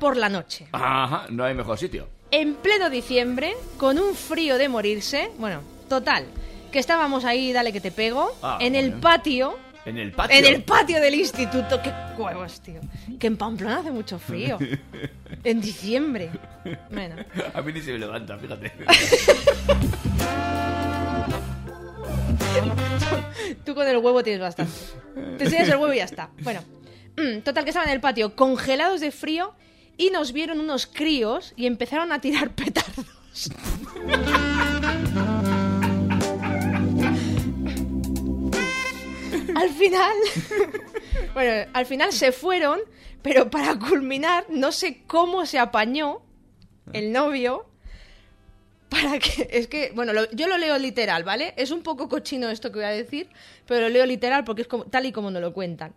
por 0.00 0.16
la 0.16 0.28
noche. 0.28 0.66
Ajá, 0.72 1.26
no 1.30 1.44
hay 1.44 1.54
mejor 1.54 1.78
sitio. 1.78 2.08
En 2.30 2.54
pleno 2.54 2.90
diciembre, 2.90 3.54
con 3.76 3.98
un 3.98 4.14
frío 4.14 4.58
de 4.58 4.68
morirse. 4.68 5.30
Bueno, 5.38 5.60
total. 5.88 6.26
Que 6.70 6.78
estábamos 6.78 7.24
ahí, 7.24 7.52
dale 7.52 7.72
que 7.72 7.80
te 7.80 7.90
pego. 7.92 8.30
Ah, 8.42 8.58
en 8.60 8.74
el 8.74 8.88
bien. 8.88 9.00
patio. 9.00 9.58
En 9.84 9.98
el 9.98 10.12
patio. 10.12 10.36
En 10.38 10.44
el 10.46 10.62
patio 10.62 11.00
del 11.00 11.14
instituto. 11.14 11.80
¡Qué 11.82 11.92
huevos, 12.16 12.60
tío! 12.60 12.80
Que 13.18 13.26
en 13.26 13.36
Pamplona 13.36 13.78
hace 13.80 13.90
mucho 13.90 14.18
frío. 14.18 14.58
en 15.44 15.60
diciembre. 15.60 16.30
Bueno. 16.90 17.16
A 17.52 17.60
mí 17.62 17.72
ni 17.72 17.82
se 17.82 17.92
me 17.92 17.98
levanta, 17.98 18.38
fíjate. 18.38 18.72
Tú 23.64 23.74
con 23.74 23.86
el 23.86 23.96
huevo 23.98 24.22
tienes 24.22 24.40
bastante. 24.40 24.72
Te 25.38 25.44
enseñas 25.44 25.68
el 25.68 25.76
huevo 25.76 25.92
y 25.92 25.98
ya 25.98 26.04
está. 26.04 26.30
Bueno, 26.42 26.62
mm, 27.16 27.40
total 27.40 27.64
que 27.64 27.70
estaban 27.70 27.88
en 27.88 27.94
el 27.94 28.00
patio 28.00 28.34
congelados 28.36 29.00
de 29.00 29.10
frío 29.10 29.54
y 29.96 30.10
nos 30.10 30.32
vieron 30.32 30.60
unos 30.60 30.86
críos 30.86 31.52
y 31.56 31.66
empezaron 31.66 32.12
a 32.12 32.20
tirar 32.20 32.50
petardos. 32.54 33.06
al 39.54 39.70
final, 39.70 40.12
bueno, 41.34 41.70
al 41.72 41.86
final 41.86 42.12
se 42.12 42.32
fueron, 42.32 42.80
pero 43.22 43.50
para 43.50 43.78
culminar, 43.78 44.44
no 44.48 44.72
sé 44.72 45.04
cómo 45.06 45.46
se 45.46 45.58
apañó 45.58 46.22
el 46.92 47.12
novio 47.12 47.71
para 48.92 49.18
que 49.18 49.48
es 49.50 49.66
que 49.66 49.90
bueno 49.94 50.12
yo 50.32 50.46
lo 50.46 50.58
leo 50.58 50.78
literal 50.78 51.24
vale 51.24 51.54
es 51.56 51.70
un 51.70 51.82
poco 51.82 52.08
cochino 52.08 52.50
esto 52.50 52.70
que 52.70 52.78
voy 52.78 52.84
a 52.84 52.90
decir 52.90 53.28
pero 53.66 53.80
lo 53.82 53.88
leo 53.88 54.04
literal 54.06 54.44
porque 54.44 54.62
es 54.62 54.68
como, 54.68 54.84
tal 54.84 55.06
y 55.06 55.12
como 55.12 55.30
nos 55.30 55.40
lo 55.40 55.52
cuentan. 55.54 55.94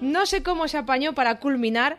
No 0.00 0.24
sé 0.26 0.42
cómo 0.42 0.66
se 0.68 0.78
apañó 0.78 1.14
para 1.14 1.38
culminar 1.40 1.98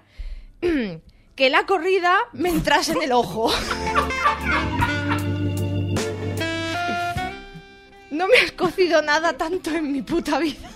que 1.36 1.50
la 1.50 1.66
corrida 1.66 2.18
me 2.34 2.50
entrase 2.50 2.94
en 2.94 3.04
el 3.04 3.12
ojo. 3.12 3.52
No 8.12 8.28
me 8.28 8.38
has 8.38 8.52
cocido 8.52 9.02
nada 9.02 9.38
tanto 9.38 9.70
en 9.70 9.94
mi 9.94 10.02
puta 10.02 10.40
vida. 10.40 10.68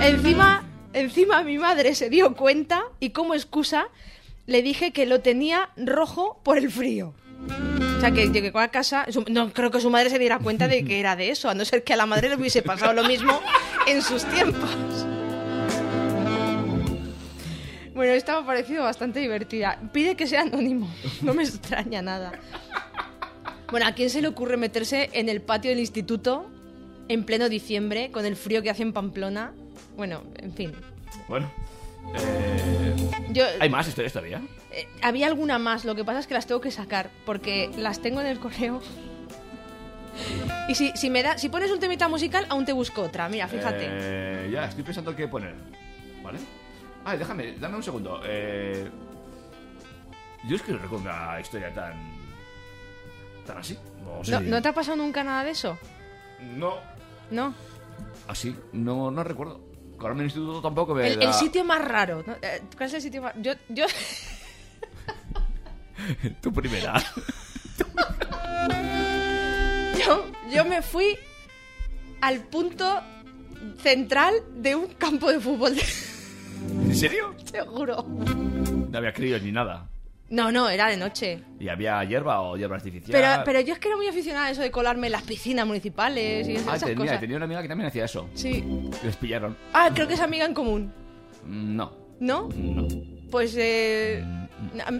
Encima 0.02 0.64
encima 0.92 1.42
mi 1.42 1.58
madre 1.58 1.94
se 1.94 2.10
dio 2.10 2.34
cuenta 2.34 2.84
y 3.00 3.10
como 3.10 3.34
excusa 3.34 3.88
le 4.46 4.62
dije 4.62 4.92
que 4.92 5.06
lo 5.06 5.20
tenía 5.20 5.70
rojo 5.76 6.40
por 6.42 6.58
el 6.58 6.70
frío. 6.70 7.14
O 7.96 8.00
sea, 8.00 8.10
que 8.12 8.28
llegó 8.28 8.58
a 8.58 8.68
casa. 8.68 9.06
no 9.28 9.52
creo 9.52 9.70
que 9.70 9.80
su 9.80 9.90
madre 9.90 10.10
se 10.10 10.18
diera 10.18 10.38
cuenta 10.38 10.68
de 10.68 10.84
que 10.84 11.00
era 11.00 11.16
de 11.16 11.30
eso, 11.30 11.48
a 11.48 11.54
no 11.54 11.64
ser 11.64 11.84
que 11.84 11.92
a 11.92 11.96
la 11.96 12.06
madre 12.06 12.28
le 12.28 12.36
hubiese 12.36 12.62
pasado 12.62 12.92
lo 12.92 13.04
mismo 13.04 13.40
en 13.86 14.02
sus 14.02 14.24
tiempos. 14.24 14.70
Bueno, 17.94 18.12
esta 18.14 18.34
me 18.34 18.42
ha 18.42 18.46
parecido 18.46 18.84
bastante 18.84 19.20
divertida. 19.20 19.78
Pide 19.92 20.16
que 20.16 20.26
sea 20.26 20.42
anónimo, 20.42 20.90
no 21.22 21.34
me 21.34 21.42
extraña 21.42 22.02
nada. 22.02 22.32
Bueno, 23.70 23.86
¿a 23.86 23.92
quién 23.92 24.10
se 24.10 24.20
le 24.20 24.28
ocurre 24.28 24.56
meterse 24.56 25.10
en 25.12 25.28
el 25.28 25.40
patio 25.40 25.70
del 25.70 25.80
instituto 25.80 26.50
en 27.08 27.24
pleno 27.24 27.48
diciembre 27.48 28.10
con 28.10 28.26
el 28.26 28.36
frío 28.36 28.62
que 28.62 28.70
hace 28.70 28.82
en 28.82 28.92
Pamplona? 28.92 29.52
Bueno, 29.96 30.22
en 30.36 30.52
fin. 30.52 30.72
Bueno. 31.28 31.50
Eh, 32.14 32.94
Yo, 33.30 33.44
¿Hay 33.60 33.70
más 33.70 33.88
historias 33.88 34.12
todavía? 34.12 34.40
Eh, 34.70 34.88
había 35.02 35.26
alguna 35.26 35.58
más, 35.58 35.84
lo 35.84 35.94
que 35.94 36.04
pasa 36.04 36.20
es 36.20 36.26
que 36.26 36.34
las 36.34 36.46
tengo 36.46 36.60
que 36.60 36.70
sacar 36.70 37.10
porque 37.24 37.70
las 37.76 38.00
tengo 38.00 38.20
en 38.20 38.26
el 38.26 38.38
correo. 38.38 38.80
Y 40.68 40.74
si, 40.74 40.92
si 40.96 41.08
me 41.10 41.22
da, 41.22 41.38
si 41.38 41.48
pones 41.48 41.70
un 41.70 41.80
temita 41.80 42.08
musical, 42.08 42.46
aún 42.50 42.64
te 42.64 42.72
busco 42.72 43.02
otra. 43.02 43.28
Mira, 43.28 43.48
fíjate. 43.48 43.86
Eh, 43.88 44.50
ya, 44.52 44.66
estoy 44.66 44.84
pensando 44.84 45.16
qué 45.16 45.26
poner. 45.26 45.54
¿Vale? 46.22 46.38
Ah, 47.04 47.16
déjame, 47.16 47.52
dame 47.58 47.76
un 47.76 47.82
segundo. 47.82 48.20
Eh, 48.24 48.88
yo 50.48 50.56
es 50.56 50.62
que 50.62 50.72
no 50.72 50.78
recuerdo 50.78 51.04
una 51.04 51.40
historia 51.40 51.72
tan. 51.72 51.94
tan 53.46 53.58
así. 53.58 53.78
No, 54.04 54.22
sé. 54.22 54.32
¿No, 54.32 54.40
¿no 54.40 54.62
te 54.62 54.68
ha 54.68 54.72
pasado 54.72 54.96
nunca 54.96 55.24
nada 55.24 55.44
de 55.44 55.50
eso? 55.50 55.78
No. 56.40 56.74
No. 57.30 57.54
Así, 58.28 58.54
no, 58.72 59.10
no 59.10 59.24
recuerdo. 59.24 59.60
En 60.10 60.18
el 60.18 60.24
instituto 60.24 60.60
tampoco 60.60 60.94
me 60.94 61.06
El, 61.06 61.18
da- 61.20 61.26
el 61.26 61.34
sitio 61.34 61.64
más 61.64 61.80
raro. 61.82 62.24
¿no? 62.26 62.32
Eh, 62.42 62.62
¿Cuál 62.76 62.88
es 62.88 62.94
el 62.94 63.02
sitio 63.02 63.22
más.? 63.22 63.34
Yo. 63.40 63.52
yo... 63.68 63.84
tu 66.40 66.52
primera. 66.52 67.00
Yo, 70.04 70.24
yo 70.52 70.64
me 70.64 70.82
fui 70.82 71.16
al 72.20 72.40
punto 72.40 73.00
central 73.82 74.34
de 74.56 74.74
un 74.74 74.88
campo 74.94 75.30
de 75.30 75.38
fútbol. 75.38 75.74
¿En 76.86 76.96
serio? 76.96 77.32
Te 77.52 77.60
juro. 77.60 78.04
No 78.08 78.98
había 78.98 79.12
críos 79.12 79.40
ni 79.42 79.52
nada. 79.52 79.88
No, 80.32 80.50
no, 80.50 80.68
era 80.70 80.88
de 80.88 80.96
noche. 80.96 81.40
¿Y 81.60 81.68
había 81.68 82.02
hierba 82.04 82.40
o 82.40 82.56
hierba 82.56 82.76
artificial? 82.76 83.10
Pero, 83.12 83.42
pero 83.44 83.60
yo 83.60 83.74
es 83.74 83.78
que 83.78 83.88
era 83.88 83.98
muy 83.98 84.06
aficionada 84.08 84.46
a 84.46 84.50
eso 84.50 84.62
de 84.62 84.70
colarme 84.70 85.08
en 85.08 85.12
las 85.12 85.22
piscinas 85.22 85.66
municipales 85.66 86.48
y 86.48 86.56
Ah, 86.56 86.60
esas 86.60 86.80
tenía, 86.84 86.96
cosas. 86.96 87.20
tenía 87.20 87.36
una 87.36 87.44
amiga 87.44 87.60
que 87.60 87.68
también 87.68 87.88
hacía 87.88 88.06
eso. 88.06 88.30
Sí. 88.32 88.64
Les 89.04 89.14
pillaron. 89.16 89.56
Ah, 89.74 89.90
creo 89.94 90.08
que 90.08 90.14
es 90.14 90.20
amiga 90.20 90.46
en 90.46 90.54
común. 90.54 90.90
No. 91.44 91.92
¿No? 92.18 92.48
No. 92.56 92.88
Pues 93.30 93.54
eh, 93.58 94.24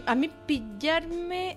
a, 0.06 0.12
a 0.12 0.14
mí 0.14 0.30
pillarme 0.46 1.56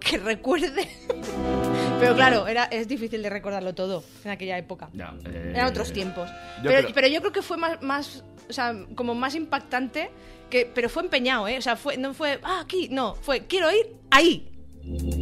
que 0.00 0.16
recuerde. 0.18 0.88
pero 2.00 2.14
claro, 2.14 2.46
era, 2.46 2.64
es 2.64 2.88
difícil 2.88 3.22
de 3.22 3.28
recordarlo 3.30 3.74
todo 3.74 4.02
en 4.24 4.30
aquella 4.30 4.56
época. 4.56 4.88
Ya, 4.94 5.14
eh, 5.26 5.52
Eran 5.54 5.66
otros 5.68 5.92
tiempos. 5.92 6.30
yo 6.62 6.70
Pero, 6.70 6.80
creo- 6.82 6.94
pero 6.94 7.08
yo 7.08 7.20
creo 7.20 7.32
que 7.32 7.42
fue 7.42 7.56
más, 7.56 7.82
más, 7.82 8.24
o 8.48 8.52
sea, 8.52 8.74
como 8.94 9.14
más 9.14 9.34
impactante, 9.34 10.10
que, 10.50 10.70
pero 10.74 10.88
fue 10.88 11.02
empeñado, 11.02 11.48
¿eh? 11.48 11.58
O 11.58 11.62
sea, 11.62 11.76
fue, 11.76 11.96
no 11.96 12.14
fue, 12.14 12.38
ah, 12.42 12.60
aquí, 12.64 12.88
no, 12.90 13.14
fue, 13.14 13.46
quiero 13.46 13.70
ir 13.72 13.94
ahí, 14.10 14.50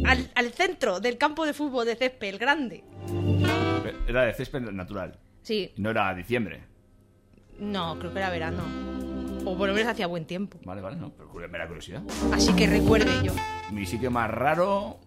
al, 0.05 0.29
al 0.35 0.51
centro 0.53 0.99
del 0.99 1.17
campo 1.17 1.45
de 1.45 1.53
fútbol 1.53 1.85
de 1.85 1.95
césped, 1.95 2.27
el 2.29 2.39
grande. 2.39 2.83
Era 4.07 4.23
de 4.23 4.33
césped 4.33 4.61
natural. 4.61 5.19
Sí, 5.41 5.71
No 5.77 5.89
era 5.89 6.13
diciembre. 6.13 6.63
no, 7.59 7.97
creo 7.99 8.13
que 8.13 8.19
era 8.19 8.29
verano. 8.29 8.63
O 9.45 9.57
por 9.57 9.67
lo 9.67 9.73
menos 9.73 9.91
hacía 9.91 10.07
buen 10.07 10.23
tiempo. 10.25 10.57
Vale, 10.63 10.81
vale, 10.81 10.95
no. 10.95 11.11
Pero 11.11 11.49
mera 11.49 11.67
curiosidad. 11.67 12.01
Así 12.31 12.53
que 12.55 12.65
recuerde 12.65 13.11
yo. 13.23 13.33
Mi 13.71 13.85
sitio 13.85 14.09
más 14.09 14.31
raro. 14.31 14.99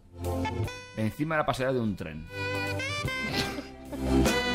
Encima 0.99 1.37
de 1.37 1.41
la 1.41 1.47
pasarela 1.47 1.73
de 1.73 1.81
un 1.81 1.97
tren. 1.97 2.27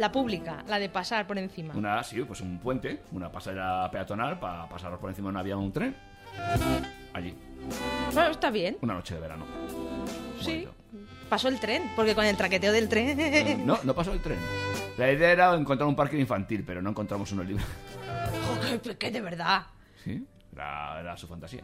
La 0.00 0.10
pública, 0.10 0.64
la 0.66 0.78
de 0.78 0.88
pasar 0.88 1.26
por 1.26 1.36
encima. 1.36 1.74
Una, 1.76 2.02
sí, 2.02 2.22
pues 2.22 2.40
un 2.40 2.58
puente, 2.58 3.02
una 3.12 3.30
pasarela 3.30 3.86
peatonal 3.92 4.40
para 4.40 4.66
pasar 4.66 4.96
por 4.96 5.10
encima 5.10 5.26
de 5.26 5.32
una 5.32 5.42
vía 5.42 5.54
de 5.56 5.60
un 5.60 5.72
tren. 5.72 5.94
Allí, 7.12 7.36
Bueno, 8.14 8.30
está 8.30 8.48
bien. 8.48 8.78
una 8.80 8.94
noche 8.94 9.12
de 9.16 9.20
verano. 9.20 9.44
Sí. 10.40 10.66
Pasó 11.28 11.48
el 11.48 11.60
tren, 11.60 11.82
porque 11.94 12.14
con 12.14 12.24
el 12.24 12.34
traqueteo 12.34 12.72
del 12.72 12.88
tren. 12.88 13.66
No, 13.66 13.78
no 13.82 13.94
pasó 13.94 14.14
el 14.14 14.22
tren. 14.22 14.38
La 14.96 15.12
idea 15.12 15.32
era 15.32 15.54
encontrar 15.54 15.86
un 15.86 15.94
parque 15.94 16.18
infantil, 16.18 16.64
pero 16.66 16.80
no 16.80 16.88
encontramos 16.88 17.30
uno 17.32 17.42
libre. 17.42 17.62
Joder, 18.46 18.96
que 18.96 19.10
de 19.10 19.20
verdad. 19.20 19.66
¿Sí? 20.02 20.26
Era, 20.54 20.98
era 20.98 21.14
su 21.18 21.28
fantasía. 21.28 21.62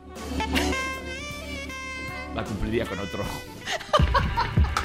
La 2.35 2.45
cumpliría 2.45 2.85
con 2.85 2.99
otro. 2.99 3.25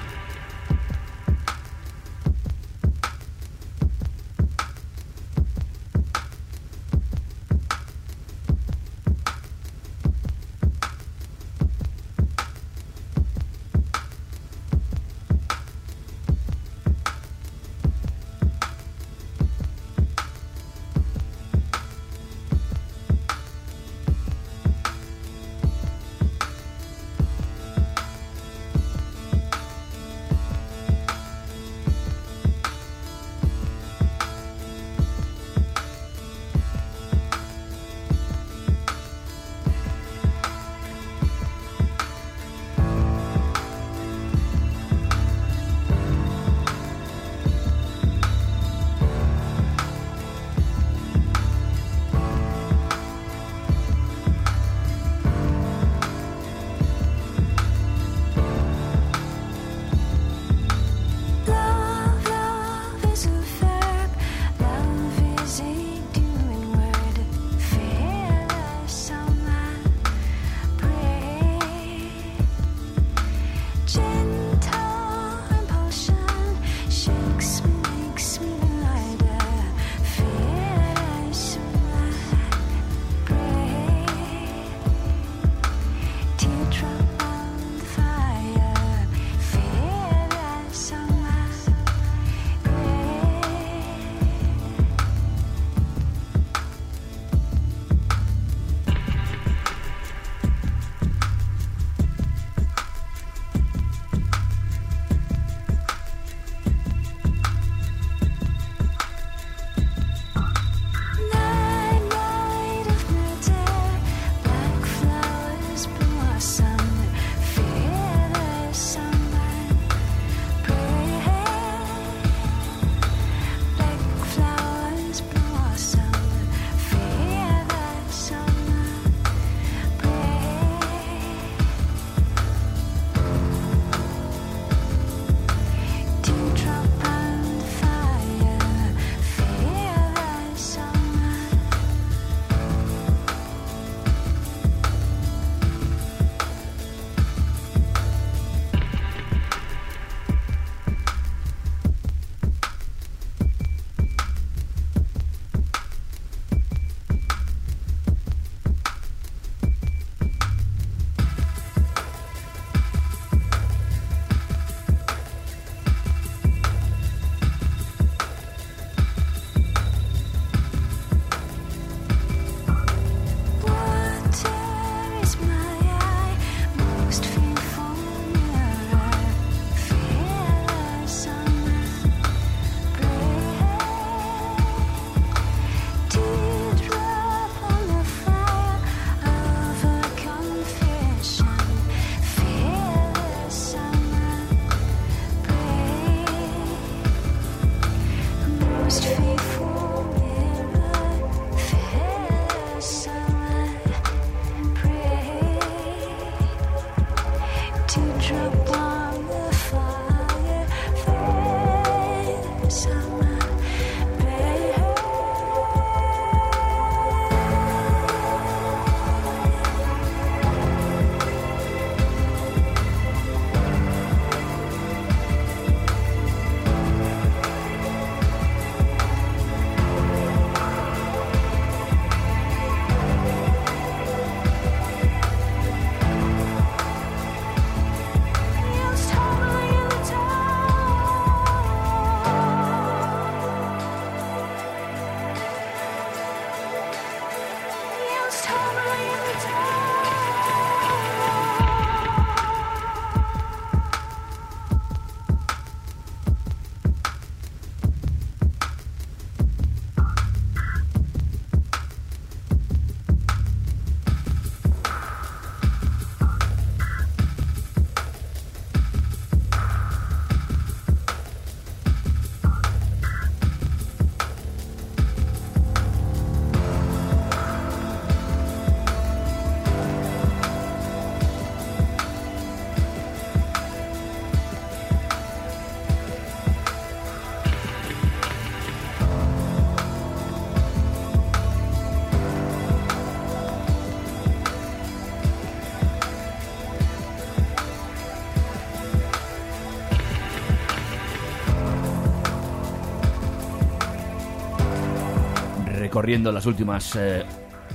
recorriendo 305.91 306.31
las 306.31 306.45
últimas 306.45 306.95
eh, 306.95 307.25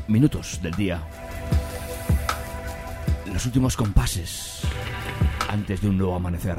minutos 0.09 0.63
del 0.63 0.73
día. 0.73 1.03
Los 3.31 3.45
últimos 3.45 3.77
compases 3.77 4.63
antes 5.51 5.83
de 5.83 5.91
un 5.91 5.99
nuevo 5.99 6.15
amanecer. 6.17 6.57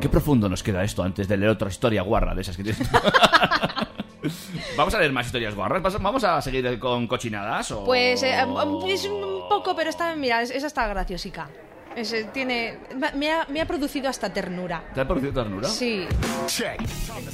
Qué 0.00 0.08
profundo 0.08 0.48
nos 0.48 0.62
queda 0.62 0.82
esto 0.84 1.02
antes 1.02 1.28
de 1.28 1.36
leer 1.36 1.50
otra 1.50 1.68
historia 1.68 2.00
guarra 2.00 2.34
de 2.34 2.40
esas 2.40 2.56
que 2.56 2.64
tienes. 2.64 2.88
Vamos 4.78 4.94
a 4.94 4.98
leer 5.00 5.12
más 5.12 5.26
historias 5.26 5.54
guarras. 5.54 5.82
¿Vas- 5.82 6.00
¿Vamos 6.00 6.24
a 6.24 6.40
seguir 6.40 6.78
con 6.78 7.06
cochinadas? 7.06 7.70
O... 7.72 7.84
Pues 7.84 8.22
eh, 8.22 8.34
es 8.88 9.04
un 9.04 9.48
poco, 9.50 9.76
pero 9.76 9.90
está, 9.90 10.16
mira, 10.16 10.40
es- 10.40 10.50
esa 10.50 10.66
está 10.68 10.88
graciosica. 10.88 11.46
Es, 11.96 12.14
tiene, 12.32 12.78
me 13.14 13.32
ha, 13.32 13.46
me 13.48 13.60
ha 13.60 13.66
producido 13.66 14.08
hasta 14.08 14.32
ternura. 14.32 14.84
¿Te 14.94 15.00
ha 15.00 15.06
producido 15.08 15.32
ternura? 15.42 15.68
Sí. 15.68 16.06
Sí, 16.46 16.62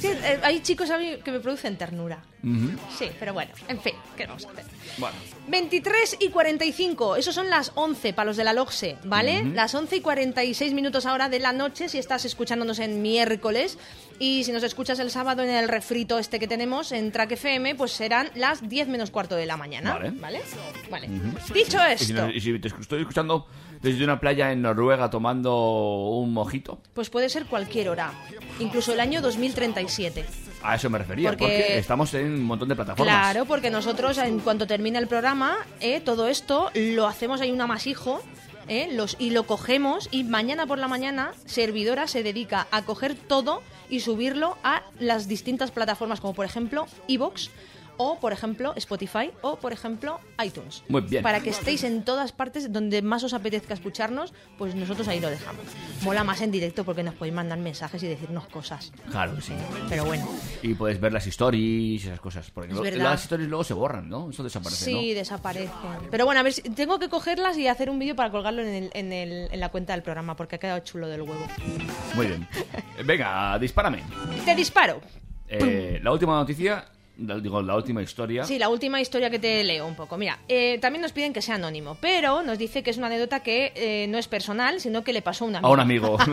eh, 0.07 0.39
hay 0.43 0.61
chicos 0.61 0.89
a 0.89 0.97
mí 0.97 1.17
que 1.23 1.31
me 1.31 1.39
producen 1.39 1.77
ternura. 1.77 2.23
Ujú. 2.43 2.71
Sí, 2.97 3.09
pero 3.19 3.33
bueno, 3.33 3.51
en 3.67 3.79
fin, 3.79 3.93
¿qué 4.15 4.25
vamos 4.25 4.45
a 4.45 4.49
hacer? 4.51 4.65
Bueno. 4.97 5.15
23 5.47 6.17
y 6.21 6.29
45, 6.29 7.15
esos 7.17 7.33
son 7.35 7.49
las 7.49 7.71
11 7.75 8.13
para 8.13 8.25
los 8.27 8.37
de 8.37 8.43
la 8.43 8.53
LOGSE, 8.53 8.97
¿vale? 9.05 9.41
Ujú. 9.41 9.49
Las 9.53 9.73
11 9.75 9.97
y 9.97 10.01
46 10.01 10.73
minutos 10.73 11.05
ahora 11.05 11.29
de 11.29 11.39
la 11.39 11.53
noche 11.53 11.87
si 11.89 11.97
estás 11.99 12.25
escuchándonos 12.25 12.79
en 12.79 13.01
miércoles 13.01 13.77
y 14.19 14.43
si 14.43 14.51
nos 14.51 14.63
escuchas 14.63 14.99
el 14.99 15.11
sábado 15.11 15.43
en 15.43 15.49
el 15.49 15.67
refrito 15.67 16.17
este 16.19 16.39
que 16.39 16.47
tenemos 16.47 16.91
en 16.91 17.11
Track 17.11 17.31
FM, 17.33 17.75
pues 17.75 17.91
serán 17.91 18.29
las 18.35 18.67
10 18.67 18.87
menos 18.87 19.11
cuarto 19.11 19.35
de 19.35 19.45
la 19.45 19.55
mañana, 19.57 19.93
Vale. 19.93 20.11
¿vale? 20.19 20.41
Vale. 20.89 21.07
Ujú. 21.09 21.53
Dicho 21.53 21.77
Y 21.93 21.97
si, 21.97 22.11
esto, 22.11 22.25
no- 22.27 22.31
y 22.31 22.41
si 22.41 22.57
te 22.59 22.67
estoy 22.67 23.01
escuchando 23.01 23.47
desde 23.81 24.03
una 24.03 24.19
playa 24.19 24.51
en 24.51 24.61
Noruega 24.61 25.09
tomando 25.09 26.09
un 26.17 26.33
mojito, 26.33 26.79
pues 26.93 27.09
puede 27.09 27.29
ser 27.29 27.45
cualquier 27.45 27.89
hora, 27.89 28.11
incluso 28.59 28.93
el 28.93 28.99
año 28.99 29.21
2037. 29.21 30.25
a 30.63 30.75
eso 30.75 30.89
me 30.89 30.97
refería, 30.97 31.29
Porque- 31.29 31.45
porque, 31.45 31.77
estamos 31.77 32.13
en 32.15 32.25
un 32.33 32.43
montón 32.43 32.67
de 32.69 32.75
plataformas. 32.75 33.15
Claro, 33.15 33.45
porque 33.45 33.69
nosotros 33.69 34.17
en 34.17 34.39
cuanto 34.39 34.65
termine 34.67 34.97
el 34.99 35.07
programa, 35.07 35.55
eh, 35.79 36.01
todo 36.01 36.27
esto 36.27 36.71
lo 36.73 37.07
hacemos 37.07 37.41
ahí 37.41 37.51
un 37.51 37.61
amasijo 37.61 38.21
eh, 38.69 38.89
los, 38.91 39.15
y 39.17 39.29
lo 39.29 39.43
cogemos 39.43 40.09
y 40.11 40.25
mañana 40.25 40.65
por 40.67 40.77
la 40.77 40.89
mañana 40.89 41.31
Servidora 41.45 42.05
se 42.07 42.21
dedica 42.21 42.67
a 42.71 42.81
coger 42.81 43.15
todo 43.15 43.61
y 43.89 44.01
subirlo 44.01 44.57
a 44.61 44.83
las 44.99 45.29
distintas 45.29 45.71
plataformas 45.71 46.19
como 46.19 46.33
por 46.33 46.45
ejemplo 46.45 46.85
Evox 47.07 47.49
o 47.97 48.19
por 48.19 48.31
ejemplo 48.33 48.73
Spotify 48.75 49.31
o 49.41 49.57
por 49.57 49.73
ejemplo 49.73 50.19
iTunes. 50.43 50.83
Muy 50.87 51.01
bien. 51.01 51.23
Para 51.23 51.41
que 51.41 51.49
estéis 51.49 51.83
en 51.83 52.03
todas 52.05 52.31
partes 52.31 52.71
donde 52.71 53.01
más 53.01 53.23
os 53.23 53.33
apetezca 53.33 53.73
escucharnos, 53.73 54.33
pues 54.57 54.75
nosotros 54.75 55.07
ahí 55.07 55.19
lo 55.19 55.29
dejamos. 55.29 55.63
Mola 56.03 56.23
más 56.23 56.41
en 56.41 56.51
directo 56.51 56.83
porque 56.83 57.03
nos 57.03 57.15
podéis 57.15 57.35
mandar 57.35 57.57
mensajes 57.59 58.01
y 58.03 58.07
decirnos 58.07 58.47
cosas. 58.47 58.91
Claro 59.11 59.35
que 59.35 59.41
sí. 59.41 59.53
Pero 59.89 60.05
bueno. 60.05 60.27
Y 60.61 60.73
puedes 60.75 60.99
ver 60.99 61.11
las 61.13 61.25
stories 61.27 62.03
y 62.03 62.07
esas 62.07 62.19
cosas. 62.19 62.49
Porque 62.51 62.71
Es 62.71 62.77
lo- 62.97 63.03
las 63.03 63.23
stories 63.23 63.47
luego 63.49 63.63
se 63.63 63.73
borran, 63.73 64.09
¿no? 64.09 64.29
Eso 64.29 64.43
desaparece, 64.43 64.85
Sí, 64.85 65.13
desaparecen. 65.13 65.69
Pero 66.11 66.25
bueno, 66.25 66.39
a 66.39 66.43
ver, 66.43 66.53
si- 66.53 66.61
tengo 66.61 66.99
que 66.99 67.09
cogerlas 67.09 67.57
y 67.57 67.67
hacer 67.67 67.89
un 67.89 67.99
vídeo 67.99 68.15
para 68.15 68.29
colgarlo 68.31 68.61
en, 68.61 68.67
el- 68.73 68.89
en 68.93 69.11
el- 69.13 69.47
en 69.51 69.59
la 69.59 69.69
cuenta 69.69 69.93
del 69.93 70.03
programa, 70.03 70.35
porque 70.35 70.55
ha 70.55 70.59
quedado 70.59 70.79
chulo 70.79 71.07
del 71.07 71.21
huevo. 71.21 71.39
¿no? 71.67 72.15
Muy 72.15 72.27
bien. 72.27 72.47
Venga, 73.05 73.57
dispárame. 73.59 74.03
Te 74.45 74.55
disparo. 74.55 75.01
Eh, 75.47 75.99
la 76.03 76.11
última 76.11 76.33
noticia, 76.35 76.85
la- 77.19 77.39
digo, 77.39 77.61
la 77.61 77.75
última 77.75 78.01
historia. 78.01 78.43
Sí, 78.43 78.57
la 78.59 78.69
última 78.69 78.99
historia 79.01 79.29
que 79.29 79.39
te 79.39 79.63
leo 79.63 79.85
un 79.87 79.95
poco. 79.95 80.17
Mira, 80.17 80.39
eh, 80.47 80.77
también 80.79 81.01
nos 81.01 81.11
piden 81.11 81.33
que 81.33 81.41
sea 81.41 81.55
anónimo, 81.55 81.97
pero 81.99 82.43
nos 82.43 82.57
dice 82.57 82.83
que 82.83 82.89
es 82.91 82.97
una 82.97 83.07
anécdota 83.07 83.41
que 83.41 83.71
eh, 83.75 84.07
no 84.09 84.17
es 84.17 84.27
personal, 84.27 84.79
sino 84.81 85.03
que 85.03 85.13
le 85.13 85.21
pasó 85.21 85.45
a 85.45 85.47
un 85.47 85.55
amigo. 85.55 85.67
A 85.67 85.71
un 85.73 85.79
amigo. 85.79 86.17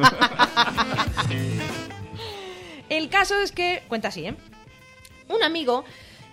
El 2.89 3.09
caso 3.09 3.41
es 3.41 3.53
que, 3.53 3.83
cuenta 3.89 4.09
así, 4.09 4.27
¿eh? 4.27 4.35
Un 5.29 5.43
amigo 5.43 5.85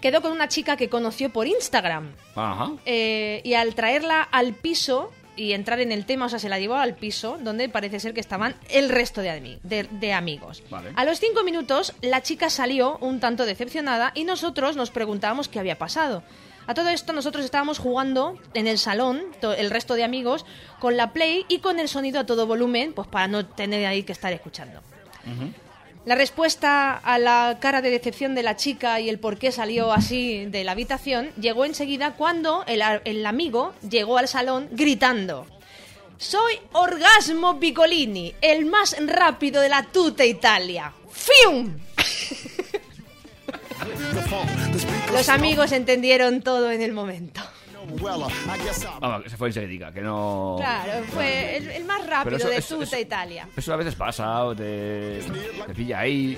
quedó 0.02 0.22
con 0.22 0.32
una 0.32 0.48
chica 0.48 0.76
que 0.78 0.90
conoció 0.90 1.30
por 1.32 1.48
Instagram. 1.48 2.11
Ajá. 2.36 2.72
Eh, 2.86 3.41
y 3.44 3.53
al 3.53 3.73
traerla 3.76 4.22
al 4.23 4.53
piso 4.53 5.11
y 5.42 5.54
entrar 5.54 5.80
en 5.80 5.92
el 5.92 6.06
tema, 6.06 6.26
o 6.26 6.30
sea, 6.30 6.40
se 6.40 6.50
la 6.50 6.60
llevó 6.60 6.76
al 6.76 6.96
piso, 6.96 7.38
donde 7.42 7.68
parece 7.70 8.00
ser 8.00 8.14
que 8.14 8.20
estaban 8.20 8.56
el 8.70 8.90
resto 8.90 9.22
de, 9.22 9.30
ami- 9.30 9.60
de- 9.64 9.88
de 9.90 10.14
amigos. 10.14 10.62
Vale. 10.70 10.92
A 10.96 11.04
los 11.06 11.20
cinco 11.20 11.44
minutos, 11.44 11.94
la 12.02 12.22
chica 12.22 12.50
salió 12.50 12.98
un 13.00 13.20
tanto 13.20 13.46
decepcionada 13.46 14.12
y 14.16 14.24
nosotros 14.24 14.76
nos 14.76 14.92
preguntábamos 14.92 15.48
qué 15.48 15.60
había 15.60 15.78
pasado. 15.78 16.24
A 16.68 16.74
todo 16.76 16.90
esto, 16.90 17.12
nosotros 17.12 17.44
estábamos 17.44 17.80
jugando 17.80 18.38
en 18.54 18.68
el 18.68 18.78
salón, 18.78 19.24
el 19.58 19.72
resto 19.72 19.96
de 19.96 20.04
amigos, 20.04 20.46
con 20.80 20.96
la 20.96 21.12
Play 21.12 21.44
y 21.50 21.58
con 21.58 21.80
el 21.80 21.88
sonido 21.90 22.20
a 22.20 22.26
todo 22.26 22.46
volumen, 22.46 22.94
pues 22.94 23.08
para 23.08 23.28
no 23.28 23.46
tener 23.48 23.86
ahí 23.88 24.04
que 24.04 24.12
estar 24.12 24.32
escuchando. 24.32 24.80
La 26.03 26.15
respuesta 26.15 26.98
a 26.98 27.19
la 27.19 27.57
cara 27.60 27.84
de 27.84 27.91
decepción 27.91 28.34
de 28.34 28.41
la 28.41 28.56
chica 28.56 28.99
y 28.99 29.07
el 29.07 29.19
por 29.19 29.38
qué 29.38 29.52
salió 29.52 29.94
así 29.94 30.45
de 30.45 30.64
la 30.64 30.72
habitación 30.72 31.30
llegó 31.40 31.64
enseguida 31.64 32.15
cuando 32.15 32.64
el, 32.65 32.82
el 33.06 33.23
amigo 33.26 33.73
llegó 33.88 34.18
al 34.18 34.28
salón 34.28 34.68
gritando. 34.72 35.45
Soy 36.18 36.56
Orgasmo 36.73 37.60
Piccolini, 37.60 38.34
el 38.41 38.65
más 38.65 38.95
rápido 39.06 39.61
de 39.61 39.69
la 39.69 39.84
tuta 39.84 40.26
Italia. 40.26 40.91
¡Fium! 41.11 41.78
Los 45.14 45.30
amigos 45.30 45.72
entendieron 45.72 46.41
todo 46.41 46.72
en 46.72 46.82
el 46.82 46.94
momento. 46.94 47.41
Vamos, 49.00 49.24
que 49.24 49.30
se 49.30 49.38
fue 49.38 49.48
enseguida, 49.50 49.92
que 49.92 50.02
no... 50.02 50.56
Claro, 50.60 51.04
fue 51.12 51.58
el, 51.58 51.70
el 51.72 51.86
más 51.86 52.06
rápido 52.08 52.38
eso- 52.38 52.48
de 52.50 52.58
eso- 52.58 52.76
tuta 52.76 52.86
eso- 52.88 53.00
Italia. 53.00 53.48
Eso 53.56 53.74
a 53.74 53.76
veces 53.76 53.96
pasa, 53.96 54.44
o 54.46 54.56
te, 54.56 55.22
te 55.68 55.74
pilla 55.76 56.00
ahí, 56.00 56.38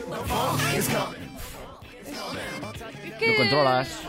¿Qué? 3.20 3.28
no 3.32 3.38
controlas, 3.38 4.00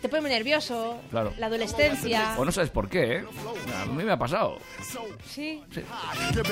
Te 0.00 0.08
pone 0.08 0.22
muy 0.22 0.30
nervioso. 0.30 1.00
Claro. 1.10 1.32
La 1.38 1.46
adolescencia. 1.46 2.34
o 2.38 2.44
no 2.44 2.52
sabes 2.52 2.70
por 2.70 2.88
qué, 2.88 3.16
¿eh? 3.16 3.24
A 3.82 3.86
mí 3.86 4.02
me 4.04 4.12
ha 4.12 4.18
pasado. 4.18 4.58
Sí. 5.26 5.62
Sí. 5.72 5.82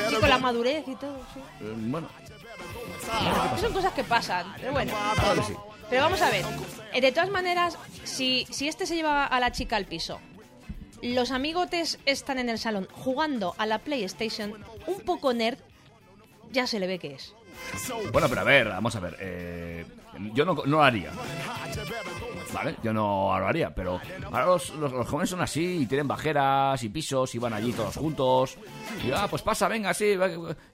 Sí, 0.09 0.15
con 0.21 0.29
la 0.29 0.39
madurez 0.39 0.85
y 0.87 0.95
todo. 0.97 1.19
sí. 1.35 1.41
Eh, 1.61 1.73
Bueno, 1.77 2.09
Son 3.61 3.73
cosas 3.73 3.93
que 3.93 4.05
pasan, 4.05 4.53
pero 4.59 4.73
bueno. 4.73 4.93
claro 5.15 5.41
que 5.41 5.47
sí. 5.47 5.55
Pero 5.91 6.03
vamos 6.03 6.21
a 6.23 6.31
ver. 6.31 6.45
Eh, 6.93 7.01
De 7.01 7.13
todas 7.13 7.31
maneras, 7.31 7.79
si, 8.05 8.47
si 8.51 8.69
este 8.69 8.87
se 8.87 8.95
lleva 8.97 9.25
a 9.27 9.41
la 9.41 9.53
chica 9.53 9.77
al 9.77 9.87
piso, 9.87 10.21
los 11.03 11.31
amigotes 11.31 11.99
están 12.07 12.39
en 12.39 12.49
el 12.49 12.59
salón 12.59 12.89
jugando 12.93 13.55
a 13.59 13.67
la 13.67 13.79
PlayStation, 13.79 14.55
un 14.87 15.01
poco 15.01 15.33
nerd, 15.33 15.59
ya 16.51 16.67
se 16.67 16.81
le 16.81 16.87
ve 16.87 16.99
que 16.99 17.15
es. 17.15 17.35
Bueno, 18.13 18.29
pero 18.29 18.41
a 18.41 18.45
ver, 18.45 18.69
vamos 18.69 18.95
a 18.97 19.01
ver. 19.01 19.17
eh, 19.21 19.85
yo 20.35 20.45
no, 20.45 20.55
no 20.55 20.65
lo 20.67 20.83
haría. 20.83 21.11
Vale, 22.53 22.77
yo 22.83 22.93
no 22.93 23.37
lo 23.39 23.47
haría, 23.47 23.75
pero 23.75 24.01
ahora 24.27 24.47
los, 24.47 24.71
los- 24.71 24.93
los 24.93 25.07
jóvenes 25.09 25.31
son 25.31 25.41
así 25.41 25.83
y 25.83 25.87
tienen 25.87 26.09
bajeras 26.09 26.83
y 26.83 26.89
pisos 26.89 27.35
y 27.35 27.39
van 27.39 27.53
allí 27.53 27.73
todos 27.73 27.97
juntos. 27.97 28.57
Y 29.07 29.11
ah, 29.13 29.27
pues 29.29 29.43
pasa, 29.43 29.69
venga, 29.69 29.93
sí. 29.95 30.17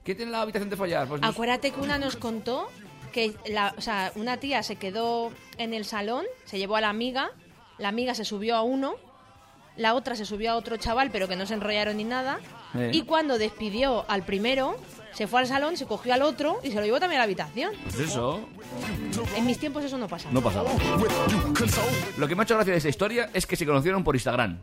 ¿Quién 0.03 0.17
tiene 0.17 0.31
la 0.31 0.41
habitación 0.41 0.69
de 0.69 0.75
follar? 0.77 1.07
Pues 1.07 1.21
Acuérdate 1.23 1.71
que 1.71 1.79
una 1.81 1.97
nos 1.97 2.15
contó 2.15 2.69
que 3.15 3.33
la, 3.47 3.73
o 3.77 3.81
sea, 3.81 4.11
una 4.15 4.35
tía 4.37 4.61
se 4.61 4.75
quedó 4.75 5.31
en 5.57 5.73
el 5.73 5.85
salón, 5.85 6.25
se 6.43 6.57
llevó 6.57 6.75
a 6.75 6.81
la 6.81 6.89
amiga, 6.89 7.31
la 7.77 7.87
amiga 7.87 8.13
se 8.13 8.25
subió 8.25 8.57
a 8.57 8.61
uno, 8.61 8.95
la 9.77 9.93
otra 9.93 10.17
se 10.17 10.25
subió 10.25 10.51
a 10.51 10.55
otro 10.57 10.75
chaval, 10.75 11.11
pero 11.11 11.29
que 11.29 11.37
no 11.37 11.45
se 11.45 11.53
enrollaron 11.53 11.95
ni 11.95 12.03
nada, 12.03 12.39
Eh. 12.77 12.89
y 12.93 13.03
cuando 13.03 13.37
despidió 13.37 14.03
al 14.09 14.23
primero, 14.25 14.75
se 15.13 15.27
fue 15.27 15.39
al 15.39 15.47
salón, 15.47 15.77
se 15.77 15.85
cogió 15.85 16.13
al 16.13 16.23
otro 16.23 16.59
y 16.61 16.71
se 16.71 16.75
lo 16.75 16.83
llevó 16.83 16.99
también 16.99 17.19
a 17.19 17.21
la 17.21 17.23
habitación. 17.23 17.71
Pues 17.85 17.99
eso, 17.99 18.41
En 19.37 19.45
mis 19.45 19.57
tiempos 19.59 19.85
eso 19.85 19.97
no 19.97 20.09
pasaba. 20.09 20.33
no 20.33 20.41
pasaba. 20.41 20.69
Lo 22.17 22.27
que 22.27 22.35
me 22.35 22.41
ha 22.41 22.43
hecho 22.43 22.55
gracia 22.55 22.73
de 22.73 22.77
esta 22.77 22.89
historia 22.89 23.29
es 23.33 23.45
que 23.47 23.55
se 23.55 23.65
conocieron 23.65 24.03
por 24.03 24.13
Instagram. 24.15 24.59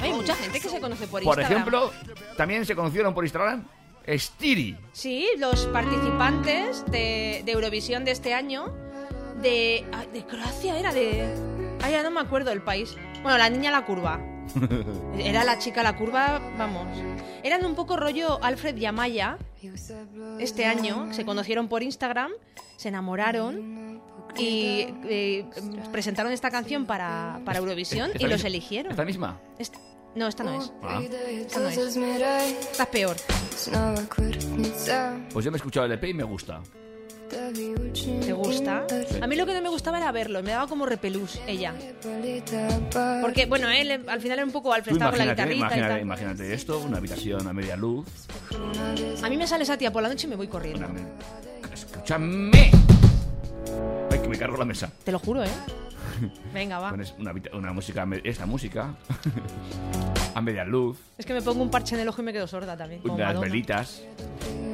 Hay 0.00 0.12
mucha 0.12 0.34
gente 0.34 0.60
que 0.60 0.68
se 0.68 0.78
conoce 0.78 1.06
por, 1.06 1.22
Por 1.22 1.38
Instagram. 1.38 1.52
ejemplo, 1.52 1.90
también 2.36 2.66
se 2.66 2.74
conocieron 2.76 3.14
por 3.14 3.24
Instagram 3.24 3.64
Stiri. 4.08 4.76
Sí, 4.92 5.26
los 5.38 5.66
participantes 5.66 6.84
de, 6.90 7.42
de 7.44 7.52
Eurovisión 7.52 8.04
de 8.04 8.10
este 8.12 8.34
año, 8.34 8.72
de, 9.40 9.84
de 10.12 10.24
Croacia 10.24 10.78
era 10.78 10.92
de... 10.92 11.32
Ay, 11.82 11.92
ya 11.92 12.02
no 12.02 12.10
me 12.10 12.20
acuerdo 12.20 12.52
el 12.52 12.62
país. 12.62 12.96
Bueno, 13.22 13.38
la 13.38 13.48
niña 13.50 13.70
la 13.70 13.84
curva. 13.84 14.20
Era 15.18 15.44
la 15.44 15.58
chica 15.58 15.82
la 15.84 15.96
curva, 15.96 16.40
vamos. 16.58 16.86
Eran 17.44 17.64
un 17.64 17.74
poco 17.74 17.96
rollo 17.96 18.42
Alfred 18.42 18.76
y 18.76 18.86
Amaya. 18.86 19.38
Este 20.40 20.66
año 20.66 21.12
se 21.12 21.24
conocieron 21.24 21.68
por 21.68 21.82
Instagram, 21.84 22.32
se 22.76 22.88
enamoraron 22.88 24.00
y 24.36 24.86
eh, 25.04 25.44
presentaron 25.92 26.32
esta 26.32 26.50
canción 26.50 26.86
para, 26.86 27.40
para 27.44 27.58
Eurovisión 27.60 28.08
¿Esta 28.12 28.18
y 28.18 28.22
los 28.24 28.32
misma? 28.38 28.48
eligieron. 28.48 28.90
¿Esta 28.92 29.04
misma? 29.04 29.40
Esta- 29.58 29.78
no, 30.14 30.28
esta 30.28 30.44
no 30.44 30.60
es. 30.60 30.72
Ah. 30.82 31.00
Esta 31.02 31.60
no 31.60 31.68
es. 31.68 31.78
Esta 31.78 32.82
es 32.82 32.88
peor. 32.88 33.16
Pues 35.32 35.44
yo 35.44 35.50
me 35.50 35.56
he 35.56 35.58
escuchado 35.58 35.86
el 35.86 35.92
EP 35.92 36.04
y 36.04 36.14
me 36.14 36.24
gusta. 36.24 36.60
¿Te 37.32 38.32
gusta? 38.34 38.86
A 39.22 39.26
mí 39.26 39.36
lo 39.36 39.46
que 39.46 39.54
no 39.54 39.62
me 39.62 39.70
gustaba 39.70 39.96
era 39.96 40.12
verlo, 40.12 40.42
me 40.42 40.50
daba 40.50 40.66
como 40.66 40.84
repelús 40.84 41.40
ella. 41.46 41.74
Porque, 43.22 43.46
bueno, 43.46 43.70
él 43.70 43.90
eh, 43.90 44.00
al 44.06 44.20
final 44.20 44.38
era 44.38 44.44
un 44.44 44.52
poco 44.52 44.72
Alfred, 44.72 44.92
estaba 44.92 45.12
con 45.12 45.18
la 45.18 45.24
imagínate, 45.24 45.54
guitarrita 45.54 45.54
y 45.54 45.76
imagínate, 45.76 45.94
tal. 45.94 46.02
imagínate 46.02 46.54
esto, 46.54 46.78
una 46.80 46.98
habitación 46.98 47.46
a 47.48 47.52
media 47.54 47.76
luz. 47.76 48.06
A 49.22 49.28
mí 49.30 49.36
me 49.38 49.46
sale 49.46 49.64
esa 49.64 49.78
tía 49.78 49.90
por 49.90 50.02
la 50.02 50.10
noche 50.10 50.26
y 50.26 50.30
me 50.30 50.36
voy 50.36 50.48
corriendo. 50.48 50.86
Escúchame. 51.72 52.70
Ay, 54.10 54.18
que 54.18 54.28
me 54.28 54.36
cargo 54.36 54.58
la 54.58 54.66
mesa. 54.66 54.90
Te 55.02 55.12
lo 55.12 55.18
juro, 55.18 55.42
¿eh? 55.42 55.48
Venga, 56.54 56.78
va. 56.78 56.90
Pones 56.90 57.14
una, 57.18 57.32
una 57.52 57.72
música, 57.72 58.06
esta 58.24 58.46
música, 58.46 58.94
a 60.34 60.40
media 60.40 60.64
luz, 60.64 60.98
Es 61.18 61.26
que 61.26 61.34
me 61.34 61.42
pongo 61.42 61.62
un 61.62 61.70
parche 61.70 61.94
en 61.94 62.02
el 62.02 62.08
ojo 62.08 62.22
y 62.22 62.24
me 62.24 62.32
quedo 62.32 62.46
sorda 62.46 62.76
también. 62.76 63.00
como 63.02 63.14
unas 63.14 63.28
Madonna. 63.28 63.46
velitas, 63.48 64.02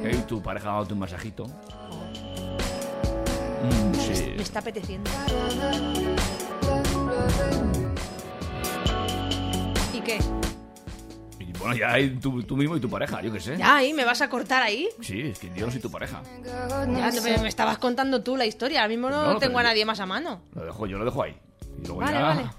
¿eh? 0.03 0.17
y 0.17 0.21
tu 0.27 0.41
pareja 0.41 0.69
dándote 0.69 0.93
un 0.93 0.99
masajito. 0.99 1.45
Mm, 3.61 3.93
sí. 3.95 4.33
Me 4.37 4.43
está 4.43 4.59
apeteciendo. 4.59 5.09
¿Y 9.93 10.01
qué? 10.01 10.19
Bueno, 11.59 11.75
ya 11.75 11.91
hay 11.91 12.09
tú, 12.11 12.41
tú, 12.43 12.55
mismo 12.55 12.77
y 12.77 12.79
tu 12.79 12.89
pareja, 12.89 13.21
yo 13.21 13.31
qué 13.31 13.39
sé. 13.39 13.57
Ya, 13.57 13.75
ahí, 13.77 13.93
¿me 13.93 14.05
vas 14.05 14.21
a 14.21 14.29
cortar 14.29 14.63
ahí? 14.63 14.87
Sí, 15.01 15.21
es 15.21 15.39
que 15.39 15.49
Dios 15.49 15.75
y 15.75 15.79
tu 15.79 15.91
pareja. 15.91 16.21
Ya, 16.43 17.11
pero 17.21 17.41
me 17.41 17.49
estabas 17.49 17.77
contando 17.77 18.23
tú 18.23 18.37
la 18.37 18.45
historia. 18.45 18.81
Ahora 18.81 18.89
mismo 18.89 19.09
no, 19.09 19.37
tengo 19.37 19.59
a 19.59 19.63
nadie 19.63 19.85
más 19.85 19.99
a 19.99 20.05
mano. 20.05 20.41
Lo 20.55 20.65
dejo, 20.65 20.87
yo 20.87 20.97
lo 20.97 21.05
dejo 21.05 21.23
ahí. 21.23 21.35
Vale, 21.87 22.21
vale. 22.21 22.49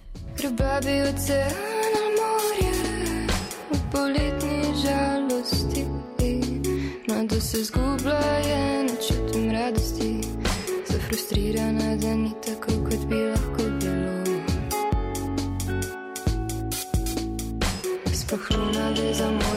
Пахну 18.31 18.70
без 18.93 19.01
безомолвие 19.01 19.49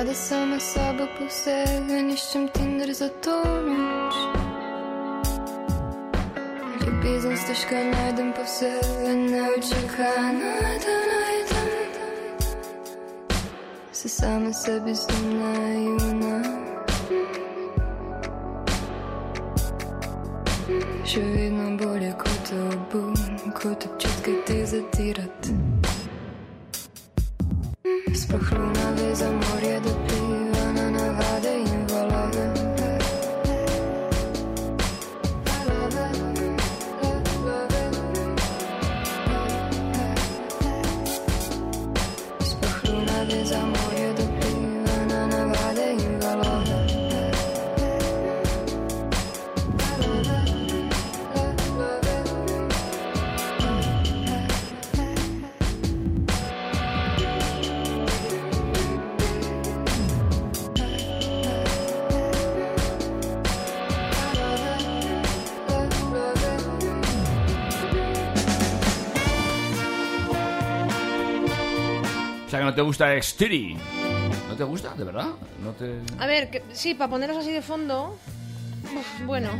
rada 0.00 0.14
sama 0.14 0.56
sabo 0.60 1.04
posebej, 1.18 2.14
iščem 2.14 2.48
Tinder 2.54 2.88
za 2.94 3.08
to 3.20 3.36
noč. 3.66 4.16
Ljubezen 6.80 7.36
stežka 7.36 7.82
najdem 7.90 8.30
posebej, 8.32 9.16
neočakana 9.28 10.54
da 10.84 10.96
najdem. 11.10 11.68
Se 13.92 14.08
sama 14.08 14.52
sebi 14.52 14.94
zdim 14.94 15.28
naivna. 15.42 16.36
Še 21.04 21.20
vedno 21.20 21.76
bolje 21.76 22.14
kot 22.24 22.54
obum, 22.72 23.20
kot 23.52 23.84
občutke 23.90 24.38
te 24.48 24.62
zatirati. 24.64 25.60
Sploh 28.14 28.52
luna 28.52 28.90
veza 28.96 29.28
morje 29.30 29.50
dopliva 29.50 29.59
no 72.70 72.76
te 72.76 72.82
gusta 72.82 73.20
Xtiri. 73.20 73.76
¿No 74.48 74.54
te 74.56 74.62
gusta? 74.64 74.94
¿De 74.94 75.02
verdad? 75.04 75.26
¿No 75.62 75.72
te...? 75.72 76.00
A 76.18 76.26
ver, 76.26 76.50
que- 76.50 76.62
sí, 76.72 76.94
para 76.94 77.10
ponerlos 77.10 77.38
así 77.38 77.50
de 77.52 77.62
fondo. 77.62 78.16
uf, 78.84 79.26
bueno. 79.26 79.50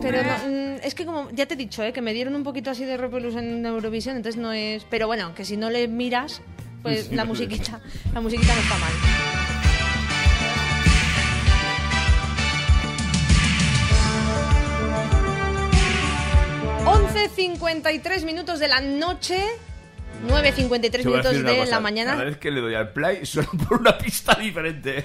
Pero 0.00 0.22
no, 0.22 0.30
mm, 0.48 0.78
es 0.82 0.94
que 0.94 1.04
como 1.04 1.30
ya 1.32 1.44
te 1.46 1.54
he 1.54 1.56
dicho, 1.56 1.82
¿eh? 1.82 1.92
que 1.92 2.00
me 2.00 2.14
dieron 2.14 2.34
un 2.34 2.44
poquito 2.44 2.70
así 2.70 2.84
de 2.86 2.96
repelús 2.96 3.36
en 3.36 3.64
Eurovisión, 3.66 4.16
entonces 4.16 4.40
no 4.40 4.52
es. 4.52 4.84
Pero 4.88 5.06
bueno, 5.06 5.34
que 5.34 5.44
si 5.44 5.56
no 5.58 5.68
le 5.68 5.86
miras, 5.86 6.40
pues 6.82 7.06
Sí, 7.08 7.14
la 7.14 7.24
musiquita, 7.26 7.80
la 8.14 8.20
musiquita 8.20 8.54
no 8.54 8.60
está 8.62 8.78
mal. 8.78 8.92
...11.53 16.84 18.24
minutos 18.24 18.58
de 18.58 18.68
la 18.68 18.80
noche... 18.80 19.44
9.53 20.26 20.90
Te 20.90 21.02
voy 21.02 21.18
a 21.18 21.22
minutos 21.22 21.42
de 21.42 21.56
cosa, 21.56 21.70
la 21.70 21.80
mañana... 21.80 22.12
Cada 22.12 22.24
vez 22.24 22.38
que 22.38 22.50
le 22.50 22.60
doy 22.60 22.74
al 22.74 22.92
play 22.92 23.24
suena 23.26 23.48
por 23.68 23.80
una 23.80 23.98
pista 23.98 24.34
diferente. 24.34 25.04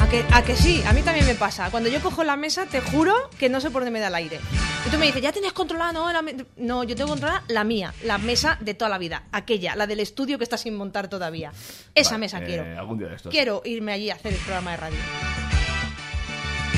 ¿A 0.00 0.08
que, 0.08 0.24
a 0.30 0.42
que 0.42 0.54
sí, 0.54 0.82
a 0.86 0.92
mí 0.92 1.02
también 1.02 1.26
me 1.26 1.34
pasa. 1.34 1.70
Cuando 1.70 1.88
yo 1.88 2.00
cojo 2.00 2.24
la 2.24 2.36
mesa, 2.36 2.66
te 2.66 2.80
juro 2.80 3.14
que 3.38 3.48
no 3.48 3.60
sé 3.60 3.70
por 3.70 3.82
dónde 3.82 3.90
me 3.90 4.00
da 4.00 4.08
el 4.08 4.14
aire. 4.14 4.38
Y 4.86 4.90
tú 4.90 4.98
me 4.98 5.06
dices, 5.06 5.22
ya 5.22 5.32
tienes 5.32 5.52
controlada, 5.52 5.92
no, 5.92 6.12
la 6.12 6.20
me-". 6.20 6.44
no, 6.56 6.84
yo 6.84 6.94
tengo 6.94 7.08
controlada 7.08 7.42
la 7.48 7.64
mía, 7.64 7.94
la 8.04 8.18
mesa 8.18 8.58
de 8.60 8.74
toda 8.74 8.90
la 8.90 8.98
vida, 8.98 9.24
aquella, 9.32 9.74
la 9.76 9.86
del 9.86 10.00
estudio 10.00 10.36
que 10.36 10.44
está 10.44 10.58
sin 10.58 10.76
montar 10.76 11.08
todavía. 11.08 11.52
Esa 11.94 12.10
Vale, 12.12 12.20
mesa 12.20 12.38
eh, 12.40 12.44
quiero. 12.44 12.78
Algún 12.78 12.98
día 12.98 13.08
de 13.08 13.16
estos. 13.16 13.32
Quiero 13.32 13.62
irme 13.64 13.92
allí 13.92 14.10
a 14.10 14.14
hacer 14.14 14.34
el 14.34 14.38
programa 14.40 14.72
de 14.72 14.76
radio. 14.76 14.98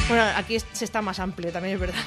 Bueno, 0.08 0.24
aquí 0.36 0.56
se 0.60 0.84
está 0.84 1.02
más 1.02 1.18
amplio, 1.18 1.50
también 1.50 1.74
es 1.74 1.80
verdad. 1.80 2.04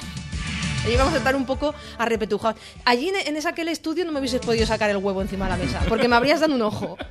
Allí 0.86 0.96
vamos 0.96 1.14
a 1.14 1.18
estar 1.18 1.36
un 1.36 1.46
poco 1.46 1.76
arrepetujados. 1.98 2.60
Allí 2.86 3.10
en, 3.10 3.36
ese 3.36 3.48
aquel 3.48 3.68
estudio 3.68 4.06
no 4.06 4.12
me 4.12 4.20
hubieses 4.20 4.42
podido 4.42 4.66
sacar 4.66 4.90
el 4.90 4.98
huevo 4.98 5.22
encima 5.22 5.46
de 5.46 5.52
la 5.52 5.58
mesa, 5.58 5.82
porque 5.88 6.08
me 6.08 6.16
habrías 6.16 6.40
dado 6.40 6.56
un 6.56 6.62
ojo. 6.62 6.98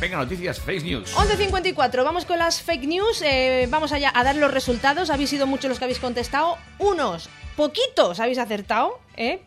Venga, 0.00 0.16
noticias, 0.16 0.58
fake 0.58 0.84
news. 0.84 1.14
11.54, 1.14 2.04
vamos 2.04 2.24
con 2.24 2.38
las 2.38 2.62
fake 2.62 2.86
news, 2.86 3.20
eh, 3.20 3.66
vamos 3.68 3.92
allá 3.92 4.10
a 4.14 4.24
dar 4.24 4.34
los 4.34 4.50
resultados, 4.50 5.10
habéis 5.10 5.28
sido 5.28 5.46
muchos 5.46 5.68
los 5.68 5.78
que 5.78 5.84
habéis 5.84 5.98
contestado, 5.98 6.56
unos, 6.78 7.28
poquitos 7.54 8.18
habéis 8.18 8.38
acertado, 8.38 8.98
¿eh? 9.18 9.42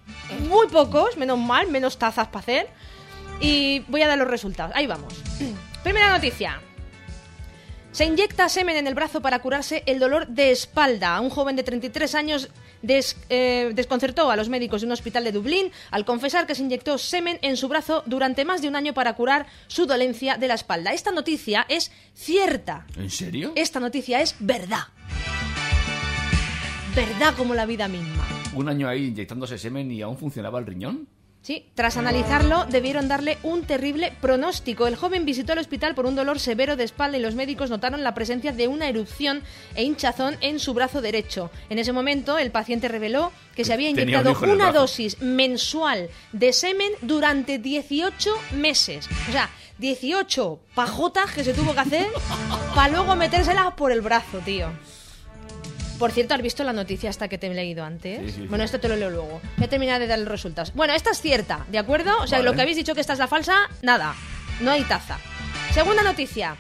muy 0.48 0.68
pocos, 0.68 1.18
menos 1.18 1.40
mal, 1.40 1.70
menos 1.70 1.98
tazas 1.98 2.28
para 2.28 2.42
hacer, 2.42 2.68
y 3.40 3.80
voy 3.88 4.04
a 4.04 4.08
dar 4.08 4.20
los 4.20 4.28
resultados, 4.28 4.76
ahí 4.76 4.86
vamos. 4.86 5.16
Primera 5.84 6.12
noticia. 6.12 6.62
Se 7.94 8.06
inyecta 8.06 8.50
semen 8.50 8.76
en 8.78 8.88
el 8.88 8.96
brazo 8.96 9.22
para 9.22 9.38
curarse 9.40 9.84
el 9.86 10.00
dolor 10.00 10.28
de 10.28 10.50
espalda. 10.50 11.22
Un 11.22 11.30
joven 11.30 11.56
de 11.56 11.62
33 11.62 12.16
años 12.16 12.50
des- 12.82 13.16
eh, 13.30 13.72
desconcertó 13.76 14.32
a 14.32 14.36
los 14.36 14.50
médicos 14.50 14.82
de 14.82 14.88
un 14.88 14.94
hospital 14.94 15.24
de 15.24 15.32
Dublín 15.32 15.72
al 15.92 16.04
confesar 16.04 16.48
que 16.48 16.56
se 16.56 16.64
inyectó 16.64 16.98
semen 16.98 17.38
en 17.44 17.56
su 17.56 17.68
brazo 17.68 18.02
durante 18.08 18.46
más 18.46 18.64
de 18.64 18.68
un 18.68 18.76
año 18.76 18.96
para 18.96 19.14
curar 19.14 19.46
su 19.68 19.86
dolencia 19.86 20.38
de 20.38 20.48
la 20.48 20.56
espalda. 20.56 20.92
Esta 20.92 21.12
noticia 21.12 21.68
es 21.70 21.92
cierta. 22.16 22.88
¿En 22.98 23.12
serio? 23.12 23.52
Esta 23.56 23.80
noticia 23.80 24.22
es 24.22 24.36
verdad. 24.40 24.86
Verdad 26.96 27.36
como 27.38 27.54
la 27.54 27.68
vida 27.68 27.88
misma. 27.88 28.28
Un 28.56 28.70
año 28.70 28.88
ahí 28.90 29.06
inyectándose 29.06 29.60
semen 29.60 29.92
y 29.92 30.02
aún 30.02 30.18
funcionaba 30.18 30.58
el 30.58 30.66
riñón. 30.66 31.08
Sí, 31.44 31.66
tras 31.76 31.98
analizarlo, 31.98 32.66
debieron 32.70 33.10
darle 33.10 33.38
un 33.44 33.64
terrible 33.64 34.14
pronóstico. 34.22 34.88
El 34.88 34.96
joven 34.96 35.26
visitó 35.26 35.52
el 35.52 35.60
hospital 35.60 35.94
por 35.94 36.06
un 36.06 36.16
dolor 36.16 36.40
severo 36.40 36.78
de 36.78 36.86
espalda 36.86 37.18
y 37.18 37.22
los 37.22 37.36
médicos 37.36 37.70
notaron 37.70 38.02
la 38.02 38.14
presencia 38.14 38.54
de 38.54 38.70
una 38.70 38.88
erupción 38.88 39.44
e 39.76 39.84
hinchazón 39.84 40.38
en 40.40 40.58
su 40.62 40.74
brazo 40.74 41.02
derecho. 41.02 41.52
En 41.70 41.80
ese 41.80 41.92
momento, 41.92 42.38
el 42.38 42.50
paciente 42.50 42.88
reveló 42.88 43.34
que 43.58 43.66
se 43.66 43.74
había 43.74 43.90
un 43.92 44.00
inyectado 44.00 44.40
una 44.42 44.72
dosis 44.72 45.22
mensual 45.22 46.10
de 46.32 46.54
semen 46.54 46.94
durante 47.02 47.58
18 47.58 48.34
meses. 48.54 49.10
O 49.28 49.32
sea, 49.34 49.50
18 49.80 50.60
pajotas 50.74 51.34
que 51.34 51.44
se 51.44 51.54
tuvo 51.54 51.74
que 51.74 51.82
hacer 51.82 52.08
para 52.74 52.88
luego 52.88 53.18
metérselas 53.18 53.74
por 53.74 53.92
el 53.92 54.00
brazo, 54.00 54.38
tío. 54.46 54.70
Por 56.04 56.12
cierto, 56.12 56.34
¿has 56.34 56.42
visto 56.42 56.66
la 56.66 56.74
noticia 56.74 57.10
hasta 57.10 57.30
que 57.30 57.38
te 57.38 57.48
he 57.48 57.54
leído 57.54 57.86
antes? 57.86 58.20
Sí, 58.20 58.28
sí, 58.28 58.42
sí. 58.42 58.48
Bueno, 58.48 58.66
esto 58.66 58.78
te 58.78 58.90
lo 58.90 58.98
leo 58.98 59.10
luego. 59.10 59.40
Voy 59.56 59.66
a 59.66 59.70
terminar 59.70 60.02
de 60.02 60.08
dar 60.08 60.20
los 60.20 60.28
resultados. 60.28 60.74
Bueno, 60.74 60.94
esta 60.94 61.12
es 61.12 61.22
cierta, 61.22 61.66
¿de 61.70 61.78
acuerdo? 61.78 62.12
O 62.20 62.28
sea, 62.28 62.40
Vale. 62.40 62.50
lo 62.50 62.54
que 62.58 62.62
habéis 62.62 62.76
dicho 62.76 62.94
que 62.94 63.00
esta 63.00 63.14
es 63.14 63.20
la 63.20 63.30
falsa, 63.30 63.70
nada. 63.84 64.14
No 64.60 64.72
hay 64.72 64.84
taza. 64.84 65.18
Segunda 65.74 66.04
noticia. 66.04 66.58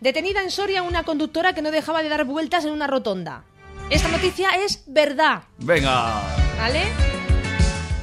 Detenida 0.00 0.40
en 0.42 0.50
Soria 0.50 0.82
una 0.82 1.02
conductora 1.02 1.52
que 1.52 1.60
no 1.60 1.70
dejaba 1.70 2.02
de 2.02 2.08
dar 2.08 2.24
vueltas 2.24 2.64
en 2.64 2.70
una 2.70 2.86
rotonda. 2.86 3.42
Esta 3.90 4.08
noticia 4.08 4.48
es 4.64 4.82
verdad, 4.86 5.42
Venga. 5.58 6.22
¿vale? 6.56 6.84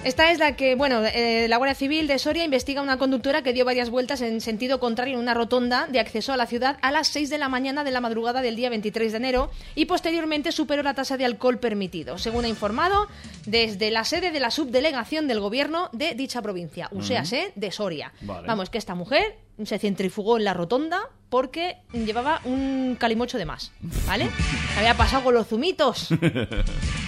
Esta 0.07 0.31
es 0.31 0.39
la 0.39 0.55
que, 0.55 0.75
bueno, 0.75 1.03
eh, 1.03 1.47
la 1.49 1.57
Guardia 1.57 1.75
Civil 1.75 2.07
de 2.07 2.17
Soria 2.17 2.45
investiga 2.45 2.79
a 2.79 2.83
una 2.83 2.97
conductora 2.97 3.41
que 3.41 3.51
dio 3.51 3.65
varias 3.65 3.89
vueltas 3.89 4.21
en 4.21 4.39
sentido 4.39 4.79
contrario 4.79 5.15
en 5.15 5.19
una 5.19 5.33
rotonda 5.33 5.85
de 5.87 5.99
acceso 5.99 6.31
a 6.31 6.37
la 6.37 6.45
ciudad 6.45 6.77
a 6.81 6.91
las 6.91 7.09
6 7.09 7.29
de 7.29 7.37
la 7.37 7.49
mañana 7.49 7.83
de 7.83 7.91
la 7.91 7.99
madrugada 7.99 8.41
del 8.41 8.55
día 8.55 8.69
23 8.69 9.11
de 9.11 9.17
enero 9.17 9.51
y 9.75 9.83
posteriormente 9.83 10.53
superó 10.53 10.81
la 10.81 10.93
tasa 10.93 11.17
de 11.17 11.25
alcohol 11.25 11.59
permitido, 11.59 12.17
según 12.17 12.45
ha 12.45 12.47
informado 12.47 13.09
desde 13.45 13.91
la 13.91 14.05
sede 14.05 14.31
de 14.31 14.39
la 14.39 14.49
subdelegación 14.49 15.27
del 15.27 15.41
gobierno 15.41 15.89
de 15.91 16.15
dicha 16.15 16.41
provincia, 16.41 16.87
uséase 16.93 17.51
de 17.55 17.69
Soria. 17.73 18.13
Vale. 18.21 18.47
Vamos, 18.47 18.69
que 18.69 18.77
esta 18.77 18.95
mujer 18.95 19.39
se 19.65 19.77
centrifugó 19.77 20.37
en 20.37 20.45
la 20.45 20.53
rotonda 20.53 21.01
porque 21.27 21.79
llevaba 21.91 22.39
un 22.45 22.95
calimocho 22.97 23.37
de 23.37 23.43
más, 23.43 23.73
¿vale? 24.05 24.29
Se 24.73 24.79
había 24.79 24.95
pasado 24.95 25.25
con 25.25 25.33
los 25.33 25.47
zumitos. 25.47 26.07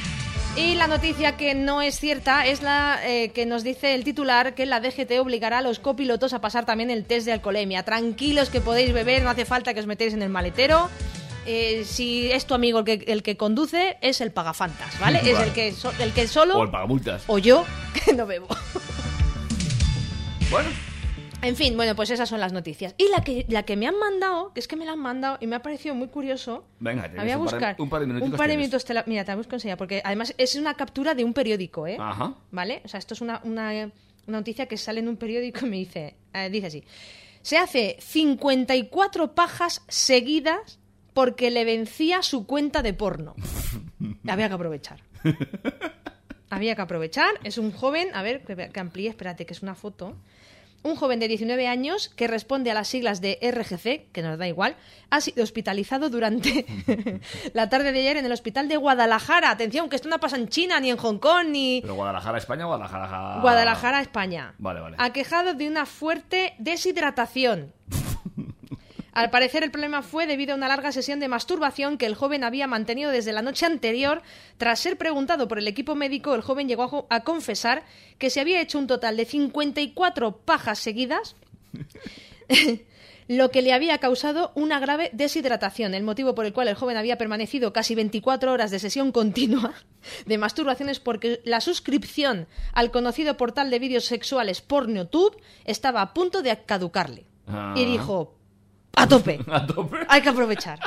Y 0.61 0.75
la 0.75 0.87
noticia 0.87 1.37
que 1.37 1.55
no 1.55 1.81
es 1.81 1.99
cierta 1.99 2.45
es 2.45 2.61
la 2.61 2.99
eh, 3.05 3.29
que 3.31 3.45
nos 3.45 3.63
dice 3.63 3.95
el 3.95 4.03
titular 4.03 4.55
que 4.55 4.65
la 4.65 4.81
DGT 4.81 5.19
obligará 5.21 5.59
a 5.59 5.61
los 5.61 5.79
copilotos 5.79 6.33
a 6.33 6.41
pasar 6.41 6.65
también 6.65 6.89
el 6.91 7.05
test 7.05 7.25
de 7.25 7.31
alcoholemia. 7.31 7.83
Tranquilos 7.83 8.49
que 8.49 8.59
podéis 8.59 8.91
beber, 8.91 9.23
no 9.23 9.29
hace 9.29 9.45
falta 9.45 9.73
que 9.73 9.79
os 9.79 9.85
metéis 9.87 10.13
en 10.13 10.21
el 10.21 10.27
maletero. 10.29 10.89
Eh, 11.45 11.83
si 11.85 12.29
es 12.29 12.45
tu 12.45 12.53
amigo 12.55 12.79
el 12.79 12.85
que, 12.85 12.93
el 13.07 13.23
que 13.23 13.37
conduce, 13.37 13.97
es 14.01 14.19
el 14.19 14.31
pagafantas, 14.31 14.99
¿vale? 14.99 15.19
Es 15.23 15.39
el 15.39 15.53
que, 15.53 15.71
so- 15.71 15.93
el 15.97 16.11
que 16.11 16.27
solo... 16.27 16.57
O 16.57 16.63
el 16.63 16.69
pagamultas. 16.69 17.23
O 17.27 17.37
yo, 17.37 17.65
que 18.05 18.13
no 18.13 18.25
bebo. 18.27 18.47
Bueno, 20.51 20.69
En 21.41 21.55
fin, 21.55 21.75
bueno, 21.77 21.95
pues 21.95 22.09
esas 22.09 22.27
son 22.27 22.41
las 22.41 22.51
noticias. 22.51 22.93
Y 22.97 23.09
la 23.09 23.23
que, 23.23 23.45
la 23.47 23.63
que 23.63 23.77
me 23.77 23.87
han 23.87 23.97
mandado, 23.97 24.51
que 24.53 24.59
es 24.59 24.67
que 24.67 24.75
me 24.75 24.83
la 24.85 24.91
han 24.91 24.99
mandado 24.99 25.37
y 25.39 25.47
me 25.47 25.55
ha 25.55 25.61
parecido 25.61 25.95
muy 25.95 26.09
curioso. 26.09 26.65
venga, 26.79 27.03
tienes 27.03 27.23
voy 27.23 27.31
a 27.31 27.37
buscar. 27.37 27.75
un 27.79 27.89
par 27.89 28.01
de 28.01 28.07
minutos. 28.07 28.29
Un 28.29 28.35
par 28.37 28.49
de 28.49 28.57
minutos 28.57 28.83
te 28.83 28.93
la- 28.93 29.03
Mira, 29.07 29.23
te 29.23 29.31
la 29.31 29.37
busco 29.37 29.55
enseguida, 29.55 29.77
porque 29.77 30.01
además 30.03 30.33
es 30.37 30.55
una 30.55 30.73
captura 30.73 31.15
de 31.15 31.23
un 31.23 31.33
periódico, 31.33 31.87
¿eh? 31.87 31.95
Ajá. 31.99 32.33
¿Vale? 32.51 32.81
O 32.83 32.89
sea, 32.89 32.97
esto 32.97 33.13
es 33.13 33.21
una, 33.21 33.39
una- 33.45 33.71
una 34.27 34.37
noticia 34.37 34.65
que 34.65 34.77
sale 34.77 34.99
en 34.99 35.07
un 35.07 35.15
periódico 35.15 35.65
y 35.65 35.69
me 35.69 35.77
dice, 35.77 36.15
eh, 36.33 36.49
dice 36.49 36.67
así. 36.67 36.83
Se 37.41 37.57
hace 37.57 37.95
54 38.01 39.33
pajas 39.33 39.81
seguidas 39.87 40.77
porque 41.13 41.51
le 41.51 41.63
vencía 41.63 42.21
su 42.21 42.45
cuenta 42.45 42.81
de 42.81 42.93
porno. 42.93 43.33
Había 44.27 44.49
que 44.49 44.55
aprovechar. 44.55 44.99
Había 46.49 46.75
que 46.75 46.81
aprovechar. 46.81 47.31
Es 47.45 47.57
un 47.57 47.71
joven, 47.71 48.09
a 48.13 48.21
ver, 48.23 48.43
que, 48.43 48.55
que 48.69 48.79
amplíe, 48.79 49.07
espérate, 49.09 49.45
que 49.45 49.53
es 49.53 49.61
una 49.61 49.73
foto. 49.75 50.15
Un 50.81 50.95
joven 50.95 51.19
de 51.19 51.27
19 51.27 51.67
años 51.67 52.07
que 52.09 52.27
responde 52.27 52.71
a 52.71 52.73
las 52.73 52.87
siglas 52.87 53.19
de 53.19 53.37
RGC, 53.41 54.11
que 54.13 54.21
nos 54.21 54.37
da 54.37 54.47
igual, 54.47 54.77
ha 55.09 55.19
sido 55.19 55.43
hospitalizado 55.43 56.09
durante 56.09 56.65
la 57.53 57.67
tarde 57.67 57.91
de 57.91 57.99
ayer 57.99 58.15
en 58.17 58.25
el 58.25 58.31
hospital 58.31 58.69
de 58.69 58.77
Guadalajara. 58.77 59.51
Atención, 59.51 59.89
que 59.89 59.97
esto 59.97 60.07
no 60.07 60.19
pasa 60.19 60.37
en 60.37 60.47
China, 60.47 60.79
ni 60.79 60.89
en 60.89 60.97
Hong 60.97 61.17
Kong, 61.17 61.47
ni 61.49 61.81
¿Pero 61.81 61.95
Guadalajara, 61.95 62.37
España 62.37 62.65
o 62.65 62.69
Guadalajara? 62.69 63.41
Guadalajara, 63.41 64.01
España. 64.01 64.53
Vale, 64.57 64.79
vale. 64.79 64.95
Aquejado 64.99 65.53
de 65.53 65.67
una 65.67 65.85
fuerte 65.85 66.53
deshidratación. 66.59 67.73
Al 69.11 69.29
parecer 69.29 69.63
el 69.63 69.71
problema 69.71 70.01
fue 70.01 70.27
debido 70.27 70.53
a 70.53 70.55
una 70.55 70.67
larga 70.67 70.91
sesión 70.91 71.19
de 71.19 71.27
masturbación 71.27 71.97
que 71.97 72.05
el 72.05 72.15
joven 72.15 72.43
había 72.43 72.67
mantenido 72.67 73.11
desde 73.11 73.33
la 73.33 73.41
noche 73.41 73.65
anterior. 73.65 74.21
Tras 74.57 74.79
ser 74.79 74.97
preguntado 74.97 75.47
por 75.47 75.59
el 75.59 75.67
equipo 75.67 75.95
médico, 75.95 76.35
el 76.35 76.41
joven 76.41 76.67
llegó 76.67 77.07
a 77.09 77.21
confesar 77.21 77.83
que 78.17 78.29
se 78.29 78.39
había 78.39 78.61
hecho 78.61 78.79
un 78.79 78.87
total 78.87 79.17
de 79.17 79.25
54 79.25 80.37
pajas 80.37 80.79
seguidas, 80.79 81.35
lo 83.27 83.51
que 83.51 83.61
le 83.61 83.73
había 83.73 83.99
causado 83.99 84.51
una 84.55 84.79
grave 84.79 85.11
deshidratación, 85.13 85.93
el 85.93 86.03
motivo 86.03 86.33
por 86.33 86.45
el 86.45 86.53
cual 86.53 86.67
el 86.67 86.75
joven 86.75 86.97
había 86.97 87.17
permanecido 87.17 87.73
casi 87.73 87.93
24 87.95 88.51
horas 88.51 88.71
de 88.71 88.79
sesión 88.79 89.11
continua 89.11 89.75
de 90.25 90.37
masturbación 90.37 90.89
es 90.89 90.99
porque 90.99 91.41
la 91.43 91.61
suscripción 91.61 92.47
al 92.73 92.91
conocido 92.91 93.37
portal 93.37 93.69
de 93.69 93.79
vídeos 93.79 94.05
sexuales 94.05 94.61
PornoTube 94.61 95.37
estaba 95.65 96.01
a 96.01 96.13
punto 96.13 96.41
de 96.41 96.57
caducarle. 96.63 97.25
Ah. 97.47 97.73
Y 97.75 97.85
dijo, 97.85 98.38
a 98.95 99.07
tope, 99.07 99.39
A 99.51 99.65
tope. 99.65 99.97
hay 100.07 100.21
que 100.21 100.29
aprovechar. 100.29 100.79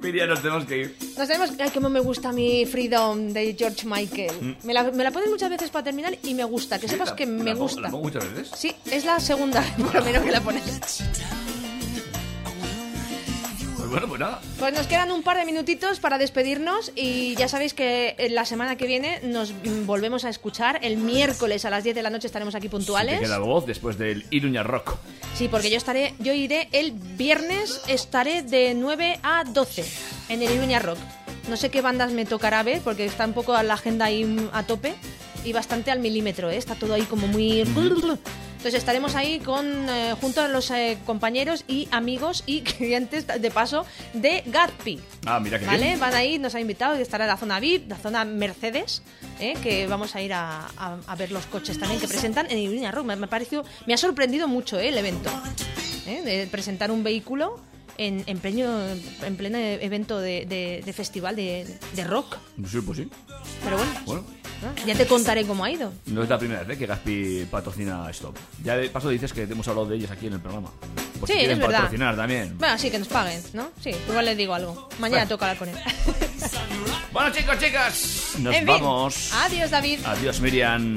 Miriam, 0.00 0.28
nos 0.28 0.40
tenemos 0.42 0.64
que 0.64 0.76
ir. 0.78 0.96
Nos 1.16 1.26
tenemos... 1.28 1.50
Ay, 1.58 1.70
cómo 1.72 1.88
me 1.88 2.00
gusta 2.00 2.32
mi 2.32 2.64
Freedom 2.66 3.32
de 3.32 3.54
George 3.58 3.86
Michael. 3.86 4.56
Me 4.64 4.72
la, 4.72 4.84
me 4.84 5.04
la 5.04 5.10
ponen 5.10 5.30
muchas 5.30 5.50
veces 5.50 5.70
para 5.70 5.84
terminar 5.84 6.16
y 6.22 6.34
me 6.34 6.44
gusta. 6.44 6.78
Que 6.78 6.88
sepas 6.88 7.10
La- 7.10 7.16
que 7.16 7.26
me 7.26 7.44
la 7.44 7.52
pongo- 7.52 7.58
gusta. 7.62 7.80
¿La 7.82 7.90
pongo 7.90 8.04
muchas 8.04 8.32
veces? 8.32 8.50
Sí, 8.56 8.74
es 8.90 9.04
la 9.04 9.20
segunda, 9.20 9.62
por 9.76 9.94
lo 9.94 10.02
menos 10.04 10.22
que 10.24 10.30
la 10.32 10.40
pones. 10.40 10.64
Pues 13.88 14.00
bueno, 14.02 14.08
pues 14.08 14.20
nada. 14.20 14.40
Pues 14.58 14.74
nos 14.74 14.86
quedan 14.86 15.10
un 15.10 15.22
par 15.22 15.38
de 15.38 15.46
minutitos 15.46 15.98
para 15.98 16.18
despedirnos 16.18 16.92
y 16.94 17.34
ya 17.36 17.48
sabéis 17.48 17.72
que 17.72 18.14
eh, 18.18 18.28
la 18.28 18.44
semana 18.44 18.76
que 18.76 18.86
viene 18.86 19.20
nos 19.22 19.52
mm, 19.52 19.86
volvemos 19.86 20.26
a 20.26 20.28
escuchar. 20.28 20.80
El 20.82 20.98
miércoles 20.98 21.64
a 21.64 21.70
las 21.70 21.84
10 21.84 21.96
de 21.96 22.02
la 22.02 22.10
noche 22.10 22.26
estaremos 22.26 22.54
aquí 22.54 22.66
Te 22.66 22.72
puntuales. 22.72 23.18
queda 23.18 23.38
voz 23.38 23.64
después 23.64 23.96
del 23.96 24.26
Iruña 24.28 24.62
Rock. 24.62 24.96
Sí, 25.34 25.48
porque 25.48 25.70
yo 25.70 25.78
estaré, 25.78 26.12
yo 26.18 26.34
iré 26.34 26.68
el 26.72 26.92
viernes, 26.92 27.80
estaré 27.88 28.42
de 28.42 28.74
9 28.74 29.20
a 29.22 29.44
12 29.44 29.84
en 30.28 30.42
el 30.42 30.52
Iruña 30.52 30.80
Rock. 30.80 30.98
No 31.48 31.56
sé 31.56 31.70
qué 31.70 31.80
bandas 31.80 32.12
me 32.12 32.26
tocará 32.26 32.62
ver 32.62 32.82
porque 32.82 33.06
está 33.06 33.24
un 33.24 33.32
poco 33.32 33.60
la 33.62 33.72
agenda 33.72 34.04
ahí 34.04 34.22
mm, 34.22 34.50
a 34.52 34.64
tope 34.64 34.96
y 35.46 35.54
bastante 35.54 35.90
al 35.90 36.00
milímetro, 36.00 36.50
¿eh? 36.50 36.58
está 36.58 36.74
todo 36.74 36.92
ahí 36.92 37.04
como 37.04 37.26
muy... 37.26 37.64
Entonces 38.58 38.74
estaremos 38.74 39.14
ahí 39.14 39.38
con 39.38 39.64
eh, 39.88 40.14
junto 40.20 40.40
a 40.42 40.48
los 40.48 40.68
eh, 40.72 40.98
compañeros 41.06 41.64
y 41.68 41.86
amigos 41.92 42.42
y 42.44 42.62
clientes 42.62 43.24
de 43.26 43.50
paso 43.52 43.86
de 44.14 44.42
Gatsby. 44.46 44.98
Ah, 45.26 45.38
mira 45.38 45.60
que 45.60 45.64
¿Vale? 45.66 45.86
bien. 45.86 46.00
Van 46.00 46.12
ahí, 46.14 46.38
nos 46.40 46.56
ha 46.56 46.60
invitado, 46.60 46.94
estará 46.96 47.26
la 47.28 47.36
zona 47.36 47.60
VIP, 47.60 47.88
la 47.88 47.96
zona 47.96 48.24
Mercedes, 48.24 49.02
¿eh? 49.38 49.54
que 49.62 49.86
vamos 49.86 50.16
a 50.16 50.22
ir 50.22 50.32
a, 50.32 50.66
a- 50.76 50.98
a 51.06 51.14
ver 51.14 51.30
los 51.30 51.46
coches 51.46 51.78
también 51.78 52.00
que 52.00 52.08
presentan 52.08 52.50
en 52.50 52.58
Iruña 52.58 52.90
Rock. 52.90 53.06
Me, 53.06 53.14
me 53.14 53.26
ha 53.26 53.30
parecido, 53.30 53.64
me 53.86 53.94
ha 53.94 53.96
sorprendido 53.96 54.48
mucho 54.48 54.78
¿eh? 54.80 54.88
el 54.88 54.98
evento, 54.98 55.30
¿eh? 56.08 56.22
de 56.24 56.46
presentar 56.48 56.90
un 56.90 57.04
vehículo 57.04 57.60
en, 57.96 58.24
en, 58.26 58.38
pleno, 58.38 58.76
en 59.22 59.36
pleno 59.36 59.56
evento 59.58 60.18
de, 60.18 60.46
de- 60.46 60.82
de 60.84 60.92
festival 60.92 61.36
de, 61.36 61.78
de 61.94 62.04
rock. 62.04 62.36
Sí, 62.68 62.80
pues 62.80 62.98
sí. 62.98 63.08
Pero 63.62 63.76
bueno, 63.76 63.92
Bueno, 64.04 64.22
¿no? 64.22 64.37
Ya 64.86 64.94
te 64.94 65.06
contaré 65.06 65.44
cómo 65.46 65.64
ha 65.64 65.70
ido. 65.70 65.92
no 66.06 66.22
es 66.22 66.28
la 66.28 66.38
primera 66.38 66.62
vez 66.62 66.76
¿eh? 66.76 66.78
que 66.78 66.86
Gaspi 66.86 67.46
patrocina 67.50 68.08
Stop. 68.10 68.36
Ya 68.64 68.76
de 68.76 68.88
paso 68.90 69.08
dices 69.08 69.32
que 69.32 69.42
hemos 69.42 69.66
hablado 69.68 69.86
de 69.88 69.96
ellos 69.96 70.10
aquí 70.10 70.26
en 70.26 70.34
el 70.34 70.40
programa. 70.40 70.70
Por 71.20 71.28
Sí, 71.28 71.32
si 71.34 71.38
quieren 71.40 71.56
es 71.56 71.58
verdad. 71.60 71.80
patrocinar 71.82 72.16
también. 72.16 72.56
Bueno, 72.58 72.78
sí, 72.78 72.90
que 72.90 72.98
nos 72.98 73.08
paguen, 73.08 73.42
¿no? 73.52 73.70
Sí, 73.82 73.90
igual 74.08 74.24
les 74.24 74.36
digo 74.36 74.54
algo. 74.54 74.88
Mañana 74.98 75.22
Bueno. 75.24 75.28
toca 75.28 75.50
hablar 75.50 75.58
con 75.58 75.68
él. 75.68 75.76
Bueno, 77.10 77.32
chicos, 77.32 77.58
chicas, 77.58 78.34
nos 78.38 78.54
En 78.54 78.66
fin. 78.66 78.66
vamos. 78.66 79.32
Adiós, 79.32 79.70
David. 79.70 80.00
Adiós, 80.04 80.40
Miriam. 80.40 80.94